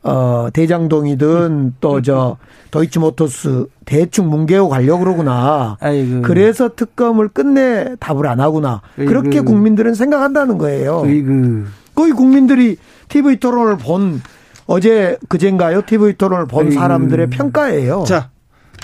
어 0.04 0.48
대장동이든 0.54 1.76
또저 1.82 2.38
도이치모터스 2.72 3.68
대충 3.84 4.30
뭉개고 4.30 4.70
가려고 4.70 5.04
그러구나. 5.04 5.76
아이고. 5.82 6.22
그래서 6.22 6.70
특검을 6.74 7.28
끝내 7.28 7.98
답을 8.00 8.26
안 8.26 8.40
하구나. 8.40 8.82
그렇게 8.96 9.40
아이고. 9.40 9.52
국민들은 9.52 9.96
생각한다는 9.96 10.58
거예요. 10.58 11.04
이그 11.06 11.68
거의 11.94 12.14
국민들이 12.14 12.78
TV 13.10 13.38
토론을 13.42 13.78
본 13.78 14.22
어제 14.66 15.18
그젠가요? 15.28 15.82
TV 15.86 16.14
토론을 16.14 16.46
본 16.46 16.68
아이고. 16.68 16.80
사람들의 16.80 17.30
평가예요. 17.32 18.06
자, 18.08 18.30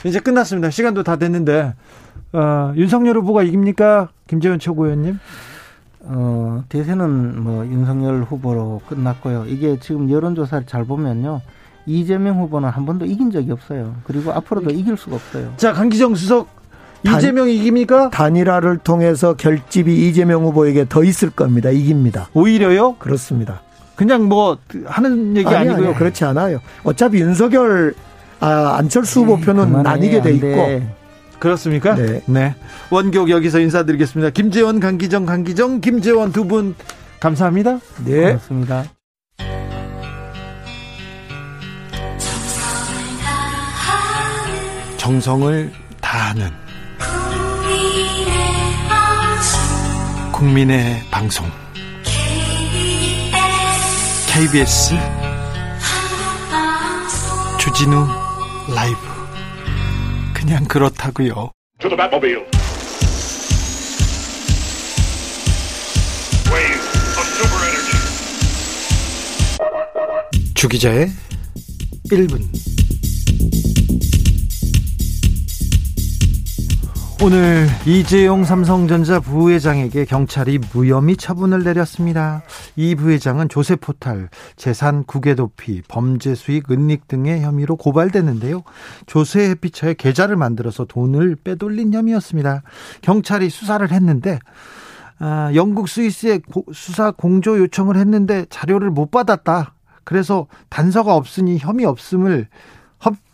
이제 0.03 0.19
끝났습니다. 0.19 0.69
시간도 0.71 1.03
다 1.03 1.15
됐는데 1.15 1.73
어, 2.33 2.73
윤석열 2.75 3.17
후보가 3.19 3.43
이깁니까? 3.43 4.09
김재원 4.27 4.59
최고위원님? 4.59 5.19
어, 6.03 6.63
대세는 6.69 7.41
뭐 7.41 7.65
윤석열 7.65 8.23
후보로 8.23 8.81
끝났고요. 8.87 9.45
이게 9.47 9.77
지금 9.79 10.09
여론조사를 10.09 10.65
잘 10.67 10.83
보면요. 10.85 11.41
이재명 11.85 12.39
후보는 12.39 12.69
한 12.69 12.85
번도 12.85 13.05
이긴 13.05 13.31
적이 13.31 13.51
없어요. 13.51 13.95
그리고 14.05 14.31
앞으로도 14.31 14.69
이길 14.69 14.97
수가 14.97 15.15
없어요. 15.15 15.53
자, 15.57 15.73
강기정 15.73 16.15
수석 16.15 16.47
이재명 17.05 17.49
이깁니까? 17.49 18.09
단일화를 18.09 18.77
통해서 18.77 19.33
결집이 19.35 20.07
이재명 20.07 20.43
후보에게 20.43 20.85
더 20.87 21.03
있을 21.03 21.29
겁니다. 21.29 21.69
이깁니다. 21.69 22.29
오히려요? 22.33 22.95
그렇습니다. 22.95 23.61
그냥 23.95 24.27
뭐 24.29 24.57
하는 24.85 25.35
얘기 25.35 25.47
아니, 25.47 25.69
아니고요. 25.69 25.89
아니, 25.89 25.97
그렇지 25.97 26.23
않아요. 26.25 26.59
어차피 26.83 27.19
윤석열 27.19 27.93
아, 28.39 28.75
안철수 28.77 29.21
후보 29.21 29.37
표는 29.37 29.83
나뉘게 29.83 30.21
돼 30.21 30.33
있고 30.33 30.47
그렇습니까? 31.43 31.93
네. 31.95 32.21
네. 32.25 32.55
원격 32.89 33.29
여기서 33.29 33.59
인사드리겠습니다. 33.59 34.29
김재원, 34.29 34.79
강기정, 34.79 35.25
강기정, 35.25 35.81
김재원 35.81 36.31
두 36.31 36.45
분 36.45 36.73
감사합니다. 37.19 37.79
네. 38.05 38.27
고맙습니다. 38.27 38.85
정성을 44.97 45.71
다하는 46.01 46.49
국민의 50.31 51.01
방송 51.11 51.45
KBS 54.27 54.95
주진우 57.59 58.07
라이브 58.73 59.12
그냥 60.43 60.65
그렇다고요. 60.65 61.51
주기자의 70.53 71.09
1분 72.11 72.41
오늘 77.23 77.67
이재용 77.85 78.43
삼성전자 78.43 79.21
부회장에게 79.21 80.03
경찰이 80.03 80.59
무혐의 80.73 81.15
처분을 81.15 81.63
내렸습니다. 81.63 82.41
이 82.75 82.95
부회장은 82.95 83.47
조세 83.47 83.77
포탈, 83.77 84.27
재산 84.57 85.05
국외 85.05 85.33
도피, 85.33 85.83
범죄 85.87 86.35
수익 86.35 86.69
은닉 86.69 87.07
등의 87.07 87.41
혐의로 87.41 87.77
고발됐는데요. 87.77 88.63
조세 89.05 89.51
회피처에 89.51 89.93
계좌를 89.93 90.35
만들어서 90.35 90.83
돈을 90.83 91.37
빼돌린 91.45 91.93
혐의였습니다. 91.93 92.61
경찰이 93.01 93.49
수사를 93.49 93.89
했는데 93.89 94.39
아, 95.19 95.49
영국 95.55 95.87
스위스에 95.87 96.39
고, 96.39 96.65
수사 96.73 97.11
공조 97.11 97.57
요청을 97.57 97.95
했는데 97.95 98.45
자료를 98.49 98.89
못 98.89 99.11
받았다. 99.11 99.75
그래서 100.03 100.47
단서가 100.67 101.15
없으니 101.15 101.57
혐의 101.57 101.85
없음을 101.85 102.49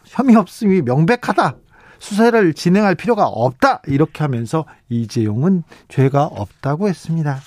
혐의 0.06 0.36
없음이 0.36 0.82
명백하다. 0.84 1.56
수사를 2.00 2.54
진행할 2.54 2.96
필요가 2.96 3.28
없다 3.28 3.82
이렇게 3.88 4.24
하면서 4.24 4.66
이재용은 4.90 5.64
죄가 5.90 6.26
없다고 6.26 6.88
했습니다. 6.88 7.40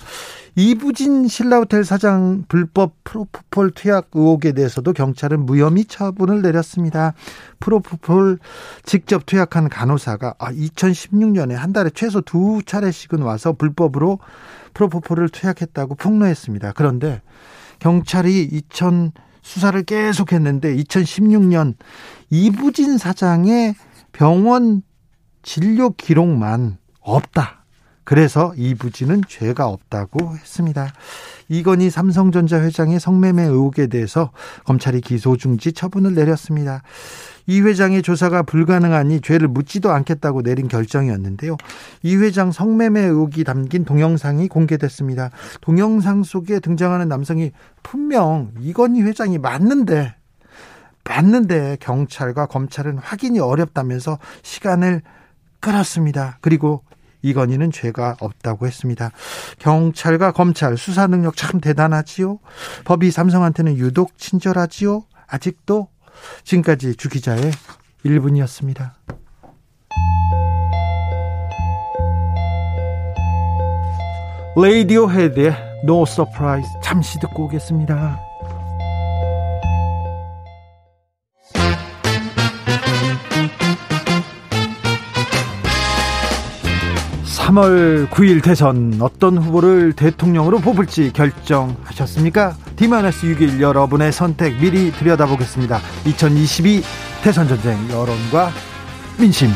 이부진 0.55 1.27
신라호텔 1.27 1.83
사장 1.83 2.45
불법 2.47 2.93
프로포폴 3.03 3.71
투약 3.71 4.09
의혹에 4.13 4.51
대해서도 4.51 4.93
경찰은 4.93 5.47
무혐의 5.47 5.85
처분을 5.85 6.43
내렸습니다. 6.43 7.13
프로포폴 7.59 8.37
직접 8.83 9.25
투약한 9.25 9.67
간호사가 9.67 10.35
2016년에 10.37 11.57
아, 11.57 11.63
한 11.63 11.73
달에 11.73 11.89
최소 11.89 12.21
두 12.21 12.61
차례씩은 12.63 13.23
와서 13.23 13.53
불법으로 13.53 14.19
프로포폴을 14.75 15.29
투약했다고 15.29 15.95
폭로했습니다. 15.95 16.73
그런데 16.73 17.21
경찰이 17.79 18.43
2000 18.43 19.11
수사를 19.41 19.81
계속했는데 19.83 20.75
2016년 20.77 21.73
이부진 22.29 22.97
사장의 22.99 23.75
병원 24.13 24.83
진료 25.41 25.89
기록만 25.89 26.77
없다. 27.01 27.63
그래서 28.05 28.53
이 28.57 28.75
부지는 28.75 29.21
죄가 29.27 29.67
없다고 29.67 30.35
했습니다. 30.35 30.91
이건희 31.49 31.89
삼성전자 31.89 32.61
회장의 32.61 32.99
성매매 32.99 33.43
의혹에 33.43 33.87
대해서 33.87 34.31
검찰이 34.65 35.01
기소 35.01 35.37
중지 35.37 35.71
처분을 35.73 36.13
내렸습니다. 36.13 36.81
이 37.47 37.61
회장의 37.61 38.01
조사가 38.01 38.43
불가능하니 38.43 39.21
죄를 39.21 39.47
묻지도 39.47 39.91
않겠다고 39.91 40.43
내린 40.43 40.67
결정이었는데요. 40.67 41.57
이 42.01 42.15
회장 42.15 42.51
성매매 42.51 43.01
의혹이 43.01 43.43
담긴 43.43 43.85
동영상이 43.85 44.47
공개됐습니다. 44.47 45.31
동영상 45.61 46.23
속에 46.23 46.59
등장하는 46.59 47.07
남성이 47.07 47.51
분명 47.83 48.51
이건희 48.59 49.01
회장이 49.01 49.37
맞는데 49.37 50.15
봤는데 51.03 51.77
경찰과 51.79 52.45
검찰은 52.47 52.97
확인이 52.97 53.39
어렵다면서 53.39 54.19
시간을 54.41 55.01
끌었습니다. 55.59 56.37
그리고 56.41 56.83
이건희는 57.21 57.71
죄가 57.71 58.17
없다고 58.19 58.67
했습니다. 58.67 59.11
경찰과 59.59 60.31
검찰 60.33 60.77
수사 60.77 61.07
능력 61.07 61.35
참 61.37 61.59
대단하지요. 61.59 62.39
법이 62.83 63.11
삼성한테는 63.11 63.77
유독 63.77 64.17
친절하지요. 64.17 65.03
아직도 65.27 65.87
지금까지 66.43 66.95
주 66.95 67.09
기자의 67.09 67.51
1분이었습니다. 68.05 68.91
레이디오 74.55 75.09
헤드의 75.09 75.55
No 75.83 76.03
Surprise 76.03 76.69
잠시 76.83 77.19
듣고 77.19 77.45
오겠습니다. 77.45 78.32
3월 87.43 88.07
9일 88.07 88.41
대선 88.41 88.97
어떤 89.01 89.37
후보를 89.37 89.91
대통령으로 89.91 90.59
뽑을지 90.59 91.11
결정하셨습니까? 91.11 92.55
D-6일 92.77 93.59
여러분의 93.59 94.13
선택 94.13 94.57
미리 94.61 94.93
들여다보겠습니다. 94.93 95.79
2022 96.05 96.81
대선 97.21 97.49
전쟁 97.49 97.77
여론과 97.89 98.49
민심. 99.19 99.49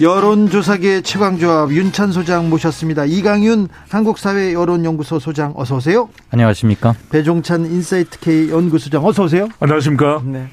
여론조사계 0.00 1.02
최강조합 1.02 1.72
윤찬 1.72 2.12
소장 2.12 2.48
모셨습니다. 2.50 3.04
이강윤 3.04 3.68
한국사회 3.88 4.54
여론연구소 4.54 5.18
소장 5.18 5.52
어서 5.56 5.74
오세요. 5.76 6.08
안녕하십니까. 6.30 6.94
배종찬 7.10 7.66
인사이트 7.66 8.20
K 8.20 8.50
연구소장 8.50 9.04
어서 9.04 9.24
오세요. 9.24 9.48
안녕하십니까. 9.58 10.22
네. 10.24 10.48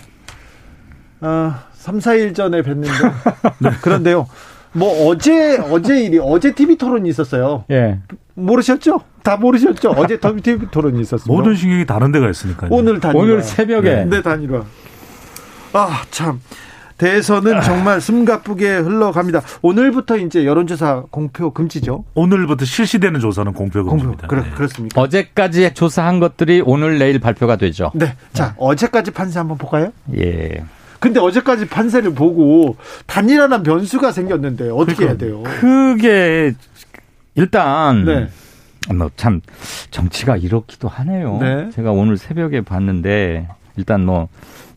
어, 1.22 1.54
3, 1.88 2.00
4일 2.00 2.36
전에 2.36 2.62
뵀는데. 2.64 3.14
네. 3.60 3.70
그런데요. 3.82 4.28
뭐 4.74 5.08
어제 5.08 5.58
어제 5.58 6.02
일이 6.02 6.20
어제 6.22 6.54
TV 6.54 6.76
토론이 6.76 7.08
있었어요. 7.08 7.64
예. 7.72 8.00
모르셨죠? 8.34 9.00
다 9.24 9.38
모르셨죠? 9.38 9.92
어제 9.92 10.20
TV 10.20 10.68
토론이 10.70 11.00
있었어요. 11.00 11.34
모든 11.34 11.56
신경이 11.56 11.86
다른 11.86 12.12
데가 12.12 12.30
있으니까. 12.30 12.68
오늘 12.70 13.00
단일화. 13.00 13.24
오늘 13.24 13.42
새벽에. 13.42 13.90
네, 13.90 14.06
네 14.06 14.22
단일화. 14.22 14.66
아, 15.74 16.02
참. 16.12 16.42
대선은 16.98 17.62
정말 17.62 18.02
숨가쁘게 18.02 18.78
흘러갑니다. 18.78 19.42
오늘부터 19.62 20.18
이제 20.18 20.46
여론조사 20.46 21.04
공표 21.10 21.54
금지죠. 21.54 22.04
오늘부터 22.16 22.66
실시되는 22.66 23.20
조사는 23.20 23.54
공표 23.54 23.86
금지입니다. 23.86 24.28
공표. 24.28 24.36
그렇, 24.36 24.44
네. 24.44 24.56
그렇 24.56 24.68
습니까? 24.68 25.00
어제까지 25.00 25.74
조사한 25.74 26.20
것들이 26.20 26.64
오늘 26.66 26.98
내일 26.98 27.20
발표가 27.20 27.56
되죠. 27.56 27.92
네. 27.94 28.16
자, 28.34 28.48
네. 28.48 28.54
어제까지 28.58 29.12
판세 29.12 29.40
한번 29.40 29.58
볼까요? 29.58 29.94
예. 30.18 30.66
근데 31.00 31.20
어제까지 31.20 31.68
판세를 31.68 32.14
보고 32.14 32.76
단일화란 33.06 33.64
변수가 33.64 34.12
생겼는데 34.12 34.70
어떻게 34.70 35.06
그러니까 35.06 35.06
해야 35.06 35.18
돼요? 35.18 35.44
그게 35.44 36.54
일단 37.36 38.06
네. 38.06 38.30
뭐참 38.94 39.42
정치가 39.92 40.38
이렇기도 40.38 40.88
하네요. 40.88 41.38
네. 41.42 41.70
제가 41.72 41.92
오늘 41.92 42.18
새벽에 42.18 42.62
봤는데 42.62 43.48
일단 43.76 44.06
뭐 44.06 44.28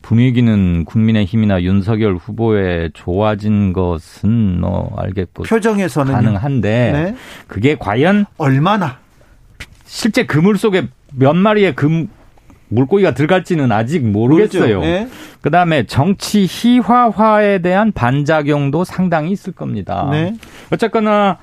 분위기는 0.03 0.85
국민의힘이나 0.85 1.62
윤석열 1.62 2.16
후보에 2.16 2.91
좋아진 2.95 3.73
것은 3.73 4.61
뭐 4.61 4.95
알겠고 4.97 5.45
표정에서는 5.45 6.12
가능한데 6.12 6.93
네. 6.93 7.16
그게 7.47 7.77
과연 7.79 8.27
얼마나 8.39 8.99
실제 9.85 10.25
그물 10.25 10.57
속에 10.57 10.89
몇 11.12 11.35
마리의 11.35 11.75
금 11.75 12.09
물고기가 12.71 13.14
들어갈지는 13.14 13.71
아직 13.73 14.05
모르겠어요. 14.05 14.81
네. 14.81 15.09
그 15.43 15.51
다음에 15.51 15.85
정치 15.85 16.47
희화화에 16.49 17.59
대한 17.59 17.93
반작용도 17.93 18.85
상당히 18.85 19.33
있을 19.33 19.53
겁니다. 19.53 20.09
네. 20.11 20.35
어쨌거나 20.73 21.39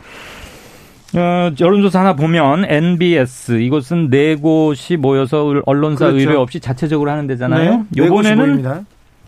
어, 1.16 1.52
여론조사 1.60 2.00
하나 2.02 2.16
보면 2.16 2.66
NBS 2.66 3.60
이곳은 3.60 4.10
네 4.10 4.36
곳이 4.36 4.98
모여서 4.98 5.62
언론사 5.66 6.08
그렇죠. 6.08 6.20
의뢰 6.20 6.36
없이 6.36 6.60
자체적으로 6.60 7.12
하는 7.12 7.28
데잖아요. 7.28 7.72
네, 7.72 7.84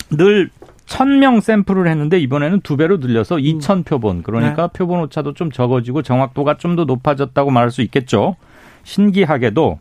네늘 0.09 0.49
1000명 0.87 1.39
샘플을 1.41 1.87
했는데 1.87 2.19
이번에는 2.19 2.61
두 2.61 2.75
배로 2.75 2.97
늘려서 2.97 3.39
2000 3.39 3.83
표본. 3.83 4.23
그러니까 4.23 4.67
네. 4.67 4.73
표본 4.77 4.99
오차도 5.01 5.33
좀 5.33 5.51
적어지고 5.51 6.01
정확도가 6.01 6.57
좀 6.57 6.75
더 6.75 6.85
높아졌다고 6.85 7.51
말할 7.51 7.71
수 7.71 7.81
있겠죠. 7.83 8.35
신기하게도 8.83 9.79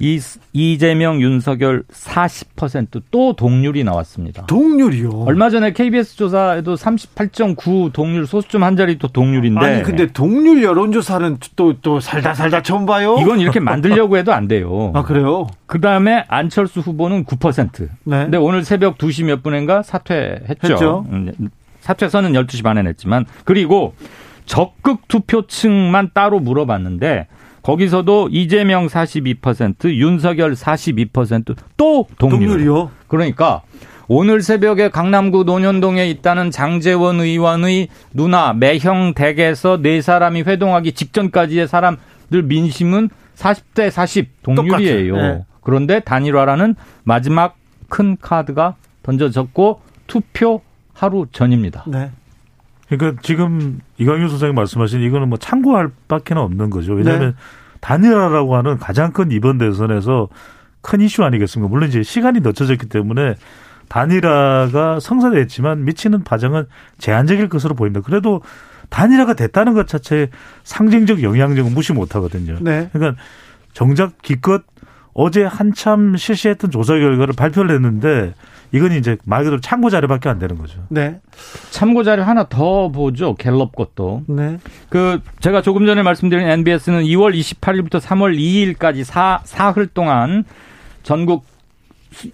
이 0.00 0.20
이재명 0.52 1.20
윤석열 1.20 1.82
40%또 1.90 3.32
동률이 3.32 3.82
나왔습니다. 3.82 4.46
동률이요? 4.46 5.24
얼마 5.26 5.50
전에 5.50 5.72
KBS 5.72 6.16
조사에도 6.16 6.74
38.9 6.76 7.92
동률 7.92 8.26
소수점 8.26 8.62
한 8.62 8.76
자리 8.76 8.98
또 8.98 9.08
동률인데 9.08 9.60
아니 9.60 9.82
근데 9.82 10.06
동률 10.06 10.62
여론조사는 10.62 11.38
또 11.56 11.74
또 11.82 12.00
살다 12.00 12.34
살다 12.34 12.62
처음 12.62 12.86
봐요. 12.86 13.16
이건 13.20 13.40
이렇게 13.40 13.60
만들려고 13.60 14.16
해도 14.16 14.32
안 14.32 14.46
돼요. 14.48 14.92
아 14.96 15.02
그래요? 15.02 15.46
그 15.66 15.80
다음에 15.80 16.24
안철수 16.28 16.80
후보는 16.80 17.24
9%. 17.24 17.88
네. 18.04 18.22
근데 18.24 18.36
오늘 18.36 18.64
새벽 18.64 18.98
2시 18.98 19.24
몇 19.24 19.42
분인가 19.42 19.82
사퇴했죠. 19.82 20.72
했죠. 20.72 21.06
음, 21.10 21.32
사퇴선은 21.80 22.32
12시 22.32 22.62
반에 22.62 22.82
냈지만 22.82 23.26
그리고 23.44 23.94
적극 24.46 25.08
투표층만 25.08 26.10
따로 26.14 26.40
물어봤는데 26.40 27.26
거기서도 27.62 28.28
이재명 28.30 28.86
42%, 28.86 29.94
윤석열 29.94 30.54
42%또 30.54 32.06
동률. 32.18 32.40
동률이요? 32.40 32.90
그러니까 33.08 33.62
오늘 34.08 34.40
새벽에 34.40 34.88
강남구 34.88 35.44
논현동에 35.44 36.08
있다는 36.08 36.50
장재원 36.50 37.20
의원의 37.20 37.88
누나 38.14 38.54
매형 38.54 39.12
댁에서 39.14 39.80
네 39.82 40.00
사람이 40.00 40.42
회동하기 40.42 40.92
직전까지의 40.92 41.68
사람들 41.68 42.42
민심은 42.44 43.10
40대 43.36 43.90
40 43.90 44.42
동률이에요. 44.42 45.16
네. 45.16 45.44
그런데 45.62 46.00
단일화라는 46.00 46.74
마지막 47.04 47.56
큰 47.90 48.16
카드가 48.20 48.76
던져졌고 49.02 49.82
투표 50.06 50.62
하루 50.94 51.26
전입니다. 51.30 51.84
네. 51.86 52.10
그러니까 52.88 53.20
지금 53.22 53.80
이광윤 53.98 54.28
소장이 54.28 54.52
말씀하신 54.52 55.02
이거는 55.02 55.28
뭐 55.28 55.38
참고할 55.38 55.90
밖에 56.08 56.34
없는 56.34 56.70
거죠. 56.70 56.94
왜냐하면 56.94 57.30
네. 57.30 57.34
단일화라고 57.80 58.56
하는 58.56 58.78
가장 58.78 59.12
큰 59.12 59.30
이번 59.30 59.58
대선에서 59.58 60.28
큰 60.80 61.00
이슈 61.00 61.22
아니겠습니까? 61.22 61.68
물론 61.68 61.88
이제 61.88 62.02
시간이 62.02 62.40
늦춰졌기 62.40 62.88
때문에 62.88 63.34
단일화가 63.88 65.00
성사됐지만 65.00 65.84
미치는 65.84 66.24
과정은 66.24 66.66
제한적일 66.98 67.48
것으로 67.48 67.74
보입니다. 67.74 68.00
그래도 68.04 68.42
단일화가 68.90 69.34
됐다는 69.34 69.74
것 69.74 69.86
자체에 69.86 70.28
상징적 70.64 71.22
영향력은 71.22 71.74
무시 71.74 71.92
못 71.92 72.14
하거든요. 72.16 72.56
네. 72.60 72.88
그러니까 72.92 73.20
정작 73.72 74.20
기껏 74.22 74.62
어제 75.12 75.42
한참 75.44 76.16
실시했던 76.16 76.70
조사 76.70 76.94
결과를 76.94 77.34
발표를 77.34 77.74
했는데 77.74 78.34
이건 78.72 78.92
이제 78.92 79.16
말 79.24 79.44
그대로 79.44 79.60
참고 79.60 79.88
자료밖에 79.90 80.28
안 80.28 80.38
되는 80.38 80.58
거죠. 80.58 80.84
네. 80.88 81.20
참고 81.70 82.02
자료 82.04 82.22
하나 82.22 82.48
더 82.48 82.88
보죠. 82.88 83.34
갤럽 83.34 83.74
것도. 83.74 84.24
네. 84.26 84.58
그 84.88 85.20
제가 85.40 85.62
조금 85.62 85.86
전에 85.86 86.02
말씀드린 86.02 86.46
NBS는 86.46 87.04
2월 87.04 87.34
28일부터 87.38 88.00
3월 88.00 88.36
2일까지 88.38 89.04
사 89.04 89.40
사흘 89.44 89.86
동안 89.86 90.44
전국 91.02 91.46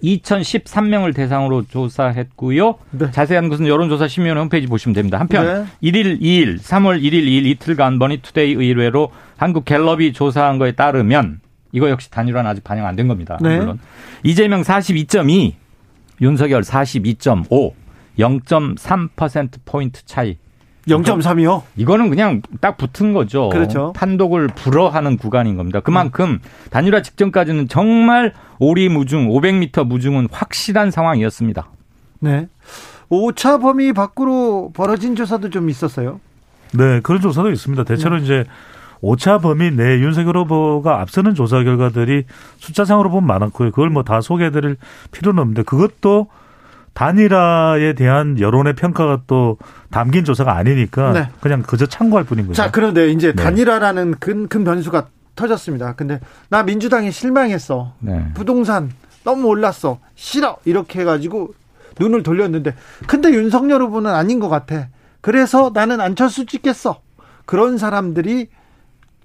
2013명을 0.03 1.15
대상으로 1.15 1.65
조사했고요. 1.67 2.75
네. 2.93 3.11
자세한 3.11 3.49
것은 3.49 3.67
여론조사 3.67 4.09
심의위원회 4.09 4.41
홈페이지 4.41 4.67
보시면 4.67 4.95
됩니다. 4.95 5.19
한편 5.19 5.67
네. 5.81 5.91
1일 5.91 6.21
2일, 6.21 6.59
3월 6.61 7.01
1일 7.03 7.25
2일 7.27 7.47
이틀간 7.47 7.99
머니투데이 7.99 8.53
의뢰로 8.55 9.11
한국 9.37 9.65
갤럽이 9.65 10.13
조사한 10.13 10.59
거에 10.59 10.73
따르면 10.73 11.41
이거 11.73 11.91
역시 11.91 12.11
단일화는 12.11 12.49
아직 12.51 12.63
반영 12.65 12.87
안 12.87 12.95
된 12.97 13.09
겁니다. 13.09 13.37
네. 13.41 13.59
물론 13.59 13.79
이재명 14.23 14.63
42.2, 14.63 15.53
윤석열 16.21 16.63
42.5, 16.63 17.73
0.3% 18.19 19.51
포인트 19.65 20.05
차이. 20.05 20.39
0.3이요? 20.87 21.63
이거는 21.77 22.11
그냥 22.11 22.43
딱 22.61 22.77
붙은 22.77 23.15
거죠. 23.15 23.49
그렇죠. 23.49 23.93
판독을 23.97 24.49
불허하는 24.49 25.17
구간인 25.17 25.57
겁니다. 25.57 25.81
그만큼 25.81 26.31
음. 26.31 26.41
단일화 26.71 27.01
직전까지는 27.03 27.69
정말 27.69 28.35
오리무중, 28.59 29.29
500m 29.29 29.87
무중은 29.87 30.29
확실한 30.31 30.91
상황이었습니다. 30.91 31.69
네. 32.21 32.49
오차 33.09 33.59
범위 33.59 33.93
밖으로 33.93 34.73
벌어진 34.75 35.17
조사도 35.17 35.51
좀 35.51 35.71
있었어요. 35.71 36.21
네, 36.73 37.01
그런 37.01 37.21
조사도 37.21 37.51
있습니다. 37.51 37.85
대체로 37.85 38.19
네. 38.19 38.25
이제 38.25 38.45
오차 39.05 39.39
범위 39.39 39.71
내 39.71 39.99
윤석열 39.99 40.39
후보가 40.39 41.01
앞서는 41.03 41.35
조사 41.35 41.63
결과들이 41.63 42.25
숫자상으로 42.59 43.11
보면 43.11 43.27
많았고요. 43.27 43.71
그걸 43.71 43.91
뭐 43.91 44.03
다 44.03 44.21
소개해드릴 44.23 44.77
필요는 45.13 45.41
없는데 45.41 45.63
그것도 45.63 46.29
단일화에 46.95 47.93
대한 47.95 48.39
여론의 48.41 48.75
평가가 48.75 49.23
또 49.27 49.59
담긴 49.91 50.25
조사가 50.25 50.57
아니니까 50.57 51.13
네. 51.13 51.29
그냥 51.41 51.63
그저 51.63 51.87
참고할 51.87 52.25
뿐인 52.25 52.47
거죠. 52.47 52.57
자, 52.57 52.71
그런데 52.71 53.11
이제 53.11 53.33
네. 53.35 53.43
단일화라는 53.43 54.15
큰, 54.21 54.49
큰 54.49 54.65
변수가 54.65 55.09
터졌습니다. 55.37 55.95
근데 55.97 56.21
나 56.49 56.63
민주당에 56.63 57.11
실망했어. 57.11 57.93
네. 57.99 58.25
부동산 58.35 58.91
너무 59.25 59.49
올랐어. 59.49 59.99
싫어. 60.15 60.57
이렇게 60.65 61.01
해가지고 61.01 61.53
눈을 61.99 62.23
돌렸는데 62.23 62.75
근데 63.07 63.31
윤석열 63.35 63.83
후보는 63.83 64.11
아닌 64.11 64.39
것 64.41 64.49
같아. 64.49 64.89
그래서 65.21 65.71
나는 65.75 66.01
안철수 66.01 66.47
찍겠어. 66.47 67.01
그런 67.45 67.77
사람들이 67.77 68.49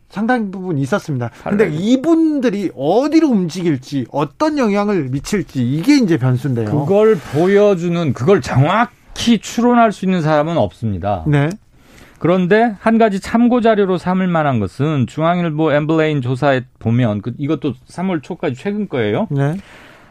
상당 0.10 0.50
부분 0.50 0.78
있었습니다. 0.80 1.30
근데 1.44 1.70
이분들이 1.70 2.72
어디로 2.76 3.30
움직일지 3.30 4.06
어떤 4.12 4.58
영향을 4.58 5.10
미칠지 5.10 5.64
이게 5.64 5.98
이제 5.98 6.18
변수인데요. 6.18 6.66
그걸 6.66 7.16
보여주는 7.16 8.14
그걸 8.14 8.42
정확히 8.42 9.38
추론할 9.38 9.92
수 9.92 10.06
있는 10.06 10.22
사람은 10.22 10.58
없습니다. 10.58 11.24
네. 11.28 11.50
그런데 12.18 12.76
한 12.80 12.98
가지 12.98 13.20
참고 13.20 13.62
자료로 13.62 13.98
삼을 13.98 14.28
만한 14.28 14.60
것은 14.60 15.08
중앙일보 15.08 15.72
엠블레인 15.72 16.22
조사에 16.22 16.66
보면 16.80 17.22
그 17.22 17.34
이것도 17.38 17.76
3월 17.88 18.22
초까지 18.22 18.56
최근 18.56 18.90
거예요. 18.90 19.28
네. 19.30 19.56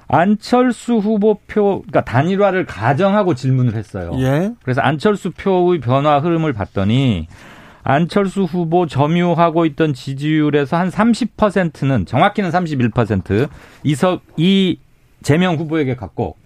안철수 0.06 0.94
후보표 0.94 1.82
그러니까 1.82 2.02
단일화를 2.04 2.64
가정하고 2.64 3.34
질문을 3.34 3.74
했어요. 3.74 4.12
예. 4.18 4.52
그래서 4.62 4.80
안철수 4.80 5.32
표의 5.32 5.80
변화 5.80 6.18
흐름을 6.20 6.54
봤더니 6.54 7.28
안철수 7.88 8.42
후보 8.42 8.86
점유하고 8.86 9.64
있던 9.64 9.94
지지율에서 9.94 10.76
한 10.76 10.90
30%는 10.90 12.04
정확히는 12.04 12.50
31% 12.50 13.48
이석 13.82 14.20
이 14.36 14.78
재명 15.22 15.56
후보에게 15.56 15.96
갔고 15.96 16.36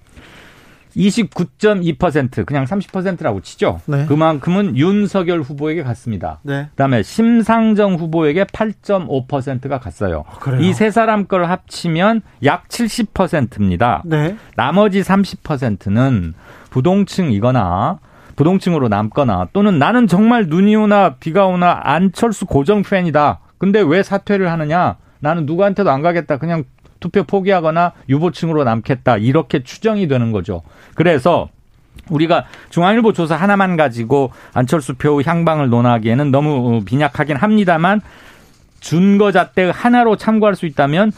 29.2% 0.96 2.46
그냥 2.46 2.64
30%라고 2.64 3.40
치죠. 3.40 3.80
네. 3.86 4.06
그만큼은 4.06 4.76
윤석열 4.76 5.40
후보에게 5.40 5.82
갔습니다. 5.82 6.38
네. 6.42 6.68
그다음에 6.70 7.02
심상정 7.02 7.94
후보에게 7.94 8.44
8.5%가 8.44 9.80
갔어요. 9.80 10.22
아, 10.28 10.56
이세 10.60 10.92
사람 10.92 11.26
걸 11.26 11.46
합치면 11.46 12.22
약 12.44 12.68
70%입니다. 12.68 14.02
네. 14.04 14.36
나머지 14.54 15.00
30%는 15.00 16.34
부동층이거나 16.70 17.98
부동층으로 18.36 18.88
남거나 18.88 19.48
또는 19.52 19.78
나는 19.78 20.06
정말 20.06 20.46
눈이 20.46 20.74
오나 20.76 21.16
비가 21.16 21.46
오나 21.46 21.80
안철수 21.82 22.46
고정 22.46 22.82
팬이다. 22.82 23.40
근데 23.58 23.80
왜 23.80 24.02
사퇴를 24.02 24.50
하느냐? 24.50 24.96
나는 25.20 25.46
누구한테도 25.46 25.90
안 25.90 26.02
가겠다. 26.02 26.38
그냥 26.38 26.64
투표 26.98 27.24
포기하거나 27.24 27.92
유보층으로 28.08 28.64
남겠다. 28.64 29.18
이렇게 29.18 29.62
추정이 29.62 30.08
되는 30.08 30.32
거죠. 30.32 30.62
그래서 30.94 31.48
우리가 32.10 32.46
중앙일보 32.70 33.12
조사 33.12 33.36
하나만 33.36 33.76
가지고 33.76 34.32
안철수 34.54 34.94
표 34.94 35.20
향방을 35.22 35.68
논하기에는 35.68 36.30
너무 36.30 36.82
빈약하긴 36.84 37.36
합니다만 37.36 38.00
준거 38.80 39.32
잣대 39.32 39.70
하나로 39.72 40.16
참고할 40.16 40.56
수 40.56 40.66
있다면 40.66 41.12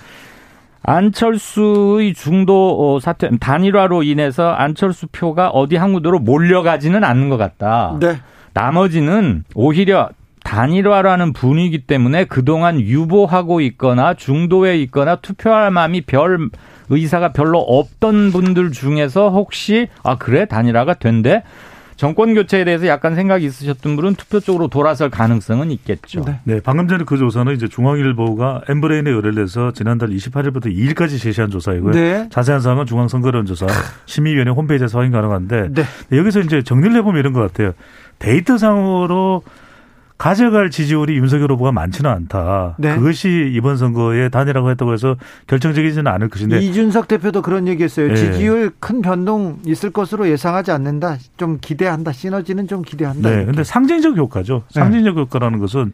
안철수의 0.85 2.15
중도 2.15 2.95
어, 2.95 3.01
사퇴 3.01 3.31
단일화로 3.41 4.03
인해서 4.03 4.51
안철수 4.53 5.07
표가 5.09 5.49
어디 5.49 5.77
한 5.77 5.93
군데로 5.93 6.19
몰려가지는 6.21 7.03
않는 7.03 7.31
것 7.31 7.37
같다. 7.37 7.97
네. 8.01 8.19
나머지는 8.53 9.45
오히려 9.55 10.11
단일화라는 10.45 11.33
분위기 11.33 11.79
때문에 11.79 12.27
그동안 12.27 12.79
유보하고 12.79 13.63
있거나 13.63 14.15
중도에 14.15 14.77
있거나 14.83 15.17
투표할 15.17 15.71
마음이 15.71 16.03
별 16.03 16.51
의사가 16.91 17.33
별로 17.33 17.61
없던 17.61 18.31
분들 18.31 18.71
중에서 18.71 19.31
혹시 19.31 19.89
아 20.03 20.17
그래 20.17 20.45
단일화가 20.45 20.95
된대 20.95 21.43
정권 21.97 22.35
교체에 22.35 22.65
대해서 22.65 22.87
약간 22.87 23.15
생각이 23.15 23.45
있으셨던 23.47 23.97
분은 23.97 24.15
투표 24.17 24.41
쪽으로 24.41 24.69
돌아설 24.69 25.11
가능성은 25.11 25.71
있겠죠. 25.71 26.25
네. 26.25 26.41
네 26.45 26.61
방금 26.63 26.89
전에 26.89 27.05
그 27.05 27.17
조사는 27.17 27.55
이제 27.55 27.69
중앙일보가 27.69 28.63
엠브레인에 28.69 29.11
의뢰를 29.11 29.43
해서 29.43 29.73
지난달 29.73 30.11
28일부터 30.11 30.67
2일까지 30.67 31.21
제시한 31.21 31.51
조사이고요. 31.51 31.93
네. 31.93 32.29
자세한 32.31 32.61
사항은 32.61 32.87
중앙선거론조사 32.87 33.67
심의위원회 34.07 34.51
홈페이지에서 34.51 34.99
확인 34.99 35.13
가능한데 35.13 35.69
네. 35.73 35.85
여기서 36.17 36.41
이제 36.41 36.63
정리를 36.63 36.97
해보면 36.97 37.21
이런 37.21 37.33
것 37.33 37.41
같아요. 37.41 37.73
데이터상으로 38.19 39.43
가져갈 40.25 40.71
지지율이 40.71 41.19
윤석열 41.19 41.53
후보가 41.53 41.71
많지는 41.71 42.11
않다. 42.11 42.77
네. 42.79 42.97
그것이 42.97 43.53
이번 43.53 43.77
선거의 43.77 44.31
단일화고 44.31 44.71
했다고 44.71 44.95
해서 44.95 45.17
결정적이지는 45.49 46.11
않을 46.11 46.31
것인데 46.31 46.61
이준석 46.61 47.09
대표도 47.09 47.43
그런 47.43 47.69
얘기했어요. 47.69 48.09
네. 48.09 48.15
지지율 48.15 48.73
큰 48.81 49.03
변동 49.03 49.59
있을 49.67 49.91
것으로 49.91 50.31
예상하지 50.31 50.71
않는다. 50.71 51.19
좀 51.37 51.59
기대한다. 51.61 52.13
시너지는 52.13 52.69
좀 52.69 52.81
기대한다. 52.81 53.29
네. 53.29 53.45
근데 53.45 53.65
상징적 53.65 54.17
효과죠. 54.17 54.63
네. 54.75 54.81
상징적 54.81 55.15
네. 55.15 55.21
효과라는 55.21 55.59
것은 55.59 55.93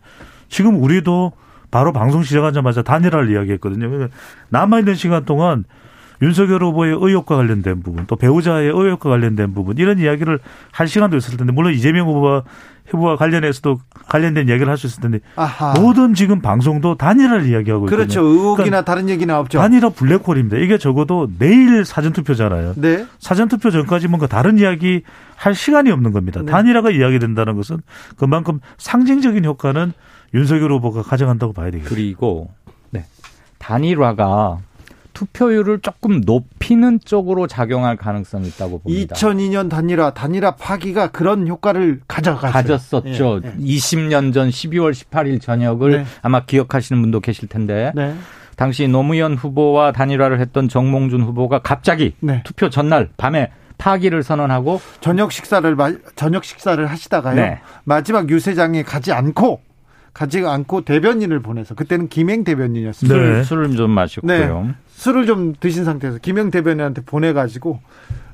지금 0.48 0.80
우리도 0.80 1.32
바로 1.72 1.92
방송 1.92 2.22
시작하자마자 2.22 2.82
단일화를 2.82 3.32
이야기했거든요. 3.32 3.90
그러니까 3.90 4.16
남아있는 4.50 4.94
시간 4.94 5.24
동안 5.24 5.64
윤석열 6.22 6.62
후보의 6.62 6.92
의혹과 7.00 7.36
관련된 7.36 7.82
부분, 7.82 8.04
또 8.06 8.16
배우자의 8.16 8.68
의혹과 8.68 9.08
관련된 9.10 9.54
부분, 9.54 9.78
이런 9.78 9.98
이야기를 9.98 10.38
할 10.72 10.88
시간도 10.88 11.16
있을 11.16 11.36
텐데, 11.36 11.52
물론 11.52 11.72
이재명 11.72 12.08
후보와 12.08 12.42
후보와 12.90 13.16
관련해서도 13.16 13.78
관련된 14.08 14.48
이야기를 14.48 14.68
할 14.68 14.76
수 14.76 14.86
있을 14.86 15.00
텐데 15.02 15.20
아하. 15.36 15.74
모든 15.78 16.14
지금 16.14 16.40
방송도 16.40 16.96
단일화를 16.96 17.46
이야기하고 17.46 17.86
있거든요. 17.86 17.96
그렇죠. 17.96 18.22
의혹이나 18.22 18.54
그러니까 18.56 18.84
다른 18.84 19.08
얘기는 19.08 19.32
없죠. 19.32 19.58
단일화 19.58 19.90
블랙홀입니다. 19.90 20.56
이게 20.56 20.78
적어도 20.78 21.28
내일 21.38 21.84
사전 21.84 22.12
투표잖아요. 22.12 22.74
네. 22.76 23.06
사전 23.18 23.48
투표 23.48 23.70
전까지 23.70 24.08
뭔가 24.08 24.26
다른 24.26 24.58
이야기 24.58 25.02
할 25.36 25.54
시간이 25.54 25.90
없는 25.90 26.12
겁니다. 26.12 26.40
네. 26.44 26.50
단일화가 26.50 26.90
이야기된다는 26.90 27.54
것은 27.56 27.78
그만큼 28.16 28.60
상징적인 28.78 29.44
효과는 29.44 29.92
윤석열 30.34 30.72
후보가 30.72 31.02
가져간다고 31.02 31.52
봐야 31.52 31.70
되겠죠. 31.70 31.88
그리고 31.88 32.50
네. 32.90 33.04
단일화가 33.58 34.58
투표율을 35.12 35.80
조금 35.80 36.20
높이는 36.24 36.98
쪽으로 37.04 37.46
작용할 37.46 37.96
가능성이 37.96 38.48
있다고 38.48 38.80
봅니다. 38.80 39.14
2002년 39.14 39.68
단일화, 39.68 40.14
단일화 40.14 40.56
파기가 40.56 41.08
그런 41.08 41.46
효과를 41.46 42.00
가져갔어요. 42.08 42.52
가졌었죠. 42.52 43.40
예, 43.44 43.48
예. 43.48 43.56
20년 43.56 44.32
전 44.32 44.48
12월 44.50 44.92
18일 44.92 45.40
저녁을 45.40 45.90
네. 45.90 46.04
아마 46.22 46.44
기억하시는 46.44 47.00
분도 47.00 47.20
계실 47.20 47.48
텐데 47.48 47.92
네. 47.94 48.14
당시 48.56 48.88
노무현 48.88 49.34
후보와 49.34 49.92
단일화를 49.92 50.40
했던 50.40 50.68
정몽준 50.68 51.22
후보가 51.22 51.60
갑자기 51.60 52.14
네. 52.20 52.42
투표 52.44 52.68
전날 52.68 53.08
밤에 53.16 53.50
파기를 53.78 54.22
선언하고 54.22 54.80
저녁 55.00 55.32
식사를 55.32 55.74
저녁 56.14 56.44
식사를 56.44 56.84
하시다가요. 56.86 57.36
네. 57.36 57.60
마지막 57.84 58.28
유세장에 58.28 58.82
가지 58.82 59.12
않고 59.12 59.62
가지 60.12 60.44
않고 60.44 60.82
대변인을 60.82 61.40
보내서 61.40 61.74
그때는 61.74 62.08
김행 62.08 62.44
대변인이었습니다. 62.44 63.16
네. 63.16 63.42
술을 63.44 63.74
좀 63.76 63.90
마셨고요. 63.92 64.74
네. 65.00 65.04
술을 65.04 65.26
좀 65.26 65.54
드신 65.58 65.84
상태에서 65.84 66.18
김행 66.18 66.50
대변인한테 66.50 67.02
보내가지고 67.02 67.80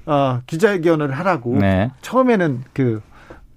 어, 0.07 0.41
기자회견을 0.47 1.13
하라고 1.13 1.57
네. 1.59 1.91
처음에는 2.03 2.65
그 2.73 3.01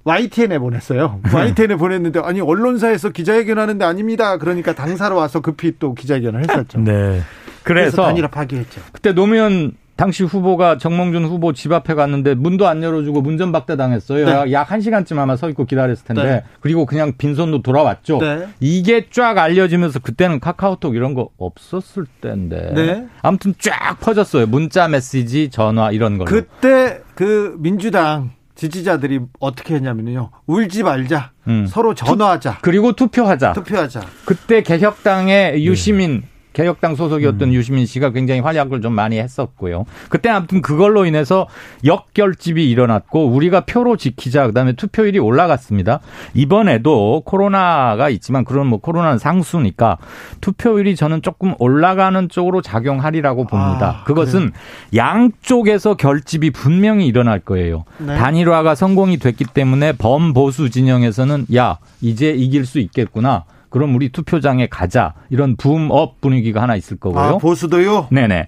YTN에 0.04 0.60
보냈어요. 0.60 1.20
YTN에 1.34 1.76
보냈는데 1.76 2.20
아니 2.20 2.40
언론사에서 2.40 3.10
기자회견하는데 3.10 3.84
아닙니다. 3.84 4.38
그러니까 4.38 4.74
당사로 4.74 5.16
와서 5.16 5.42
급히 5.42 5.74
또 5.80 5.94
기자회견을 5.94 6.44
했었죠. 6.44 6.80
네. 6.80 7.22
그래서, 7.64 7.98
그래서 7.98 8.04
단일화 8.04 8.28
파기했죠. 8.30 8.82
그때 8.92 9.12
노무현 9.14 9.74
당시 10.00 10.24
후보가 10.24 10.78
정몽준 10.78 11.26
후보 11.26 11.52
집 11.52 11.74
앞에 11.74 11.94
갔는데 11.94 12.34
문도 12.34 12.70
안 12.70 12.82
열어주고 12.82 13.22
문전박대 13.22 13.76
당했어요. 13.76 14.46
네. 14.46 14.54
약한 14.54 14.80
시간쯤 14.80 15.20
아마 15.20 15.36
서 15.36 15.50
있고 15.50 15.66
기다렸을 15.66 16.06
텐데 16.06 16.24
네. 16.24 16.44
그리고 16.62 16.86
그냥 16.86 17.12
빈손으로 17.18 17.64
돌아왔죠. 17.64 18.20
네. 18.20 18.48
이게 18.62 19.08
쫙 19.10 19.38
알려지면서 19.38 20.00
그때는 20.00 20.40
카카오톡 20.40 20.96
이런 20.96 21.16
거 21.16 21.32
없었을 21.38 22.06
때인데 22.22 22.72
네. 22.76 23.08
아무튼 23.22 23.54
쫙 23.60 24.00
퍼졌어요. 24.00 24.48
문자 24.48 24.88
메시지, 24.88 25.50
전화 25.50 25.92
이런 25.92 26.18
거. 26.18 26.24
그때 26.24 27.02
그 27.14 27.58
민주당 27.60 28.32
지지자들이 28.56 29.20
어떻게 29.42 29.76
했냐면요. 29.76 30.32
울지 30.48 30.84
말자. 30.84 31.32
음. 31.48 31.66
서로 31.68 31.94
전화하자. 31.94 32.56
투, 32.56 32.62
그리고 32.62 32.94
투표하자. 32.94 33.52
투표하자. 33.52 34.02
그때 34.24 34.64
개혁당의 34.64 35.66
유시민 35.66 36.22
네. 36.22 36.29
개혁당 36.54 36.96
소속이었던 36.96 37.50
음. 37.50 37.54
유시민 37.54 37.86
씨가 37.86 38.12
굉장히 38.12 38.42
활약을 38.42 38.82
좀 38.82 38.94
많이 38.94 39.20
했었고요. 39.20 39.86
그때 40.10 40.30
아무튼 40.30 40.62
그걸로 40.62 41.06
인해서 41.06 41.48
역결집이 41.86 42.70
일어났고 42.70 43.28
우리가 43.28 43.62
표로 43.62 43.98
지키자 43.98 44.48
그다음에 44.48 44.74
투표율이 44.74 45.20
올라갔습니다. 45.20 46.00
이번에도 46.34 47.22
코로나가 47.26 48.10
있지만 48.10 48.46
그런 48.46 48.68
뭐 48.68 48.80
코로나는 48.80 49.20
상수니까 49.20 49.98
투표율이 50.42 50.96
저는 50.96 51.22
조금 51.22 51.54
올라가는 51.60 52.28
쪽으로 52.30 52.62
작용하리라고 52.62 53.46
봅니다. 53.46 54.00
아, 54.02 54.04
그것은 54.06 54.52
그래요? 54.52 54.52
양쪽에서 54.96 55.96
결집이 55.96 56.52
분명히 56.52 57.06
일어날 57.06 57.40
거예요. 57.40 57.86
네. 58.00 58.16
단일화가 58.18 58.76
성공이 58.76 59.18
됐기 59.18 59.46
때문에 59.54 59.94
범보수 59.94 60.70
진영에서는 60.70 61.46
야 61.56 61.78
이제 62.02 62.32
이길 62.32 62.66
수 62.66 62.80
있겠구나. 62.80 63.46
그럼 63.70 63.96
우리 63.96 64.10
투표장에 64.10 64.68
가자. 64.68 65.14
이런 65.30 65.56
붐업 65.56 66.22
분위기가 66.22 66.62
하나 66.62 66.76
있을 66.76 66.98
거고요. 66.98 67.22
아, 67.22 67.38
보수도요? 67.38 68.08
네네. 68.12 68.48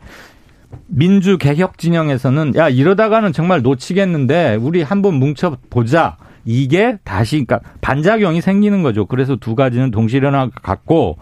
민주 0.87 1.37
개혁 1.37 1.77
진영에서는 1.77 2.55
야 2.55 2.69
이러다가는 2.69 3.33
정말 3.33 3.61
놓치겠는데 3.61 4.57
우리 4.61 4.81
한번 4.81 5.15
뭉쳐 5.15 5.57
보자. 5.69 6.17
이게 6.43 6.97
다시 7.03 7.43
그러니까 7.45 7.59
반작용이 7.81 8.41
생기는 8.41 8.81
거죠. 8.81 9.05
그래서 9.05 9.35
두 9.35 9.55
가지는 9.55 9.91
것 9.91 10.51
같고 10.55 11.17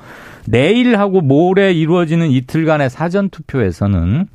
내일하고 0.47 1.22
모레 1.22 1.74
이루어지는 1.74 2.32
이틀간의 2.32 2.89
사전 2.89 3.30
투표에서는 3.30 4.28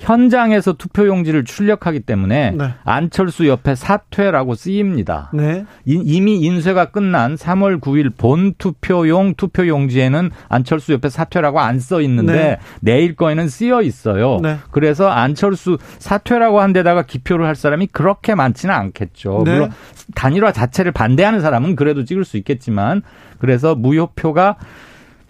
현장에서 0.00 0.72
투표용지를 0.72 1.44
출력하기 1.44 2.00
때문에 2.00 2.52
네. 2.52 2.74
안철수 2.84 3.46
옆에 3.46 3.74
사퇴라고 3.74 4.54
쓰입니다. 4.54 5.30
네. 5.34 5.66
이미 5.84 6.40
인쇄가 6.40 6.86
끝난 6.86 7.36
3월 7.36 7.80
9일 7.80 8.16
본 8.16 8.54
투표용 8.56 9.34
투표용지에는 9.34 10.30
안철수 10.48 10.92
옆에 10.92 11.08
사퇴라고 11.08 11.60
안 11.60 11.80
써 11.80 12.00
있는데 12.02 12.32
네. 12.32 12.58
내일 12.80 13.16
거에는 13.16 13.48
쓰여 13.48 13.82
있어요. 13.82 14.38
네. 14.42 14.56
그래서 14.70 15.08
안철수 15.08 15.78
사퇴라고 15.98 16.60
한 16.60 16.72
데다가 16.72 17.02
기표를 17.02 17.46
할 17.46 17.54
사람이 17.54 17.88
그렇게 17.88 18.34
많지는 18.34 18.74
않겠죠. 18.74 19.42
네. 19.44 19.52
물론 19.52 19.70
단일화 20.14 20.52
자체를 20.52 20.92
반대하는 20.92 21.40
사람은 21.40 21.76
그래도 21.76 22.04
찍을 22.04 22.24
수 22.24 22.36
있겠지만 22.36 23.02
그래서 23.38 23.74
무효표가 23.74 24.56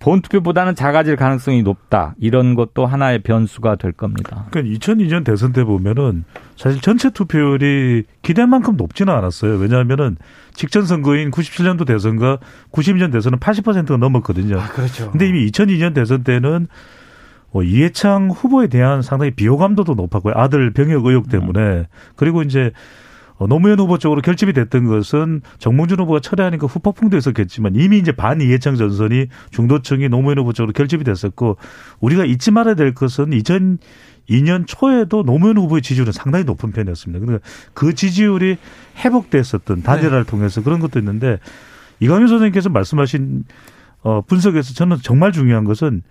본투표보다는 0.00 0.74
작아질 0.74 1.16
가능성이 1.16 1.62
높다. 1.62 2.14
이런 2.18 2.54
것도 2.54 2.86
하나의 2.86 3.20
변수가 3.22 3.76
될 3.76 3.92
겁니다. 3.92 4.46
그러니까 4.50 4.76
2002년 4.78 5.24
대선 5.24 5.52
때 5.52 5.62
보면은 5.62 6.24
사실 6.56 6.80
전체 6.80 7.10
투표율이 7.10 8.04
기대만큼 8.22 8.76
높지는 8.76 9.12
않았어요. 9.12 9.56
왜냐하면은 9.58 10.16
직전 10.54 10.86
선거인 10.86 11.30
97년도 11.30 11.86
대선과 11.86 12.38
92년 12.72 13.12
대선은 13.12 13.38
80%가 13.38 13.98
넘었거든요. 13.98 14.58
아, 14.58 14.68
그렇죠. 14.68 15.10
근데 15.10 15.28
이미 15.28 15.46
2002년 15.50 15.94
대선 15.94 16.24
때는 16.24 16.66
뭐 17.52 17.62
이해창 17.62 18.30
후보에 18.30 18.68
대한 18.68 19.02
상당히 19.02 19.32
비호감도도 19.32 19.94
높았고요. 19.94 20.34
아들 20.36 20.72
병역 20.72 21.04
의혹 21.04 21.28
때문에. 21.28 21.60
음. 21.60 21.84
그리고 22.16 22.42
이제 22.42 22.60
어, 22.60 22.74
노무현 23.46 23.78
후보 23.78 23.98
쪽으로 23.98 24.20
결집이 24.20 24.52
됐던 24.52 24.86
것은 24.86 25.42
정몽준 25.58 26.00
후보가 26.00 26.20
철회하니까 26.20 26.66
후폭풍도 26.66 27.16
있었겠지만 27.16 27.74
이미 27.74 27.98
이제 27.98 28.12
반 28.12 28.40
이해창 28.40 28.76
전선이 28.76 29.26
중도층이 29.50 30.08
노무현 30.08 30.38
후보 30.38 30.52
쪽으로 30.52 30.72
결집이 30.72 31.04
됐었고 31.04 31.56
우리가 32.00 32.24
잊지 32.24 32.50
말아야 32.50 32.74
될 32.74 32.94
것은 32.94 33.30
2002년 33.30 34.66
초에도 34.66 35.22
노무현 35.22 35.56
후보의 35.56 35.82
지지율은 35.82 36.12
상당히 36.12 36.44
높은 36.44 36.72
편이었습니다. 36.72 37.24
그러니까 37.24 37.48
그 37.72 37.94
지지율이 37.94 38.58
회복됐었던 38.98 39.82
단일화를 39.82 40.24
네. 40.24 40.30
통해서 40.30 40.62
그런 40.62 40.80
것도 40.80 40.98
있는데 40.98 41.38
이광현 42.00 42.28
선생님께서 42.28 42.68
말씀하신 42.68 43.44
어 44.02 44.22
분석에서 44.22 44.74
저는 44.74 44.98
정말 45.02 45.32
중요한 45.32 45.64
것은 45.64 46.02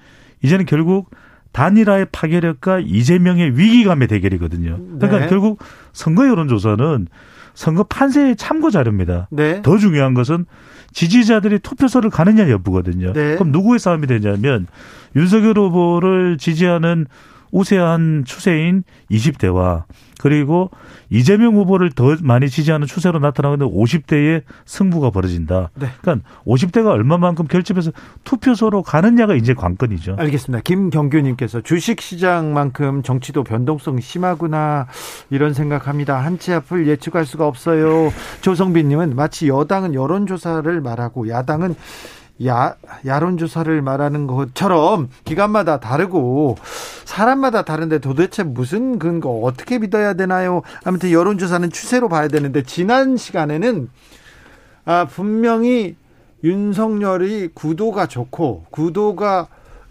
이제는 0.43 0.65
결국 0.65 1.09
단일화의 1.51 2.07
파괴력과 2.11 2.79
이재명의 2.79 3.57
위기감의 3.57 4.07
대결이거든요. 4.07 4.77
그러니까 4.97 5.19
네. 5.19 5.27
결국 5.27 5.59
선거 5.93 6.27
여론조사는 6.27 7.07
선거 7.53 7.83
판세의 7.83 8.35
참고 8.35 8.69
자료입니다. 8.69 9.27
네. 9.31 9.61
더 9.61 9.77
중요한 9.77 10.13
것은 10.13 10.45
지지자들이 10.93 11.59
투표소를 11.59 12.09
가느냐 12.09 12.49
여부거든요. 12.49 13.13
네. 13.13 13.35
그럼 13.35 13.51
누구의 13.51 13.79
싸움이 13.79 14.07
되냐면 14.07 14.67
윤석열 15.15 15.57
후보를 15.57 16.37
지지하는 16.37 17.05
우세한 17.51 18.23
추세인 18.25 18.83
20대와 19.11 19.83
그리고 20.19 20.69
이재명 21.09 21.55
후보를 21.55 21.91
더 21.91 22.17
많이 22.21 22.49
지지하는 22.49 22.85
추세로 22.85 23.19
나타나고 23.19 23.55
있는 23.55 23.67
50대의 23.67 24.43
승부가 24.65 25.11
벌어진다. 25.11 25.69
네. 25.75 25.87
그러니까 26.01 26.27
50대가 26.45 26.87
얼마만큼 26.87 27.47
결집해서 27.47 27.91
투표소로 28.25 28.83
가느냐가 28.83 29.33
이제 29.33 29.53
관건이죠. 29.53 30.17
알겠습니다. 30.19 30.61
김경규님께서 30.63 31.61
주식시장만큼 31.61 33.01
정치도 33.01 33.45
변동성이 33.45 34.01
심하구나 34.01 34.87
이런 35.29 35.53
생각합니다. 35.53 36.19
한치 36.19 36.51
앞을 36.51 36.87
예측할 36.87 37.25
수가 37.25 37.47
없어요. 37.47 38.11
조성빈님은 38.41 39.15
마치 39.15 39.47
여당은 39.47 39.93
여론조사를 39.93 40.81
말하고 40.81 41.29
야당은 41.29 41.75
야, 42.45 42.75
야론조사를 43.05 43.81
말하는 43.81 44.27
것처럼 44.27 45.09
기간마다 45.25 45.79
다르고 45.79 46.57
사람마다 47.05 47.63
다른데 47.63 47.99
도대체 47.99 48.43
무슨 48.43 48.97
근거 48.97 49.29
어떻게 49.29 49.79
믿어야 49.79 50.13
되나요? 50.13 50.61
아무튼 50.85 51.11
여론조사는 51.11 51.69
추세로 51.69 52.07
봐야 52.07 52.27
되는데 52.27 52.63
지난 52.63 53.17
시간에는 53.17 53.89
아, 54.85 55.05
분명히 55.05 55.95
윤석열이 56.43 57.49
구도가 57.53 58.07
좋고 58.07 58.65
구도가 58.69 59.47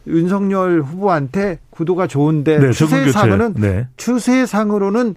윤석열 0.06 0.80
후보한테 0.80 1.58
구도가 1.70 2.06
좋은데 2.06 2.58
네, 2.58 2.70
추세상으로는 2.72 3.54
네. 3.58 3.86
추세상으로는 3.98 5.14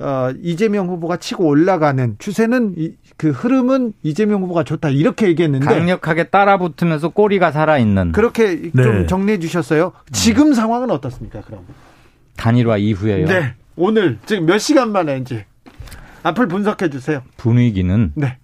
어, 0.00 0.30
이재명 0.42 0.88
후보가 0.88 1.16
치고 1.16 1.46
올라가는 1.46 2.16
추세는 2.18 2.74
이, 2.76 2.94
그 3.16 3.30
흐름은 3.30 3.92
이재명 4.02 4.42
후보가 4.42 4.64
좋다 4.64 4.90
이렇게 4.90 5.28
얘기했는데 5.28 5.64
강력하게 5.64 6.24
따라붙으면서 6.24 7.10
꼬리가 7.10 7.52
살아 7.52 7.78
있는 7.78 8.12
그렇게 8.12 8.70
네. 8.72 8.82
좀 8.82 9.06
정리해 9.06 9.38
주셨어요. 9.38 9.92
지금 10.12 10.48
음. 10.48 10.54
상황은 10.54 10.90
어떻습니까? 10.90 11.40
그럼 11.42 11.64
단일화 12.36 12.78
이후에요. 12.78 13.26
네. 13.26 13.54
오늘 13.76 14.18
지금 14.26 14.46
몇 14.46 14.58
시간 14.58 14.92
만에 14.92 15.18
이제 15.18 15.46
앞을 16.22 16.48
분석해 16.48 16.90
주세요. 16.90 17.22
분위기는 17.36 18.12
네. 18.14 18.38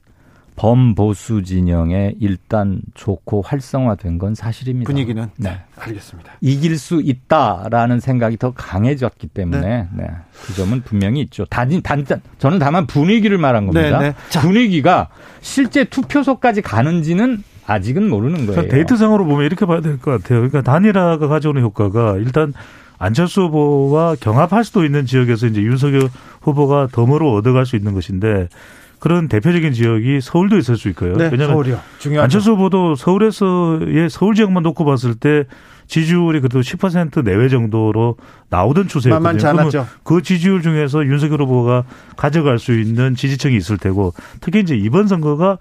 범보수 0.56 1.42
진영에 1.42 2.14
일단 2.20 2.80
좋고 2.94 3.42
활성화된 3.42 4.18
건 4.18 4.34
사실입니다. 4.34 4.86
분위기는 4.88 5.28
네, 5.36 5.60
알겠습니다. 5.78 6.32
이길 6.40 6.76
수 6.78 7.00
있다라는 7.02 8.00
생각이 8.00 8.36
더 8.36 8.52
강해졌기 8.52 9.28
때문에 9.28 9.60
네. 9.60 9.88
네. 9.94 10.06
그 10.46 10.54
점은 10.54 10.82
분명히 10.82 11.20
있죠. 11.22 11.44
단, 11.46 11.68
단, 11.82 12.04
저는 12.38 12.58
다만 12.58 12.86
분위기를 12.86 13.38
말한 13.38 13.66
겁니다. 13.66 13.98
네, 13.98 14.10
네. 14.10 14.40
분위기가 14.40 15.08
실제 15.40 15.84
투표소까지 15.84 16.60
가는지는 16.62 17.42
아직은 17.66 18.08
모르는 18.10 18.46
거예요. 18.46 18.68
데이터상으로 18.68 19.24
보면 19.24 19.46
이렇게 19.46 19.64
봐야 19.64 19.80
될 19.80 19.98
것 19.98 20.10
같아요. 20.10 20.40
그러니까 20.40 20.62
단일화가 20.62 21.28
가져오는 21.28 21.62
효과가 21.62 22.16
일단 22.16 22.52
안철수 22.98 23.42
후보와 23.42 24.16
경합할 24.20 24.64
수도 24.64 24.84
있는 24.84 25.06
지역에서 25.06 25.46
이제 25.46 25.62
윤석열 25.62 26.08
후보가 26.42 26.88
덤으로 26.92 27.32
얻어갈 27.32 27.64
수 27.64 27.76
있는 27.76 27.94
것인데 27.94 28.48
그런 29.00 29.28
대표적인 29.28 29.72
지역이 29.72 30.20
서울도 30.20 30.58
있을 30.58 30.76
수 30.76 30.88
있고요. 30.90 31.16
네, 31.16 31.24
왜냐하면 31.32 31.54
서울이요. 31.54 31.80
중요하죠. 31.98 32.22
안철수 32.22 32.52
후보도 32.52 32.94
서울에서의 32.94 34.10
서울 34.10 34.34
지역만 34.34 34.62
놓고 34.62 34.84
봤을 34.84 35.14
때 35.14 35.44
지지율이 35.86 36.40
그래도 36.40 36.60
10% 36.60 37.24
내외 37.24 37.48
정도로 37.48 38.16
나오던 38.50 38.86
추세였거든요. 38.86 39.86
그 40.04 40.22
지지율 40.22 40.62
중에서 40.62 41.04
윤석열 41.04 41.42
후보가 41.42 41.84
가져갈 42.16 42.60
수 42.60 42.78
있는 42.78 43.16
지지층이 43.16 43.56
있을 43.56 43.76
테고 43.76 44.14
특히 44.40 44.60
이제 44.60 44.76
이번 44.76 45.08
선거가 45.08 45.58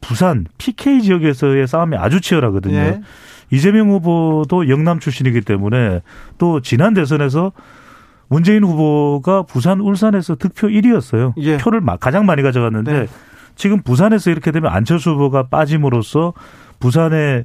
부산 0.00 0.46
PK 0.58 1.02
지역에서의 1.02 1.66
싸움이 1.66 1.96
아주 1.96 2.20
치열하거든요. 2.20 2.76
네. 2.76 3.00
이재명 3.50 3.90
후보도 3.90 4.68
영남 4.68 5.00
출신이기 5.00 5.40
때문에 5.40 6.00
또 6.38 6.60
지난 6.60 6.94
대선에서 6.94 7.52
문재인 8.32 8.64
후보가 8.64 9.42
부산, 9.42 9.80
울산에서 9.80 10.36
득표 10.36 10.68
1위였어요. 10.68 11.34
예. 11.36 11.58
표를 11.58 11.82
가장 12.00 12.24
많이 12.24 12.42
가져갔는데 12.42 12.92
네. 12.92 13.06
지금 13.56 13.82
부산에서 13.82 14.30
이렇게 14.30 14.50
되면 14.52 14.72
안철수 14.72 15.10
후보가 15.10 15.48
빠짐으로써 15.48 16.32
부산의 16.80 17.44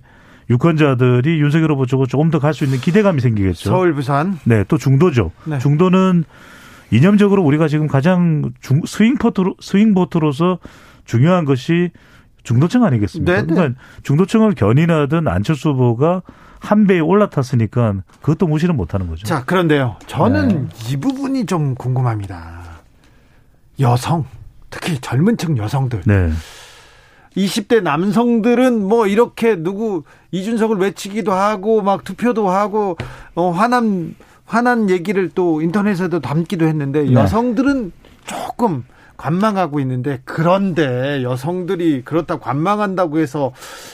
유권자들이 0.50 1.42
윤석열 1.42 1.74
후보 1.74 1.86
쪽으로 1.86 2.08
조금 2.08 2.32
더 2.32 2.40
갈 2.40 2.54
수 2.54 2.64
있는 2.64 2.80
기대감이 2.80 3.20
생기겠죠. 3.20 3.70
서울, 3.70 3.94
부산. 3.94 4.40
네, 4.46 4.64
또 4.70 4.78
중도죠. 4.78 5.32
네. 5.44 5.60
중도는 5.60 6.24
이념적으로 6.92 7.44
우리가 7.44 7.68
지금 7.68 7.88
가장 7.88 8.54
중, 8.62 8.82
스윙포트로, 8.86 9.56
스윙보트로서 9.60 10.60
중요한 11.04 11.44
것이 11.44 11.92
중도층 12.44 12.86
아니겠습니까? 12.86 13.30
네네. 13.34 13.48
네. 13.48 13.54
그러니까 13.54 13.80
중도층을 14.04 14.54
견인하던 14.54 15.28
안철수 15.28 15.72
후보가 15.72 16.22
한 16.60 16.88
배에 16.88 17.00
올라탔으니까 17.00 17.96
그것도 18.22 18.48
무시는 18.48 18.76
못하는 18.76 19.08
거죠. 19.08 19.26
자, 19.26 19.44
그런데요. 19.46 19.98
저는 20.08 20.68
네. 20.68 20.92
이 20.92 20.98
부분이 20.98 21.46
좀 21.46 21.76
궁금합니다. 21.76 22.62
여성, 23.80 24.26
특히 24.70 25.00
젊은 25.00 25.38
층 25.38 25.58
여성들. 25.58 26.04
네. 26.06 26.32
20대 27.36 27.82
남성들은 27.84 28.84
뭐 28.84 29.06
이렇게 29.06 29.56
누구 29.56 30.04
이준석을 30.32 30.78
외치기도 30.78 31.32
하고 31.32 31.82
막 31.84 32.04
투표도 32.04 32.50
하고 32.50 32.98
어 33.36 33.52
화난 33.52 34.16
화난 34.46 34.90
얘기를 34.90 35.30
또 35.30 35.62
인터넷에도 35.62 36.20
담기도 36.20 36.66
했는데 36.66 37.04
네. 37.04 37.14
여성들은 37.14 37.92
조금 38.26 38.84
관망하고 39.18 39.80
있는데 39.82 40.20
그런데 40.24 41.24
여성들이 41.24 42.04
그렇다 42.06 42.40
관망한다고 42.40 43.20
해서 43.20 43.52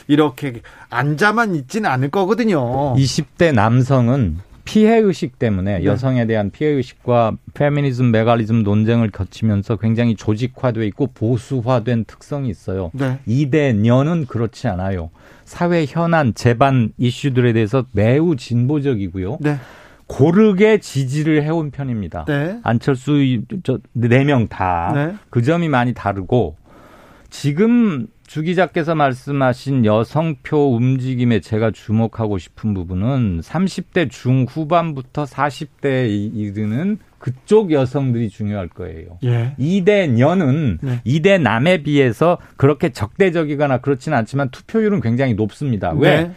이렇게 0.07 0.61
앉아만 0.89 1.55
있지는 1.55 1.89
않을 1.89 2.09
거거든요. 2.09 2.93
20대 2.95 3.53
남성은 3.53 4.39
피해 4.65 4.97
의식 4.97 5.39
때문에 5.39 5.79
네. 5.79 5.85
여성에 5.85 6.25
대한 6.25 6.49
피해 6.49 6.69
의식과 6.69 7.33
페미니즘, 7.53 8.11
메갈리즘 8.11 8.63
논쟁을 8.63 9.11
거치면서 9.11 9.75
굉장히 9.77 10.15
조직화돼 10.15 10.85
있고 10.87 11.07
보수화된 11.07 12.05
특성이 12.05 12.49
있어요. 12.49 12.89
네. 12.93 13.19
2대 13.27 13.75
년은 13.75 14.25
그렇지 14.25 14.67
않아요. 14.67 15.09
사회 15.43 15.85
현안, 15.87 16.33
재반 16.33 16.93
이슈들에 16.97 17.53
대해서 17.53 17.85
매우 17.91 18.35
진보적이고요. 18.35 19.39
네. 19.41 19.57
고르게 20.13 20.77
지지를 20.77 21.41
해온 21.43 21.71
편입니다. 21.71 22.25
네. 22.27 22.59
안철수 22.63 23.13
네 23.93 24.23
명 24.23 24.47
다그 24.47 24.97
네. 24.97 25.15
그 25.31 25.41
점이 25.41 25.69
많이 25.69 25.93
다르고 25.93 26.55
지금 27.31 28.05
주 28.27 28.43
기자께서 28.43 28.93
말씀하신 28.93 29.85
여성표 29.85 30.75
움직임에 30.75 31.39
제가 31.39 31.71
주목하고 31.71 32.37
싶은 32.37 32.75
부분은 32.75 33.41
30대 33.41 34.09
중후반부터 34.09 35.25
40대에 35.25 36.09
이르는 36.35 36.99
그쪽 37.17 37.71
여성들이 37.71 38.29
중요할 38.29 38.67
거예요. 38.67 39.17
예. 39.23 39.55
2대 39.59 40.09
년은 40.09 40.77
네. 40.81 41.01
2대 41.05 41.41
남에 41.41 41.81
비해서 41.81 42.37
그렇게 42.55 42.89
적대적이거나 42.89 43.79
그렇지는 43.79 44.17
않지만 44.19 44.49
투표율은 44.49 45.01
굉장히 45.01 45.33
높습니다. 45.33 45.91
왜? 45.91 46.23
네. 46.23 46.31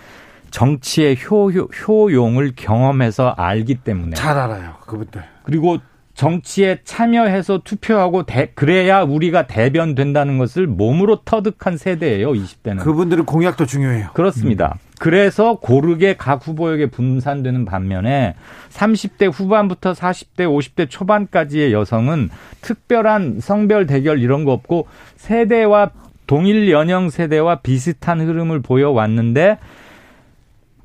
정치의 0.51 1.17
효, 1.25 1.51
효용을 1.51 2.53
경험해서 2.57 3.35
알기 3.37 3.77
때문에. 3.77 4.15
잘 4.15 4.37
알아요, 4.39 4.75
그분들. 4.87 5.23
그리고 5.43 5.79
정치에 6.15 6.79
참여해서 6.83 7.61
투표하고 7.63 8.23
대, 8.25 8.51
그래야 8.55 9.03
우리가 9.03 9.47
대변된다는 9.47 10.39
것을 10.39 10.67
몸으로 10.67 11.21
터득한 11.25 11.77
세대예요, 11.77 12.33
20대는. 12.33 12.81
그분들은 12.81 13.27
공약도 13.27 13.67
중요해요. 13.67 14.09
그렇습니다. 14.15 14.79
음. 14.83 14.87
그래서 14.99 15.57
고르게 15.57 16.17
각 16.17 16.47
후보에게 16.47 16.87
분산되는 16.87 17.67
반면에 17.67 18.35
30대 18.71 19.31
후반부터 19.31 19.93
40대, 19.93 20.39
50대 20.39 20.89
초반까지의 20.89 21.75
여성은 21.75 22.31
특별한 22.63 23.41
성별 23.41 23.87
대결 23.87 24.19
이런 24.19 24.45
거 24.45 24.53
없고 24.53 24.87
세대와 25.17 25.91
동일 26.27 26.71
연령 26.71 27.11
세대와 27.11 27.57
비슷한 27.57 28.21
흐름을 28.21 28.63
보여왔는데 28.63 29.59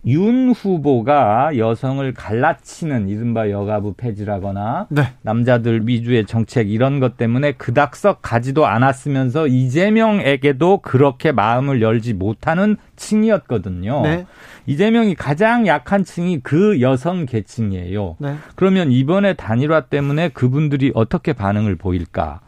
윤 0.07 0.49
후보가 0.49 1.57
여성을 1.57 2.11
갈라치는 2.13 3.07
이른바 3.07 3.51
여가부 3.51 3.93
폐지라거나 3.93 4.87
네. 4.89 5.13
남자들 5.21 5.87
위주의 5.87 6.25
정책 6.25 6.71
이런 6.71 6.99
것 6.99 7.17
때문에 7.17 7.51
그닥썩 7.53 8.19
가지도 8.23 8.65
않았으면서 8.65 9.47
이재명에게도 9.47 10.79
그렇게 10.79 11.31
마음을 11.31 11.83
열지 11.83 12.13
못하는 12.13 12.77
층이었거든요. 12.95 14.01
네. 14.01 14.25
이재명이 14.65 15.15
가장 15.15 15.67
약한 15.67 16.03
층이 16.03 16.39
그 16.41 16.81
여성 16.81 17.27
계층이에요. 17.27 18.15
네. 18.19 18.35
그러면 18.55 18.91
이번에 18.91 19.33
단일화 19.33 19.81
때문에 19.81 20.29
그분들이 20.29 20.91
어떻게 20.95 21.33
반응을 21.33 21.75
보일까? 21.75 22.41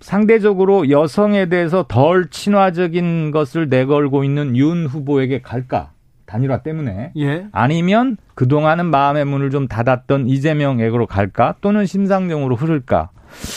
상대적으로 0.00 0.90
여성에 0.90 1.46
대해서 1.46 1.84
덜 1.86 2.28
친화적인 2.28 3.30
것을 3.30 3.68
내걸고 3.68 4.24
있는 4.24 4.56
윤 4.56 4.86
후보에게 4.86 5.40
갈까? 5.40 5.92
단일화 6.30 6.58
때문에 6.58 7.12
예. 7.16 7.46
아니면 7.50 8.16
그동안은 8.36 8.86
마음의 8.86 9.24
문을 9.24 9.50
좀 9.50 9.66
닫았던 9.66 10.28
이재명에게로 10.28 11.06
갈까 11.06 11.56
또는 11.60 11.86
심상정으로 11.86 12.54
흐를까 12.54 13.10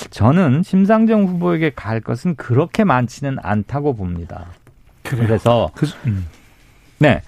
저는 0.09 0.63
심상정 0.63 1.25
후보에게 1.25 1.71
갈 1.75 2.01
것은 2.01 2.35
그렇게 2.35 2.83
많지는 2.83 3.37
않다고 3.41 3.95
봅니다. 3.95 4.47
그래요. 5.03 5.27
그래서 5.27 5.69
그, 5.75 5.85
음. 6.07 6.25
네. 6.97 7.21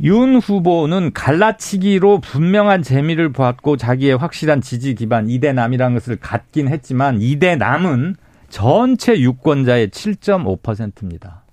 윤 0.00 0.36
후보는 0.36 1.12
갈라치기로 1.12 2.20
분명한 2.20 2.82
재미를 2.82 3.30
보았고 3.30 3.76
자기의 3.76 4.16
확실한 4.16 4.60
지지 4.60 4.94
기반 4.94 5.28
이대남이라는 5.28 5.94
것을 5.94 6.16
갖긴 6.16 6.68
했지만 6.68 7.20
이대남은 7.20 8.16
전체 8.50 9.18
유권자의 9.18 9.88
7.5%입니다. 9.88 11.43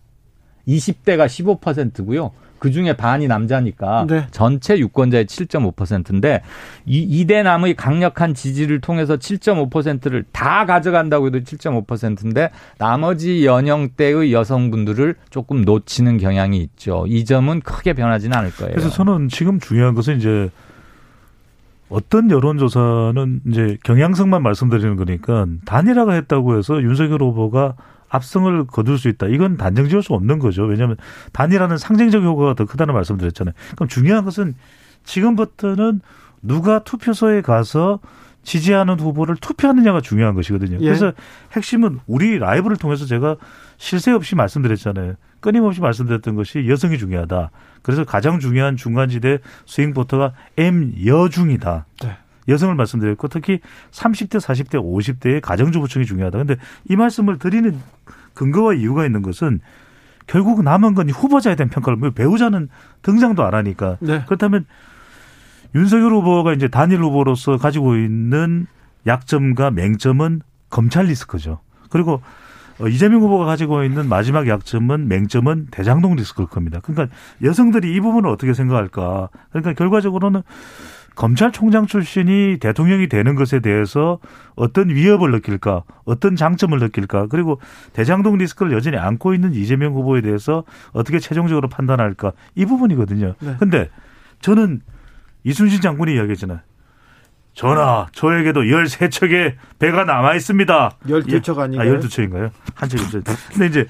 20대가 0.67 1.25
15%고요. 1.27 2.31
그 2.61 2.69
중에 2.69 2.93
반이 2.93 3.27
남자니까 3.27 4.05
네. 4.07 4.27
전체 4.29 4.77
유권자의 4.77 5.25
7.5%인데 5.25 6.43
이 6.85 7.01
이대남의 7.01 7.73
강력한 7.73 8.35
지지를 8.35 8.81
통해서 8.81 9.17
7.5%를 9.17 10.25
다 10.31 10.67
가져간다고 10.67 11.25
해도 11.25 11.39
7.5%인데 11.39 12.51
나머지 12.77 13.47
연령대의 13.47 14.31
여성분들을 14.31 15.15
조금 15.31 15.63
놓치는 15.63 16.19
경향이 16.19 16.59
있죠. 16.59 17.05
이 17.07 17.25
점은 17.25 17.61
크게 17.61 17.93
변하지는 17.93 18.37
않을 18.37 18.51
거예요. 18.51 18.73
그래서 18.73 18.91
저는 18.91 19.29
지금 19.29 19.59
중요한 19.59 19.95
것은 19.95 20.17
이제 20.17 20.51
어떤 21.89 22.29
여론조사는 22.29 23.41
이제 23.47 23.77
경향성만 23.83 24.43
말씀드리는 24.43 24.97
거니까 24.97 25.47
단일화가 25.65 26.13
했다고 26.13 26.59
해서 26.59 26.79
윤석열 26.83 27.23
후보가 27.23 27.73
압승을 28.11 28.67
거둘 28.67 28.97
수 28.97 29.07
있다. 29.07 29.27
이건 29.27 29.57
단정 29.57 29.87
지을 29.87 30.03
수 30.03 30.13
없는 30.13 30.39
거죠. 30.39 30.63
왜냐하면 30.63 30.97
단일화는 31.31 31.77
상징적 31.77 32.23
효과가 32.23 32.53
더 32.55 32.65
크다는 32.65 32.93
말씀드렸잖아요. 32.93 33.53
그럼 33.75 33.87
중요한 33.87 34.25
것은 34.25 34.55
지금부터는 35.05 36.01
누가 36.41 36.83
투표소에 36.83 37.41
가서 37.41 37.99
지지하는 38.43 38.99
후보를 38.99 39.35
투표하느냐가 39.35 40.01
중요한 40.01 40.33
것이거든요. 40.35 40.77
예. 40.81 40.85
그래서 40.85 41.13
핵심은 41.53 41.99
우리 42.07 42.39
라이브를 42.39 42.75
통해서 42.75 43.05
제가 43.05 43.37
실세 43.77 44.11
없이 44.11 44.35
말씀드렸잖아요. 44.35 45.15
끊임없이 45.39 45.79
말씀드렸던 45.79 46.35
것이 46.35 46.67
여성이 46.67 46.97
중요하다. 46.97 47.51
그래서 47.81 48.03
가장 48.03 48.39
중요한 48.39 48.77
중간지대 48.77 49.39
스윙 49.65 49.93
보터가 49.93 50.33
M 50.57 50.93
여중이다. 51.05 51.85
네. 52.03 52.17
여성을 52.51 52.73
말씀드렸고 52.75 53.27
특히 53.27 53.59
30대, 53.91 54.39
40대, 54.39 54.75
50대의 54.75 55.41
가정주부층이 55.41 56.05
중요하다. 56.05 56.37
근데 56.37 56.55
이 56.89 56.95
말씀을 56.95 57.39
드리는 57.39 57.79
근거와 58.33 58.73
이유가 58.75 59.05
있는 59.05 59.21
것은 59.21 59.59
결국 60.27 60.63
남은 60.63 60.93
건 60.93 61.09
후보자에 61.09 61.55
대한 61.55 61.69
평가를 61.69 61.97
뭐 61.97 62.11
배우자는 62.11 62.69
등장도 63.01 63.43
안 63.43 63.53
하니까 63.53 63.97
네. 63.99 64.23
그렇다면 64.25 64.65
윤석열 65.75 66.13
후보가 66.13 66.53
이제 66.53 66.67
단일 66.67 67.01
후보로서 67.01 67.57
가지고 67.57 67.95
있는 67.95 68.67
약점과 69.07 69.71
맹점은 69.71 70.41
검찰 70.69 71.05
리스크죠. 71.05 71.59
그리고 71.89 72.21
어, 72.79 72.87
이재명 72.87 73.21
후보가 73.21 73.45
가지고 73.45 73.83
있는 73.83 74.09
마지막 74.09 74.47
약점은 74.47 75.07
맹점은 75.07 75.67
대장동 75.71 76.15
리스크일 76.15 76.47
겁니다. 76.47 76.79
그러니까 76.81 77.15
여성들이 77.43 77.93
이 77.93 77.99
부분을 77.99 78.29
어떻게 78.29 78.53
생각할까? 78.53 79.29
그러니까 79.49 79.73
결과적으로는 79.73 80.41
검찰총장 81.15 81.87
출신이 81.87 82.57
대통령이 82.59 83.09
되는 83.09 83.35
것에 83.35 83.59
대해서 83.59 84.19
어떤 84.55 84.89
위협을 84.89 85.31
느낄까, 85.31 85.83
어떤 86.05 86.35
장점을 86.35 86.77
느낄까, 86.79 87.27
그리고 87.27 87.59
대장동 87.93 88.37
리스크를 88.37 88.71
여전히 88.71 88.97
안고 88.97 89.33
있는 89.33 89.53
이재명 89.53 89.93
후보에 89.93 90.21
대해서 90.21 90.63
어떻게 90.93 91.19
최종적으로 91.19 91.67
판단할까 91.67 92.31
이 92.55 92.65
부분이거든요. 92.65 93.35
네. 93.39 93.55
근데 93.59 93.89
저는 94.39 94.81
이순신 95.43 95.81
장군이 95.81 96.15
이야기했잖아요. 96.15 96.59
전하, 97.53 98.07
저에게도 98.13 98.61
13척의 98.61 99.55
배가 99.79 100.05
남아 100.05 100.35
있습니다. 100.35 100.91
12척 101.05 101.59
아닌가요? 101.59 101.95
아, 101.95 101.99
12척인가요? 101.99 102.49
한 102.75 102.89
척이 102.89 103.03
없어요. 103.03 103.23
근데 103.51 103.65
이제 103.65 103.87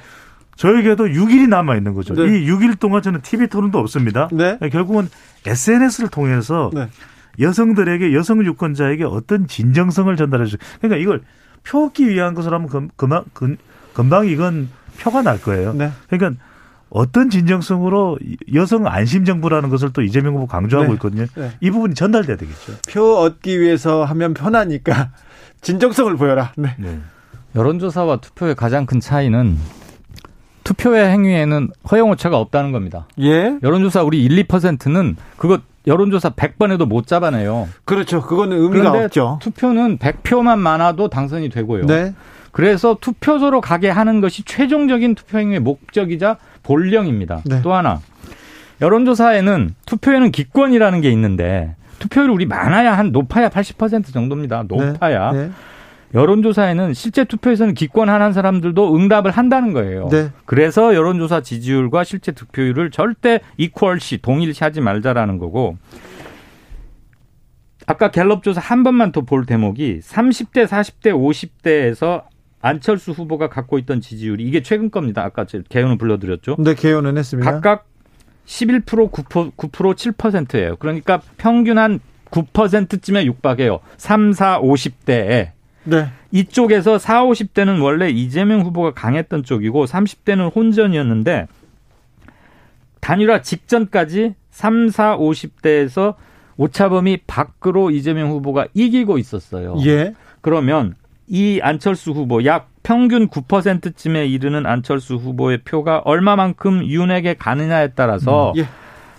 저에게도 0.56 1.06
6일이 1.06 1.48
남아 1.48 1.76
있는 1.76 1.94
거죠. 1.94 2.14
네. 2.14 2.24
이 2.24 2.48
6일 2.48 2.80
동안 2.80 3.02
저는 3.02 3.22
TV 3.22 3.48
토론도 3.48 3.78
없습니다. 3.80 4.30
네. 4.32 4.58
결국은 4.72 5.08
SNS를 5.46 6.10
통해서 6.10 6.72
네. 6.74 6.88
여성들에게 7.40 8.14
여성 8.14 8.44
유권자에게 8.46 9.04
어떤 9.04 9.48
진정성을 9.48 10.16
전달해 10.16 10.46
주. 10.46 10.58
그러니까 10.80 11.02
이걸 11.02 11.22
표기 11.64 12.10
위한 12.10 12.34
것을 12.34 12.54
하면 12.54 12.90
금방 12.96 13.24
금방 13.94 14.28
이건 14.28 14.70
표가 15.00 15.22
날 15.22 15.42
거예요. 15.42 15.74
네. 15.74 15.92
그러니까 16.10 16.42
어떤 16.90 17.30
진정성으로 17.30 18.20
여성 18.54 18.86
안심 18.86 19.24
정부라는 19.24 19.70
것을 19.70 19.94
또 19.94 20.02
이재명 20.02 20.36
후보 20.36 20.46
강조하고 20.48 20.90
네. 20.90 20.94
있거든요. 20.96 21.26
네. 21.36 21.52
이 21.62 21.72
부분이 21.72 21.96
전달돼야 21.96 22.36
되겠죠. 22.36 22.74
표 22.90 23.18
얻기 23.18 23.60
위해서 23.60 24.04
하면 24.04 24.34
편하니까 24.34 25.12
진정성을 25.62 26.16
보여라. 26.18 26.52
네. 26.58 26.76
네. 26.78 27.00
여론조사와 27.56 28.18
투표의 28.18 28.56
가장 28.56 28.86
큰 28.86 29.00
차이는 29.00 29.58
투표의 30.64 31.10
행위에는 31.10 31.70
허용 31.92 32.12
오차가 32.12 32.38
없다는 32.38 32.72
겁니다. 32.72 33.08
예. 33.20 33.58
여론조사 33.64 34.04
우리 34.04 34.24
1, 34.24 34.44
2%는 34.46 35.18
그거 35.38 35.60
여론조사 35.88 36.32
100번 36.32 36.72
해도 36.72 36.86
못 36.86 37.08
잡아내요. 37.08 37.68
그렇죠. 37.86 38.22
그거는 38.22 38.58
의미가 38.58 38.92
없죠. 38.92 39.40
투표는 39.42 39.98
100표만 39.98 40.60
많아도 40.60 41.10
당선이 41.10 41.50
되고요. 41.50 41.86
네. 41.86 42.14
그래서 42.52 42.98
투표소로 43.00 43.62
가게 43.62 43.90
하는 43.90 44.22
것이 44.22 44.44
최종적인 44.44 45.16
투표행위의 45.16 45.60
목적이자 45.62 46.38
본령입니다. 46.64 47.42
네. 47.46 47.62
또 47.62 47.74
하나 47.74 48.02
여론조사에는 48.82 49.76
투표에는 49.86 50.32
기권이라는 50.32 51.02
게 51.02 51.12
있는데 51.12 51.76
투표율 52.00 52.30
우리 52.30 52.46
많아야 52.46 52.98
한 52.98 53.12
높아야 53.12 53.50
80% 53.50 54.12
정도입니다. 54.12 54.64
높아야. 54.68 55.32
네. 55.32 55.48
네. 55.48 55.52
여론조사에는 56.14 56.94
실제 56.94 57.24
투표에서는 57.24 57.74
기권하는 57.74 58.34
사람들도 58.34 58.96
응답을 58.96 59.32
한다는 59.32 59.74
거예요. 59.74 60.10
네. 60.10 60.30
그래서 60.46 60.94
여론조사 60.94 61.42
지지율과 61.42 62.04
실제 62.04 62.32
득표율을 62.32 62.92
절대 62.92 63.40
이퀄시 63.58 64.20
동일시하지 64.22 64.82
말자라는 64.82 65.38
거고 65.38 65.78
아까 67.88 68.12
갤럽 68.12 68.44
조사 68.44 68.60
한 68.62 68.84
번만 68.84 69.12
더 69.12 69.22
볼 69.22 69.46
대목이 69.46 70.00
30대, 70.04 70.68
40대, 70.68 71.14
50대에서 71.14 72.24
안철수 72.62 73.12
후보가 73.12 73.50
갖고 73.50 73.78
있던 73.80 74.02
지지율이 74.02 74.44
이게 74.44 74.62
최근 74.62 74.92
겁니다. 74.92 75.24
아까 75.24 75.46
제 75.46 75.64
개요는 75.68 75.98
불러드렸죠. 75.98 76.58
네, 76.60 76.76
개요는 76.76 77.18
했습니다. 77.18 77.52
각각 77.52 77.88
11% 78.46 78.86
9%, 79.12 79.54
9% 79.56 80.14
7%예요. 80.16 80.76
그러니까 80.78 81.22
평균 81.38 81.78
한 81.78 82.00
9%쯤에 82.30 83.26
육박해요. 83.26 83.80
3, 83.98 84.34
4, 84.34 84.62
50대에. 84.62 85.52
네. 85.84 86.08
이쪽에서 86.32 86.98
4, 86.98 87.24
50대는 87.26 87.82
원래 87.82 88.10
이재명 88.10 88.62
후보가 88.62 88.94
강했던 88.94 89.44
쪽이고 89.44 89.86
30대는 89.86 90.56
혼전이었는데 90.56 91.48
단일화 93.00 93.42
직전까지 93.42 94.36
3, 94.52 94.90
4, 94.90 95.18
50대에서 95.18 96.16
오차범위 96.58 97.22
밖으로 97.26 97.90
이재명 97.90 98.30
후보가 98.30 98.68
이기고 98.74 99.18
있었어요. 99.18 99.76
예. 99.86 100.14
그러면 100.42 100.96
이 101.28 101.60
안철수 101.62 102.12
후보 102.12 102.46
약 102.46 102.70
평균 102.84 103.28
9%쯤에 103.28 104.28
이르는 104.28 104.66
안철수 104.66 105.16
후보의 105.16 105.60
표가 105.60 106.00
얼마만큼 106.00 106.86
윤에게 106.86 107.36
가느냐에 107.36 107.90
따라서 107.96 108.52
음, 108.52 108.60
예. 108.60 108.68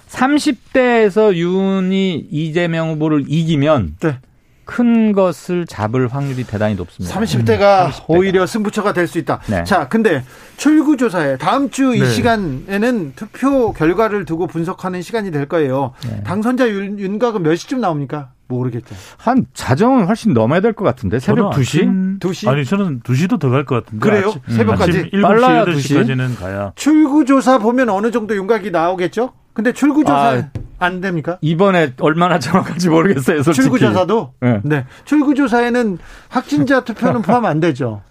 30대에서 0.08 1.34
윤이 1.34 2.28
이재명 2.30 2.90
후보를 2.90 3.24
이기면 3.26 3.96
네. 4.00 4.18
큰 4.64 5.12
것을 5.12 5.66
잡을 5.66 6.08
확률이 6.08 6.44
대단히 6.44 6.74
높습니다. 6.74 7.14
30대가 7.18 7.86
음, 7.86 7.90
30대가. 7.90 8.04
오히려 8.08 8.46
승부처가 8.46 8.92
될 8.92 9.06
수 9.08 9.18
있다. 9.18 9.40
네. 9.46 9.64
자, 9.64 9.88
근데 9.88 10.22
출구조사에 10.56 11.36
다음 11.38 11.68
주이 11.70 11.98
네. 12.00 12.06
시간에는 12.08 13.12
투표 13.16 13.72
결과를 13.72 14.24
두고 14.24 14.46
분석하는 14.46 15.02
시간이 15.02 15.30
될 15.30 15.46
거예요. 15.46 15.92
네. 16.08 16.22
당선자 16.22 16.68
윤, 16.68 16.98
윤곽은 16.98 17.42
몇 17.42 17.56
시쯤 17.56 17.80
나옵니까? 17.80 18.30
모르겠죠. 18.48 18.94
한 19.18 19.46
자정은 19.54 20.06
훨씬 20.06 20.32
넘어야 20.34 20.60
될 20.60 20.74
것 20.74 20.84
같은데 20.84 21.18
새벽 21.18 21.52
2시? 21.54 22.20
2시? 22.20 22.48
아니 22.48 22.64
저는 22.64 23.00
2시도 23.00 23.38
더 23.40 23.50
갈 23.50 23.64
것 23.64 23.84
같은데. 23.84 24.02
그래요? 24.06 24.28
아침, 24.28 24.40
새벽까지? 24.56 25.10
7시, 25.10 25.22
빨라야 25.22 25.64
8시까지는 25.64 26.38
가야. 26.38 26.72
출구조사 26.76 27.58
보면 27.58 27.88
어느 27.88 28.10
정도 28.10 28.36
윤곽이 28.36 28.70
나오겠죠? 28.70 29.32
근데 29.54 29.72
출구조사 29.72 30.14
아, 30.16 30.50
안 30.82 31.00
됩니까? 31.00 31.38
이번에 31.40 31.92
얼마나 32.00 32.38
정확한지 32.38 32.88
모르겠어요. 32.88 33.42
솔직히. 33.42 33.64
출구조사도 33.68 34.34
네. 34.40 34.60
네. 34.64 34.86
출구조사에는 35.04 35.98
확진자 36.28 36.80
투표는 36.80 37.22
포함 37.22 37.44
안 37.46 37.60
되죠. 37.60 38.02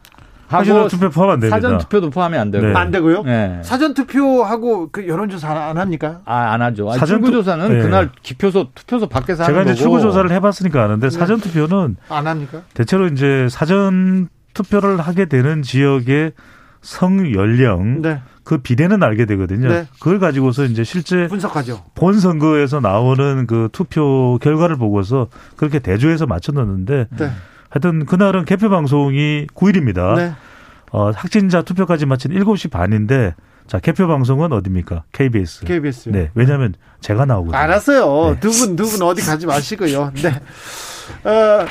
하고 0.48 0.88
투표 0.90 1.10
포함 1.10 1.30
안 1.32 1.40
됩니다. 1.40 1.56
사전 1.56 1.78
투표도 1.78 2.10
포함이 2.10 2.38
안 2.38 2.52
되고. 2.52 2.66
네. 2.66 2.74
안 2.74 2.92
되고요? 2.92 3.24
네. 3.24 3.62
사전 3.64 3.94
투표하고 3.94 4.90
그 4.92 5.08
여론조사 5.08 5.50
안 5.50 5.78
합니까? 5.78 6.20
아, 6.26 6.52
안 6.52 6.62
하죠. 6.62 6.92
사전 6.92 7.22
출구조사는 7.22 7.70
네. 7.70 7.82
그날 7.82 8.10
기표소 8.22 8.68
투표소 8.76 9.08
밖에서 9.08 9.46
제가 9.46 9.60
하는 9.60 9.74
이제 9.74 9.82
출구조사를 9.82 10.30
해봤으니까 10.30 10.84
아는데 10.84 11.10
네. 11.10 11.18
사전 11.18 11.40
투표는 11.40 11.96
안 12.10 12.28
합니까? 12.28 12.62
대체로 12.74 13.08
이제 13.08 13.48
사전 13.50 14.28
투표를 14.54 15.00
하게 15.00 15.26
되는 15.26 15.62
지역의 15.62 16.34
성 16.82 17.34
연령 17.34 18.02
네. 18.02 18.22
그 18.44 18.58
비례는 18.60 19.04
알게 19.04 19.26
되거든요. 19.26 19.70
네. 19.70 19.88
그걸 20.00 20.20
가지고서 20.20 20.66
이제 20.66 20.84
실제 20.84 21.28
분석하죠. 21.28 21.84
본 21.96 22.20
선거에서 22.20 22.80
나오는 22.80 23.46
그 23.48 23.70
투표 23.72 24.40
결과를 24.42 24.78
보고서 24.78 25.28
그렇게 25.56 25.80
대조해서 25.80 26.26
맞춰 26.26 26.52
넣는데 26.52 27.08
네. 27.18 27.32
하여튼 27.70 28.06
그날은 28.06 28.46
개표 28.46 28.70
방송이 28.70 29.48
9일입니다. 29.54 30.16
네. 30.16 30.34
어, 30.92 31.12
확진자 31.12 31.62
투표까지 31.62 32.06
마친 32.06 32.32
7시 32.32 32.70
반인데 32.70 33.36
자, 33.72 33.80
개표 33.80 34.06
방송은 34.06 34.52
어디입니까? 34.52 35.04
KBS. 35.14 35.64
KBS. 35.64 36.10
네. 36.10 36.30
왜냐하면 36.36 36.74
제가 37.00 37.24
나오거든요. 37.24 37.56
알았어요. 37.58 38.34
네. 38.34 38.40
두 38.42 38.52
분, 38.52 38.76
두 38.76 38.84
분 38.86 39.02
어디 39.02 39.22
가지 39.22 39.46
마시고요. 39.46 40.12
네. 40.16 40.28
어, 41.24 41.66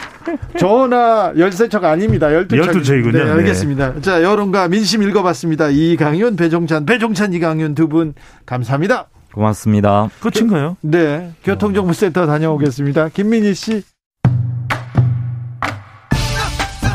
전화 0.59 1.31
13척 1.35 1.85
아닙니다. 1.85 2.29
12척. 2.29 2.53
12척이군요. 2.53 3.13
네, 3.25 3.31
알겠습니다. 3.31 3.93
네. 3.97 4.01
자, 4.01 4.23
여론과 4.23 4.69
민심 4.69 5.03
읽어봤습니다. 5.03 5.69
이강윤, 5.69 6.37
배종찬, 6.37 6.87
배종찬, 6.87 7.35
이강윤 7.35 7.75
두 7.75 7.87
분 7.87 8.15
감사합니다. 8.47 9.09
고맙습니다. 9.35 10.09
끝인가요? 10.21 10.79
네. 10.81 11.35
교통정보센터 11.45 12.27
다녀오겠습니다. 12.27 13.11
김민희 13.11 13.53
씨. 13.53 13.83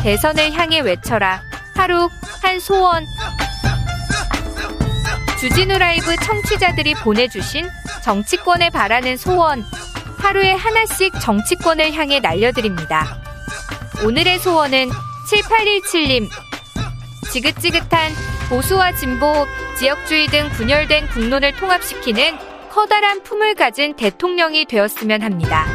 대선을 0.02 0.50
향해 0.52 0.80
외쳐라. 0.80 1.40
하루 1.76 2.08
한 2.42 2.58
소원. 2.58 3.04
주진우 5.38 5.76
라이브 5.76 6.16
청취자들이 6.16 6.94
보내주신 6.94 7.68
정치권에 8.02 8.70
바라는 8.70 9.18
소원. 9.18 9.64
하루에 10.18 10.52
하나씩 10.52 11.12
정치권을 11.20 11.92
향해 11.92 12.20
날려드립니다. 12.20 13.20
오늘의 14.04 14.38
소원은 14.38 14.88
7817님. 15.30 16.28
지긋지긋한 17.32 18.12
보수와 18.48 18.94
진보, 18.94 19.46
지역주의 19.76 20.26
등 20.28 20.48
분열된 20.50 21.08
국론을 21.08 21.54
통합시키는 21.56 22.38
커다란 22.70 23.22
품을 23.22 23.56
가진 23.56 23.94
대통령이 23.94 24.64
되었으면 24.64 25.22
합니다. 25.22 25.66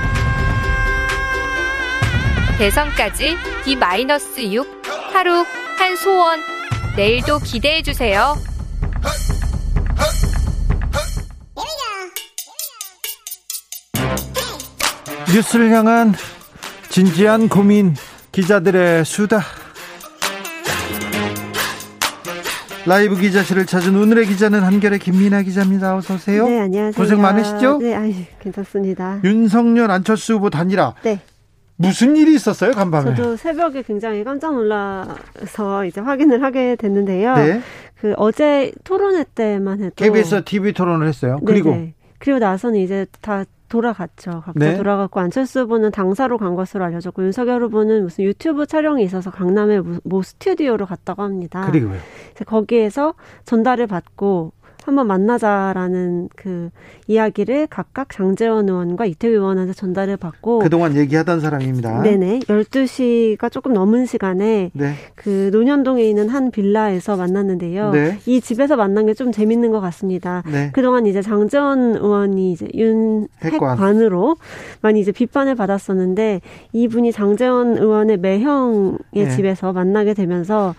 대선까지 2.58 3.38
D-6 3.64 4.68
하루 5.14 5.46
한 5.78 5.96
소원 5.98 6.40
내일도 6.96 7.40
기대해 7.40 7.82
주세요. 7.84 8.36
뉴스를 15.34 15.72
향한 15.72 16.14
진지한 16.90 17.48
고민 17.48 17.96
기자들의 18.32 19.06
수다 19.06 19.42
라이브 22.86 23.16
기자실을 23.16 23.66
찾은 23.66 23.96
오늘의 23.96 24.26
기자는 24.26 24.62
한결의 24.62 25.00
김민아 25.00 25.44
기자입니다. 25.44 25.96
어서 25.96 26.16
오세요. 26.16 26.48
네, 26.48 26.62
안녕하세요. 26.62 26.92
고생 26.94 27.22
많으시죠? 27.22 27.78
네, 27.78 27.94
아니, 27.94 28.28
괜찮습니다. 28.40 29.20
윤석열 29.24 29.92
안철수 29.92 30.34
후보 30.34 30.50
단일화. 30.50 30.96
네. 31.04 31.20
무슨 31.76 32.16
일이 32.16 32.36
있었어요, 32.36 32.72
간밤에? 32.72 33.16
저도 33.16 33.38
새벽에 33.38 33.84
굉장히 33.84 34.24
깜짝 34.24 34.54
놀라서 34.54 35.86
이제 35.86 36.02
확인을 36.02 36.44
하게 36.44 36.76
됐는데요. 36.76 37.36
네. 37.36 37.62
그 38.02 38.16
어제 38.18 38.72
토론회 38.84 39.24
때만 39.36 39.80
해도 39.80 39.94
KBS 39.96 40.44
TV 40.44 40.74
토론을 40.74 41.08
했어요. 41.08 41.40
그리고 41.46 41.70
네. 41.70 41.94
그리고 42.18 42.40
나서는 42.40 42.80
이제 42.80 43.06
다 43.22 43.44
돌아갔죠. 43.70 44.42
각자 44.44 44.54
네. 44.56 44.76
돌아갔고 44.76 45.20
안철수 45.20 45.62
후보는 45.62 45.92
당사로 45.92 46.40
간 46.40 46.56
것으로 46.56 46.84
알려졌고 46.84 47.24
윤석열 47.24 47.62
후보는 47.62 48.02
무슨 48.02 48.24
유튜브 48.24 48.66
촬영이 48.66 49.04
있어서 49.04 49.30
강남의 49.30 49.84
모 50.04 50.24
스튜디오로 50.24 50.88
갔다고 50.88 51.22
합니다. 51.22 51.64
그리고요. 51.68 52.00
거기에서 52.48 53.14
전달을 53.46 53.86
받고 53.86 54.52
한번 54.84 55.08
만나자라는 55.08 56.30
그 56.36 56.70
이야기를 57.08 57.68
각각 57.68 58.10
장재원 58.12 58.68
의원과 58.68 59.06
이태규 59.06 59.34
의원한테 59.34 59.74
전달을 59.74 60.18
받고 60.18 60.60
그동안 60.60 60.96
얘기하던 60.98 61.40
사람입니다. 61.40 62.02
네네. 62.02 62.40
12시가 62.40 63.52
조금 63.52 63.74
넘은 63.74 64.06
시간에 64.06 64.72
네. 64.74 64.94
그 65.16 65.50
논현동에 65.54 66.04
있는 66.04 66.28
한 66.28 66.52
빌라에서 66.52 67.16
만났는데요. 67.16 67.92
네. 67.92 68.20
이 68.26 68.42
집에서 68.42 68.76
만난 68.76 69.06
게 69.06 69.12
좀 69.22 69.32
재밌는 69.32 69.72
것 69.72 69.80
같습니다. 69.82 70.42
네. 70.52 70.72
그동안 70.74 71.06
이제 71.06 71.22
장재원 71.22 71.96
의원이 71.96 72.54
이제 72.54 72.68
윤핵관으로 72.74 74.38
많이 74.82 75.00
이제 75.00 75.12
비판을 75.12 75.56
받았었는데 75.56 76.42
이분이 76.74 77.12
장재원 77.12 77.78
의원의 77.78 78.18
매형의 78.18 78.98
네. 79.14 79.30
집에서 79.30 79.74
만나게 79.74 80.14
되면서 80.14 80.76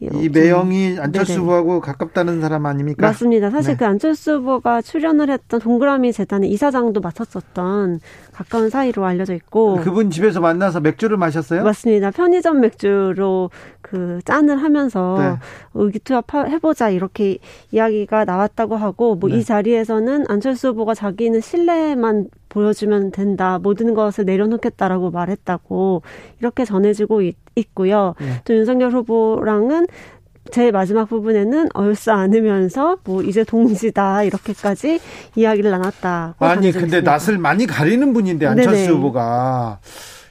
이 0.00 0.28
매형이 0.28 0.98
안철수 0.98 1.32
네네. 1.32 1.40
후보하고 1.42 1.80
가깝다는 1.80 2.40
사람 2.40 2.66
아닙니까? 2.66 3.06
맞습니다. 3.06 3.50
사실 3.50 3.72
네. 3.72 3.78
그 3.78 3.86
안철수 3.86 4.34
후보가 4.36 4.82
출연을 4.82 5.30
했던 5.30 5.58
동그라미 5.60 6.12
재단의 6.12 6.50
이사장도 6.50 7.00
맡았었던 7.00 8.00
가까운 8.32 8.68
사이로 8.68 9.06
알려져 9.06 9.34
있고 9.34 9.76
그분 9.76 10.10
집에서 10.10 10.40
만나서 10.40 10.80
맥주를 10.80 11.16
마셨어요? 11.16 11.64
맞습니다. 11.64 12.10
편의점 12.10 12.60
맥주로 12.60 13.50
그 13.80 14.20
짠을 14.24 14.62
하면서 14.62 15.16
네. 15.18 15.38
의기투합 15.74 16.34
해보자 16.34 16.90
이렇게 16.90 17.38
이야기가 17.70 18.24
나왔다고 18.26 18.76
하고 18.76 19.14
뭐이 19.14 19.32
네. 19.32 19.42
자리에서는 19.42 20.26
안철수 20.28 20.68
후보가 20.68 20.94
자기는 20.94 21.40
신뢰만 21.40 22.28
보여주면 22.56 23.10
된다. 23.10 23.58
모든 23.62 23.92
것을 23.92 24.24
내려놓겠다라고 24.24 25.10
말했다고 25.10 26.00
이렇게 26.40 26.64
전해지고 26.64 27.20
있, 27.20 27.36
고요 27.74 28.14
네. 28.18 28.40
또 28.44 28.54
윤석열 28.54 28.92
후보랑은 28.92 29.86
제일 30.50 30.72
마지막 30.72 31.06
부분에는 31.06 31.68
얼싸 31.74 32.14
안으면서 32.14 32.96
뭐 33.04 33.22
이제 33.22 33.44
동지다 33.44 34.22
이렇게까지 34.22 35.00
이야기를 35.34 35.70
나눴다. 35.70 36.36
아니 36.38 36.72
근데 36.72 37.02
낯을 37.02 37.36
많이 37.38 37.66
가리는 37.66 38.14
분인데 38.14 38.46
안철수 38.46 38.70
네네. 38.70 38.88
후보가 38.88 39.80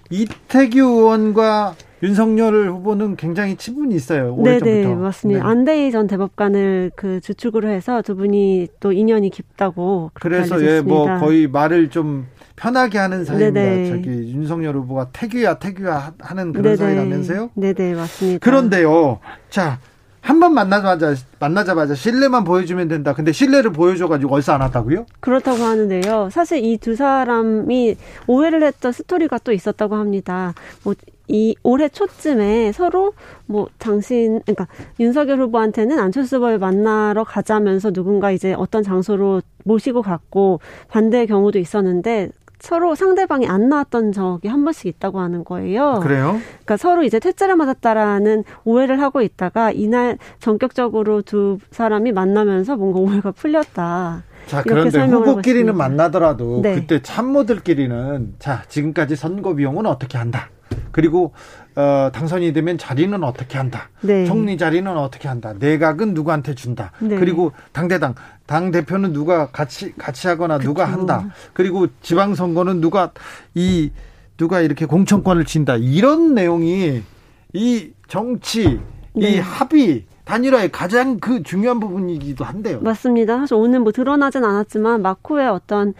이태규 0.10 0.80
의원과 0.80 1.76
윤석열 2.04 2.70
후보는 2.70 3.16
굉장히 3.16 3.56
친분이 3.56 3.96
있어요. 3.96 4.34
오래전부터. 4.36 4.66
네네 4.66 4.96
맞습니다. 4.96 5.44
네. 5.44 5.50
안대희 5.50 5.92
전 5.92 6.08
대법관을 6.08 6.92
그 6.96 7.22
주축으로 7.22 7.70
해서 7.70 8.02
두 8.02 8.16
분이 8.16 8.68
또 8.80 8.92
인연이 8.92 9.30
깊다고 9.30 10.12
그래서 10.14 10.62
예뭐 10.62 11.20
거의 11.20 11.48
말을 11.48 11.90
좀 11.90 12.28
편하게 12.56 12.98
하는 13.00 13.24
사이입니다. 13.26 13.60
네네. 13.60 13.90
저기 13.90 14.10
윤석열 14.34 14.76
후보가 14.76 15.10
태규야 15.14 15.56
태규야 15.60 16.14
하는 16.20 16.52
그런 16.52 16.64
네네. 16.64 16.76
사이라면서요? 16.78 17.50
네네 17.56 17.96
맞습니다. 17.96 18.40
그런데요. 18.44 19.20
자 19.50 19.80
한 20.28 20.40
번 20.40 20.56
만나자마자 20.56 21.14
만나자마자 21.40 21.94
신뢰만 21.94 22.46
보여주면 22.46 22.88
된다. 22.88 23.14
근데 23.14 23.32
신뢰를 23.32 23.72
보여줘가지고 23.72 24.34
얼싸 24.34 24.56
안 24.56 24.62
왔다고요? 24.62 25.06
그렇다고 25.20 25.62
하는데요. 25.64 26.30
사실 26.32 26.66
이 26.66 26.78
두 26.80 26.96
사람이 26.96 27.96
오해를 28.26 28.64
했던 28.64 28.92
스토리가 28.92 29.38
또 29.44 29.52
있었다고 29.52 29.94
합니다. 29.94 30.56
뭐 30.84 30.96
이 31.28 31.56
올해 31.64 31.90
초쯤에 31.90 32.72
서로 32.72 33.14
뭐 33.46 33.68
당신 33.78 34.42
그러니까 34.42 34.68
윤석열 35.00 35.40
후보한테는 35.40 36.00
안철수 36.00 36.38
후보를 36.38 36.60
만나러 36.60 37.24
가자면서 37.24 37.92
누군가 37.92 38.32
이제 38.32 38.54
어떤 38.54 38.84
장소로 38.84 39.42
모시고 39.64 40.02
갔고 40.02 40.60
반대의 40.90 41.28
경우도 41.28 41.60
있었는데 41.60 42.30
서로 42.60 42.96
상대방이 42.96 43.48
안 43.48 43.70
나왔던 43.70 44.12
적이 44.12 44.48
한 44.48 44.64
번씩 44.64 44.88
있다고 44.88 45.20
하는 45.20 45.44
거예요. 45.44 46.00
그래요? 46.02 46.40
그러니까 46.40 46.78
서로 46.78 47.04
이제 47.04 47.20
퇴짜를 47.20 47.56
맞았다라는 47.58 48.44
오해를 48.64 49.02
하고 49.02 49.22
있다가 49.22 49.72
이날 49.72 50.18
전격적으로 50.40 51.22
두 51.22 51.60
사람이 51.72 52.12
만나면서 52.12 52.76
뭔가 52.78 53.00
오해가 53.00 53.32
풀렸다. 53.32 54.24
자, 54.48 54.64
그런데 54.64 55.06
후보끼리는 55.06 55.76
만나더라도 55.76 56.62
네. 56.62 56.76
그때 56.76 57.02
참모들끼리는 57.02 58.36
자, 58.40 58.64
지금까지 58.68 59.16
선거 59.16 59.54
비용은 59.54 59.86
어떻게 59.86 60.18
한다. 60.18 60.50
그리고 60.96 61.34
어, 61.76 62.10
당선이 62.14 62.54
되면 62.54 62.78
자리는 62.78 63.22
어떻게 63.22 63.58
한다. 63.58 63.90
네. 64.00 64.24
총리 64.24 64.58
자리는 64.58 64.90
어떻게 64.96 65.28
한다. 65.28 65.54
내각은 65.60 66.14
누구한테 66.14 66.56
준다. 66.56 66.94
네. 67.00 67.18
그리고 67.18 67.52
당대당 67.74 68.16
당 68.46 68.72
대표는 68.72 69.12
누가 69.12 69.48
같이 69.52 69.94
같이 69.98 70.30
하거나 70.30 70.58
그쵸. 70.58 70.70
누가 70.70 70.86
한다. 70.86 71.28
그리고 71.52 71.88
지방 72.02 72.34
선거는 72.34 72.80
누가 72.80 73.12
이 73.56 73.92
누가 74.38 74.62
이렇게 74.62 74.86
공천권을 74.86 75.44
진다. 75.44 75.76
이런 75.76 76.34
내용이 76.34 77.04
이 77.52 77.90
정치 78.08 78.80
네. 79.12 79.32
이 79.32 79.40
합의 79.40 80.06
단일화의 80.24 80.72
가장 80.72 81.20
그 81.20 81.44
중요한 81.44 81.82
부분이기도 81.82 82.46
한데요. 82.46 82.80
맞습니다. 82.80 83.38
사실 83.38 83.56
오늘 83.56 83.82
뭐 83.82 83.92
드러나진 83.92 84.46
않았지만 84.46 85.02
마코의 85.02 85.50
어떤 85.50 85.94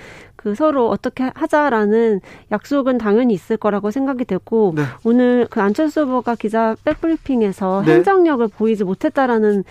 그 0.46 0.54
서로 0.54 0.90
어떻게 0.90 1.32
하자라는 1.34 2.22
약속은 2.52 3.00
당연히 3.00 3.34
있을 3.34 3.58
거라고 3.58 3.90
생각이 3.90 4.26
되고 4.26 4.74
네. 4.76 4.84
오늘 5.04 5.48
그 5.50 5.60
안철수 5.60 6.02
후보가 6.02 6.36
기자 6.36 6.76
백브리핑에서 6.84 7.82
네. 7.84 7.96
행정력을 7.96 8.48
보이지 8.50 8.84
못했다라는 8.84 9.64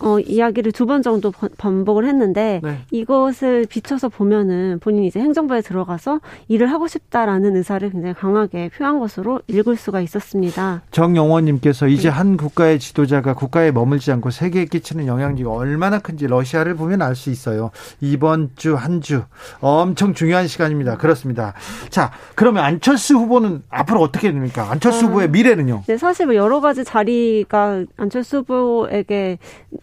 어, 0.00 0.18
이야기를 0.18 0.72
두 0.72 0.86
번 0.90 1.02
정도 1.02 1.30
반복을 1.58 2.04
했는데 2.06 2.60
네. 2.64 2.78
이것을 2.90 3.66
비춰서 3.68 4.08
보면은 4.08 4.78
본인이 4.80 5.06
이제 5.06 5.20
행정부에 5.20 5.60
들어가서 5.60 6.20
일을 6.48 6.72
하고 6.72 6.88
싶다라는 6.88 7.54
의사를 7.56 7.88
굉장히 7.90 8.14
강하게 8.14 8.70
표한 8.76 8.98
것으로 8.98 9.40
읽을 9.46 9.76
수가 9.76 10.00
있었습니다. 10.00 10.82
정영원님께서 10.90 11.86
이제 11.88 12.08
네. 12.08 12.14
한 12.16 12.36
국가의 12.36 12.78
지도자가 12.80 13.34
국가에 13.34 13.70
머물지 13.70 14.10
않고 14.10 14.30
세계에 14.30 14.64
끼치는 14.64 15.06
영향력이 15.06 15.44
얼마나 15.44 15.98
큰지 16.00 16.26
러시아를 16.26 16.74
보면 16.74 17.02
알 17.02 17.14
수 17.14 17.30
있어요. 17.30 17.70
이번 18.00 18.50
주 18.56 18.74
한 18.74 19.00
주 19.00 19.22
엄청 19.60 20.14
중요한 20.14 20.46
시간입니다. 20.48 20.96
그렇습니다. 20.96 21.54
자, 21.90 22.10
그러면 22.34 22.64
안철수 22.64 23.14
후보는 23.16 23.62
앞으로 23.68 24.00
어떻게 24.00 24.32
됩니까? 24.32 24.68
안철수 24.70 25.04
아, 25.04 25.08
후보의 25.08 25.30
미래는요? 25.30 25.84
네, 25.86 25.96
사실 25.98 26.26
뭐 26.26 26.34
여러 26.34 26.60
가지 26.60 26.84
자리가 26.84 27.84
안철수 27.96 28.38
후보에게 28.38 29.38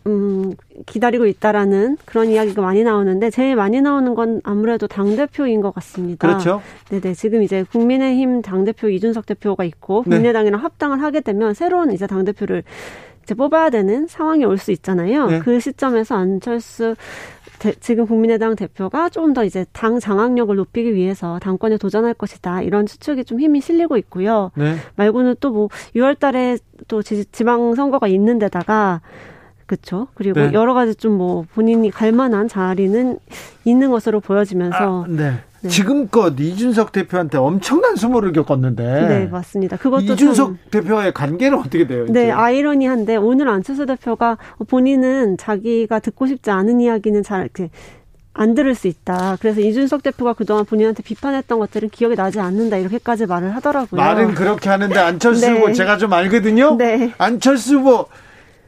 음, 0.08 0.54
기다리고 0.86 1.26
있다라는 1.26 1.98
그런 2.06 2.30
이야기가 2.30 2.62
많이 2.62 2.84
나오는데 2.84 3.30
제일 3.30 3.56
많이 3.56 3.82
나오는 3.82 4.16
건 4.16 4.42
아무래도 4.44 4.88
당 4.88 5.16
대표인 5.16 5.62
것 5.62 5.74
같습니다. 5.76 6.28
그렇죠. 6.28 6.62
네네 6.90 7.14
지금 7.14 7.44
이제 7.44 7.64
국민의힘 7.72 8.42
당 8.42 8.64
대표 8.64 8.90
이준석 8.90 9.26
대표가 9.26 9.64
있고 9.66 10.04
네. 10.06 10.12
국민의당이랑 10.16 10.60
네. 10.60 10.62
합당을 10.64 11.02
하게 11.02 11.22
되면 11.22 11.54
새로운 11.54 11.92
이제 11.92 12.08
당 12.08 12.24
대표를 12.26 12.64
이제 13.24 13.36
뽑아야 13.36 13.70
되는 13.70 14.08
상황이 14.08 14.46
올 14.46 14.58
수 14.58 14.72
있잖아요. 14.72 15.28
네. 15.28 15.40
그 15.40 15.60
시점에서 15.60 16.16
안철수 16.16 16.96
대, 17.60 17.74
지금 17.80 18.06
국민의당 18.06 18.56
대표가 18.56 19.10
조금 19.10 19.34
더 19.34 19.44
이제 19.44 19.66
당 19.74 20.00
장악력을 20.00 20.56
높이기 20.56 20.94
위해서 20.94 21.40
당권에 21.40 21.78
도전할 21.78 22.14
것이다. 22.14 22.62
이런 22.62 22.86
추측이 22.86 23.26
좀 23.26 23.40
힘이 23.40 23.62
실리고 23.62 23.98
있고요. 23.98 24.52
네. 24.56 24.76
말고는 24.96 25.36
또 25.40 25.50
뭐 25.50 25.70
6월 25.96 26.18
달에 26.20 26.58
또 26.88 27.02
지방 27.02 27.74
선거가 27.74 28.08
있는 28.08 28.38
데다가 28.40 29.02
그렇죠. 29.68 30.08
그리고 30.16 30.40
네. 30.40 30.54
여러 30.54 30.74
가지 30.74 30.96
좀 30.96 31.18
뭐 31.18 31.46
본인이 31.54 31.90
갈 31.90 32.12
만한 32.12 32.48
자리는 32.48 33.18
있는 33.66 33.90
것으로 33.90 34.20
보여지면서 34.20 35.04
아, 35.04 35.06
네. 35.10 35.34
네. 35.62 35.70
지금껏 35.70 36.40
이준석 36.40 36.92
대표한테 36.92 37.40
엄청난 37.40 37.96
수모를 37.96 38.32
겪었는데. 38.32 38.84
네, 39.08 39.26
맞습니다. 39.26 39.78
그것도 39.78 40.14
이준석 40.14 40.48
참... 40.48 40.58
대표와의 40.70 41.14
관계는 41.14 41.58
어떻게 41.58 41.88
돼요? 41.88 42.06
네, 42.08 42.26
이제? 42.26 42.32
아이러니한데 42.32 43.16
오늘 43.16 43.50
안철수 43.50 43.88
대표가 43.88 44.38
본인은 44.68 45.38
자기가 45.38 46.00
듣고 46.00 46.28
싶지 46.28 46.52
않은 46.52 46.80
이야기는 46.80 47.24
잘 47.24 47.42
이렇게 47.42 47.72
안 48.34 48.54
들을 48.54 48.76
수 48.76 48.88
있다. 48.88 49.38
그래서 49.42 49.60
이준석 49.62 50.04
대표가 50.04 50.34
그동안 50.34 50.64
본인한테 50.64 51.02
비판했던 51.02 51.58
것들은 51.58 51.90
기억이 51.90 52.16
나지 52.16 52.40
않는다. 52.40 52.78
이렇게까지 52.78 53.26
말을 53.26 53.56
하더라고요. 53.56 54.00
말은 54.00 54.36
그렇게 54.36 54.70
하는데 54.70 54.96
안철수 55.00 55.42
네. 55.50 55.54
후보 55.54 55.74
제가 55.74 55.98
좀 55.98 56.14
알거든요. 56.14 56.76
네. 56.78 57.12
안철수 57.18 57.80
후보 57.80 58.06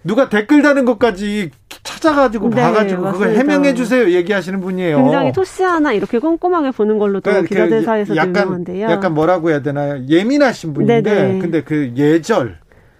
누가 0.03 0.29
댓글 0.29 0.61
다는 0.61 0.85
것까지 0.85 1.51
찾아가지고 1.83 2.49
네, 2.51 2.61
봐가지고 2.61 3.01
맞습니다. 3.01 3.29
그걸 3.29 3.39
해명해 3.39 3.73
주세요 3.73 4.09
얘기하시는 4.09 4.59
분이에요. 4.61 5.03
굉장히 5.03 5.31
토시 5.33 5.63
하나 5.63 5.91
이렇게 5.91 6.19
꼼꼼하게 6.19 6.71
보는 6.71 6.97
걸로도 6.97 7.21
그러니까 7.21 7.41
그 7.41 7.47
기자들 7.47 7.83
사이에서 7.83 8.15
유명한데요. 8.15 8.89
약간 8.89 9.13
뭐라고 9.13 9.49
해야 9.49 9.61
되나요? 9.61 10.03
예민하신 10.07 10.73
분인데 10.73 11.01
네네. 11.01 11.39
근데 11.39 11.63
그 11.63 11.91
예절 11.95 12.59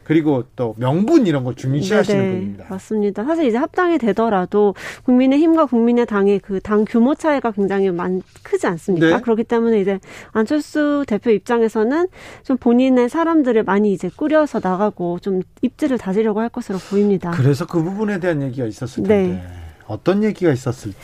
그리고 0.10 0.44
또 0.56 0.73
명분 0.80 1.27
이런 1.27 1.44
거 1.44 1.53
중시하시는 1.53 2.19
네네, 2.19 2.34
분입니다. 2.36 2.65
맞습니다. 2.68 3.23
사실 3.26 3.45
이제 3.45 3.60
합당이 3.60 3.99
되더라도 3.99 4.73
국민의힘과 5.03 5.68
국민의당의 5.68 6.40
그 6.40 6.60
당 6.61 6.84
규모 6.84 7.14
차이가 7.14 7.52
굉장히 7.52 7.91
많 7.91 8.23
크지 8.41 8.65
않습니까? 8.65 9.06
네. 9.18 9.22
그렇기 9.22 9.44
때문에 9.44 9.80
이제 9.80 9.99
안철수 10.31 11.03
대표 11.07 11.30
입장에서는 11.30 12.07
좀 12.41 12.57
본인의 12.57 13.07
사람들을 13.07 13.61
많이 13.64 13.94
이제 13.94 14.10
꾸려서 14.15 14.60
나가고 14.64 15.19
좀 15.19 15.44
입지를 15.61 15.99
다지려고 15.99 16.40
할 16.40 16.49
것으로 16.49 16.80
보입니다. 16.90 17.30
그래서 17.30 17.68
그 17.68 17.84
부분에 17.84 18.19
대한 18.19 18.41
얘기가 18.41 18.65
있었을 18.65 19.03
텐데 19.03 19.34
네. 19.34 19.44
어떤 19.86 20.23
얘기가 20.23 20.52
있었을지 20.52 20.98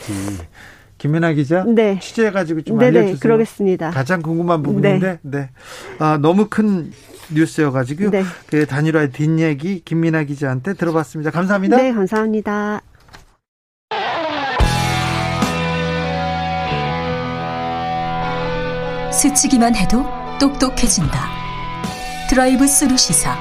김연아 0.97 1.33
기자 1.33 1.63
네. 1.63 1.99
취재해가지고 2.01 2.61
좀 2.63 2.79
네네, 2.79 2.97
알려주세요. 2.97 3.19
그러겠습니다. 3.19 3.91
가장 3.91 4.23
궁금한 4.23 4.63
부분인데, 4.63 5.19
네. 5.21 5.39
네. 5.39 5.49
아, 5.99 6.17
너무 6.19 6.47
큰 6.49 6.91
뉴스여가지고 7.31 8.11
네. 8.11 8.23
그 8.47 8.65
단일화의 8.65 9.11
뒷얘기 9.11 9.81
김민아 9.83 10.23
기자한테 10.23 10.73
들어봤습니다. 10.73 11.31
감사합니다. 11.31 11.77
네, 11.77 11.93
감사합니다. 11.93 12.81
스치기만 19.11 19.75
해도 19.75 20.05
똑똑해진다. 20.39 21.29
드라이브 22.29 22.67
스루 22.67 22.97
시사 22.97 23.33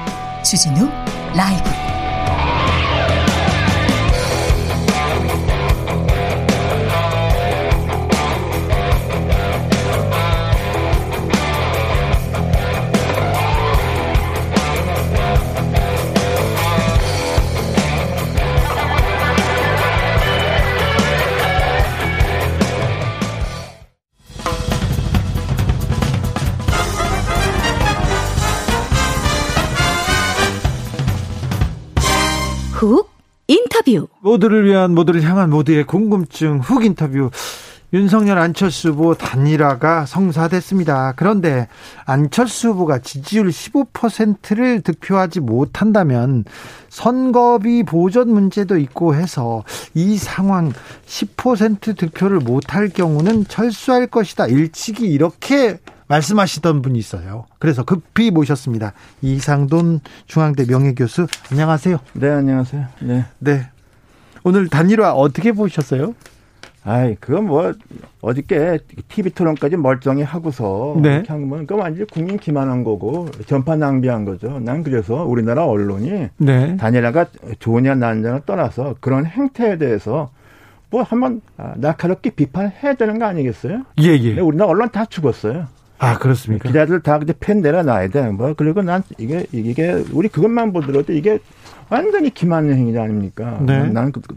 주진우 0.43 0.87
라이브. 1.35 1.84
인터뷰. 33.47 34.07
모두를 34.21 34.65
위한 34.65 34.95
모두를 34.95 35.21
향한 35.23 35.49
모두의 35.49 35.83
궁금증 35.83 36.59
훅 36.59 36.85
인터뷰. 36.85 37.29
윤석열 37.93 38.39
안철수 38.39 38.89
후보 38.89 39.13
단일화가 39.13 40.05
성사됐습니다. 40.05 41.13
그런데 41.15 41.67
안철수 42.05 42.69
후보가 42.69 42.99
지지율 42.99 43.47
15%를 43.49 44.81
득표하지 44.81 45.39
못한다면 45.39 46.43
선거비 46.89 47.83
보전 47.83 48.29
문제도 48.29 48.77
있고 48.77 49.15
해서 49.15 49.63
이 49.93 50.17
상황 50.17 50.73
10% 51.05 51.97
득표를 51.97 52.39
못할 52.39 52.89
경우는 52.89 53.45
철수할 53.47 54.07
것이다. 54.07 54.47
일찍이 54.47 55.05
이렇게 55.05 55.77
말씀하시던 56.07 56.81
분이 56.81 56.99
있어요. 56.99 57.45
그래서 57.59 57.83
급히 57.83 58.31
모셨습니다. 58.31 58.93
이상돈 59.21 60.01
중앙대 60.27 60.65
명예교수 60.67 61.27
안녕하세요. 61.51 61.97
네, 62.13 62.29
안녕하세요. 62.29 62.85
네. 63.01 63.25
네. 63.39 63.69
오늘 64.43 64.67
단일화 64.67 65.13
어떻게 65.13 65.51
보셨어요? 65.51 66.13
아이, 66.83 67.15
그건 67.15 67.47
뭐, 67.47 67.73
어저께 68.21 68.77
TV 69.07 69.31
토론까지 69.31 69.75
멀쩡히 69.75 70.21
하고서. 70.21 70.95
네. 71.01 71.23
뭐, 71.29 71.57
그건 71.57 71.79
완전 71.79 72.05
국민 72.05 72.37
기만한 72.37 72.83
거고, 72.83 73.27
전파 73.47 73.75
낭비한 73.75 74.23
거죠. 74.23 74.59
난 74.59 74.83
그래서 74.83 75.23
우리나라 75.23 75.65
언론이. 75.65 76.27
네. 76.37 76.77
단일화가 76.77 77.25
좋으냐, 77.57 77.95
나느냐를 77.95 78.41
떠나서 78.45 78.97
그런 78.99 79.25
행태에 79.25 79.79
대해서 79.79 80.29
뭐 80.91 81.01
한번 81.01 81.41
아, 81.57 81.73
날카롭게 81.77 82.29
비판해야 82.29 82.93
되는 82.93 83.17
거 83.17 83.25
아니겠어요? 83.25 83.83
예, 84.01 84.09
예. 84.09 84.39
우리나라 84.39 84.69
언론 84.69 84.89
다 84.91 85.05
죽었어요. 85.05 85.67
아, 85.97 86.17
그렇습니까? 86.17 86.67
기자들 86.67 87.01
다 87.01 87.19
그때 87.19 87.33
펜 87.39 87.61
내려놔야 87.61 88.09
돼. 88.09 88.29
뭐, 88.29 88.53
그리고 88.53 88.81
난 88.81 89.01
이게, 89.17 89.45
이게, 89.51 90.03
우리 90.11 90.27
그것만 90.27 90.73
보더라도 90.73 91.13
이게 91.13 91.39
완전히 91.89 92.33
기만 92.33 92.71
행위 92.71 92.97
아닙니까? 92.97 93.59
네. 93.61 93.87
난 93.89 94.11
그, 94.11 94.19
그, 94.21 94.35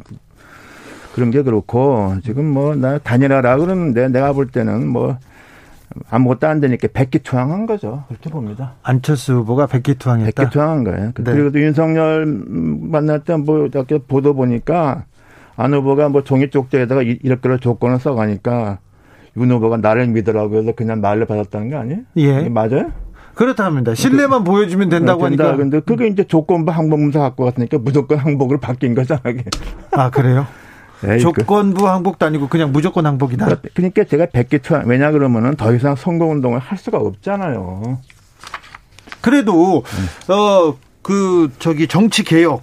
그런 1.15 1.31
게 1.31 1.43
그렇고, 1.43 2.15
지금 2.23 2.45
뭐, 2.47 2.75
나 2.77 2.99
다니라라 2.99 3.57
그러는데 3.57 4.09
내가 4.09 4.33
볼 4.33 4.47
때는 4.49 4.87
뭐, 4.89 5.19
아무것도 6.11 6.47
안 6.47 6.61
되니까 6.61 6.87
백기투항한 6.93 7.67
거죠. 7.67 8.05
그렇게 8.09 8.31
봅니다. 8.31 8.75
안철수 8.83 9.33
후보가 9.39 9.67
백기투항했다. 9.67 10.43
백기투항한 10.43 10.85
거예요. 10.85 11.13
네. 11.17 11.23
그리고 11.25 11.51
또 11.51 11.61
윤석열 11.61 12.27
만날 12.27 13.25
때 13.25 13.37
뭐 13.37 13.67
이렇게 13.67 13.99
보도 13.99 14.35
보니까 14.35 15.05
안 15.57 15.75
후보가 15.75 16.11
뭐 16.11 16.23
종이 16.23 16.51
쪽지에다가 16.51 17.03
이렇게 17.03 17.57
조건을 17.59 17.99
써가니까 17.99 18.79
윤 19.39 19.51
후보가 19.53 19.79
나를 19.79 20.07
믿으라고 20.09 20.57
해서 20.57 20.73
그냥 20.77 21.01
말을 21.01 21.27
받았다는 21.27 21.71
거 21.71 21.79
아니에요? 21.79 22.01
예. 22.17 22.49
맞아요? 22.49 22.93
그렇답니다. 23.35 23.95
신뢰만 23.95 24.43
그, 24.45 24.51
보여주면 24.51 24.89
된다고 24.89 25.29
된다. 25.29 25.45
하니까. 25.45 25.57
근데 25.57 25.81
그게 25.81 26.09
이제 26.09 26.25
조건부 26.25 26.73
항복문서 26.73 27.21
갖고 27.21 27.45
갔으니까 27.45 27.79
무조건 27.79 28.19
항복으로 28.19 28.59
바뀐 28.59 28.95
거잖아. 28.95 29.21
아, 29.93 30.11
그래요? 30.11 30.47
에이, 31.07 31.21
조건부 31.21 31.89
항복도 31.89 32.27
아니고 32.27 32.49
그냥 32.49 32.73
무조건 32.73 33.07
항복이다. 33.07 33.61
그러니까 33.75 34.03
제가 34.03 34.27
백기 34.33 34.59
투 34.59 34.75
왜냐 34.85 35.13
그러면은 35.13 35.55
더 35.55 35.73
이상 35.73 35.95
선거운동을 35.95 36.59
할 36.59 36.77
수가 36.77 36.99
없잖아요. 36.99 37.99
그래도 39.21 39.85
음. 40.29 40.33
어 40.33 40.89
그 41.09 41.51
저기 41.59 41.89
정치 41.89 42.23
개혁 42.23 42.63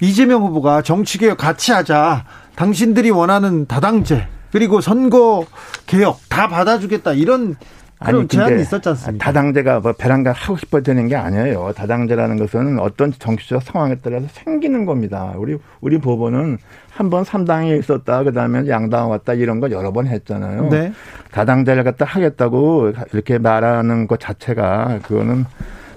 이재명 0.00 0.42
후보가 0.42 0.82
정치 0.82 1.16
개혁 1.16 1.38
같이 1.38 1.70
하자. 1.70 2.24
당신들이 2.56 3.10
원하는 3.10 3.66
다당제 3.66 4.26
그리고 4.54 4.80
선거 4.80 5.44
개혁 5.86 6.20
다 6.28 6.46
받아주겠다 6.46 7.14
이런 7.14 7.56
그런 7.98 8.28
제안이 8.28 8.62
있었지 8.62 8.88
않습니까? 8.90 9.24
다당제가 9.24 9.80
뭐 9.80 9.94
배란가 9.94 10.30
하고 10.30 10.56
싶어 10.56 10.80
되는 10.80 11.08
게 11.08 11.16
아니에요. 11.16 11.72
다당제라는 11.74 12.36
것은 12.36 12.78
어떤 12.78 13.12
정치적 13.12 13.64
상황에 13.64 13.96
따라서 13.96 14.28
생기는 14.30 14.84
겁니다. 14.86 15.34
우리 15.36 15.58
우리 15.80 15.98
법원은 15.98 16.58
한번 16.88 17.24
3당이 17.24 17.80
있었다, 17.80 18.22
그 18.22 18.32
다음에 18.32 18.68
양당 18.68 19.10
왔다 19.10 19.34
이런 19.34 19.58
거 19.58 19.72
여러 19.72 19.92
번 19.92 20.06
했잖아요. 20.06 20.68
네. 20.68 20.92
다당제를 21.32 21.82
갖다 21.82 22.04
하겠다고 22.04 22.92
이렇게 23.12 23.38
말하는 23.38 24.06
것 24.06 24.20
자체가 24.20 25.00
그거는 25.02 25.46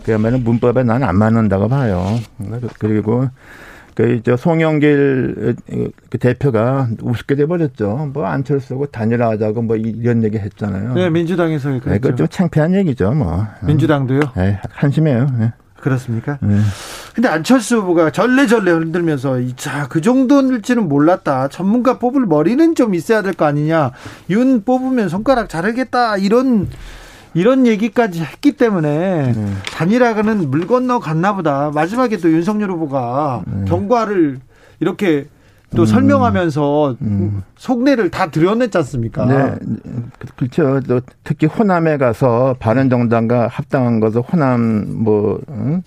그야말로 0.03 0.39
문법에 0.39 0.81
나는 0.81 1.07
안 1.07 1.15
맞는다고 1.15 1.67
봐요. 1.67 2.03
그리고 2.79 3.27
그저 3.97 4.37
송영길 4.37 5.55
그 6.11 6.17
대표가 6.19 6.87
우습게 7.01 7.33
돼버렸죠. 7.33 8.11
뭐 8.13 8.25
안철수고 8.27 8.85
단일화하자고 8.85 9.63
뭐 9.63 9.75
이런 9.75 10.23
얘기 10.23 10.37
했잖아요. 10.37 10.93
네, 10.93 11.09
민주당에서 11.09 11.69
그랬죠. 11.69 11.89
네, 11.89 11.97
그좀 11.97 12.27
창피한 12.27 12.75
얘기죠, 12.75 13.11
뭐. 13.13 13.47
민주당도요? 13.63 14.19
네, 14.35 14.59
한심해요. 14.69 15.25
네. 15.39 15.51
그렇습니까? 15.79 16.37
네. 16.43 16.59
근데 17.15 17.27
안철수 17.27 17.77
후보가 17.77 18.11
절레절레 18.11 18.69
흔들면서 18.69 19.39
자, 19.55 19.87
그 19.87 19.99
정도일지는 20.01 20.87
몰랐다. 20.87 21.47
전문가 21.47 21.97
뽑을 21.97 22.27
머리는 22.27 22.75
좀 22.75 22.93
있어야 22.93 23.23
될 23.23 23.33
거 23.33 23.45
아니냐. 23.45 23.93
윤 24.29 24.63
뽑으면 24.63 25.09
손가락 25.09 25.49
자르겠다. 25.49 26.17
이런 26.17 26.67
이런 27.38 27.68
얘기까지 27.68 28.23
했기 28.23 28.53
때문에 28.53 29.31
네. 29.31 29.53
단일화는 29.72 30.49
물 30.49 30.65
건너 30.65 30.97
갔나 30.97 31.35
보다. 31.35 31.69
마지막에 31.69 32.18
또 32.18 32.31
윤석열 32.31 32.72
후보가 32.72 33.43
네. 33.45 33.65
경과를 33.65 34.39
이렇게 34.80 35.27
또 35.76 35.84
음. 35.84 35.85
설명하면서 35.85 36.95
음. 36.99 37.43
속내를 37.55 38.09
다 38.09 38.31
드러냈지 38.31 38.76
않습니까? 38.80 39.26
네. 39.26 39.55
그렇죠. 40.35 40.80
또 40.88 40.99
특히 41.23 41.45
호남에 41.45 41.97
가서 41.97 42.55
바른정당과 42.59 43.49
합당한 43.49 43.99
것을 43.99 44.22
호남 44.22 45.03
뭐 45.03 45.39
응? 45.49 45.84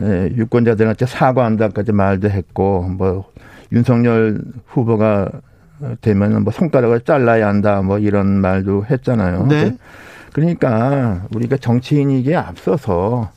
예, 0.00 0.32
유권자들한테 0.34 1.04
사과한다까지 1.04 1.92
말도 1.92 2.30
했고 2.30 2.88
뭐 2.88 3.26
윤석열 3.70 4.40
후보가 4.66 5.30
되면 6.00 6.42
뭐 6.42 6.52
손가락을 6.52 7.00
잘라야 7.00 7.48
한다 7.48 7.82
뭐 7.82 7.98
이런 7.98 8.40
말도 8.40 8.86
했잖아요. 8.86 9.46
네. 9.48 9.76
그러니까 10.32 11.22
우리가 11.34 11.56
정치인이기에 11.56 12.36
앞서서 12.36 13.30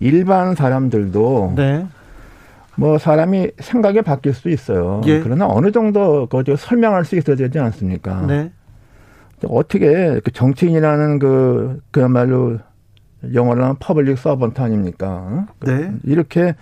일반 0.00 0.54
사람들도 0.54 1.54
네. 1.56 1.86
뭐 2.76 2.98
사람이 2.98 3.50
생각이 3.58 4.02
바뀔 4.02 4.34
수 4.34 4.48
있어요. 4.48 5.00
예. 5.06 5.20
그러나 5.20 5.48
어느 5.48 5.72
정도 5.72 6.26
그거 6.26 6.56
설명할 6.56 7.04
수 7.04 7.16
있어야 7.16 7.34
되지 7.34 7.58
않습니까? 7.58 8.24
네. 8.26 8.52
어떻게 9.46 10.20
그 10.22 10.30
정치인이라는 10.32 11.18
그 11.18 11.80
그야말로 11.90 12.58
영어로 13.34 13.62
하면 13.62 13.76
public 13.80 14.18
servant 14.18 14.60
아닙니까? 14.60 15.46
네. 15.64 15.92
이렇게 16.04 16.54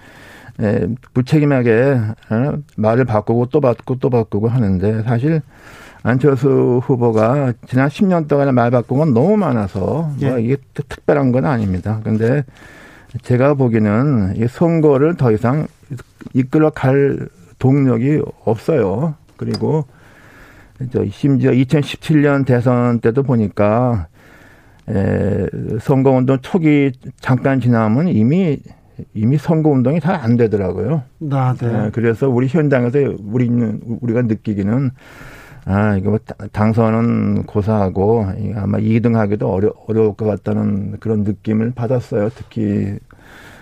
예, 0.63 0.87
무책임하게 1.13 2.01
어, 2.31 2.53
말을 2.77 3.05
바꾸고 3.05 3.47
또 3.47 3.61
바꾸고 3.61 3.99
또 3.99 4.09
바꾸고 4.09 4.49
하는데 4.49 5.03
사실 5.03 5.43
안철수 6.03 6.81
후보가 6.85 7.55
지난 7.67 7.89
10년 7.89 8.29
동안에 8.29 8.53
말 8.53 8.71
바꾼 8.71 8.99
건 8.99 9.15
너무 9.15 9.37
많아서 9.37 9.81
뭐 9.81 10.17
예. 10.21 10.29
뭐 10.31 10.39
이게 10.39 10.57
특별한 10.75 11.33
건 11.33 11.45
아닙니다. 11.45 12.01
근데 12.05 12.45
제가 13.23 13.55
보기에는 13.55 14.35
이 14.37 14.47
선거를 14.47 15.17
더 15.17 15.33
이상 15.33 15.67
이끌어 16.35 16.71
갈 16.71 17.29
동력이 17.59 18.23
없어요. 18.45 19.15
그리고 19.37 19.85
심지어 21.11 21.51
2017년 21.53 22.45
대선 22.47 23.01
때도 23.01 23.23
보니까 23.23 24.07
에, 24.89 25.47
선거운동 25.81 26.39
초기 26.43 26.93
잠깐 27.21 27.61
지나면 27.61 28.09
이미 28.09 28.59
이미 29.15 29.37
선거운동이 29.37 30.01
잘 30.01 30.15
안 30.15 30.37
되더라고요. 30.37 31.03
아, 31.33 31.55
네. 31.59 31.67
에, 31.67 31.91
그래서 31.93 32.29
우리 32.29 32.47
현장에서 32.47 32.99
우리는 33.27 33.81
우리가 34.01 34.23
느끼기는 34.23 34.91
아 35.69 35.97
이거 35.97 36.11
뭐 36.11 36.19
당선은 36.53 37.43
고사하고 37.43 38.25
아마 38.55 38.79
2등하기도 38.79 39.51
어려 39.51 39.73
어려울 39.89 40.15
것 40.15 40.25
같다는 40.25 40.99
그런 41.01 41.25
느낌을 41.25 41.73
받았어요. 41.73 42.29
특히 42.31 42.99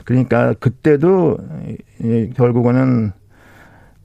그러니까 0.05 0.53
그때도 0.61 1.39
결국은 2.37 3.13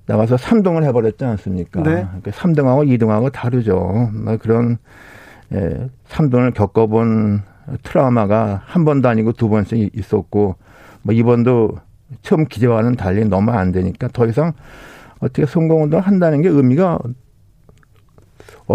나가서 0.06 0.38
3등을 0.38 0.86
해버렸지 0.86 1.26
않습니까? 1.26 1.84
네. 1.84 2.08
그러니까 2.08 2.32
3등하고 2.32 2.88
2등하고 2.88 3.32
다르죠. 3.32 4.10
뭐 4.14 4.38
그런 4.38 4.78
예, 5.54 5.88
3등을 6.08 6.54
겪어본 6.54 7.42
트라우마가 7.84 8.62
한 8.66 8.86
번도 8.86 9.10
아니고 9.10 9.34
두 9.34 9.50
번씩 9.50 9.92
있었고, 9.96 10.56
뭐 11.02 11.14
이번도 11.14 11.78
처음 12.22 12.46
기대와는 12.46 12.96
달리 12.96 13.26
너무 13.26 13.52
안 13.52 13.72
되니까 13.72 14.08
더 14.08 14.26
이상 14.26 14.54
어떻게 15.20 15.46
성공운동을 15.46 16.06
한다는 16.06 16.42
게 16.42 16.50
의미가 16.50 17.00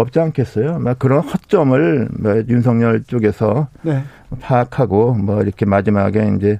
없지 0.01 0.19
않겠어요. 0.19 0.79
뭐 0.79 0.93
그런 0.95 1.21
허점을 1.21 2.09
뭐 2.19 2.43
윤석열 2.49 3.03
쪽에서 3.03 3.67
네. 3.81 4.03
파악하고 4.41 5.13
뭐 5.15 5.41
이렇게 5.41 5.65
마지막에 5.65 6.33
이제 6.37 6.59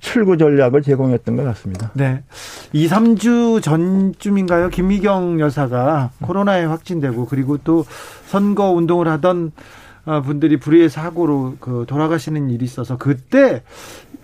출구 0.00 0.36
전략을 0.36 0.82
제공했던 0.82 1.36
것 1.36 1.44
같습니다. 1.44 1.90
네. 1.94 2.24
2, 2.72 2.88
3주 2.88 3.62
전쯤인가요? 3.62 4.70
김미경 4.70 5.38
여사가 5.40 6.10
코로나에 6.22 6.64
확진되고 6.64 7.26
그리고 7.26 7.56
또 7.58 7.84
선거 8.26 8.70
운동을 8.70 9.06
하던 9.08 9.52
어, 10.04 10.20
분들이 10.22 10.56
불의의 10.56 10.90
사고로 10.90 11.58
그 11.60 11.84
돌아가시는 11.86 12.50
일이 12.50 12.64
있어서 12.64 12.96
그때 12.96 13.62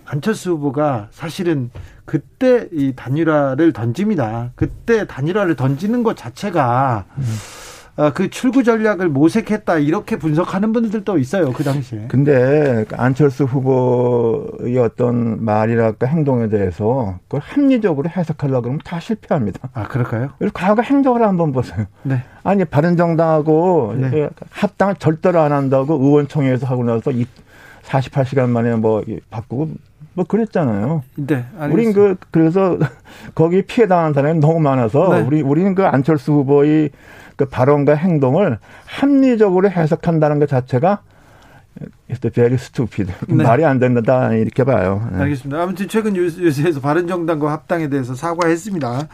안철수 0.05 0.53
후보가 0.53 1.09
사실은 1.12 1.70
그때 2.05 2.66
이 2.73 2.95
단일화를 2.97 3.73
던집니다. 3.73 4.51
그때 4.57 5.07
단일화를 5.07 5.55
던지는 5.55 6.03
것 6.03 6.16
자체가 6.16 7.05
음. 7.19 7.25
어, 7.99 8.12
그 8.15 8.31
출구 8.31 8.62
전략을 8.62 9.09
모색했다 9.09 9.79
이렇게 9.79 10.16
분석하는 10.16 10.73
분들도 10.73 11.19
있어요 11.19 11.53
그 11.53 11.65
당시에. 11.65 12.05
근데 12.07 12.85
안철수 12.93 13.43
후보의 13.43 14.79
어떤 14.79 15.45
말이랄까 15.45 16.07
행동에 16.07 16.49
대해서 16.49 17.19
그걸 17.27 17.41
합리적으로 17.41 18.09
해석하려고 18.09 18.62
그러면 18.62 18.81
다 18.85 19.01
실패합니다. 19.01 19.70
아 19.75 19.89
그럴까요? 19.89 20.31
과거 20.55 20.81
행적을 20.83 21.23
한번 21.23 21.51
보세요. 21.51 21.87
네. 22.05 22.23
아니 22.45 22.65
바른정당하고 22.65 23.95
네. 23.97 24.29
합당을 24.51 24.95
절대로 25.01 25.41
안 25.41 25.51
한다고 25.51 25.95
의원총회에서 25.95 26.66
하고 26.66 26.85
나서 26.85 27.11
48시간 27.83 28.49
만에 28.49 28.77
뭐 28.77 29.03
바꾸고 29.29 29.70
뭐 30.15 30.25
그랬잖아요. 30.25 31.03
네. 31.16 31.47
알겠습니다. 31.59 31.66
우린 31.75 31.93
그 31.93 32.16
그래서 32.31 32.79
거기 33.35 33.62
피해 33.62 33.89
당한 33.89 34.12
사람이 34.12 34.39
너무 34.39 34.61
많아서 34.61 35.16
네. 35.16 35.20
우리 35.23 35.43
우리는 35.43 35.75
그 35.75 35.85
안철수 35.85 36.31
후보의 36.33 36.91
그 37.39 37.47
발언과 37.47 37.94
행동을 37.94 38.59
합리적으로 38.85 39.70
해석한다는 39.70 40.40
것 40.40 40.48
자체가 40.51 41.01
It's 42.10 42.35
very 42.35 42.55
stupid. 42.55 43.12
네. 43.28 43.44
말이 43.44 43.65
안 43.65 43.78
된다 43.78 44.35
이렇게 44.35 44.65
봐요. 44.65 45.09
네. 45.12 45.20
알겠습니다. 45.20 45.62
아무튼 45.62 45.86
최근 45.86 46.15
뉴스에서 46.15 46.81
바른정당과 46.81 47.52
합당에 47.52 47.89
대해서 47.89 48.15
사과했습니다. 48.16 49.06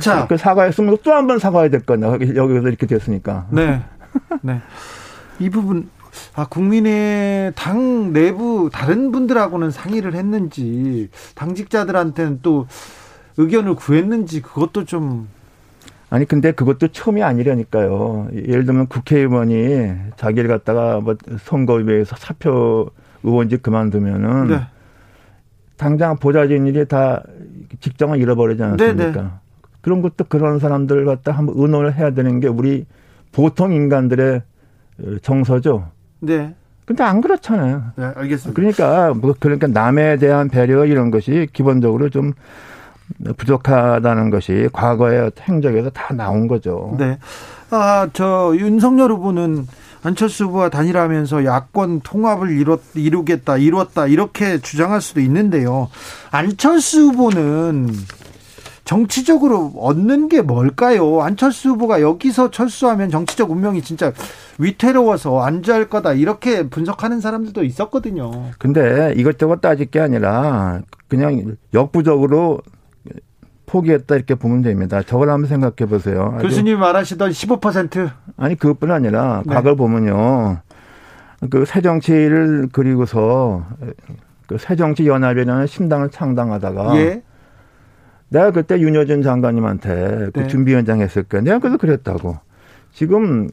자, 0.00 0.26
그 0.26 0.36
사과했으면 0.36 0.98
또 1.02 1.12
한 1.12 1.26
번 1.26 1.38
사과해야 1.38 1.70
될 1.70 1.80
거냐 1.80 2.08
여기서 2.08 2.68
이렇게 2.68 2.86
됐으니까. 2.86 3.46
네, 3.50 3.80
네. 4.42 4.60
이 5.38 5.48
부분 5.48 5.88
아, 6.34 6.44
국민의 6.46 7.52
당 7.54 8.12
내부 8.12 8.68
다른 8.70 9.10
분들하고는 9.10 9.70
상의를 9.70 10.14
했는지 10.14 11.08
당직자들한테는 11.36 12.40
또 12.42 12.66
의견을 13.38 13.76
구했는지 13.76 14.42
그것도 14.42 14.84
좀 14.84 15.28
아니 16.10 16.24
근데 16.24 16.52
그것도 16.52 16.88
처음이 16.88 17.22
아니라니까요. 17.22 18.28
예를 18.34 18.64
들면 18.64 18.86
국회의원이 18.86 19.92
자기를 20.16 20.48
갖다가 20.48 21.00
뭐 21.00 21.16
선거위에서 21.40 22.16
사표 22.16 22.90
의원직 23.22 23.62
그만두면은 23.62 24.48
네. 24.48 24.60
당장 25.76 26.16
보좌진 26.16 26.66
일이 26.66 26.86
다 26.86 27.22
직장을 27.80 28.18
잃어버리지 28.18 28.62
않습니까? 28.62 28.94
네네. 28.94 29.12
네. 29.12 29.28
그런 29.80 30.02
것도 30.02 30.24
그런 30.28 30.58
사람들 30.58 31.04
갖다 31.04 31.32
한번 31.32 31.54
의논을 31.58 31.94
해야 31.94 32.10
되는 32.10 32.40
게 32.40 32.48
우리 32.48 32.86
보통 33.32 33.72
인간들의 33.72 34.42
정서죠. 35.22 35.90
네. 36.20 36.54
근데 36.84 37.04
안 37.04 37.20
그렇잖아요. 37.20 37.82
네, 37.96 38.04
알겠습니다. 38.16 38.56
그러니까 38.56 39.12
뭐 39.12 39.34
그러니까 39.38 39.66
남에 39.66 40.16
대한 40.16 40.48
배려 40.48 40.86
이런 40.86 41.10
것이 41.10 41.46
기본적으로 41.52 42.08
좀 42.08 42.32
부족하다는 43.36 44.30
것이 44.30 44.68
과거의 44.72 45.30
행적에서 45.40 45.90
다 45.90 46.14
나온 46.14 46.48
거죠. 46.48 46.94
네. 46.98 47.18
아, 47.70 48.08
저 48.12 48.54
윤석열 48.56 49.12
후보는 49.12 49.66
안철수 50.02 50.44
후보와 50.44 50.68
단일하면서 50.68 51.44
야권 51.44 52.00
통합을 52.00 52.50
이뤘, 52.50 52.80
이루겠다, 52.94 53.56
이루었다, 53.56 54.06
이렇게 54.06 54.58
주장할 54.58 55.00
수도 55.00 55.20
있는데요. 55.20 55.88
안철수 56.30 57.08
후보는 57.08 57.90
정치적으로 58.84 59.72
얻는 59.76 60.28
게 60.30 60.40
뭘까요? 60.40 61.20
안철수 61.20 61.70
후보가 61.70 62.00
여기서 62.00 62.50
철수하면 62.50 63.10
정치적 63.10 63.50
운명이 63.50 63.82
진짜 63.82 64.12
위태로워서 64.58 65.42
안주할 65.42 65.90
거다 65.90 66.14
이렇게 66.14 66.70
분석하는 66.70 67.20
사람들도 67.20 67.64
있었거든요. 67.64 68.30
근데 68.58 69.12
이것저것 69.14 69.60
따질 69.60 69.90
게 69.90 70.00
아니라 70.00 70.80
그냥 71.06 71.56
역부족으로 71.74 72.60
포기했다 73.68 74.16
이렇게 74.16 74.34
보면 74.34 74.62
됩니다. 74.62 75.02
저걸 75.02 75.30
한번 75.30 75.48
생각해 75.48 75.88
보세요. 75.88 76.36
교수님 76.40 76.80
말하시던 76.80 77.30
15% 77.30 78.10
아니 78.36 78.54
그것뿐 78.56 78.90
아니라 78.90 79.42
네. 79.46 79.54
과거를 79.54 79.76
보면요. 79.76 80.58
그 81.50 81.64
새 81.64 81.80
정치를 81.80 82.68
그리고서 82.72 83.64
그 84.48 84.56
새 84.58 84.74
정치 84.76 85.06
연합이라는 85.06 85.66
신당을 85.66 86.10
창당하다가 86.10 86.96
예. 86.96 87.22
내가 88.30 88.50
그때 88.50 88.78
윤여준 88.80 89.22
장관님한테 89.22 90.30
그 90.32 90.40
네. 90.40 90.46
준비위원장 90.48 91.00
했을 91.00 91.22
때 91.22 91.40
내가 91.40 91.58
그래서 91.58 91.76
그랬다고. 91.76 92.36
지금 92.92 93.48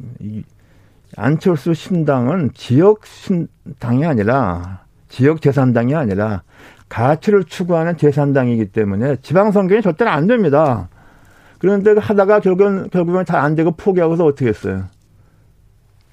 안철수 1.17 1.73
신당은 1.73 2.51
지역 2.55 3.05
신당이 3.05 4.05
아니라 4.05 4.79
지역 5.09 5.41
재산당이 5.41 5.93
아니라 5.95 6.43
가치를 6.89 7.45
추구하는 7.45 7.97
재산당이기 7.97 8.67
때문에 8.67 9.17
지방선거는 9.17 9.81
절대로 9.81 10.11
안 10.11 10.27
됩니다. 10.27 10.89
그런데 11.57 11.95
하다가 11.97 12.41
결국은, 12.41 12.89
결국은 12.89 13.25
잘 13.25 13.39
안 13.39 13.55
되고 13.55 13.71
포기하고서 13.71 14.25
어떻게 14.25 14.47
했어요? 14.47 14.83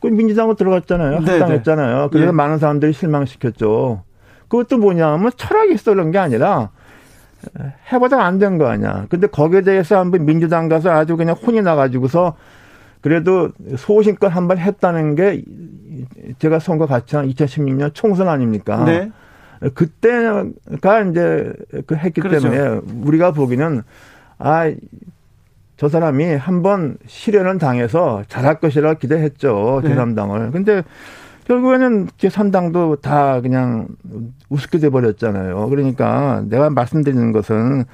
그 0.01 0.07
민주당으로 0.09 0.57
들어갔잖아요. 0.57 1.21
네, 1.21 1.39
합당했잖아요. 1.39 2.03
네. 2.03 2.09
그래서 2.11 2.29
예. 2.29 2.33
많은 2.33 2.59
사람들이 2.59 2.93
실망시켰죠. 2.93 4.03
그것도 4.49 4.79
뭐냐면 4.79 5.31
철학이 5.37 5.73
있어 5.75 5.93
그런 5.93 6.11
게 6.11 6.19
아니라 6.19 6.71
해보다 7.93 8.25
안된 8.25 8.59
거 8.59 8.67
아니야. 8.67 9.07
근데 9.09 9.27
거기에 9.27 9.63
대해서 9.63 9.99
한번 9.99 10.25
민주당 10.27 10.69
가서 10.69 10.91
아주 10.91 11.17
그냥 11.17 11.35
혼이 11.35 11.63
나가지고서 11.63 12.37
그래도 13.01 13.51
소신껏 13.77 14.35
한번 14.35 14.59
했다는 14.59 15.15
게 15.15 15.43
제가 16.39 16.59
선거 16.59 16.87
같이 16.87 17.17
한 17.17 17.29
2016년 17.29 17.95
총선 17.95 18.29
아닙니까? 18.29 18.85
네. 18.85 19.11
그때가 19.75 21.01
이제 21.11 21.53
그 21.87 21.95
했기 21.95 22.21
그렇죠. 22.21 22.51
때문에 22.51 22.81
우리가 23.05 23.33
보기는 23.33 23.83
아 24.39 24.73
저 25.83 25.89
사람이 25.89 26.37
한번 26.37 26.97
실현을 27.09 27.59
당해서 27.59 28.23
잘할 28.29 28.61
것이라 28.61 28.95
기대했죠. 28.95 29.81
네. 29.83 29.97
제3당을. 29.97 30.53
근데 30.53 30.85
결국에는 31.49 32.07
제3당도 32.19 33.01
다 33.01 33.41
그냥 33.41 33.89
우습게 34.49 34.79
돼버렸잖아요. 34.79 35.69
그러니까 35.71 36.45
내가 36.49 36.71
말씀드리는 36.71 37.33
것은 37.33 37.85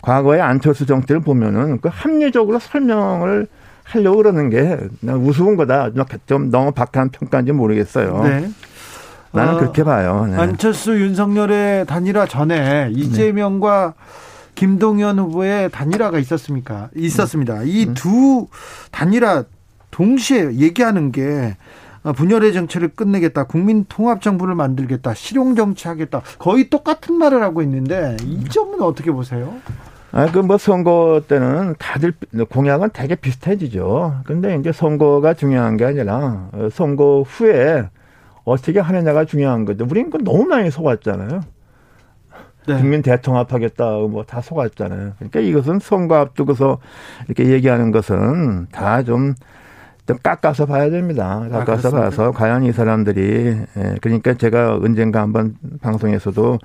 과거의 0.00 0.40
안철수 0.40 0.86
정치를 0.86 1.20
보면은 1.20 1.80
그 1.82 1.90
합리적으로 1.92 2.58
설명을 2.58 3.46
하려고 3.82 4.16
그러는 4.16 4.48
게 4.48 4.78
우스운 5.02 5.56
거다. 5.56 5.90
좀 6.24 6.50
너무 6.50 6.72
박한 6.72 7.10
평가인지 7.10 7.52
모르겠어요. 7.52 8.22
네. 8.22 8.48
나는 9.34 9.54
어, 9.54 9.58
그렇게 9.58 9.82
봐요. 9.84 10.26
네. 10.30 10.36
안철수 10.36 10.98
윤석열의 10.98 11.86
단일화 11.86 12.26
전에 12.26 12.90
이재명과 12.92 13.94
네. 13.96 14.04
김동연 14.54 15.18
후보의 15.18 15.70
단일화가 15.70 16.18
있었습니까? 16.18 16.88
있었습니다. 16.94 17.60
음. 17.60 17.66
이두 17.66 18.40
음. 18.40 18.46
단일화 18.92 19.44
동시에 19.90 20.54
얘기하는 20.54 21.12
게 21.12 21.56
분열의 22.16 22.52
정치를 22.52 22.88
끝내겠다, 22.88 23.44
국민 23.44 23.86
통합 23.88 24.20
정부를 24.20 24.54
만들겠다, 24.54 25.14
실용 25.14 25.54
정치하겠다, 25.56 26.20
거의 26.38 26.68
똑같은 26.68 27.14
말을 27.14 27.42
하고 27.42 27.62
있는데 27.62 28.16
이 28.22 28.44
점은 28.44 28.82
어떻게 28.82 29.10
보세요? 29.10 29.54
아, 30.12 30.30
그 30.30 30.40
뭐 30.40 30.58
선거 30.58 31.22
때는 31.26 31.74
다들 31.78 32.12
공약은 32.50 32.90
되게 32.92 33.14
비슷해지죠. 33.16 34.20
근데 34.24 34.54
이제 34.56 34.70
선거가 34.70 35.34
중요한 35.34 35.76
게 35.76 35.86
아니라 35.86 36.50
선거 36.72 37.24
후에 37.26 37.88
어떻게 38.44 38.80
하느냐가 38.80 39.24
중요한 39.24 39.64
거죠. 39.64 39.86
우리는 39.90 40.10
그 40.10 40.18
너무 40.18 40.44
많이 40.44 40.70
속았잖아요. 40.70 41.40
네. 42.66 42.78
국민 42.78 43.02
대통합하겠다 43.02 43.84
뭐 44.08 44.24
다 44.24 44.40
속았잖아요. 44.40 45.12
그러니까 45.18 45.40
이것은 45.40 45.80
선거 45.80 46.16
앞두고서 46.16 46.78
이렇게 47.26 47.50
얘기하는 47.50 47.90
것은 47.90 48.68
다 48.72 49.02
좀 49.02 49.34
좀 50.06 50.18
깎아서 50.22 50.66
봐야 50.66 50.90
됩니다. 50.90 51.46
깎아서 51.50 51.88
아, 51.88 52.02
봐서 52.02 52.30
과연 52.30 52.64
이 52.64 52.72
사람들이 52.72 53.56
예, 53.76 53.94
그러니까 54.02 54.34
제가 54.34 54.74
언젠가 54.74 55.22
한번 55.22 55.54
방송에서도 55.80 56.58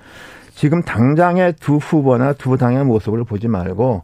지금 0.54 0.82
당장의 0.84 1.54
두 1.54 1.78
후보나 1.78 2.34
두 2.34 2.58
당의 2.58 2.84
모습을 2.84 3.24
보지 3.24 3.48
말고 3.48 4.04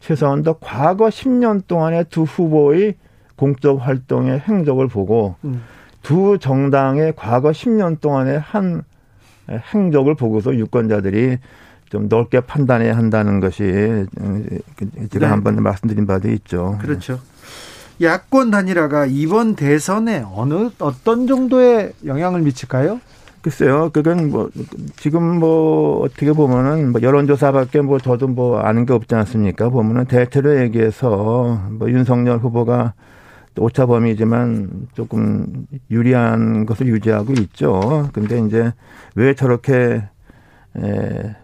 최소한 0.00 0.42
더 0.42 0.58
과거 0.60 1.06
10년 1.08 1.66
동안의 1.66 2.04
두 2.10 2.24
후보의 2.24 2.96
공적 3.36 3.78
활동의 3.80 4.40
행적을 4.40 4.86
보고 4.88 5.36
음. 5.44 5.62
두 6.04 6.38
정당의 6.38 7.14
과거 7.16 7.50
10년 7.50 8.00
동안의 8.00 8.38
한 8.38 8.84
행적을 9.50 10.14
보고서 10.14 10.54
유권자들이 10.54 11.38
좀 11.88 12.08
넓게 12.08 12.40
판단해야 12.40 12.96
한다는 12.96 13.40
것이 13.40 13.62
제가 15.10 15.26
네. 15.26 15.26
한번 15.26 15.62
말씀드린 15.62 16.06
바도 16.06 16.30
있죠. 16.30 16.78
그렇죠. 16.80 17.18
야권 18.02 18.50
단일화가 18.50 19.06
이번 19.06 19.56
대선에 19.56 20.24
어느 20.34 20.70
어떤 20.78 21.26
정도의 21.26 21.92
영향을 22.04 22.42
미칠까요? 22.42 23.00
글쎄요, 23.40 23.90
그건 23.92 24.30
뭐 24.30 24.50
지금 24.96 25.38
뭐 25.38 26.00
어떻게 26.02 26.32
보면은 26.32 26.92
뭐 26.92 27.00
여론조사밖에 27.00 27.82
뭐 27.82 27.98
저도 27.98 28.28
뭐 28.28 28.58
아는 28.58 28.84
게 28.86 28.92
없지 28.92 29.14
않습니까? 29.14 29.68
보면은 29.68 30.06
대체로 30.06 30.60
얘기해서 30.60 31.60
뭐 31.70 31.90
윤석열 31.90 32.38
후보가 32.38 32.94
오차 33.58 33.86
범위지만 33.86 34.88
조금 34.94 35.66
유리한 35.90 36.66
것을 36.66 36.88
유지하고 36.88 37.32
있죠. 37.34 38.08
근데 38.12 38.40
이제 38.40 38.72
왜 39.14 39.34
저렇게 39.34 40.02
에, 40.76 41.36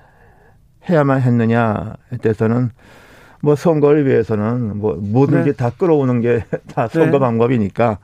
해야만 0.88 1.20
했느냐에 1.20 2.18
대해서는 2.22 2.70
뭐 3.42 3.54
선거를 3.54 4.06
위해서는 4.06 4.78
뭐 4.78 4.96
뭐든지 4.96 5.50
네. 5.50 5.56
다 5.56 5.70
끌어오는 5.70 6.20
게 6.20 6.44
다 6.74 6.88
선거 6.88 7.12
네. 7.12 7.18
방법이니까 7.18 7.98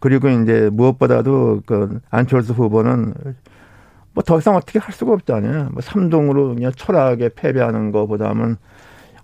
그리고 0.00 0.28
이제 0.28 0.70
무엇보다도 0.72 1.62
그 1.66 2.00
안철수 2.10 2.52
후보는 2.52 3.14
뭐 4.14 4.22
더 4.24 4.38
이상 4.38 4.56
어떻게 4.56 4.78
할 4.80 4.92
수가 4.92 5.12
없잖아요. 5.12 5.68
뭐 5.72 5.80
삼동으로 5.80 6.54
그냥 6.54 6.72
초라하게 6.74 7.30
패배하는 7.36 7.92
것보다는 7.92 8.56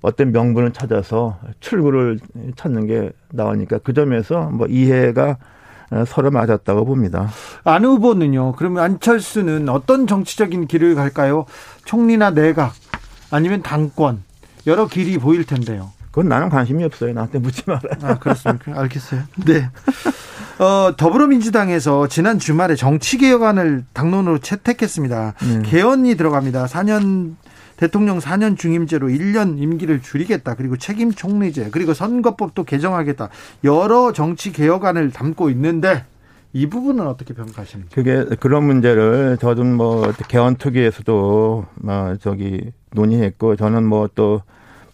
어떤 0.04 0.32
명분을 0.32 0.74
찾아서 0.74 1.38
출구를 1.60 2.18
찾는 2.56 2.86
게 2.86 3.10
나오니까 3.32 3.78
그 3.78 3.94
점에서 3.94 4.50
뭐 4.50 4.66
이해가 4.66 5.38
서로 6.06 6.30
맞았다고 6.30 6.84
봅니다. 6.84 7.30
안 7.64 7.86
후보는요. 7.86 8.52
그러면 8.52 8.84
안철수는 8.84 9.70
어떤 9.70 10.06
정치적인 10.06 10.66
길을 10.66 10.94
갈까요? 10.94 11.46
총리나 11.86 12.32
내각 12.32 12.74
아니면 13.30 13.62
당권 13.62 14.22
여러 14.66 14.86
길이 14.88 15.16
보일 15.16 15.44
텐데요. 15.44 15.90
그건 16.10 16.28
나는 16.28 16.50
관심이 16.50 16.84
없어요. 16.84 17.14
나한테 17.14 17.38
묻지 17.38 17.62
말아요. 17.66 17.94
아, 18.02 18.18
그렇습니까? 18.18 18.78
알겠어요. 18.78 19.22
네. 19.46 19.70
어, 20.58 20.94
더불어민주당에서 20.96 22.08
지난 22.08 22.38
주말에 22.38 22.76
정치개혁안을 22.76 23.86
당론으로 23.94 24.38
채택했습니다. 24.38 25.34
네. 25.40 25.62
개헌이 25.62 26.14
들어갑니다. 26.16 26.66
4년 26.66 27.36
대통령 27.76 28.18
4년 28.18 28.56
중임제로 28.56 29.08
1년 29.08 29.58
임기를 29.58 30.02
줄이겠다. 30.02 30.54
그리고 30.54 30.76
책임 30.76 31.12
총리제, 31.12 31.70
그리고 31.72 31.94
선거법도 31.94 32.64
개정하겠다. 32.64 33.28
여러 33.64 34.12
정치 34.12 34.52
개혁안을 34.52 35.10
담고 35.10 35.50
있는데 35.50 36.04
이 36.52 36.68
부분은 36.68 37.06
어떻게 37.06 37.34
평가하십니까? 37.34 37.94
그게 37.94 38.24
그런 38.38 38.64
문제를 38.64 39.38
저도 39.40 39.64
뭐 39.64 40.12
개헌 40.28 40.56
특위에서도 40.56 41.66
막 41.74 42.20
저기 42.20 42.72
논의했고 42.92 43.56
저는 43.56 43.84
뭐 43.84 44.08
또 44.14 44.42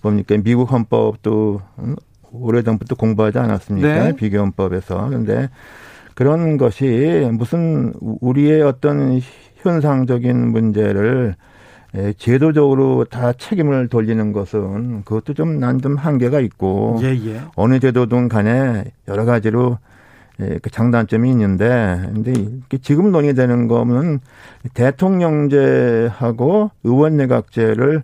뭡니까 0.02 0.36
미국 0.42 0.72
헌법도 0.72 1.60
오래전부터 2.32 2.94
공부하지 2.94 3.38
않았습니까? 3.38 4.04
네. 4.04 4.16
비교헌법에서. 4.16 5.08
그런데 5.08 5.50
그런 6.14 6.56
것이 6.56 7.28
무슨 7.32 7.92
우리의 8.00 8.62
어떤 8.62 9.20
현상적인 9.56 10.48
문제를 10.48 11.34
예, 11.96 12.12
제도적으로 12.12 13.04
다 13.04 13.32
책임을 13.32 13.88
돌리는 13.88 14.32
것은 14.32 15.02
그것도 15.04 15.34
좀 15.34 15.58
난 15.58 15.80
좀 15.80 15.96
한계가 15.96 16.38
있고 16.40 16.98
예, 17.02 17.08
예. 17.26 17.40
어느 17.56 17.80
제도든 17.80 18.28
간에 18.28 18.84
여러 19.08 19.24
가지로 19.24 19.78
예, 20.40 20.58
그 20.62 20.70
장단점이 20.70 21.28
있는데 21.30 22.00
근데 22.14 22.32
지금 22.80 23.10
논의되는 23.10 23.66
거는 23.68 24.20
대통령제하고 24.74 26.70
의원 26.84 27.16
내각제를 27.16 28.02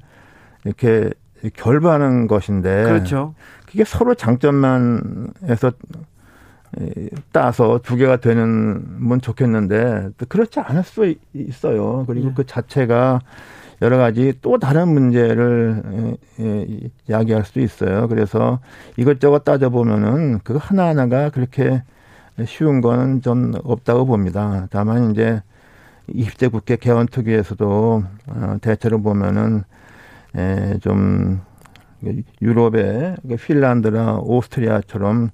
이렇게 0.64 1.10
결부하는 1.54 2.26
것인데 2.26 2.84
그렇죠. 2.84 3.34
그게 3.66 3.84
서로 3.84 4.14
장점만 4.14 5.28
해서 5.44 5.70
예, 6.80 7.08
따서 7.32 7.78
두 7.82 7.96
개가 7.96 8.16
되는 8.16 9.08
건 9.08 9.20
좋겠는데 9.20 10.08
그렇지 10.28 10.60
않을 10.60 10.82
수 10.82 11.14
있어요. 11.32 12.04
그리고 12.06 12.28
예. 12.28 12.32
그 12.34 12.44
자체가 12.44 13.20
여러 13.82 13.98
가지 13.98 14.32
또 14.40 14.58
다른 14.58 14.88
문제를 14.88 16.16
이야기할 17.08 17.44
수도 17.44 17.60
있어요. 17.60 18.08
그래서 18.08 18.60
이것저것 18.96 19.44
따져보면은 19.44 20.40
그 20.44 20.56
하나하나가 20.58 21.30
그렇게 21.30 21.82
쉬운 22.46 22.80
거는 22.80 23.22
좀 23.22 23.52
없다고 23.64 24.06
봅니다. 24.06 24.66
다만 24.70 25.10
이제 25.10 25.42
20대 26.08 26.50
국회 26.50 26.76
개헌 26.76 27.08
특위에서도 27.08 28.02
어, 28.28 28.56
대체로 28.60 29.02
보면은 29.02 29.64
좀 30.80 31.40
유럽의 32.42 33.16
그 33.26 33.36
핀란드나 33.36 34.18
오스트리아처럼 34.18 35.30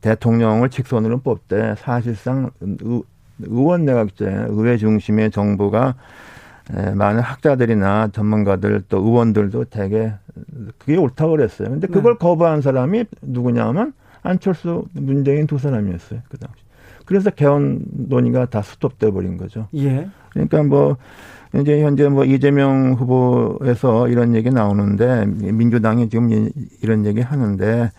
대통령을 0.00 0.70
직선으로 0.70 1.20
뽑되 1.20 1.74
사실상 1.76 2.50
의원 3.40 3.84
내각제 3.84 4.46
의회 4.48 4.76
중심의 4.76 5.30
정부가 5.30 5.94
예, 5.94 5.94
많은 6.94 7.20
학자들이나 7.20 8.08
전문가들 8.12 8.84
또 8.88 8.98
의원들도 8.98 9.66
되게 9.66 10.12
그게 10.78 10.96
옳다고 10.96 11.32
그랬어요. 11.32 11.70
근데 11.70 11.86
그걸 11.86 12.14
네. 12.14 12.18
거부한 12.18 12.60
사람이 12.60 13.04
누구냐면 13.22 13.92
안철수, 14.22 14.84
문재인 14.92 15.46
두 15.46 15.58
사람이었어요. 15.58 16.20
그 16.28 16.38
당시. 16.38 16.62
그래서 17.06 17.30
개헌 17.30 17.84
논의가 18.08 18.46
다 18.46 18.60
스톱돼 18.60 19.10
버린 19.12 19.38
거죠. 19.38 19.68
예. 19.74 20.08
그러니까 20.30 20.62
뭐 20.62 20.98
이제 21.54 21.82
현재 21.82 22.06
뭐 22.08 22.24
이재명 22.24 22.92
후보에서 22.92 24.08
이런 24.08 24.34
얘기 24.34 24.50
나오는데 24.50 25.24
민주당이 25.26 26.10
지금 26.10 26.50
이런 26.82 27.06
얘기 27.06 27.22
하는데 27.22 27.90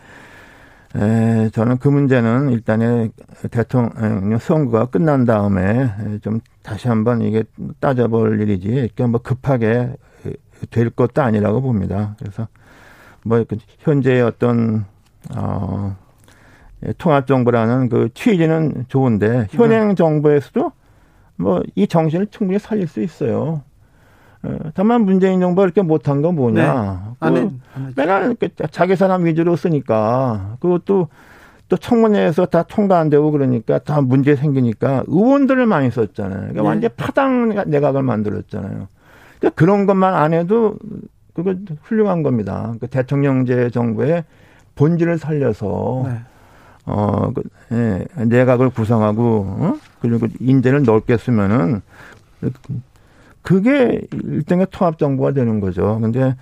에, 0.95 1.49
저는 1.49 1.78
그 1.78 1.88
문제는 1.88 2.49
일단에 2.49 3.10
대통령 3.52 4.38
선거가 4.40 4.88
끝난 4.88 5.26
다음에 5.26 5.90
좀 6.22 6.40
다시 6.64 6.88
한번 6.88 7.22
이게 7.22 7.44
따져볼 7.80 8.41
일이지, 8.41 8.68
그러니까 8.70 9.07
뭐 9.07 9.22
급하게 9.22 9.94
될 10.72 10.90
것도 10.90 11.22
아니라고 11.22 11.61
봅니다. 11.61 12.16
그래서 12.20 12.48
뭐 13.24 13.44
현재의 13.80 14.24
어떤, 14.24 14.86
어, 15.36 15.95
통합 16.98 17.28
정부라는 17.28 17.90
그 17.90 18.10
취지는 18.14 18.86
좋은데 18.88 19.48
현행 19.52 19.90
네. 19.90 19.95
정부에서도 19.95 20.72
뭐 21.36 21.61
이 21.76 21.88
정신을 21.88 22.28
충분히 22.28 22.60
살릴 22.60 22.88
수 22.88 23.02
있어요. 23.02 23.64
어, 24.44 24.57
다만 24.74 25.03
문재인 25.03 25.40
정부가 25.41 25.66
이렇게 25.66 25.82
못한 25.82 26.22
건 26.22 26.36
뭐냐. 26.36 27.16
네. 27.22 27.30
그, 27.30 27.60
맨날 27.95 28.36
자기 28.72 28.95
사람 28.95 29.26
위주로 29.26 29.56
쓰니까 29.56 30.57
그것도 30.60 31.10
또 31.68 31.78
청문회에서 31.78 32.48
다 32.48 32.64
통과 32.64 32.99
안 32.99 33.10
되고 33.10 33.32
그러니까 33.32 33.78
다 33.80 34.02
문제 34.02 34.36
생기니까 34.36 35.03
의원들을 35.07 35.66
많이 35.68 35.91
썼잖아요. 35.91 36.40
그러니까 36.40 36.61
네. 36.61 36.68
완전 36.68 36.90
파당 36.98 37.64
내각을 37.68 38.02
만들었잖아요. 38.02 38.88
그러니까 39.40 39.56
그런 39.56 39.86
것만 39.86 40.16
안 40.16 40.34
해도 40.34 40.78
그거 41.34 41.53
훌륭한 41.84 42.24
겁니다. 42.24 42.74
그 42.80 42.88
대통령제 42.88 43.70
정부의 43.70 44.24
본질을 44.76 45.20
살려서 45.20 46.03
네. 46.06 46.20
어, 46.86 47.32
그, 47.34 47.44
예, 47.72 48.06
내각을 48.26 48.72
구성하고 48.72 49.45
어? 49.60 49.76
그리고 50.02 50.28
인재를 50.40 50.84
넓게 50.84 51.18
쓰면은 51.18 51.82
그게 53.41 54.02
일종의 54.24 54.68
통합 54.72 54.98
정부가 54.98 55.32
되는 55.32 55.60
거죠. 55.60 55.99
근데 56.02 56.36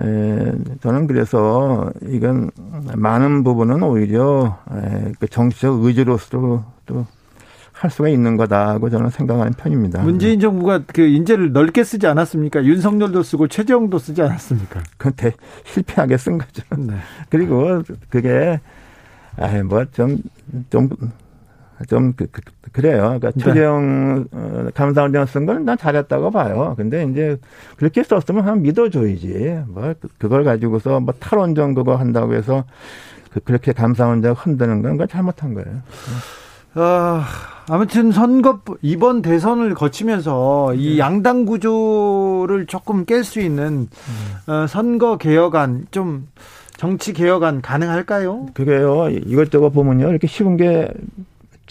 에, 0.00 0.52
저는 0.80 1.06
그래서 1.06 1.90
이건 2.02 2.50
많은 2.94 3.44
부분은 3.44 3.82
오히려 3.82 4.58
에, 4.72 5.12
그 5.20 5.28
정치적 5.28 5.84
의지로서 5.84 6.64
또할 6.86 7.90
수가 7.90 8.08
있는 8.08 8.36
거다고 8.36 8.88
저는 8.88 9.10
생각하는 9.10 9.52
편입니다. 9.52 10.02
문재인 10.02 10.40
정부가 10.40 10.82
그 10.86 11.02
인재를 11.02 11.52
넓게 11.52 11.84
쓰지 11.84 12.06
않았습니까? 12.06 12.64
윤석열도 12.64 13.22
쓰고 13.22 13.48
최재형도 13.48 13.98
쓰지 13.98 14.22
않았습니까? 14.22 14.80
그건 14.96 15.32
실패하게 15.64 16.16
쓴 16.16 16.38
거죠. 16.38 16.62
네. 16.78 16.94
그리고 17.28 17.82
그게 18.08 18.60
아뭐좀좀 19.36 20.22
좀, 20.70 20.88
좀 21.88 22.12
그, 22.14 22.26
그, 22.26 22.80
래요 22.80 23.18
그러니까 23.18 23.30
네. 23.32 23.44
최재형 23.44 24.26
어, 24.32 24.68
감사원장 24.74 25.26
쓴 25.26 25.46
거는 25.46 25.64
난 25.64 25.76
잘했다고 25.76 26.30
봐요. 26.30 26.74
근데 26.76 27.04
이제 27.04 27.38
그렇게 27.76 28.02
썼으면 28.02 28.46
한 28.46 28.62
믿어줘야지. 28.62 29.62
뭐 29.68 29.94
그, 30.00 30.08
그걸 30.18 30.44
가지고서 30.44 31.00
뭐 31.00 31.12
탈원전 31.18 31.74
그거 31.74 31.96
한다고 31.96 32.34
해서 32.34 32.64
그, 33.32 33.40
그렇게 33.40 33.72
감사원장 33.72 34.34
흔드는 34.36 34.82
건 34.82 34.92
그건 34.92 35.08
잘못한 35.08 35.54
거예요. 35.54 35.82
아, 36.74 37.26
아무튼 37.68 38.12
선거 38.12 38.60
이번 38.80 39.20
대선을 39.20 39.74
거치면서 39.74 40.74
이 40.74 40.94
네. 40.94 40.98
양당 40.98 41.44
구조를 41.44 42.66
조금 42.66 43.04
깰 43.04 43.22
수 43.22 43.40
있는 43.40 43.88
음. 43.90 44.52
어, 44.52 44.66
선거 44.66 45.18
개혁안 45.18 45.86
좀 45.90 46.28
정치 46.76 47.12
개혁안 47.12 47.60
가능할까요? 47.62 48.46
그게요. 48.54 49.08
이것저것 49.10 49.70
보면요. 49.70 50.08
이렇게 50.08 50.26
쉬운 50.26 50.56
게 50.56 50.88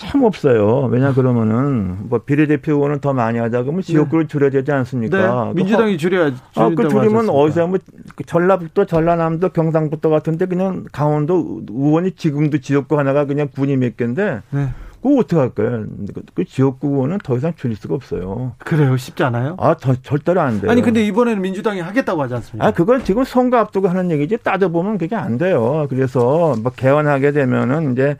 참 0.01 0.23
없어요. 0.23 0.87
왜냐 0.91 1.13
그러면은 1.13 2.09
뭐 2.09 2.19
비례대표 2.19 2.73
의원은 2.73 2.99
더 2.99 3.13
많이 3.13 3.37
하자 3.37 3.61
그러면 3.61 3.81
지역구를 3.81 4.25
네. 4.25 4.27
줄여야 4.27 4.49
되지 4.49 4.71
않습니까? 4.71 5.45
네. 5.45 5.53
민주당이 5.53 5.97
줄여야 5.97 6.31
아, 6.55 6.69
그 6.69 6.87
줄이면 6.87 7.29
어디서 7.29 7.67
뭐 7.67 7.79
전라북도, 8.25 8.85
전라남도, 8.85 9.49
경상북도 9.49 10.09
같은데 10.09 10.45
그냥 10.47 10.85
강원도 10.91 11.61
의원이 11.69 12.13
지금도 12.13 12.59
지역구 12.59 12.97
하나가 12.97 13.25
그냥 13.25 13.49
군이 13.53 13.77
몇 13.77 13.95
개인데 13.95 14.41
네. 14.49 14.69
그거 15.01 15.19
어떻게 15.19 15.35
할 15.35 15.49
거예요? 15.49 15.85
그, 16.13 16.21
그 16.33 16.45
지역구 16.45 16.87
의원은 16.87 17.19
더 17.23 17.35
이상 17.35 17.53
줄일 17.55 17.75
수가 17.75 17.95
없어요. 17.95 18.53
그래요? 18.59 18.95
쉽지 18.97 19.23
않아요? 19.23 19.55
아, 19.59 19.75
더, 19.75 19.95
절대로 19.95 20.41
안 20.41 20.61
돼요. 20.61 20.69
아니, 20.69 20.81
근데 20.81 21.03
이번에는 21.05 21.41
민주당이 21.41 21.81
하겠다고 21.81 22.21
하지 22.21 22.35
않습니까? 22.35 22.67
아, 22.67 22.71
그건 22.71 23.03
지금 23.03 23.23
선거 23.23 23.57
앞두고 23.57 23.87
하는 23.87 24.11
얘기지 24.11 24.37
따져보면 24.43 24.99
그게 24.99 25.15
안 25.15 25.39
돼요. 25.39 25.87
그래서 25.89 26.55
뭐 26.61 26.71
개헌하게 26.75 27.31
되면은 27.31 27.93
이제 27.93 28.17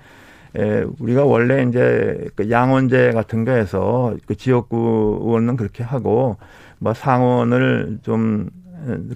에, 0.55 0.83
우리가 0.99 1.23
원래 1.23 1.63
이제 1.63 2.27
그 2.35 2.49
양원제 2.49 3.11
같은 3.11 3.45
거에서 3.45 4.15
그 4.25 4.35
지역구 4.35 5.19
의원은 5.21 5.55
그렇게 5.55 5.83
하고 5.83 6.37
뭐 6.79 6.93
상원을 6.93 7.99
좀 8.03 8.49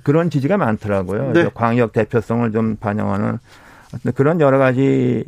그런 0.04 0.30
지지가 0.30 0.58
많더라고요. 0.58 1.34
네. 1.34 1.50
광역 1.54 1.92
대표성을 1.92 2.52
좀 2.52 2.76
반영하는 2.76 3.40
그런 4.14 4.40
여러 4.40 4.58
가지 4.58 5.24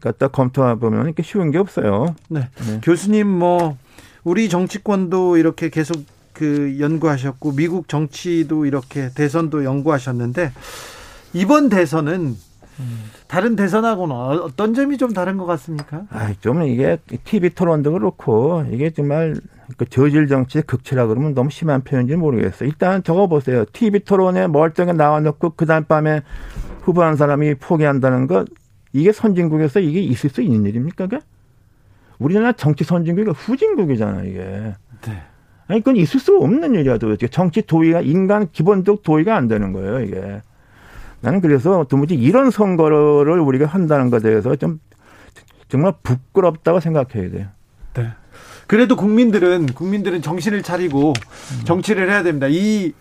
갖다 0.00 0.28
검토해 0.28 0.76
보면 0.76 1.06
이렇게 1.06 1.22
쉬운 1.22 1.50
게 1.50 1.58
없어요. 1.58 2.14
네. 2.28 2.48
네. 2.66 2.80
교수님 2.82 3.26
뭐 3.26 3.76
우리 4.24 4.48
정치권도 4.48 5.36
이렇게 5.36 5.68
계속 5.70 5.96
그 6.32 6.76
연구하셨고 6.78 7.52
미국 7.52 7.88
정치도 7.88 8.66
이렇게 8.66 9.10
대선도 9.14 9.64
연구하셨는데 9.64 10.52
이번 11.32 11.68
대선은 11.68 12.36
다른 13.26 13.56
대선하고는 13.56 14.14
어떤 14.14 14.74
점이 14.74 14.98
좀 14.98 15.12
다른 15.12 15.36
것 15.36 15.46
같습니까? 15.46 16.04
아, 16.10 16.32
좀 16.40 16.62
이게 16.62 16.98
TV 17.24 17.50
토론도 17.50 17.92
그렇고 17.92 18.64
이게 18.70 18.90
정말 18.90 19.36
그 19.76 19.86
저질 19.86 20.26
정치의 20.26 20.62
극치라 20.62 21.06
그러면 21.06 21.34
너무 21.34 21.50
심한 21.50 21.82
표현인지 21.82 22.16
모르겠어요. 22.16 22.68
일단 22.68 23.02
적어 23.02 23.26
보세요. 23.28 23.64
TV 23.72 24.00
토론에 24.00 24.48
멀쩡히 24.48 24.92
나와 24.94 25.20
놓고 25.20 25.50
그다음 25.50 25.84
밤에 25.84 26.22
후보한 26.82 27.16
사람이 27.16 27.54
포기한다는 27.56 28.26
것 28.26 28.48
이게 28.92 29.12
선진국에서 29.12 29.80
이게 29.80 30.00
있을 30.00 30.30
수 30.30 30.42
있는 30.42 30.66
일입니까? 30.66 31.06
그게? 31.06 31.22
우리나라 32.18 32.52
정치 32.52 32.84
선진국이 32.84 33.30
후진국이잖아 33.30 34.24
이게. 34.24 34.74
네. 35.06 35.22
아니 35.68 35.80
그건 35.80 35.96
있을 35.96 36.18
수 36.18 36.36
없는 36.36 36.74
일이야 36.74 36.98
도대체 36.98 37.28
정치 37.28 37.62
도의가 37.62 38.00
인간 38.00 38.50
기본적 38.50 39.02
도의가 39.04 39.36
안 39.36 39.46
되는 39.46 39.72
거예요 39.72 40.00
이게. 40.00 40.42
나는 41.20 41.40
그래서 41.40 41.84
도무지 41.88 42.14
이런 42.14 42.50
선거를 42.50 43.40
우리가 43.40 43.66
한다는 43.66 44.10
것에 44.10 44.28
대해서 44.28 44.56
좀 44.56 44.80
정말 45.68 45.92
부끄럽다고 46.02 46.80
생각해야 46.80 47.30
돼요. 47.30 47.46
네. 47.94 48.08
그래도 48.66 48.96
국민들은 48.96 49.66
국민들은 49.66 50.22
정신을 50.22 50.62
차리고 50.62 51.12
정치를 51.64 52.10
해야 52.10 52.22
됩니다. 52.22 52.46
이 52.48 52.92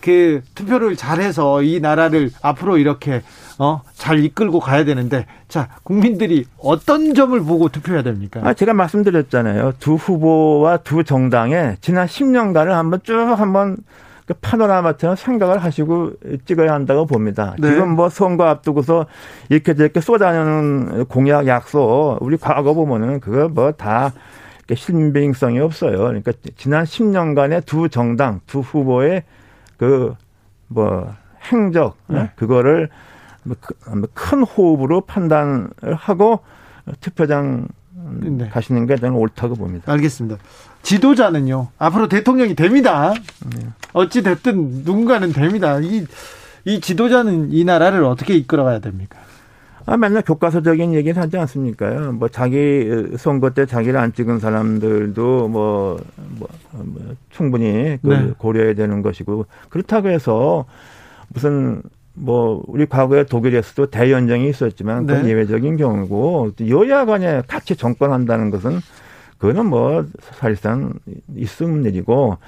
그 0.00 0.42
투표를 0.54 0.96
잘해서 0.96 1.62
이 1.62 1.80
나라를 1.80 2.30
앞으로 2.42 2.78
이렇게 2.78 3.22
어, 3.58 3.82
잘 3.94 4.24
이끌고 4.24 4.60
가야 4.60 4.84
되는데, 4.84 5.26
자, 5.48 5.68
국민들이 5.82 6.44
어떤 6.58 7.14
점을 7.14 7.38
보고 7.40 7.68
투표해야 7.68 8.02
됩니까? 8.04 8.40
아, 8.44 8.54
제가 8.54 8.72
말씀드렸잖아요. 8.72 9.72
두 9.80 9.94
후보와 9.94 10.78
두 10.78 11.02
정당에 11.02 11.74
지난 11.80 12.06
10년간을 12.06 12.68
한번 12.68 13.00
쭉 13.02 13.14
한번 13.18 13.76
그 14.28 14.34
파노라마처럼 14.34 15.16
생각을 15.16 15.58
하시고 15.64 16.12
찍어야 16.44 16.72
한다고 16.72 17.06
봅니다. 17.06 17.56
네. 17.58 17.70
지금 17.70 17.90
뭐 17.90 18.08
선거 18.08 18.44
앞두고서 18.44 19.06
이렇게 19.48 19.74
저렇게 19.74 20.00
쏟아내는 20.00 21.06
공약 21.06 21.48
약속 21.48 22.18
우리 22.20 22.36
과거 22.36 22.74
보면은 22.74 23.18
그거 23.18 23.48
뭐다 23.48 24.12
신빙성이 24.72 25.58
없어요. 25.58 25.96
그러니까 25.96 26.32
지난 26.56 26.84
10년간의 26.84 27.66
두 27.66 27.88
정당, 27.88 28.40
두 28.46 28.60
후보의 28.60 29.24
그 29.76 30.14
뭐 30.68 31.12
행적 31.50 31.96
네. 32.06 32.30
그거를 32.36 32.88
뭐 33.42 33.56
그, 33.60 33.74
큰 34.14 34.42
호흡으로 34.42 35.00
판단을 35.02 35.70
하고 35.96 36.40
투표장 37.00 37.66
네. 38.20 38.48
가시는 38.48 38.86
게 38.86 38.96
저는 38.96 39.16
옳다고 39.16 39.54
봅니다. 39.54 39.90
알겠습니다. 39.92 40.38
지도자는요 40.82 41.68
앞으로 41.78 42.08
대통령이 42.08 42.54
됩니다. 42.54 43.12
네. 43.54 43.66
어찌 43.92 44.22
됐든 44.22 44.84
누군가는 44.84 45.32
됩니다. 45.32 45.78
이, 45.80 46.06
이 46.64 46.80
지도자는 46.80 47.52
이 47.52 47.64
나라를 47.64 48.04
어떻게 48.04 48.34
이끌어가야 48.34 48.78
됩니까? 48.80 49.18
아, 49.86 49.96
맨날 49.96 50.22
교과서적인 50.22 50.92
얘기를 50.92 51.20
하지 51.20 51.38
않습니까? 51.38 52.12
뭐, 52.12 52.28
자기 52.28 52.86
선거 53.16 53.50
때 53.50 53.64
자기를 53.64 53.98
안 53.98 54.12
찍은 54.12 54.38
사람들도 54.38 55.48
뭐, 55.48 55.98
뭐, 56.38 56.48
뭐 56.72 57.14
충분히 57.30 57.96
그 58.02 58.08
네. 58.08 58.30
고려해야 58.36 58.74
되는 58.74 59.00
것이고, 59.00 59.46
그렇다고 59.70 60.10
해서 60.10 60.66
무슨 61.28 61.82
뭐 62.12 62.62
우리 62.66 62.84
과거에 62.84 63.24
독일에서도 63.24 63.86
대연정이 63.86 64.48
있었지만 64.50 65.06
그건 65.06 65.22
네. 65.22 65.30
예외적인 65.30 65.76
경우고 65.76 66.52
여야 66.68 67.04
간에 67.04 67.42
같이 67.46 67.76
정권한다는 67.76 68.50
것은 68.50 68.80
그거는 69.38 69.66
뭐 69.66 70.04
사실상 70.20 70.94
있음 71.36 71.86
일이고 71.86 72.38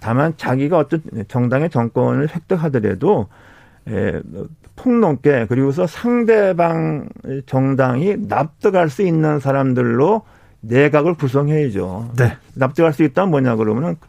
다만 0.00 0.34
자기가 0.36 0.78
어떤 0.78 1.02
정당의 1.28 1.70
정권을 1.70 2.28
획득하더라도 2.34 3.28
에, 3.88 4.20
폭넓게 4.76 5.46
그리고서 5.48 5.86
상대방 5.86 7.08
정당이 7.46 8.16
납득할 8.28 8.90
수 8.90 9.02
있는 9.02 9.40
사람들로 9.40 10.22
내각을 10.60 11.14
구성해야죠. 11.14 12.12
네. 12.16 12.36
납득할 12.54 12.92
수 12.92 13.02
있다면 13.02 13.30
뭐냐 13.30 13.56
그러면은 13.56 13.96
그 14.00 14.06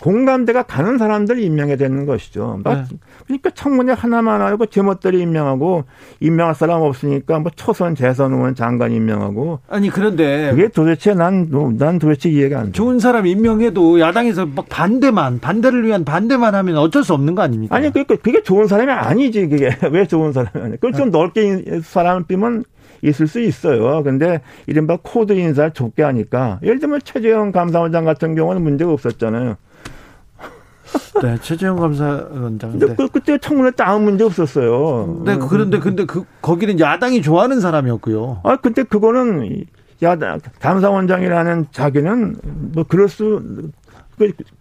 공감대가 0.00 0.62
가는 0.62 0.96
사람들 0.98 1.38
임명해야 1.38 1.76
되는 1.76 2.06
것이죠. 2.06 2.60
네. 2.64 2.84
그러니까 3.26 3.50
청문회 3.50 3.92
하나만 3.92 4.40
하고 4.40 4.66
제멋대로 4.66 5.18
임명하고 5.18 5.84
임명할 6.20 6.54
사람 6.54 6.82
없으니까 6.82 7.40
뭐 7.40 7.50
초선 7.54 7.94
재선 7.94 8.32
의원 8.32 8.54
장관 8.54 8.92
임명하고 8.92 9.60
아니 9.68 9.90
그런데 9.90 10.50
그게 10.50 10.68
도대체 10.68 11.14
난난 11.14 11.98
도대체 11.98 12.30
이해가 12.30 12.60
안 12.60 12.66
돼. 12.66 12.72
좋은 12.72 12.98
사람 12.98 13.26
임명해도 13.26 14.00
야당에서 14.00 14.46
막 14.46 14.66
반대만 14.68 15.40
반대를 15.40 15.84
위한 15.84 16.04
반대만 16.04 16.54
하면 16.54 16.76
어쩔 16.78 17.04
수 17.04 17.12
없는 17.12 17.34
거 17.34 17.42
아닙니까? 17.42 17.76
아니 17.76 17.90
그러니까 17.90 18.16
그게 18.16 18.42
좋은 18.42 18.66
사람이 18.66 18.90
아니지 18.90 19.48
그게 19.48 19.76
왜 19.90 20.06
좋은 20.06 20.32
사람이 20.32 20.64
아니. 20.64 20.72
그걸 20.72 20.92
좀 20.92 21.10
네. 21.10 21.18
넓게 21.18 21.80
사람을 21.82 22.24
삐면 22.24 22.64
있을 23.02 23.26
수 23.26 23.40
있어요. 23.40 24.02
근데 24.02 24.40
이른바 24.66 24.96
코드 25.02 25.34
인사를 25.34 25.72
좁게 25.72 26.02
하니까 26.02 26.58
예를 26.62 26.78
들면 26.78 27.00
최재형 27.04 27.52
감사원장 27.52 28.04
같은 28.04 28.34
경우는 28.34 28.62
문제가 28.62 28.92
없었잖아요. 28.92 29.56
네, 31.22 31.38
최재형 31.40 31.76
감사원장. 31.76 32.72
근데 32.72 32.86
네. 32.86 32.94
그, 32.96 33.08
그때 33.08 33.38
청문회 33.38 33.70
때 33.72 33.82
아무 33.82 34.04
문제 34.04 34.24
없었어요. 34.24 35.22
네, 35.24 35.38
그런데 35.38 35.78
근데 35.78 36.04
그 36.04 36.24
거기는 36.42 36.78
야당이 36.78 37.22
좋아하는 37.22 37.60
사람이었고요. 37.60 38.40
아, 38.42 38.56
근데 38.56 38.82
그거는 38.82 39.64
야당 40.02 40.40
감사원장이라는 40.60 41.66
자기는 41.72 42.36
뭐 42.74 42.84
그럴 42.86 43.08
수그 43.08 43.70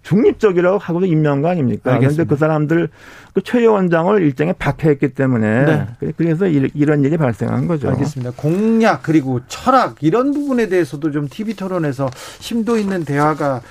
중립적이라고 0.03 0.77
하고도 0.77 1.05
임명한 1.05 1.41
거 1.41 1.49
아닙니까? 1.49 1.97
그런데 1.99 2.23
그 2.23 2.35
사람들 2.35 2.89
그최 3.33 3.59
의원장을 3.59 4.21
일정에 4.21 4.53
박해했기 4.53 5.09
때문에 5.15 5.65
네. 5.99 6.11
그래서 6.17 6.47
이런 6.47 7.03
일이 7.03 7.17
발생한 7.17 7.67
거죠. 7.67 7.89
알겠습니다. 7.89 8.33
공약 8.35 9.03
그리고 9.03 9.41
철학 9.47 9.95
이런 10.01 10.31
부분에 10.31 10.69
대해서도 10.69 11.11
좀 11.11 11.27
TV 11.27 11.55
토론에서 11.55 12.09
심도 12.39 12.77
있는 12.77 13.03
대화가 13.05 13.61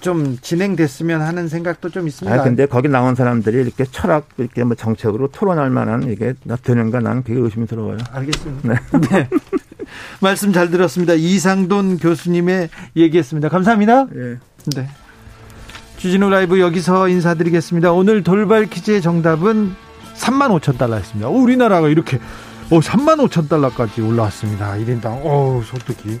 좀 0.00 0.36
진행됐으면 0.40 1.22
하는 1.22 1.48
생각도 1.48 1.88
좀 1.88 2.06
있습니다. 2.06 2.38
아, 2.38 2.42
근데 2.44 2.66
거기 2.66 2.88
나온 2.88 3.14
사람들이 3.14 3.56
이렇게 3.62 3.84
철학, 3.84 4.28
이렇게 4.36 4.62
뭐 4.64 4.74
정책으로 4.74 5.28
토론할 5.28 5.70
만한 5.70 6.10
이게 6.10 6.34
되는가 6.62 7.00
나는 7.00 7.22
그게 7.22 7.40
의심스러워요. 7.40 7.98
알겠습니다. 8.12 8.68
네. 8.68 8.78
네. 9.10 9.28
말씀 10.20 10.52
잘 10.52 10.70
들었습니다. 10.70 11.14
이상돈 11.14 11.98
교수님의 11.98 12.68
얘기했습니다. 12.96 13.48
감사합니다. 13.48 14.06
네. 14.06 14.36
네. 14.76 14.88
주진우 15.96 16.28
라이브 16.28 16.60
여기서 16.60 17.08
인사드리겠습니다. 17.08 17.92
오늘 17.92 18.22
돌발 18.22 18.66
퀴즈의 18.66 19.00
정답은 19.02 19.74
3만 20.14 20.60
5천 20.60 20.78
달러였습니다. 20.78 21.28
우리나라가 21.28 21.88
이렇게 21.88 22.18
오, 22.70 22.80
3만 22.80 23.16
5천 23.28 23.48
달러까지 23.48 24.02
올라왔습니다. 24.02 24.74
1인당. 24.74 25.24
오, 25.24 25.62
소득이. 25.64 26.20